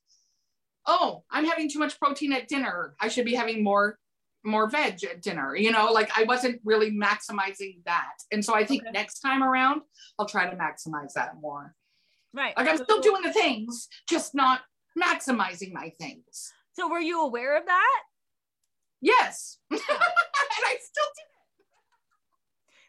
oh, 0.86 1.24
I'm 1.30 1.44
having 1.44 1.70
too 1.70 1.78
much 1.78 1.98
protein 1.98 2.32
at 2.32 2.48
dinner. 2.48 2.94
I 3.00 3.08
should 3.08 3.24
be 3.24 3.34
having 3.34 3.62
more 3.62 3.98
more 4.46 4.68
veg 4.68 5.02
at 5.04 5.22
dinner. 5.22 5.56
You 5.56 5.72
know, 5.72 5.90
like 5.90 6.10
I 6.18 6.24
wasn't 6.24 6.60
really 6.64 6.90
maximizing 6.90 7.82
that. 7.86 8.12
And 8.30 8.44
so 8.44 8.54
I 8.54 8.66
think 8.66 8.82
Okay. 8.82 8.90
next 8.92 9.20
time 9.20 9.42
around, 9.42 9.80
I'll 10.18 10.26
try 10.26 10.50
to 10.50 10.56
maximize 10.56 11.14
that 11.14 11.36
more. 11.40 11.74
Right. 12.34 12.54
Like 12.54 12.68
I'm 12.68 12.76
So- 12.76 12.84
still 12.84 13.00
doing 13.00 13.22
the 13.22 13.32
things, 13.32 13.88
just 14.06 14.34
not 14.34 14.60
maximizing 15.02 15.72
my 15.72 15.90
things. 15.98 16.52
So 16.74 16.88
were 16.88 17.00
you 17.00 17.22
aware 17.22 17.56
of 17.56 17.66
that? 17.66 18.02
Yes. 19.00 19.58
and 19.70 19.80
I 19.88 20.76
still 20.80 21.04
do. 21.16 21.34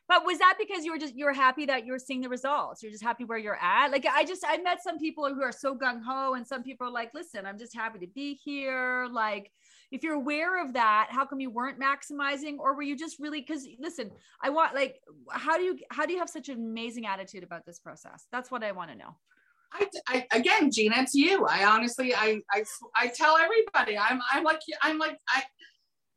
But 0.07 0.23
was 0.23 0.37
that 0.37 0.55
because 0.59 0.85
you 0.85 0.91
were 0.91 0.99
just 0.99 1.15
you 1.15 1.25
were 1.25 1.33
happy 1.33 1.65
that 1.65 1.85
you 1.85 1.91
were 1.91 1.99
seeing 1.99 2.21
the 2.21 2.29
results? 2.29 2.83
You're 2.83 2.91
just 2.91 3.03
happy 3.03 3.23
where 3.23 3.39
you're 3.39 3.59
at. 3.59 3.91
Like 3.91 4.05
I 4.05 4.23
just 4.23 4.43
I 4.47 4.57
met 4.59 4.83
some 4.83 4.99
people 4.99 5.33
who 5.33 5.41
are 5.41 5.51
so 5.51 5.75
gung 5.75 6.01
ho, 6.03 6.35
and 6.35 6.45
some 6.45 6.61
people 6.61 6.87
are 6.87 6.91
like, 6.91 7.11
listen, 7.15 7.45
I'm 7.45 7.57
just 7.57 7.75
happy 7.75 7.99
to 7.99 8.07
be 8.07 8.35
here. 8.35 9.07
Like 9.11 9.51
if 9.91 10.03
you're 10.03 10.13
aware 10.13 10.63
of 10.63 10.73
that, 10.73 11.07
how 11.09 11.25
come 11.25 11.39
you 11.39 11.49
weren't 11.49 11.79
maximizing, 11.79 12.59
or 12.59 12.75
were 12.75 12.83
you 12.83 12.95
just 12.95 13.19
really? 13.19 13.41
Because 13.41 13.67
listen, 13.79 14.11
I 14.41 14.51
want 14.51 14.75
like 14.75 15.01
how 15.31 15.57
do 15.57 15.63
you 15.63 15.79
how 15.89 16.05
do 16.05 16.13
you 16.13 16.19
have 16.19 16.29
such 16.29 16.49
an 16.49 16.55
amazing 16.55 17.07
attitude 17.07 17.43
about 17.43 17.65
this 17.65 17.79
process? 17.79 18.27
That's 18.31 18.51
what 18.51 18.63
I 18.63 18.73
want 18.73 18.91
to 18.91 18.97
know. 18.97 19.15
I, 19.79 19.87
I 20.07 20.37
again, 20.37 20.71
Gina, 20.71 20.95
it's 20.99 21.13
you. 21.13 21.45
I 21.45 21.65
honestly, 21.65 22.13
I, 22.15 22.41
I, 22.51 22.63
I 22.95 23.07
tell 23.07 23.37
everybody, 23.37 23.97
I'm, 23.97 24.19
I'm 24.31 24.43
like, 24.43 24.61
I'm 24.81 24.97
like, 24.97 25.17
I, 25.29 25.43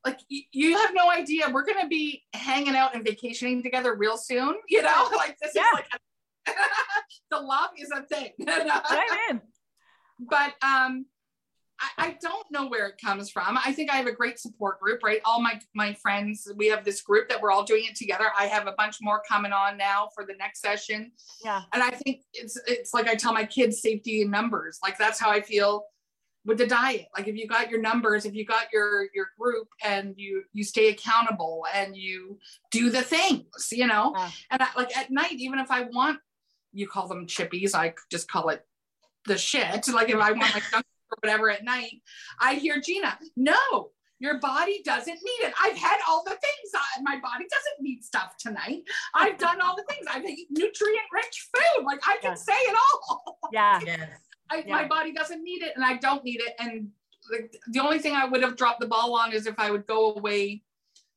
like 0.06 0.20
you 0.28 0.76
have 0.78 0.90
no 0.94 1.10
idea. 1.10 1.50
We're 1.52 1.64
gonna 1.64 1.88
be 1.88 2.22
hanging 2.32 2.76
out 2.76 2.94
and 2.94 3.04
vacationing 3.04 3.62
together 3.62 3.94
real 3.94 4.16
soon. 4.16 4.54
You 4.68 4.82
know, 4.82 5.08
like 5.16 5.36
this 5.42 5.52
Yeah. 5.54 5.62
is 5.62 5.74
like 6.46 6.56
the 7.30 7.38
love 7.40 7.70
is 7.76 7.90
a 7.90 8.02
thing. 8.02 8.30
I'm 8.48 9.18
in. 9.30 9.40
but 10.20 10.54
um 10.62 11.06
I, 11.80 12.06
I 12.06 12.16
don't 12.20 12.46
know 12.50 12.66
where 12.66 12.86
it 12.88 13.00
comes 13.02 13.30
from. 13.30 13.58
I 13.64 13.72
think 13.72 13.90
I 13.92 13.96
have 13.96 14.06
a 14.06 14.12
great 14.12 14.38
support 14.38 14.80
group, 14.80 15.02
right? 15.02 15.20
All 15.24 15.40
my 15.40 15.60
my 15.74 15.94
friends, 15.94 16.50
we 16.56 16.66
have 16.68 16.84
this 16.84 17.02
group 17.02 17.28
that 17.28 17.40
we're 17.40 17.50
all 17.50 17.64
doing 17.64 17.84
it 17.88 17.96
together. 17.96 18.26
I 18.36 18.46
have 18.46 18.66
a 18.66 18.72
bunch 18.72 18.96
more 19.00 19.22
coming 19.28 19.52
on 19.52 19.76
now 19.76 20.08
for 20.14 20.24
the 20.24 20.34
next 20.34 20.60
session. 20.60 21.12
Yeah. 21.44 21.62
And 21.72 21.82
I 21.82 21.90
think 21.90 22.22
it's 22.32 22.58
it's 22.66 22.92
like 22.92 23.08
I 23.08 23.14
tell 23.14 23.32
my 23.32 23.44
kids 23.44 23.80
safety 23.80 24.22
in 24.22 24.30
numbers. 24.30 24.78
Like 24.82 24.98
that's 24.98 25.20
how 25.20 25.30
I 25.30 25.40
feel 25.40 25.84
with 26.44 26.58
the 26.58 26.66
diet. 26.66 27.06
Like 27.16 27.28
if 27.28 27.36
you 27.36 27.46
got 27.46 27.70
your 27.70 27.80
numbers, 27.80 28.24
if 28.24 28.34
you 28.34 28.44
got 28.44 28.72
your 28.72 29.08
your 29.14 29.28
group 29.38 29.68
and 29.84 30.14
you 30.16 30.42
you 30.52 30.64
stay 30.64 30.88
accountable 30.88 31.66
and 31.74 31.96
you 31.96 32.38
do 32.70 32.90
the 32.90 33.02
things, 33.02 33.68
you 33.70 33.86
know. 33.86 34.14
Yeah. 34.16 34.30
And 34.50 34.62
I, 34.62 34.68
like 34.76 34.96
at 34.96 35.10
night, 35.10 35.32
even 35.32 35.58
if 35.58 35.70
I 35.70 35.82
want, 35.82 36.18
you 36.72 36.88
call 36.88 37.06
them 37.06 37.26
chippies, 37.26 37.74
I 37.74 37.94
just 38.10 38.30
call 38.30 38.48
it 38.48 38.64
the 39.26 39.38
shit. 39.38 39.86
Like 39.88 40.08
if 40.08 40.16
I 40.16 40.32
want 40.32 40.54
my 40.54 40.62
junk 40.72 40.84
or 41.10 41.16
whatever 41.22 41.50
at 41.50 41.64
night, 41.64 42.02
I 42.40 42.54
hear 42.54 42.80
Gina, 42.80 43.18
no, 43.36 43.90
your 44.20 44.38
body 44.40 44.82
doesn't 44.84 45.14
need 45.14 45.46
it. 45.46 45.54
I've 45.62 45.76
had 45.76 45.98
all 46.08 46.24
the 46.24 46.30
things. 46.30 46.72
I, 46.74 47.00
my 47.02 47.20
body 47.20 47.46
doesn't 47.50 47.80
need 47.80 48.02
stuff 48.04 48.34
tonight. 48.38 48.82
I've 49.14 49.38
done 49.38 49.60
all 49.60 49.76
the 49.76 49.84
things. 49.88 50.06
I've 50.10 50.24
eaten 50.24 50.46
nutrient 50.58 51.06
rich 51.12 51.48
food. 51.54 51.84
Like 51.84 52.00
I 52.06 52.16
can 52.20 52.32
Yeah. 52.32 52.34
say 52.34 52.52
it 52.52 52.76
all. 52.76 53.38
Yeah. 53.52 53.80
Yes. 53.84 54.08
I, 54.50 54.64
Yeah. 54.66 54.74
My 54.74 54.86
body 54.88 55.12
doesn't 55.12 55.42
need 55.42 55.62
it 55.62 55.72
and 55.76 55.84
I 55.84 55.96
don't 55.96 56.24
need 56.24 56.40
it. 56.40 56.54
And 56.58 56.90
like, 57.30 57.54
the 57.70 57.80
only 57.80 57.98
thing 57.98 58.14
I 58.14 58.24
would 58.24 58.42
have 58.42 58.56
dropped 58.56 58.80
the 58.80 58.86
ball 58.88 59.14
on 59.14 59.32
is 59.32 59.46
if 59.46 59.54
I 59.58 59.70
would 59.70 59.86
go 59.86 60.14
away 60.14 60.62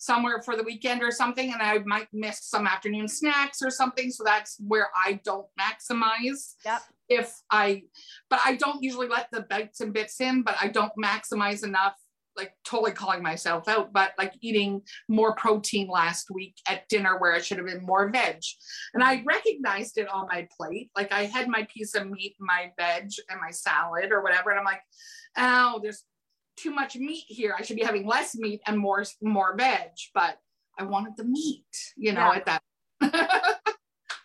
somewhere 0.01 0.41
for 0.41 0.57
the 0.57 0.63
weekend 0.63 1.03
or 1.03 1.11
something 1.11 1.53
and 1.53 1.61
I 1.61 1.77
might 1.85 2.07
miss 2.11 2.39
some 2.41 2.65
afternoon 2.65 3.07
snacks 3.07 3.61
or 3.61 3.69
something. 3.69 4.09
So 4.09 4.23
that's 4.23 4.57
where 4.59 4.87
I 4.95 5.21
don't 5.23 5.45
maximize. 5.59 6.55
Yep. 6.65 6.81
If 7.07 7.35
I, 7.51 7.83
but 8.27 8.39
I 8.43 8.55
don't 8.55 8.81
usually 8.81 9.07
let 9.07 9.27
the 9.31 9.41
bits 9.41 9.79
and 9.79 9.93
bits 9.93 10.19
in, 10.19 10.41
but 10.41 10.55
I 10.59 10.69
don't 10.69 10.91
maximize 10.97 11.63
enough, 11.63 11.93
like 12.35 12.51
totally 12.65 12.93
calling 12.93 13.21
myself 13.21 13.67
out, 13.67 13.93
but 13.93 14.13
like 14.17 14.33
eating 14.41 14.81
more 15.07 15.35
protein 15.35 15.87
last 15.87 16.31
week 16.33 16.55
at 16.67 16.87
dinner 16.89 17.19
where 17.19 17.35
I 17.35 17.39
should 17.39 17.57
have 17.57 17.67
been 17.67 17.85
more 17.85 18.09
veg. 18.09 18.41
And 18.95 19.03
I 19.03 19.21
recognized 19.23 19.99
it 19.99 20.09
on 20.09 20.25
my 20.31 20.47
plate. 20.57 20.89
Like 20.95 21.11
I 21.11 21.25
had 21.25 21.47
my 21.47 21.67
piece 21.71 21.93
of 21.93 22.09
meat, 22.09 22.35
my 22.39 22.71
veg, 22.75 23.11
and 23.29 23.39
my 23.39 23.51
salad 23.51 24.11
or 24.11 24.23
whatever. 24.23 24.49
And 24.49 24.57
I'm 24.57 24.65
like, 24.65 24.81
oh, 25.37 25.79
there's 25.83 26.05
too 26.57 26.71
much 26.71 26.95
meat 26.95 27.25
here. 27.27 27.55
I 27.57 27.61
should 27.63 27.75
be 27.75 27.83
having 27.83 28.05
less 28.05 28.35
meat 28.35 28.61
and 28.67 28.77
more 28.77 29.03
more 29.21 29.55
veg. 29.57 29.89
But 30.13 30.37
I 30.77 30.83
wanted 30.83 31.13
the 31.17 31.23
meat, 31.25 31.65
you 31.97 32.13
know, 32.13 32.31
Yeah. 32.33 32.41
at 32.45 32.61
that. 33.01 33.59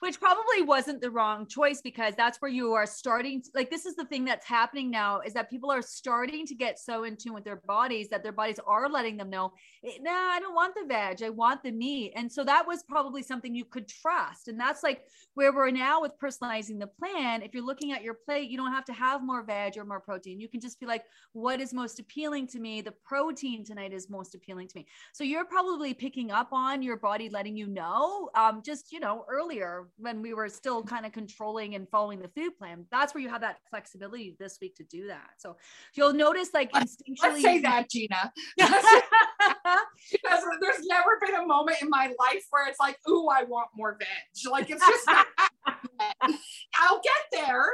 which 0.00 0.20
probably 0.20 0.62
wasn't 0.62 1.00
the 1.00 1.10
wrong 1.10 1.46
choice 1.46 1.80
because 1.80 2.14
that's 2.16 2.40
where 2.40 2.50
you 2.50 2.72
are 2.72 2.86
starting 2.86 3.42
to, 3.42 3.50
like 3.54 3.70
this 3.70 3.86
is 3.86 3.96
the 3.96 4.04
thing 4.06 4.24
that's 4.24 4.46
happening 4.46 4.90
now 4.90 5.20
is 5.20 5.32
that 5.32 5.50
people 5.50 5.70
are 5.70 5.82
starting 5.82 6.46
to 6.46 6.54
get 6.54 6.78
so 6.78 7.04
in 7.04 7.16
tune 7.16 7.34
with 7.34 7.44
their 7.44 7.62
bodies 7.66 8.08
that 8.08 8.22
their 8.22 8.32
bodies 8.32 8.58
are 8.66 8.88
letting 8.88 9.16
them 9.16 9.30
know 9.30 9.52
nah 10.00 10.10
i 10.10 10.40
don't 10.40 10.54
want 10.54 10.74
the 10.74 10.86
veg 10.86 11.22
i 11.22 11.30
want 11.30 11.62
the 11.62 11.70
meat. 11.70 12.12
And 12.16 12.30
so 12.30 12.44
that 12.44 12.66
was 12.66 12.82
probably 12.82 13.22
something 13.22 13.54
you 13.54 13.64
could 13.64 13.88
trust. 13.88 14.48
And 14.48 14.58
that's 14.58 14.82
like 14.82 15.02
where 15.34 15.52
we're 15.52 15.70
now 15.70 16.00
with 16.00 16.18
personalizing 16.18 16.78
the 16.78 16.86
plan. 16.86 17.42
If 17.42 17.54
you're 17.54 17.64
looking 17.64 17.92
at 17.92 18.02
your 18.02 18.14
plate 18.14 18.50
you 18.50 18.56
don't 18.56 18.72
have 18.72 18.84
to 18.86 18.92
have 18.92 19.22
more 19.22 19.42
veg 19.42 19.76
or 19.76 19.84
more 19.84 20.00
protein. 20.00 20.40
You 20.40 20.48
can 20.48 20.60
just 20.60 20.80
be 20.80 20.86
like 20.86 21.04
what 21.32 21.60
is 21.60 21.72
most 21.72 21.98
appealing 22.00 22.46
to 22.48 22.58
me? 22.58 22.80
The 22.80 22.92
protein 23.04 23.64
tonight 23.64 23.92
is 23.92 24.08
most 24.08 24.34
appealing 24.34 24.68
to 24.68 24.78
me. 24.78 24.86
So 25.12 25.24
you're 25.24 25.44
probably 25.44 25.94
picking 25.94 26.30
up 26.30 26.52
on 26.52 26.82
your 26.82 26.96
body 26.96 27.28
letting 27.28 27.56
you 27.56 27.66
know 27.66 28.30
um, 28.34 28.62
just 28.64 28.92
you 28.92 29.00
know 29.00 29.24
earlier 29.28 29.88
when 29.98 30.22
we 30.22 30.34
were 30.34 30.48
still 30.48 30.82
kind 30.82 31.06
of 31.06 31.12
controlling 31.12 31.74
and 31.74 31.88
following 31.88 32.20
the 32.20 32.28
food 32.28 32.56
plan 32.58 32.84
that's 32.90 33.14
where 33.14 33.22
you 33.22 33.28
have 33.28 33.40
that 33.40 33.58
flexibility 33.70 34.36
this 34.38 34.58
week 34.60 34.74
to 34.76 34.84
do 34.84 35.06
that 35.06 35.30
so 35.38 35.56
you'll 35.94 36.12
notice 36.12 36.50
like 36.54 36.72
instinctually 36.72 37.22
let's 37.22 37.42
say 37.42 37.60
that 37.60 37.90
gina 37.90 38.32
because 38.56 40.44
there's 40.60 40.86
never 40.86 41.18
been 41.24 41.34
a 41.34 41.46
moment 41.46 41.76
in 41.82 41.88
my 41.88 42.06
life 42.18 42.44
where 42.50 42.68
it's 42.68 42.80
like 42.80 42.98
ooh 43.08 43.28
i 43.28 43.44
want 43.44 43.68
more 43.74 43.96
veg 43.98 44.50
like 44.50 44.70
it's 44.70 44.86
just 44.86 45.08
I'll 46.80 47.00
get 47.02 47.12
there, 47.32 47.66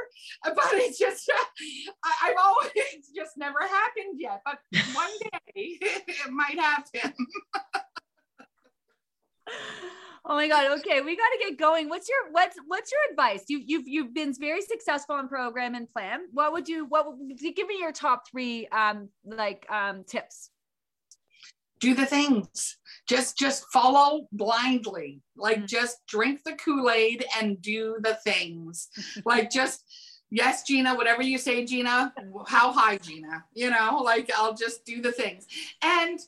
but 0.43 0.55
it's 0.73 0.97
just 0.97 1.29
I, 2.03 2.27
have 2.27 2.35
always 2.43 3.09
just 3.15 3.37
never 3.37 3.59
happened 3.61 4.19
yet. 4.19 4.41
But 4.45 4.59
one 4.93 5.11
day 5.21 5.41
it 5.55 6.31
might 6.31 6.59
happen. 6.59 7.13
Oh 10.25 10.35
my 10.35 10.47
god. 10.47 10.79
Okay. 10.79 11.01
We 11.01 11.15
got 11.15 11.29
to 11.29 11.39
get 11.39 11.57
going. 11.57 11.89
What's 11.89 12.07
your 12.09 12.31
what's 12.31 12.57
what's 12.67 12.91
your 12.91 13.01
advice? 13.11 13.43
You 13.47 13.61
you've 13.65 13.87
you've 13.87 14.13
been 14.13 14.33
very 14.33 14.61
successful 14.61 15.17
in 15.19 15.27
program 15.27 15.75
and 15.75 15.89
plan. 15.91 16.21
What 16.31 16.53
would 16.53 16.67
you 16.67 16.85
what 16.85 17.17
would 17.17 17.41
you 17.41 17.53
give 17.53 17.67
me 17.67 17.77
your 17.79 17.91
top 17.91 18.23
three 18.29 18.67
um 18.67 19.09
like 19.25 19.65
um 19.69 20.03
tips. 20.03 20.49
Do 21.79 21.93
the 21.93 22.05
things. 22.05 22.77
Just 23.07 23.37
just 23.37 23.65
follow 23.73 24.27
blindly. 24.31 25.21
Like 25.35 25.57
mm-hmm. 25.57 25.65
just 25.65 25.97
drink 26.07 26.41
the 26.45 26.53
kool-aid 26.53 27.25
and 27.39 27.61
do 27.61 27.97
the 28.01 28.15
things. 28.23 28.89
Like 29.25 29.49
just 29.49 29.83
yes 30.29 30.63
gina 30.63 30.95
whatever 30.95 31.21
you 31.21 31.37
say 31.37 31.63
gina 31.63 32.11
how 32.47 32.71
high 32.71 32.97
gina? 32.97 33.43
You 33.53 33.69
know 33.69 34.01
like 34.03 34.31
i'll 34.35 34.55
just 34.55 34.85
do 34.85 35.01
the 35.01 35.11
things. 35.11 35.45
And 35.83 36.19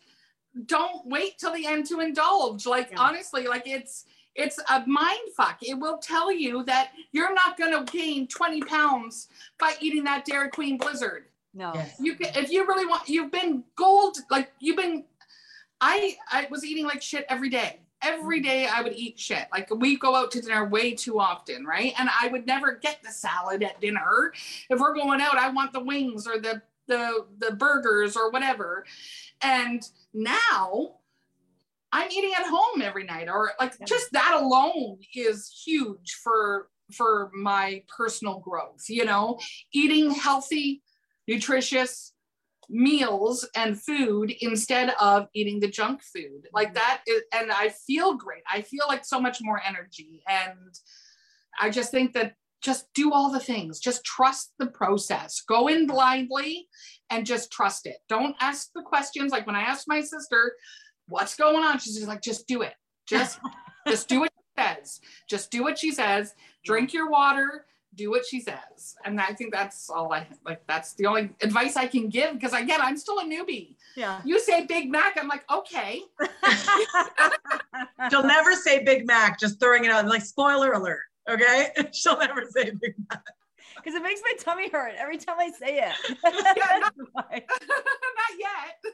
don't 0.66 1.06
wait 1.06 1.38
till 1.38 1.54
the 1.54 1.66
end 1.66 1.86
to 1.86 2.00
indulge 2.00 2.66
like 2.66 2.92
yeah. 2.92 3.00
honestly 3.00 3.48
like 3.48 3.68
it's 3.68 4.06
it's 4.36 4.60
a 4.70 4.84
mind 4.88 5.20
fuck 5.36 5.58
it 5.62 5.74
will 5.74 5.98
tell 5.98 6.32
you 6.32 6.64
that 6.64 6.92
you're 7.12 7.34
not 7.34 7.58
going 7.58 7.72
to 7.72 7.92
gain 7.92 8.28
20 8.28 8.62
pounds 8.62 9.28
by 9.60 9.74
eating 9.82 10.04
that 10.04 10.26
dairy 10.26 10.50
queen 10.50 10.78
blizzard 10.78 11.26
no 11.54 11.72
yes. 11.74 11.96
you 12.00 12.16
can 12.16 12.28
if 12.36 12.50
you 12.52 12.66
really 12.66 12.86
want 12.86 13.08
you've 13.08 13.32
been 13.32 13.64
gold 13.76 14.18
like 14.32 14.52
you've 14.60 14.78
been 14.78 15.04
i 15.82 16.16
i 16.32 16.48
was 16.50 16.64
eating 16.64 16.86
like 16.86 17.02
shit 17.02 17.26
every 17.30 17.50
day 17.50 17.80
every 18.02 18.40
mm-hmm. 18.40 18.48
day 18.48 18.68
I 18.68 18.82
would 18.82 18.94
eat 18.94 19.20
shit. 19.20 19.48
Like 19.52 19.74
we 19.74 19.98
go 19.98 20.16
out 20.16 20.32
to 20.32 20.42
dinner 20.42 20.66
way 20.66 20.94
too 20.94 21.20
often, 21.20 21.66
right? 21.66 21.94
And 21.98 22.10
I 22.22 22.28
would 22.28 22.46
never 22.46 22.76
get 22.76 23.02
the 23.04 23.12
salad 23.12 23.64
at 23.64 23.82
dinner. 23.82 24.32
If 24.70 24.80
we're 24.80 24.94
going 24.94 25.22
out, 25.22 25.38
I 25.38 25.50
want 25.50 25.74
the 25.74 25.80
wings 25.80 26.28
or 26.28 26.40
the 26.40 26.62
the 26.88 27.26
the 27.38 27.52
burgers 27.52 28.16
or 28.16 28.32
whatever. 28.32 28.86
And 29.42 29.82
now 30.14 30.96
I'm 31.92 32.12
eating 32.12 32.34
at 32.38 32.48
home 32.48 32.82
every 32.82 33.04
night 33.04 33.28
or 33.30 33.52
like 33.60 33.74
yeah. 33.80 33.86
just 33.86 34.12
that 34.12 34.40
alone 34.42 34.98
is 35.14 35.64
huge 35.66 36.20
for 36.24 36.70
for 36.92 37.32
my 37.34 37.84
personal 37.88 38.40
growth, 38.40 38.86
you 38.90 39.06
know, 39.06 39.40
eating 39.72 40.12
healthy, 40.12 40.84
nutritious 41.28 42.14
meals 42.70 43.48
and 43.56 43.80
food 43.80 44.34
instead 44.42 44.94
of 45.00 45.28
eating 45.34 45.60
the 45.60 45.70
junk 45.70 46.02
food. 46.04 46.48
Like 46.54 46.70
mm-hmm. 46.70 46.76
that 46.76 47.02
is, 47.08 47.22
and 47.34 47.52
I 47.52 47.70
feel 47.70 48.16
great. 48.16 48.44
I 48.52 48.62
feel 48.62 48.86
like 48.88 49.06
so 49.06 49.20
much 49.20 49.40
more 49.42 49.62
energy 49.66 50.22
and 50.28 50.74
I 51.60 51.70
just 51.70 51.92
think 51.92 52.14
that 52.14 52.36
just 52.66 52.92
do 52.96 53.14
all 53.14 53.32
the 53.32 53.40
things. 53.40 53.80
Just 53.80 54.04
trust 54.04 54.54
the 54.58 54.66
process. 54.66 55.42
Go 55.48 55.68
in 55.68 55.86
blindly 55.86 56.68
and 57.12 57.24
just 57.24 57.52
trust 57.52 57.86
it. 57.86 57.98
Don't 58.10 58.36
ask 58.42 58.72
the 58.74 58.82
questions. 58.82 59.32
Like 59.32 59.46
when 59.46 59.56
i 59.56 59.62
asked 59.62 59.88
my 59.88 60.02
sister 60.02 60.54
what's 61.08 61.36
going 61.36 61.64
on? 61.64 61.78
She's 61.78 61.96
just 61.96 62.08
like 62.08 62.24
just 62.24 62.48
do 62.48 62.64
it. 62.64 62.74
Just 63.08 63.40
just 63.88 64.10
do 64.10 64.22
what 64.22 64.32
she 64.36 64.64
says. 64.64 65.00
Just 65.30 65.52
do 65.52 65.62
what 65.62 65.78
she 65.78 65.92
says. 65.92 66.34
Drink 66.66 66.92
your 66.92 67.08
water. 67.08 67.68
Do 67.94 68.10
what 68.10 68.26
she 68.26 68.42
says. 68.42 68.96
And 69.06 69.22
i 69.22 69.28
think 69.28 69.54
that's 69.54 69.88
all 69.90 70.12
i 70.12 70.28
like 70.44 70.66
that's 70.68 70.96
the 70.96 71.06
only 71.06 71.30
advice 71.44 71.78
i 71.78 71.86
can 71.86 72.10
give 72.10 72.34
because 72.34 72.54
again 72.54 72.82
i'm 72.82 72.98
still 72.98 73.20
a 73.20 73.24
newbie. 73.24 73.76
Yeah. 73.96 74.22
You 74.26 74.40
say 74.40 74.66
big 74.66 74.90
mac 74.90 75.18
i'm 75.22 75.28
like 75.28 75.46
okay. 75.54 76.02
She'll 78.10 78.24
never 78.24 78.54
say 78.54 78.84
big 78.84 79.06
mac 79.06 79.40
just 79.40 79.60
throwing 79.60 79.86
it 79.86 79.92
out 79.92 80.08
like 80.08 80.24
spoiler 80.24 80.74
alert 80.74 81.04
Okay. 81.30 81.70
She'll 81.92 82.18
never 82.18 82.46
say 82.50 82.72
Big 82.72 82.96
Mac. 83.10 83.24
Because 83.76 83.94
it 83.94 84.04
makes 84.04 84.22
my 84.24 84.34
tummy 84.40 84.70
hurt 84.70 84.94
every 84.98 85.18
time 85.18 85.36
I 85.40 85.52
say 85.52 85.80
it. 85.80 85.94
yeah, 86.24 86.80
not, 86.80 86.96
not 87.16 87.32
yet. 87.32 88.94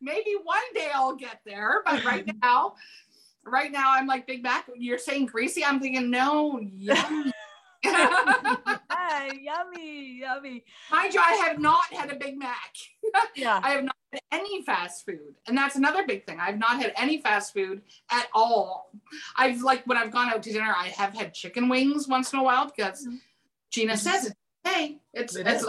Maybe 0.00 0.34
one 0.42 0.56
day 0.74 0.88
I'll 0.94 1.14
get 1.14 1.40
there, 1.44 1.82
but 1.86 2.04
right 2.04 2.28
now, 2.42 2.74
right 3.44 3.70
now 3.70 3.92
I'm 3.92 4.06
like 4.06 4.26
Big 4.26 4.42
Mac. 4.42 4.68
You're 4.76 4.98
saying 4.98 5.26
greasy. 5.26 5.64
I'm 5.64 5.78
thinking 5.78 6.10
no, 6.10 6.58
yummy. 6.60 7.32
yeah, 7.84 9.30
yummy, 9.40 10.20
yummy. 10.20 10.64
Mind 10.90 11.14
you, 11.14 11.20
I 11.20 11.34
have 11.46 11.58
not 11.58 11.92
had 11.92 12.10
a 12.10 12.16
Big 12.16 12.38
Mac. 12.38 12.74
Yeah. 13.34 13.60
I 13.62 13.70
have 13.70 13.84
not 13.84 13.96
had 14.12 14.20
any 14.32 14.62
fast 14.62 15.04
food. 15.04 15.34
And 15.46 15.56
that's 15.56 15.76
another 15.76 16.06
big 16.06 16.26
thing. 16.26 16.38
I've 16.40 16.58
not 16.58 16.80
had 16.80 16.92
any 16.96 17.20
fast 17.20 17.52
food 17.52 17.82
at 18.10 18.28
all. 18.34 18.90
I've 19.36 19.62
like 19.62 19.84
when 19.86 19.98
I've 19.98 20.10
gone 20.10 20.30
out 20.30 20.42
to 20.44 20.52
dinner, 20.52 20.74
I 20.76 20.88
have 20.88 21.14
had 21.14 21.34
chicken 21.34 21.68
wings 21.68 22.08
once 22.08 22.32
in 22.32 22.38
a 22.38 22.42
while 22.42 22.70
because 22.74 23.06
mm-hmm. 23.06 23.16
Gina 23.70 23.96
says 23.96 24.26
it. 24.26 24.34
Hey, 24.64 24.98
it's, 25.12 25.36
it 25.36 25.46
it's 25.46 25.66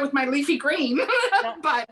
with 0.00 0.12
my 0.12 0.26
leafy 0.26 0.58
green. 0.58 1.00
Yeah. 1.42 1.54
but 1.62 1.90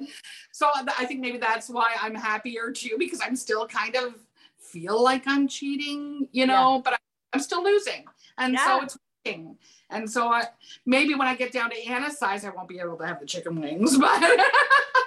so 0.53 0.69
I 0.75 1.05
think 1.05 1.21
maybe 1.21 1.37
that's 1.37 1.69
why 1.69 1.95
I'm 2.01 2.15
happier 2.15 2.71
too, 2.71 2.97
because 2.99 3.21
I'm 3.23 3.37
still 3.37 3.67
kind 3.67 3.97
of 3.97 4.15
feel 4.59 5.03
like 5.03 5.25
I'm 5.27 5.47
cheating, 5.47 6.29
you 6.33 6.47
know, 6.47 6.77
yeah. 6.77 6.81
but 6.85 7.01
I'm 7.33 7.41
still 7.41 7.63
losing. 7.63 8.05
And 8.39 8.55
yeah. 8.55 8.65
so 8.65 8.83
it's 8.83 8.97
working. 9.25 9.59
And 9.93 10.11
so 10.11 10.29
I, 10.29 10.47
maybe 10.87 11.15
when 11.15 11.29
I 11.29 11.35
get 11.35 11.53
down 11.53 11.71
to 11.71 11.87
Anna's 11.87 12.19
size, 12.19 12.45
I 12.45 12.51
won't 12.51 12.69
be 12.69 12.79
able 12.81 12.97
to 12.97 13.07
have 13.07 13.21
the 13.21 13.27
chicken 13.27 13.61
wings, 13.61 13.99
but 13.99 14.09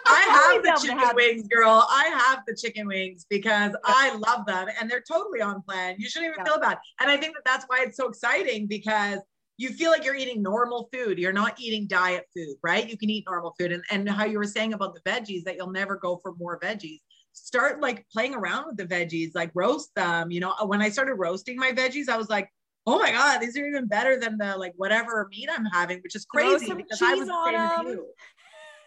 I 0.08 0.54
have 0.54 0.64
the 0.64 0.80
chicken 0.82 1.00
have 1.00 1.16
wings, 1.16 1.48
girl. 1.48 1.86
I 1.90 2.06
have 2.28 2.44
the 2.48 2.56
chicken 2.56 2.88
wings 2.88 3.26
because 3.30 3.76
I 3.84 4.16
love 4.16 4.46
them 4.46 4.68
and 4.80 4.90
they're 4.90 5.04
totally 5.10 5.42
on 5.42 5.62
plan. 5.62 5.96
You 5.98 6.08
shouldn't 6.08 6.34
even 6.34 6.46
yeah. 6.46 6.52
feel 6.52 6.62
bad. 6.62 6.78
And 7.00 7.10
I 7.10 7.18
think 7.18 7.36
that 7.36 7.44
that's 7.46 7.66
why 7.68 7.84
it's 7.86 7.98
so 7.98 8.08
exciting 8.08 8.68
because 8.68 9.20
you 9.58 9.70
feel 9.70 9.90
like 9.90 10.04
you're 10.04 10.16
eating 10.16 10.42
normal 10.42 10.90
food. 10.92 11.18
You're 11.18 11.34
not 11.34 11.60
eating 11.60 11.88
diet 11.88 12.26
food, 12.36 12.56
right? 12.62 12.90
You 12.90 12.98
can 12.98 13.10
eat 13.10 13.26
normal 13.28 13.56
food. 13.58 13.72
And, 13.72 13.84
and 13.90 14.10
how 14.10 14.26
you 14.26 14.38
were 14.38 14.46
saying 14.46 14.74
about 14.74 14.96
the 14.96 15.10
veggies 15.10 15.44
that 15.44 15.56
you'll 15.56 15.72
never 15.72 15.96
go 15.96 16.20
for 16.22 16.34
more 16.36 16.60
veggies. 16.60 17.00
Start 17.32 17.82
like 17.82 18.06
playing 18.12 18.36
around 18.36 18.68
with 18.68 18.78
the 18.78 18.86
veggies, 18.86 19.32
like 19.34 19.52
roast 19.54 19.94
them. 19.96 20.32
You 20.32 20.42
know, 20.42 20.54
when 20.66 20.82
I 20.82 20.90
started 20.90 21.16
roasting 21.16 21.58
my 21.58 21.72
veggies, 21.72 22.10
I 22.10 22.18
was 22.18 22.30
like, 22.30 22.50
oh 22.86 23.00
my 23.00 23.12
God, 23.12 23.40
these 23.40 23.58
are 23.58 23.66
even 23.66 23.88
better 23.88 24.20
than 24.20 24.38
the 24.38 24.58
like 24.58 24.74
whatever 24.78 25.28
meat 25.32 25.50
I'm 25.52 25.66
having, 25.66 26.00
which 26.00 26.16
is 26.16 26.26
crazy 26.26 26.72
because 26.74 27.02
I 27.02 27.16
was 27.16 27.28
the 27.28 27.46
same 27.46 27.56
as 27.56 27.96
you. 27.96 28.06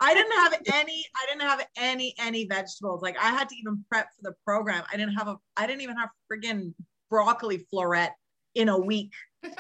I 0.00 0.14
didn't 0.14 0.32
have 0.32 0.54
any, 0.74 1.04
I 1.16 1.26
didn't 1.26 1.48
have 1.48 1.66
any, 1.76 2.14
any 2.18 2.46
vegetables. 2.46 3.02
Like 3.02 3.18
I 3.18 3.30
had 3.30 3.48
to 3.48 3.56
even 3.56 3.84
prep 3.90 4.08
for 4.14 4.30
the 4.30 4.34
program. 4.44 4.84
I 4.92 4.96
didn't 4.96 5.14
have 5.14 5.28
a, 5.28 5.36
I 5.56 5.66
didn't 5.66 5.82
even 5.82 5.96
have 5.96 6.10
friggin' 6.30 6.74
broccoli 7.10 7.66
floret 7.72 8.10
in 8.54 8.68
a 8.68 8.78
week 8.78 9.12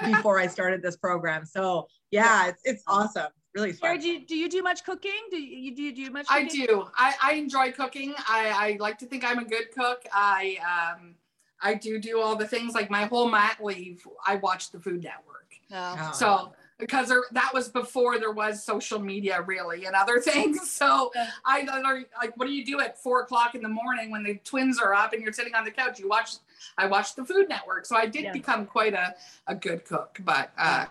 before 0.04 0.38
I 0.38 0.46
started 0.46 0.82
this 0.82 0.96
program. 0.96 1.44
So 1.44 1.88
yeah, 2.10 2.48
it's, 2.48 2.62
it's 2.64 2.82
awesome. 2.86 3.28
Really 3.54 3.72
fun. 3.72 3.98
do 3.98 4.08
you, 4.08 4.26
do 4.26 4.36
you 4.36 4.48
do 4.48 4.62
much 4.62 4.84
cooking? 4.84 5.18
Do 5.30 5.38
you 5.38 5.74
do, 5.74 5.82
you 5.82 5.94
do 5.94 6.10
much? 6.10 6.26
Cooking? 6.28 6.46
I 6.46 6.66
do. 6.66 6.84
I, 6.96 7.14
I 7.22 7.32
enjoy 7.32 7.72
cooking. 7.72 8.14
I, 8.18 8.52
I 8.54 8.76
like 8.78 8.98
to 8.98 9.06
think 9.06 9.24
I'm 9.24 9.38
a 9.38 9.44
good 9.44 9.72
cook. 9.76 10.02
I, 10.12 10.58
um, 10.62 11.14
I 11.60 11.74
do 11.74 11.98
do 11.98 12.20
all 12.20 12.36
the 12.36 12.46
things 12.46 12.74
like 12.74 12.90
my 12.90 13.04
whole 13.04 13.28
mat 13.28 13.58
leave. 13.62 14.06
I 14.26 14.36
watch 14.36 14.70
the 14.70 14.78
Food 14.78 15.02
Network. 15.02 15.54
Oh. 15.72 16.12
So 16.14 16.52
because 16.78 17.08
there, 17.08 17.22
that 17.32 17.50
was 17.52 17.68
before 17.68 18.18
there 18.18 18.30
was 18.30 18.64
social 18.64 19.00
media 19.00 19.42
really 19.42 19.84
and 19.84 19.94
other 19.94 20.20
things. 20.20 20.70
So 20.70 21.10
I 21.44 21.62
like, 22.20 22.36
what 22.36 22.46
do 22.46 22.52
you 22.52 22.64
do 22.64 22.80
at 22.80 23.02
four 23.02 23.22
o'clock 23.22 23.54
in 23.54 23.62
the 23.62 23.68
morning 23.68 24.10
when 24.10 24.22
the 24.22 24.36
twins 24.44 24.78
are 24.78 24.94
up 24.94 25.12
and 25.12 25.22
you're 25.22 25.32
sitting 25.32 25.54
on 25.54 25.64
the 25.64 25.70
couch? 25.70 25.98
You 25.98 26.08
watch, 26.08 26.34
I 26.76 26.86
watched 26.86 27.16
the 27.16 27.24
Food 27.24 27.48
Network. 27.48 27.86
So 27.86 27.96
I 27.96 28.06
did 28.06 28.24
yeah. 28.24 28.32
become 28.32 28.66
quite 28.66 28.94
a, 28.94 29.14
a 29.46 29.54
good 29.54 29.84
cook, 29.84 30.18
but, 30.24 30.50
uh, 30.56 30.86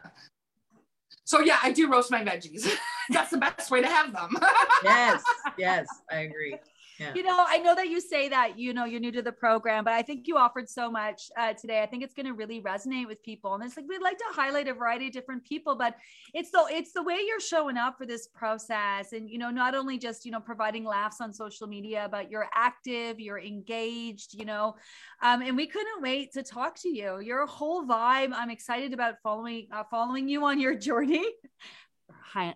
so 1.24 1.42
yeah, 1.42 1.58
I 1.62 1.74
do 1.74 1.92
roast 1.92 2.10
my 2.10 2.24
veggies. 2.24 2.70
That's 3.10 3.32
the 3.32 3.38
best 3.38 3.70
way 3.70 3.82
to 3.82 3.88
have 3.88 4.14
them. 4.14 4.38
yes, 4.84 5.22
yes, 5.58 5.88
I 6.10 6.20
agree. 6.20 6.56
Yeah. 7.00 7.14
You 7.14 7.24
know, 7.24 7.46
I 7.48 7.60
know 7.60 7.76
that 7.76 7.90
you 7.90 8.02
say 8.02 8.30
that, 8.30 8.58
you 8.58 8.74
know, 8.74 8.86
you're 8.86 9.00
new 9.00 9.12
to 9.12 9.22
the 9.22 9.32
program, 9.32 9.84
but 9.84 9.94
I 9.94 10.02
think 10.02 10.28
you 10.28 10.38
offered 10.38 10.70
so 10.70 10.90
much 10.90 11.30
uh, 11.38 11.54
today. 11.54 11.82
I 11.82 11.86
think 11.86 12.04
it's 12.04 12.14
going 12.14 12.26
to 12.26 12.34
really 12.34 12.62
resonate 12.62 13.08
with 13.08 13.22
people. 13.24 13.54
And 13.54 13.64
it's 13.64 13.78
like, 13.78 13.86
we'd 13.88 14.02
like 14.02 14.18
to 14.18 14.26
highlight 14.32 14.68
a 14.68 14.74
variety 14.74 15.08
of 15.08 15.14
different 15.14 15.44
people, 15.44 15.76
but 15.76 15.96
it's 16.34 16.50
the, 16.52 16.66
it's 16.70 16.94
the 16.94 17.04
way 17.04 17.20
you're 17.28 17.40
showing 17.40 17.78
up 17.78 17.98
for 17.98 18.06
this 18.06 18.28
process. 18.28 19.14
And, 19.14 19.30
you 19.30 19.38
know, 19.38 19.52
not 19.52 19.76
only 19.76 19.98
just, 19.98 20.26
you 20.26 20.32
know, 20.32 20.40
providing 20.40 20.84
laughs 20.84 21.22
on 21.22 21.34
social 21.34 21.68
media, 21.68 22.08
but 22.10 22.32
you're 22.32 22.50
active, 22.56 23.20
you're 23.20 23.40
engaged, 23.40 24.34
you 24.34 24.46
know, 24.46 24.76
um, 25.22 25.42
and 25.42 25.56
we 25.56 25.68
couldn't 25.68 26.02
wait 26.02 26.34
to 26.34 26.44
talk 26.44 26.80
to 26.82 26.90
you. 26.90 27.20
Your 27.20 27.46
whole 27.46 27.86
vibe. 27.86 28.32
I'm 28.34 28.50
excited 28.50 28.94
about 28.94 29.16
following, 29.22 29.68
uh, 29.72 29.84
following 29.90 30.28
you 30.28 30.46
on 30.46 30.60
your 30.60 30.76
journey, 30.76 31.26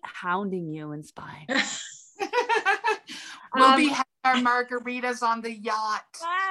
hounding 0.03 0.69
you 0.69 0.91
and 0.91 1.05
spying. 1.05 1.47
we'll 3.55 3.63
um, 3.63 3.77
be 3.77 3.93
our 4.23 4.35
margaritas 4.35 5.23
on 5.23 5.41
the 5.41 5.51
yacht. 5.51 6.03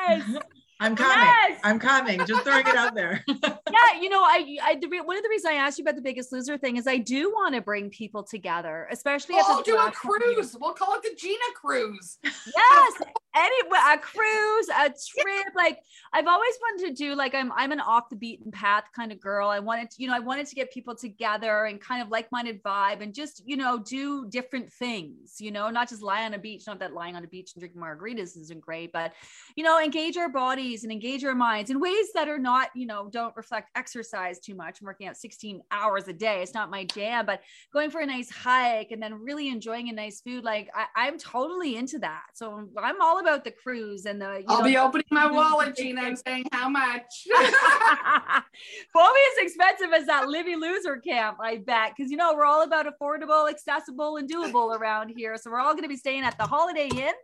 Yes. 0.08 0.36
I'm 0.82 0.96
coming. 0.96 1.26
Yes. 1.26 1.60
I'm 1.62 1.78
coming. 1.78 2.24
Just 2.24 2.42
throwing 2.42 2.66
it 2.66 2.74
out 2.74 2.94
there. 2.94 3.22
yeah, 3.28 4.00
you 4.00 4.08
know, 4.08 4.22
I, 4.22 4.56
I 4.62 4.76
the, 4.80 4.88
one 5.02 5.18
of 5.18 5.22
the 5.22 5.28
reasons 5.28 5.52
I 5.52 5.56
asked 5.56 5.78
you 5.78 5.82
about 5.82 5.94
the 5.94 6.00
Biggest 6.00 6.32
Loser 6.32 6.56
thing 6.56 6.78
is 6.78 6.86
I 6.86 6.96
do 6.96 7.30
want 7.30 7.54
to 7.54 7.60
bring 7.60 7.90
people 7.90 8.22
together, 8.22 8.88
especially. 8.90 9.34
We'll 9.34 9.62
do 9.62 9.76
a 9.76 9.90
cruise. 9.90 10.56
We'll 10.58 10.72
call 10.72 10.94
it 10.94 11.02
the 11.02 11.14
Gina 11.18 11.36
Cruise. 11.54 12.16
Yes, 12.24 12.92
any 13.34 13.56
a 13.94 13.98
cruise, 13.98 14.68
a 14.68 14.88
trip. 15.20 15.54
like 15.54 15.78
I've 16.12 16.26
always 16.26 16.54
wanted 16.60 16.88
to 16.88 16.94
do. 16.94 17.14
Like 17.14 17.34
I'm 17.34 17.52
I'm 17.52 17.72
an 17.72 17.80
off 17.80 18.08
the 18.08 18.16
beaten 18.16 18.50
path 18.50 18.84
kind 18.94 19.12
of 19.12 19.20
girl. 19.20 19.48
I 19.48 19.60
wanted 19.60 19.90
to, 19.90 20.02
you 20.02 20.08
know, 20.08 20.14
I 20.14 20.20
wanted 20.20 20.46
to 20.46 20.54
get 20.54 20.72
people 20.72 20.94
together 20.94 21.66
and 21.66 21.80
kind 21.80 22.02
of 22.02 22.08
like 22.08 22.30
minded 22.32 22.62
vibe 22.62 23.02
and 23.02 23.14
just 23.14 23.42
you 23.46 23.56
know 23.56 23.78
do 23.78 24.26
different 24.28 24.72
things. 24.72 25.36
You 25.38 25.52
know, 25.52 25.70
not 25.70 25.88
just 25.88 26.02
lie 26.02 26.24
on 26.24 26.34
a 26.34 26.38
beach. 26.38 26.64
Not 26.66 26.80
that 26.80 26.92
lying 26.92 27.16
on 27.16 27.24
a 27.24 27.28
beach 27.28 27.52
and 27.54 27.60
drinking 27.60 27.80
margaritas 27.80 28.36
isn't 28.36 28.60
great, 28.60 28.92
but 28.92 29.12
you 29.56 29.64
know, 29.64 29.80
engage 29.80 30.16
our 30.16 30.28
bodies 30.28 30.82
and 30.82 30.92
engage 30.92 31.24
our 31.24 31.34
minds 31.34 31.70
in 31.70 31.80
ways 31.80 32.08
that 32.14 32.28
are 32.28 32.38
not 32.38 32.70
you 32.74 32.86
know 32.86 33.08
don't 33.12 33.36
reflect 33.36 33.70
exercise 33.76 34.40
too 34.40 34.54
much. 34.54 34.80
I'm 34.80 34.86
working 34.86 35.06
out 35.06 35.16
16 35.16 35.62
hours 35.70 36.08
a 36.08 36.12
day. 36.12 36.42
It's 36.42 36.54
not 36.54 36.70
my 36.70 36.84
jam, 36.84 37.26
but 37.26 37.42
going 37.72 37.90
for 37.90 38.00
a 38.00 38.06
nice 38.06 38.30
hike 38.30 38.90
and 38.90 39.00
then 39.00 39.14
really 39.14 39.48
enjoying 39.48 39.88
a 39.88 39.92
nice 39.92 40.20
food. 40.20 40.42
Like 40.42 40.68
I, 40.74 40.86
I'm 40.96 41.18
totally 41.18 41.76
into 41.76 41.98
that. 42.00 42.22
So 42.34 42.68
I'm 42.76 43.00
all 43.00 43.19
about 43.20 43.44
the 43.44 43.50
cruise 43.50 44.06
and 44.06 44.20
the. 44.20 44.42
I'll 44.48 44.58
know, 44.58 44.64
be 44.64 44.76
opening 44.76 45.06
my 45.10 45.30
wallet, 45.30 45.76
Gina, 45.76 46.02
and 46.02 46.18
saying 46.18 46.46
how 46.52 46.68
much. 46.68 47.04
Won't 48.94 49.16
be 49.16 49.22
as 49.32 49.46
expensive 49.46 49.92
as 49.92 50.06
that 50.06 50.28
Livy 50.28 50.56
Loser 50.56 50.96
camp, 50.96 51.38
I 51.40 51.58
bet, 51.58 51.92
because 51.96 52.10
you 52.10 52.16
know 52.16 52.34
we're 52.34 52.44
all 52.44 52.62
about 52.62 52.86
affordable, 52.86 53.48
accessible, 53.48 54.16
and 54.16 54.30
doable 54.30 54.76
around 54.76 55.10
here. 55.10 55.36
So 55.36 55.50
we're 55.50 55.60
all 55.60 55.72
going 55.72 55.84
to 55.84 55.88
be 55.88 55.96
staying 55.96 56.22
at 56.22 56.36
the 56.38 56.44
Holiday 56.44 56.88
Inn. 56.88 57.14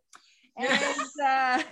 and 0.59 0.69
uh, 1.25 1.63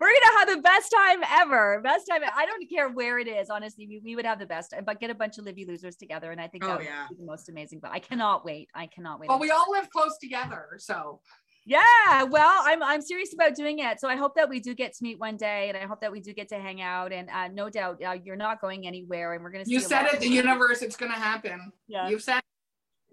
we're 0.00 0.08
gonna 0.08 0.38
have 0.38 0.48
the 0.48 0.60
best 0.62 0.94
time 0.94 1.20
ever. 1.30 1.80
Best 1.82 2.06
time. 2.08 2.20
I 2.36 2.44
don't 2.44 2.68
care 2.68 2.90
where 2.90 3.18
it 3.18 3.28
is. 3.28 3.48
Honestly, 3.50 3.86
we, 3.86 4.00
we 4.04 4.16
would 4.16 4.26
have 4.26 4.38
the 4.38 4.46
best. 4.46 4.74
But 4.84 5.00
get 5.00 5.10
a 5.10 5.14
bunch 5.14 5.38
of 5.38 5.44
Livy 5.44 5.64
losers 5.64 5.96
together, 5.96 6.32
and 6.32 6.40
I 6.40 6.48
think 6.48 6.64
oh, 6.64 6.68
that 6.68 6.84
yeah. 6.84 7.06
would 7.08 7.16
be 7.16 7.22
the 7.22 7.26
most 7.26 7.48
amazing. 7.48 7.80
But 7.80 7.92
I 7.92 7.98
cannot 7.98 8.44
wait. 8.44 8.68
I 8.74 8.86
cannot 8.86 9.20
wait. 9.20 9.28
Well, 9.28 9.38
we 9.38 9.50
all 9.50 9.70
live 9.70 9.88
close 9.90 10.18
together, 10.20 10.76
so 10.78 11.20
yeah, 11.64 12.22
well, 12.24 12.62
I'm 12.64 12.82
I'm 12.82 13.02
serious 13.02 13.34
about 13.34 13.54
doing 13.54 13.80
it. 13.80 14.00
So 14.00 14.08
I 14.08 14.16
hope 14.16 14.34
that 14.36 14.48
we 14.48 14.60
do 14.60 14.74
get 14.74 14.94
to 14.94 15.02
meet 15.02 15.18
one 15.18 15.36
day, 15.36 15.68
and 15.68 15.76
I 15.76 15.86
hope 15.86 16.00
that 16.00 16.10
we 16.10 16.20
do 16.20 16.32
get 16.32 16.48
to 16.48 16.58
hang 16.58 16.80
out. 16.80 17.12
And 17.12 17.28
uh, 17.30 17.48
no 17.48 17.68
doubt, 17.68 18.02
uh, 18.02 18.16
you're 18.24 18.36
not 18.36 18.60
going 18.60 18.86
anywhere, 18.86 19.34
and 19.34 19.44
we're 19.44 19.50
gonna. 19.50 19.64
You 19.66 19.80
said 19.80 20.06
it, 20.06 20.20
the 20.20 20.28
universe. 20.28 20.82
It's 20.82 20.96
gonna 20.96 21.12
happen. 21.12 21.72
Yeah, 21.86 22.08
you've 22.08 22.22
said. 22.22 22.40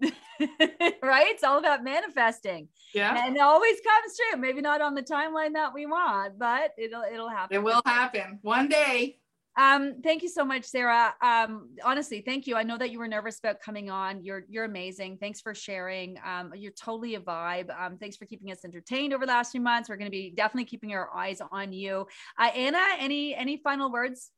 right? 0.00 1.26
It's 1.28 1.42
all 1.42 1.58
about 1.58 1.82
manifesting. 1.82 2.68
Yeah. 2.94 3.26
And 3.26 3.36
it 3.36 3.40
always 3.40 3.76
comes 3.80 4.16
true. 4.16 4.40
Maybe 4.40 4.60
not 4.60 4.80
on 4.80 4.94
the 4.94 5.02
timeline 5.02 5.54
that 5.54 5.74
we 5.74 5.86
want, 5.86 6.38
but 6.38 6.72
it'll 6.78 7.02
it'll 7.02 7.28
happen. 7.28 7.56
It 7.56 7.62
will 7.62 7.82
happen 7.84 8.38
one 8.42 8.68
day. 8.68 9.18
Um, 9.58 10.00
thank 10.02 10.22
you 10.22 10.28
so 10.28 10.44
much, 10.44 10.64
Sarah. 10.64 11.12
Um, 11.20 11.70
honestly, 11.84 12.22
thank 12.24 12.46
you. 12.46 12.54
I 12.54 12.62
know 12.62 12.78
that 12.78 12.92
you 12.92 13.00
were 13.00 13.08
nervous 13.08 13.40
about 13.40 13.60
coming 13.60 13.90
on. 13.90 14.22
You're 14.22 14.44
you're 14.48 14.64
amazing. 14.64 15.18
Thanks 15.18 15.40
for 15.40 15.52
sharing. 15.52 16.16
Um, 16.24 16.52
you're 16.54 16.72
totally 16.72 17.16
a 17.16 17.20
vibe. 17.20 17.76
Um, 17.76 17.98
thanks 17.98 18.16
for 18.16 18.24
keeping 18.24 18.52
us 18.52 18.64
entertained 18.64 19.12
over 19.12 19.26
the 19.26 19.32
last 19.32 19.50
few 19.50 19.60
months. 19.60 19.88
We're 19.88 19.96
going 19.96 20.06
to 20.06 20.16
be 20.16 20.30
definitely 20.30 20.66
keeping 20.66 20.94
our 20.94 21.12
eyes 21.12 21.42
on 21.50 21.72
you. 21.72 22.06
Uh, 22.38 22.50
Anna, 22.54 22.80
any 23.00 23.34
any 23.34 23.56
final 23.56 23.90
words? 23.90 24.30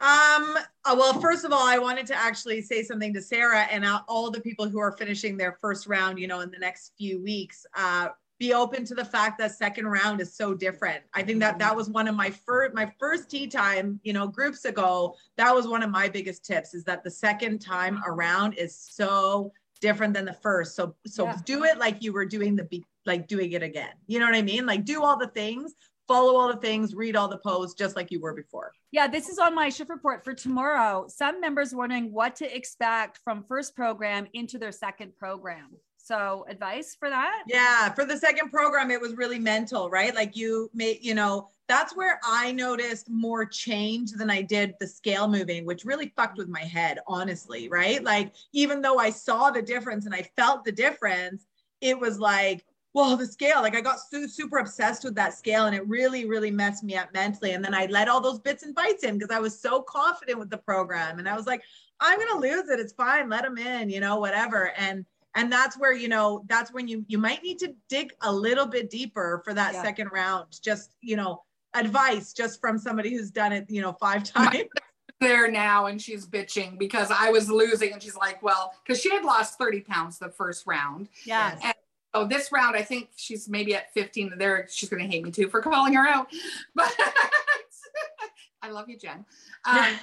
Um, 0.00 0.56
uh, 0.84 0.94
well, 0.96 1.18
first 1.18 1.46
of 1.46 1.52
all, 1.52 1.66
I 1.66 1.78
wanted 1.78 2.06
to 2.08 2.14
actually 2.14 2.60
say 2.60 2.82
something 2.82 3.14
to 3.14 3.22
Sarah 3.22 3.62
and 3.70 3.86
uh, 3.86 4.02
all 4.06 4.30
the 4.30 4.40
people 4.42 4.68
who 4.68 4.78
are 4.80 4.92
finishing 4.92 5.38
their 5.38 5.56
first 5.62 5.86
round, 5.86 6.18
you 6.18 6.28
know, 6.28 6.40
in 6.40 6.50
the 6.50 6.58
next 6.58 6.92
few 6.98 7.22
weeks. 7.22 7.64
Uh, 7.74 8.08
be 8.38 8.54
open 8.54 8.84
to 8.84 8.94
the 8.94 9.04
fact 9.04 9.38
that 9.38 9.52
second 9.52 9.86
round 9.86 10.20
is 10.20 10.34
so 10.34 10.54
different. 10.54 11.02
I 11.12 11.22
think 11.22 11.40
that 11.40 11.58
that 11.58 11.68
mm-hmm. 11.68 11.76
was 11.76 11.90
one 11.90 12.06
of 12.06 12.14
my 12.14 12.30
first 12.30 12.74
my 12.74 12.90
first 12.98 13.30
tea 13.30 13.48
time, 13.48 14.00
you 14.04 14.12
know, 14.12 14.28
groups 14.28 14.64
ago. 14.64 15.16
That 15.36 15.54
was 15.54 15.66
one 15.66 15.82
of 15.82 15.90
my 15.90 16.08
biggest 16.08 16.44
tips 16.44 16.74
is 16.74 16.84
that 16.84 17.02
the 17.02 17.10
second 17.10 17.58
time 17.58 17.96
mm-hmm. 17.96 18.10
around 18.10 18.54
is 18.54 18.76
so 18.76 19.52
different 19.80 20.14
than 20.14 20.24
the 20.24 20.32
first. 20.32 20.76
So 20.76 20.94
so 21.06 21.24
yeah. 21.24 21.36
do 21.44 21.64
it 21.64 21.78
like 21.78 22.02
you 22.02 22.12
were 22.12 22.26
doing 22.26 22.54
the 22.54 22.64
be 22.64 22.84
like 23.06 23.26
doing 23.26 23.52
it 23.52 23.62
again. 23.62 23.92
You 24.06 24.20
know 24.20 24.26
what 24.26 24.34
I 24.34 24.42
mean? 24.42 24.66
Like 24.66 24.84
do 24.84 25.02
all 25.02 25.18
the 25.18 25.28
things, 25.28 25.74
follow 26.06 26.36
all 26.36 26.48
the 26.48 26.60
things, 26.60 26.94
read 26.94 27.16
all 27.16 27.28
the 27.28 27.38
posts 27.38 27.74
just 27.74 27.96
like 27.96 28.10
you 28.10 28.20
were 28.20 28.34
before. 28.34 28.72
Yeah, 28.92 29.08
this 29.08 29.28
is 29.28 29.38
on 29.38 29.54
my 29.54 29.68
shift 29.68 29.90
report 29.90 30.24
for 30.24 30.32
tomorrow. 30.32 31.06
Some 31.08 31.40
members 31.40 31.74
wondering 31.74 32.12
what 32.12 32.36
to 32.36 32.56
expect 32.56 33.18
from 33.24 33.44
first 33.48 33.74
program 33.74 34.26
into 34.32 34.58
their 34.58 34.72
second 34.72 35.16
program. 35.16 35.70
So 36.08 36.46
advice 36.48 36.96
for 36.98 37.10
that? 37.10 37.42
Yeah, 37.46 37.92
for 37.92 38.06
the 38.06 38.16
second 38.16 38.48
program, 38.50 38.90
it 38.90 38.98
was 38.98 39.14
really 39.14 39.38
mental, 39.38 39.90
right? 39.90 40.14
Like 40.14 40.34
you 40.34 40.70
made, 40.72 41.00
you 41.02 41.14
know, 41.14 41.48
that's 41.68 41.94
where 41.94 42.18
I 42.24 42.50
noticed 42.50 43.10
more 43.10 43.44
change 43.44 44.12
than 44.12 44.30
I 44.30 44.40
did 44.40 44.72
the 44.80 44.86
scale 44.86 45.28
moving, 45.28 45.66
which 45.66 45.84
really 45.84 46.14
fucked 46.16 46.38
with 46.38 46.48
my 46.48 46.62
head, 46.62 46.98
honestly, 47.06 47.68
right? 47.68 48.02
Like 48.02 48.32
even 48.54 48.80
though 48.80 48.98
I 48.98 49.10
saw 49.10 49.50
the 49.50 49.60
difference 49.60 50.06
and 50.06 50.14
I 50.14 50.22
felt 50.34 50.64
the 50.64 50.72
difference, 50.72 51.44
it 51.82 52.00
was 52.00 52.18
like, 52.18 52.64
well, 52.94 53.14
the 53.14 53.26
scale, 53.26 53.60
like 53.60 53.76
I 53.76 53.82
got 53.82 53.98
su- 54.00 54.28
super 54.28 54.56
obsessed 54.60 55.04
with 55.04 55.14
that 55.16 55.34
scale 55.34 55.66
and 55.66 55.76
it 55.76 55.86
really, 55.86 56.26
really 56.26 56.50
messed 56.50 56.84
me 56.84 56.96
up 56.96 57.12
mentally. 57.12 57.52
And 57.52 57.62
then 57.62 57.74
I 57.74 57.84
let 57.84 58.08
all 58.08 58.22
those 58.22 58.40
bits 58.40 58.62
and 58.62 58.74
bites 58.74 59.04
in 59.04 59.18
because 59.18 59.36
I 59.36 59.40
was 59.40 59.60
so 59.60 59.82
confident 59.82 60.38
with 60.38 60.48
the 60.48 60.56
program. 60.56 61.18
And 61.18 61.28
I 61.28 61.36
was 61.36 61.46
like, 61.46 61.60
I'm 62.00 62.18
going 62.18 62.32
to 62.32 62.48
lose 62.48 62.70
it. 62.70 62.80
It's 62.80 62.94
fine. 62.94 63.28
Let 63.28 63.42
them 63.42 63.58
in, 63.58 63.90
you 63.90 64.00
know, 64.00 64.18
whatever. 64.18 64.72
And 64.78 65.04
and 65.38 65.52
that's 65.52 65.78
where 65.78 65.92
you 65.92 66.08
know 66.08 66.44
that's 66.48 66.72
when 66.72 66.88
you 66.88 67.04
you 67.08 67.16
might 67.16 67.42
need 67.42 67.58
to 67.60 67.72
dig 67.88 68.12
a 68.22 68.32
little 68.32 68.66
bit 68.66 68.90
deeper 68.90 69.40
for 69.44 69.54
that 69.54 69.72
yeah. 69.72 69.82
second 69.82 70.08
round 70.12 70.46
just 70.62 70.94
you 71.00 71.16
know 71.16 71.42
advice 71.74 72.32
just 72.32 72.60
from 72.60 72.76
somebody 72.76 73.10
who's 73.10 73.30
done 73.30 73.52
it 73.52 73.64
you 73.70 73.80
know 73.80 73.92
five 73.92 74.24
times. 74.24 74.64
there 75.20 75.50
now 75.50 75.86
and 75.86 76.00
she's 76.00 76.28
bitching 76.28 76.78
because 76.78 77.10
i 77.10 77.28
was 77.28 77.50
losing 77.50 77.92
and 77.92 78.00
she's 78.00 78.14
like 78.14 78.40
well 78.40 78.72
because 78.84 79.02
she 79.02 79.10
had 79.10 79.24
lost 79.24 79.58
30 79.58 79.80
pounds 79.80 80.18
the 80.18 80.28
first 80.28 80.64
round. 80.64 81.08
Yeah 81.24 81.58
and 81.62 81.74
oh 82.14 82.24
this 82.24 82.52
round 82.52 82.76
i 82.76 82.82
think 82.82 83.08
she's 83.16 83.48
maybe 83.48 83.74
at 83.74 83.92
15 83.94 84.34
there 84.38 84.66
she's 84.70 84.88
going 84.88 85.02
to 85.02 85.08
hate 85.08 85.24
me 85.24 85.30
too 85.30 85.48
for 85.48 85.60
calling 85.60 85.94
her 85.94 86.06
out. 86.06 86.28
But 86.74 86.94
i 88.62 88.70
love 88.70 88.88
you 88.88 88.98
jen. 88.98 89.24
Um, 89.64 89.94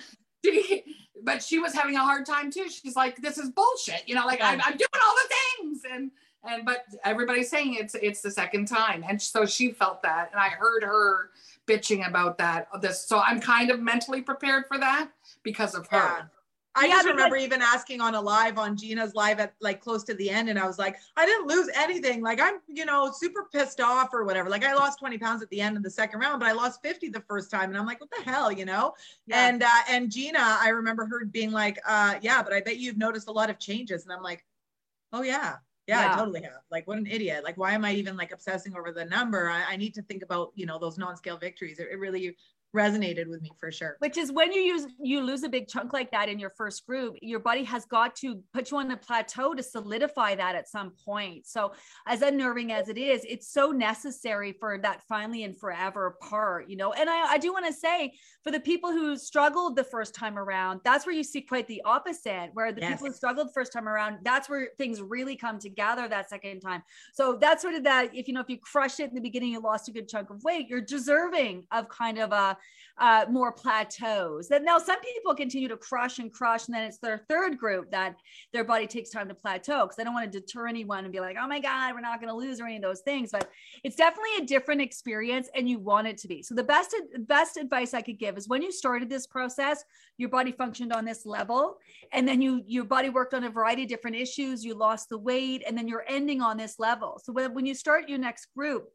she, 0.43 0.83
but 1.25 1.43
she 1.43 1.59
was 1.59 1.73
having 1.73 1.95
a 1.95 2.03
hard 2.03 2.25
time 2.25 2.51
too. 2.51 2.69
She's 2.69 2.95
like, 2.95 3.17
this 3.17 3.37
is 3.37 3.49
bullshit. 3.49 4.03
You 4.07 4.15
know, 4.15 4.25
like 4.25 4.41
I'm, 4.41 4.61
I'm 4.63 4.77
doing 4.77 4.87
all 5.03 5.15
the 5.15 5.35
things. 5.57 5.81
And, 5.91 6.11
and, 6.47 6.63
but 6.63 6.85
everybody's 7.03 7.49
saying 7.49 7.73
it's, 7.73 7.95
it's 7.95 8.21
the 8.21 8.31
second 8.31 8.67
time. 8.67 9.03
And 9.07 9.19
so 9.21 9.45
she 9.45 9.71
felt 9.71 10.03
that. 10.03 10.29
And 10.31 10.39
I 10.39 10.49
heard 10.49 10.83
her 10.83 11.31
bitching 11.67 12.07
about 12.07 12.37
that. 12.37 12.67
This, 12.79 13.01
so 13.01 13.19
I'm 13.19 13.41
kind 13.41 13.71
of 13.71 13.79
mentally 13.81 14.21
prepared 14.21 14.67
for 14.67 14.77
that 14.77 15.09
because 15.41 15.73
of 15.73 15.87
her. 15.87 16.29
I 16.75 16.87
yeah, 16.87 16.95
just 16.95 17.07
remember 17.07 17.37
even 17.37 17.61
asking 17.61 18.01
on 18.01 18.15
a 18.15 18.21
live 18.21 18.57
on 18.57 18.75
Gina's 18.75 19.15
live 19.15 19.39
at 19.39 19.53
like 19.61 19.79
close 19.79 20.03
to 20.05 20.13
the 20.13 20.29
end, 20.29 20.49
and 20.49 20.59
I 20.59 20.67
was 20.67 20.77
like, 20.77 20.97
I 21.15 21.25
didn't 21.25 21.47
lose 21.47 21.69
anything. 21.73 22.21
Like 22.21 22.41
I'm, 22.41 22.55
you 22.67 22.85
know, 22.85 23.11
super 23.13 23.47
pissed 23.51 23.79
off 23.79 24.09
or 24.13 24.25
whatever. 24.25 24.49
Like 24.49 24.65
I 24.65 24.73
lost 24.73 24.99
20 24.99 25.17
pounds 25.17 25.41
at 25.41 25.49
the 25.49 25.61
end 25.61 25.77
of 25.77 25.83
the 25.83 25.89
second 25.89 26.19
round, 26.19 26.41
but 26.41 26.49
I 26.49 26.51
lost 26.51 26.81
50 26.81 27.09
the 27.09 27.21
first 27.21 27.49
time, 27.49 27.69
and 27.69 27.77
I'm 27.77 27.85
like, 27.85 28.01
what 28.01 28.09
the 28.11 28.29
hell, 28.29 28.51
you 28.51 28.65
know? 28.65 28.93
Yeah. 29.25 29.47
And 29.47 29.63
uh, 29.63 29.69
and 29.89 30.11
Gina, 30.11 30.39
I 30.39 30.69
remember 30.69 31.05
her 31.05 31.23
being 31.25 31.51
like, 31.51 31.79
uh, 31.87 32.15
yeah, 32.21 32.43
but 32.43 32.51
I 32.51 32.59
bet 32.59 32.77
you've 32.77 32.97
noticed 32.97 33.29
a 33.29 33.31
lot 33.31 33.49
of 33.49 33.57
changes, 33.57 34.03
and 34.03 34.11
I'm 34.11 34.23
like, 34.23 34.45
oh 35.13 35.21
yeah, 35.21 35.55
yeah, 35.87 36.01
yeah, 36.01 36.13
I 36.13 36.17
totally 36.17 36.41
have. 36.41 36.61
Like, 36.71 36.87
what 36.87 36.97
an 36.97 37.05
idiot. 37.05 37.43
Like, 37.43 37.57
why 37.57 37.73
am 37.73 37.85
I 37.85 37.93
even 37.93 38.17
like 38.17 38.31
obsessing 38.31 38.75
over 38.75 38.91
the 38.91 39.05
number? 39.05 39.49
I, 39.49 39.73
I 39.73 39.75
need 39.75 39.93
to 39.93 40.01
think 40.01 40.23
about, 40.23 40.51
you 40.55 40.65
know, 40.65 40.79
those 40.79 40.97
non-scale 40.97 41.37
victories. 41.37 41.77
It, 41.79 41.89
it, 41.91 41.99
really 41.99 42.35
resonated 42.75 43.27
with 43.27 43.41
me 43.41 43.51
for 43.59 43.71
sure. 43.71 43.95
Which 43.99 44.17
is 44.17 44.31
when 44.31 44.51
you 44.51 44.61
use 44.61 44.85
you 45.01 45.21
lose 45.21 45.43
a 45.43 45.49
big 45.49 45.67
chunk 45.67 45.93
like 45.93 46.11
that 46.11 46.29
in 46.29 46.37
your 46.37 46.51
first 46.51 46.85
group, 46.85 47.15
your 47.21 47.39
body 47.39 47.63
has 47.63 47.85
got 47.85 48.15
to 48.17 48.43
put 48.53 48.71
you 48.71 48.77
on 48.77 48.91
a 48.91 48.97
plateau 48.97 49.53
to 49.53 49.63
solidify 49.63 50.35
that 50.35 50.55
at 50.55 50.67
some 50.69 50.91
point. 51.03 51.47
So 51.47 51.73
as 52.05 52.21
unnerving 52.21 52.71
as 52.71 52.89
it 52.89 52.97
is, 52.97 53.25
it's 53.27 53.47
so 53.51 53.71
necessary 53.71 54.51
for 54.59 54.77
that 54.79 55.01
finally 55.07 55.43
and 55.43 55.57
forever 55.57 56.17
part, 56.21 56.69
you 56.69 56.75
know. 56.75 56.93
And 56.93 57.09
I, 57.09 57.33
I 57.33 57.37
do 57.37 57.53
want 57.53 57.65
to 57.65 57.73
say 57.73 58.13
for 58.43 58.51
the 58.51 58.59
people 58.59 58.91
who 58.91 59.17
struggled 59.17 59.75
the 59.75 59.83
first 59.83 60.13
time 60.13 60.37
around, 60.37 60.81
that's 60.83 61.05
where 61.05 61.15
you 61.15 61.23
see 61.23 61.41
quite 61.41 61.67
the 61.67 61.81
opposite, 61.85 62.49
where 62.53 62.71
the 62.71 62.81
yes. 62.81 62.91
people 62.91 63.07
who 63.07 63.13
struggled 63.13 63.53
first 63.53 63.71
time 63.71 63.87
around, 63.87 64.19
that's 64.23 64.49
where 64.49 64.69
things 64.77 65.01
really 65.01 65.35
come 65.35 65.57
together 65.57 66.07
that 66.07 66.29
second 66.29 66.59
time. 66.59 66.83
So 67.13 67.37
that's 67.39 67.61
sort 67.61 67.75
of 67.75 67.83
that 67.85 68.13
if 68.13 68.27
you 68.27 68.33
know 68.33 68.41
if 68.41 68.49
you 68.49 68.57
crush 68.59 68.99
it 68.99 69.09
in 69.09 69.15
the 69.15 69.21
beginning, 69.21 69.51
you 69.51 69.61
lost 69.61 69.87
a 69.87 69.91
good 69.91 70.09
chunk 70.09 70.29
of 70.29 70.43
weight, 70.43 70.67
you're 70.67 70.81
deserving 70.81 71.65
of 71.71 71.87
kind 71.89 72.19
of 72.19 72.31
a 72.31 72.57
uh, 72.97 73.25
more 73.29 73.51
plateaus. 73.51 74.47
That 74.47 74.63
now 74.63 74.77
some 74.77 74.99
people 75.01 75.35
continue 75.35 75.67
to 75.67 75.77
crush 75.77 76.19
and 76.19 76.31
crush, 76.31 76.67
and 76.67 76.75
then 76.75 76.83
it's 76.83 76.97
their 76.99 77.25
third 77.29 77.57
group 77.57 77.91
that 77.91 78.15
their 78.53 78.63
body 78.63 78.87
takes 78.87 79.09
time 79.09 79.27
to 79.27 79.35
plateau 79.35 79.83
because 79.83 79.95
they 79.97 80.03
don't 80.03 80.13
want 80.13 80.31
to 80.31 80.39
deter 80.39 80.67
anyone 80.67 81.03
and 81.03 81.11
be 81.11 81.19
like, 81.19 81.35
oh 81.39 81.47
my 81.47 81.59
God, 81.59 81.93
we're 81.93 82.01
not 82.01 82.21
going 82.21 82.31
to 82.31 82.35
lose 82.35 82.61
or 82.61 82.65
any 82.65 82.77
of 82.77 82.81
those 82.81 83.01
things. 83.01 83.31
But 83.31 83.49
it's 83.83 83.95
definitely 83.95 84.37
a 84.39 84.45
different 84.45 84.81
experience, 84.81 85.49
and 85.55 85.69
you 85.69 85.79
want 85.79 86.07
it 86.07 86.17
to 86.19 86.27
be. 86.27 86.41
So 86.41 86.55
the 86.55 86.63
best 86.63 86.95
best 87.27 87.57
advice 87.57 87.93
I 87.93 88.01
could 88.01 88.19
give 88.19 88.37
is 88.37 88.47
when 88.47 88.61
you 88.61 88.71
started 88.71 89.09
this 89.09 89.27
process, 89.27 89.83
your 90.17 90.29
body 90.29 90.51
functioned 90.51 90.93
on 90.93 91.05
this 91.05 91.25
level, 91.25 91.77
and 92.13 92.27
then 92.27 92.41
you 92.41 92.63
your 92.65 92.85
body 92.85 93.09
worked 93.09 93.33
on 93.33 93.43
a 93.43 93.49
variety 93.49 93.83
of 93.83 93.89
different 93.89 94.15
issues. 94.15 94.63
You 94.63 94.73
lost 94.75 95.09
the 95.09 95.17
weight, 95.17 95.63
and 95.67 95.77
then 95.77 95.87
you're 95.87 96.05
ending 96.07 96.41
on 96.41 96.55
this 96.55 96.79
level. 96.79 97.19
So 97.23 97.33
when, 97.33 97.53
when 97.53 97.65
you 97.65 97.75
start 97.75 98.07
your 98.07 98.19
next 98.19 98.47
group 98.55 98.89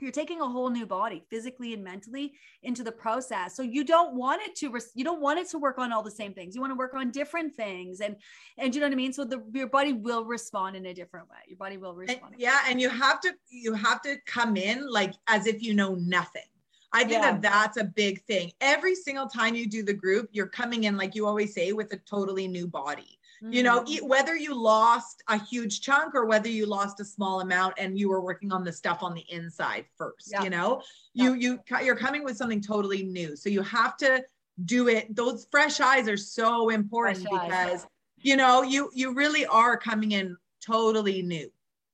you're 0.00 0.12
taking 0.12 0.40
a 0.40 0.48
whole 0.48 0.70
new 0.70 0.86
body 0.86 1.22
physically 1.30 1.74
and 1.74 1.82
mentally 1.82 2.32
into 2.62 2.82
the 2.82 2.92
process 2.92 3.56
so 3.56 3.62
you 3.62 3.84
don't 3.84 4.14
want 4.14 4.40
it 4.42 4.54
to 4.54 4.72
you 4.94 5.04
don't 5.04 5.20
want 5.20 5.38
it 5.38 5.48
to 5.48 5.58
work 5.58 5.78
on 5.78 5.92
all 5.92 6.02
the 6.02 6.10
same 6.10 6.32
things 6.32 6.54
you 6.54 6.60
want 6.60 6.70
to 6.70 6.76
work 6.76 6.94
on 6.94 7.10
different 7.10 7.54
things 7.56 8.00
and 8.00 8.16
and 8.58 8.74
you 8.74 8.80
know 8.80 8.86
what 8.86 8.92
i 8.92 8.96
mean 8.96 9.12
so 9.12 9.24
the 9.24 9.42
your 9.52 9.66
body 9.66 9.92
will 9.92 10.24
respond 10.24 10.76
in 10.76 10.86
a 10.86 10.94
different 10.94 11.28
way 11.28 11.38
your 11.46 11.58
body 11.58 11.76
will 11.76 11.94
respond 11.94 12.32
and, 12.32 12.40
yeah 12.40 12.60
and 12.68 12.80
you 12.80 12.88
have 12.88 13.20
to 13.20 13.32
you 13.48 13.74
have 13.74 14.00
to 14.02 14.16
come 14.26 14.56
in 14.56 14.88
like 14.88 15.12
as 15.26 15.46
if 15.46 15.62
you 15.62 15.74
know 15.74 15.94
nothing 15.94 16.42
I 16.90 17.00
think 17.00 17.22
yeah. 17.22 17.32
that 17.32 17.42
that's 17.42 17.76
a 17.76 17.84
big 17.84 18.22
thing. 18.22 18.50
Every 18.62 18.94
single 18.94 19.26
time 19.26 19.54
you 19.54 19.68
do 19.68 19.82
the 19.82 19.92
group, 19.92 20.30
you're 20.32 20.48
coming 20.48 20.84
in, 20.84 20.96
like 20.96 21.14
you 21.14 21.26
always 21.26 21.52
say, 21.52 21.72
with 21.72 21.92
a 21.92 21.98
totally 21.98 22.48
new 22.48 22.66
body. 22.66 23.17
Mm-hmm. 23.42 23.52
You 23.52 23.62
know, 23.62 23.82
mm-hmm. 23.82 24.06
whether 24.06 24.36
you 24.36 24.54
lost 24.54 25.22
a 25.28 25.38
huge 25.38 25.80
chunk 25.80 26.14
or 26.14 26.26
whether 26.26 26.48
you 26.48 26.66
lost 26.66 27.00
a 27.00 27.04
small 27.04 27.40
amount 27.40 27.74
and 27.78 27.98
you 27.98 28.08
were 28.08 28.20
working 28.20 28.52
on 28.52 28.64
the 28.64 28.72
stuff 28.72 29.02
on 29.02 29.14
the 29.14 29.24
inside 29.28 29.84
first, 29.96 30.30
yeah. 30.32 30.42
you 30.42 30.50
know, 30.50 30.82
yeah. 31.14 31.24
you 31.24 31.34
you 31.34 31.60
you're 31.84 31.96
coming 31.96 32.24
with 32.24 32.36
something 32.36 32.60
totally 32.60 33.04
new. 33.04 33.36
So 33.36 33.48
you 33.48 33.62
have 33.62 33.96
to 33.98 34.24
do 34.64 34.88
it. 34.88 35.14
Those 35.14 35.46
fresh 35.50 35.80
eyes 35.80 36.08
are 36.08 36.16
so 36.16 36.70
important 36.70 37.28
fresh 37.28 37.42
because 37.42 37.82
eyes. 37.82 37.86
you 38.16 38.36
know, 38.36 38.62
you 38.62 38.90
you 38.92 39.14
really 39.14 39.46
are 39.46 39.76
coming 39.76 40.12
in 40.12 40.36
totally 40.60 41.22
new. 41.22 41.48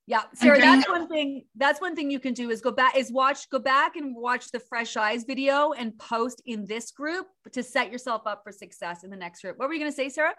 Yeah, 0.06 0.22
Sarah, 0.34 0.60
that's 0.60 0.86
one 0.86 1.08
thing. 1.08 1.44
That's 1.56 1.80
one 1.80 1.96
thing 1.96 2.10
you 2.10 2.20
can 2.20 2.34
do 2.34 2.50
is 2.50 2.60
go 2.60 2.70
back, 2.70 2.94
is 2.94 3.10
watch, 3.10 3.48
go 3.48 3.58
back 3.58 3.96
and 3.96 4.14
watch 4.14 4.50
the 4.50 4.60
Fresh 4.60 4.98
Eyes 4.98 5.24
video 5.24 5.72
and 5.72 5.96
post 5.98 6.42
in 6.44 6.66
this 6.66 6.90
group 6.90 7.26
to 7.52 7.62
set 7.62 7.90
yourself 7.90 8.22
up 8.26 8.42
for 8.44 8.52
success 8.52 9.02
in 9.02 9.08
the 9.08 9.16
next 9.16 9.40
group. 9.40 9.58
What 9.58 9.68
were 9.68 9.74
you 9.74 9.80
going 9.80 9.90
to 9.90 9.96
say, 9.96 10.10
Sarah? 10.10 10.34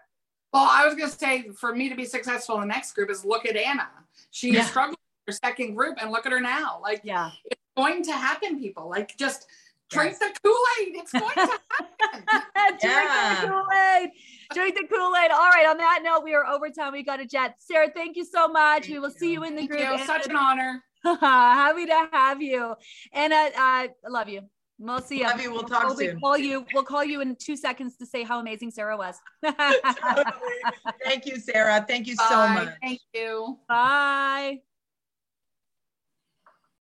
Well, 0.55 0.69
I 0.71 0.85
was 0.85 0.95
going 0.95 1.09
to 1.09 1.17
say 1.17 1.49
for 1.49 1.75
me 1.75 1.89
to 1.89 1.95
be 1.95 2.05
successful 2.05 2.55
in 2.55 2.61
the 2.61 2.73
next 2.73 2.93
group 2.93 3.09
is 3.09 3.25
look 3.25 3.45
at 3.45 3.57
Anna. 3.57 3.89
She 4.31 4.53
yeah. 4.53 4.63
struggled 4.63 4.97
with 5.27 5.35
her 5.35 5.37
second 5.43 5.75
group 5.75 5.97
and 5.99 6.11
look 6.11 6.25
at 6.25 6.31
her 6.31 6.39
now. 6.39 6.79
Like, 6.81 7.01
yeah, 7.03 7.31
it's 7.43 7.59
going 7.75 8.03
to 8.03 8.13
happen, 8.13 8.57
people. 8.57 8.89
Like, 8.89 9.17
just 9.17 9.47
drink 9.89 10.15
yes. 10.17 10.19
the 10.19 10.39
Kool-Aid. 10.41 10.95
It's 10.95 11.11
going 11.11 11.33
to 11.33 11.41
happen. 11.41 12.77
drink 12.79 12.83
yeah. 12.83 13.41
the 13.41 13.47
Kool-Aid. 13.49 14.09
Drink 14.53 14.75
the 14.75 14.87
Kool-Aid. 14.95 15.31
All 15.31 15.49
right. 15.49 15.65
On 15.67 15.77
that 15.77 15.99
note, 16.05 16.23
we 16.23 16.33
are 16.33 16.45
over 16.45 16.69
time. 16.69 16.93
We 16.93 17.03
got 17.03 17.19
a 17.19 17.25
jet. 17.25 17.55
Sarah, 17.59 17.89
thank 17.93 18.15
you 18.15 18.23
so 18.23 18.47
much. 18.47 18.83
Thank 18.83 18.93
we 18.93 18.99
will 18.99 19.09
you. 19.09 19.15
see 19.19 19.33
you 19.33 19.43
in 19.43 19.55
the 19.55 19.67
thank 19.67 19.71
group. 19.71 19.99
You. 19.99 20.05
Such 20.05 20.27
an 20.27 20.37
honor. 20.37 20.81
Happy 21.03 21.85
to 21.85 22.07
have 22.13 22.41
you. 22.41 22.75
And 23.11 23.33
uh, 23.33 23.49
I 23.57 23.89
love 24.07 24.29
you. 24.29 24.43
We'll 24.77 25.01
see 25.01 25.19
you. 25.19 25.23
Love 25.23 25.41
you. 25.41 25.51
We'll 25.51 25.63
talk 25.63 25.85
we'll 25.85 25.95
soon. 25.95 26.19
Call 26.19 26.37
you. 26.37 26.65
We'll 26.73 26.83
call 26.83 27.03
you 27.03 27.21
in 27.21 27.35
two 27.37 27.55
seconds 27.55 27.95
to 27.97 28.05
say 28.05 28.23
how 28.23 28.39
amazing 28.39 28.71
Sarah 28.71 28.97
was. 28.97 29.15
totally. 29.43 30.33
Thank 31.03 31.25
you, 31.25 31.39
Sarah. 31.39 31.85
Thank 31.87 32.07
you 32.07 32.15
so 32.15 32.47
much. 32.49 32.69
Thank 32.81 32.99
you. 33.13 33.57
Bye. 33.67 34.59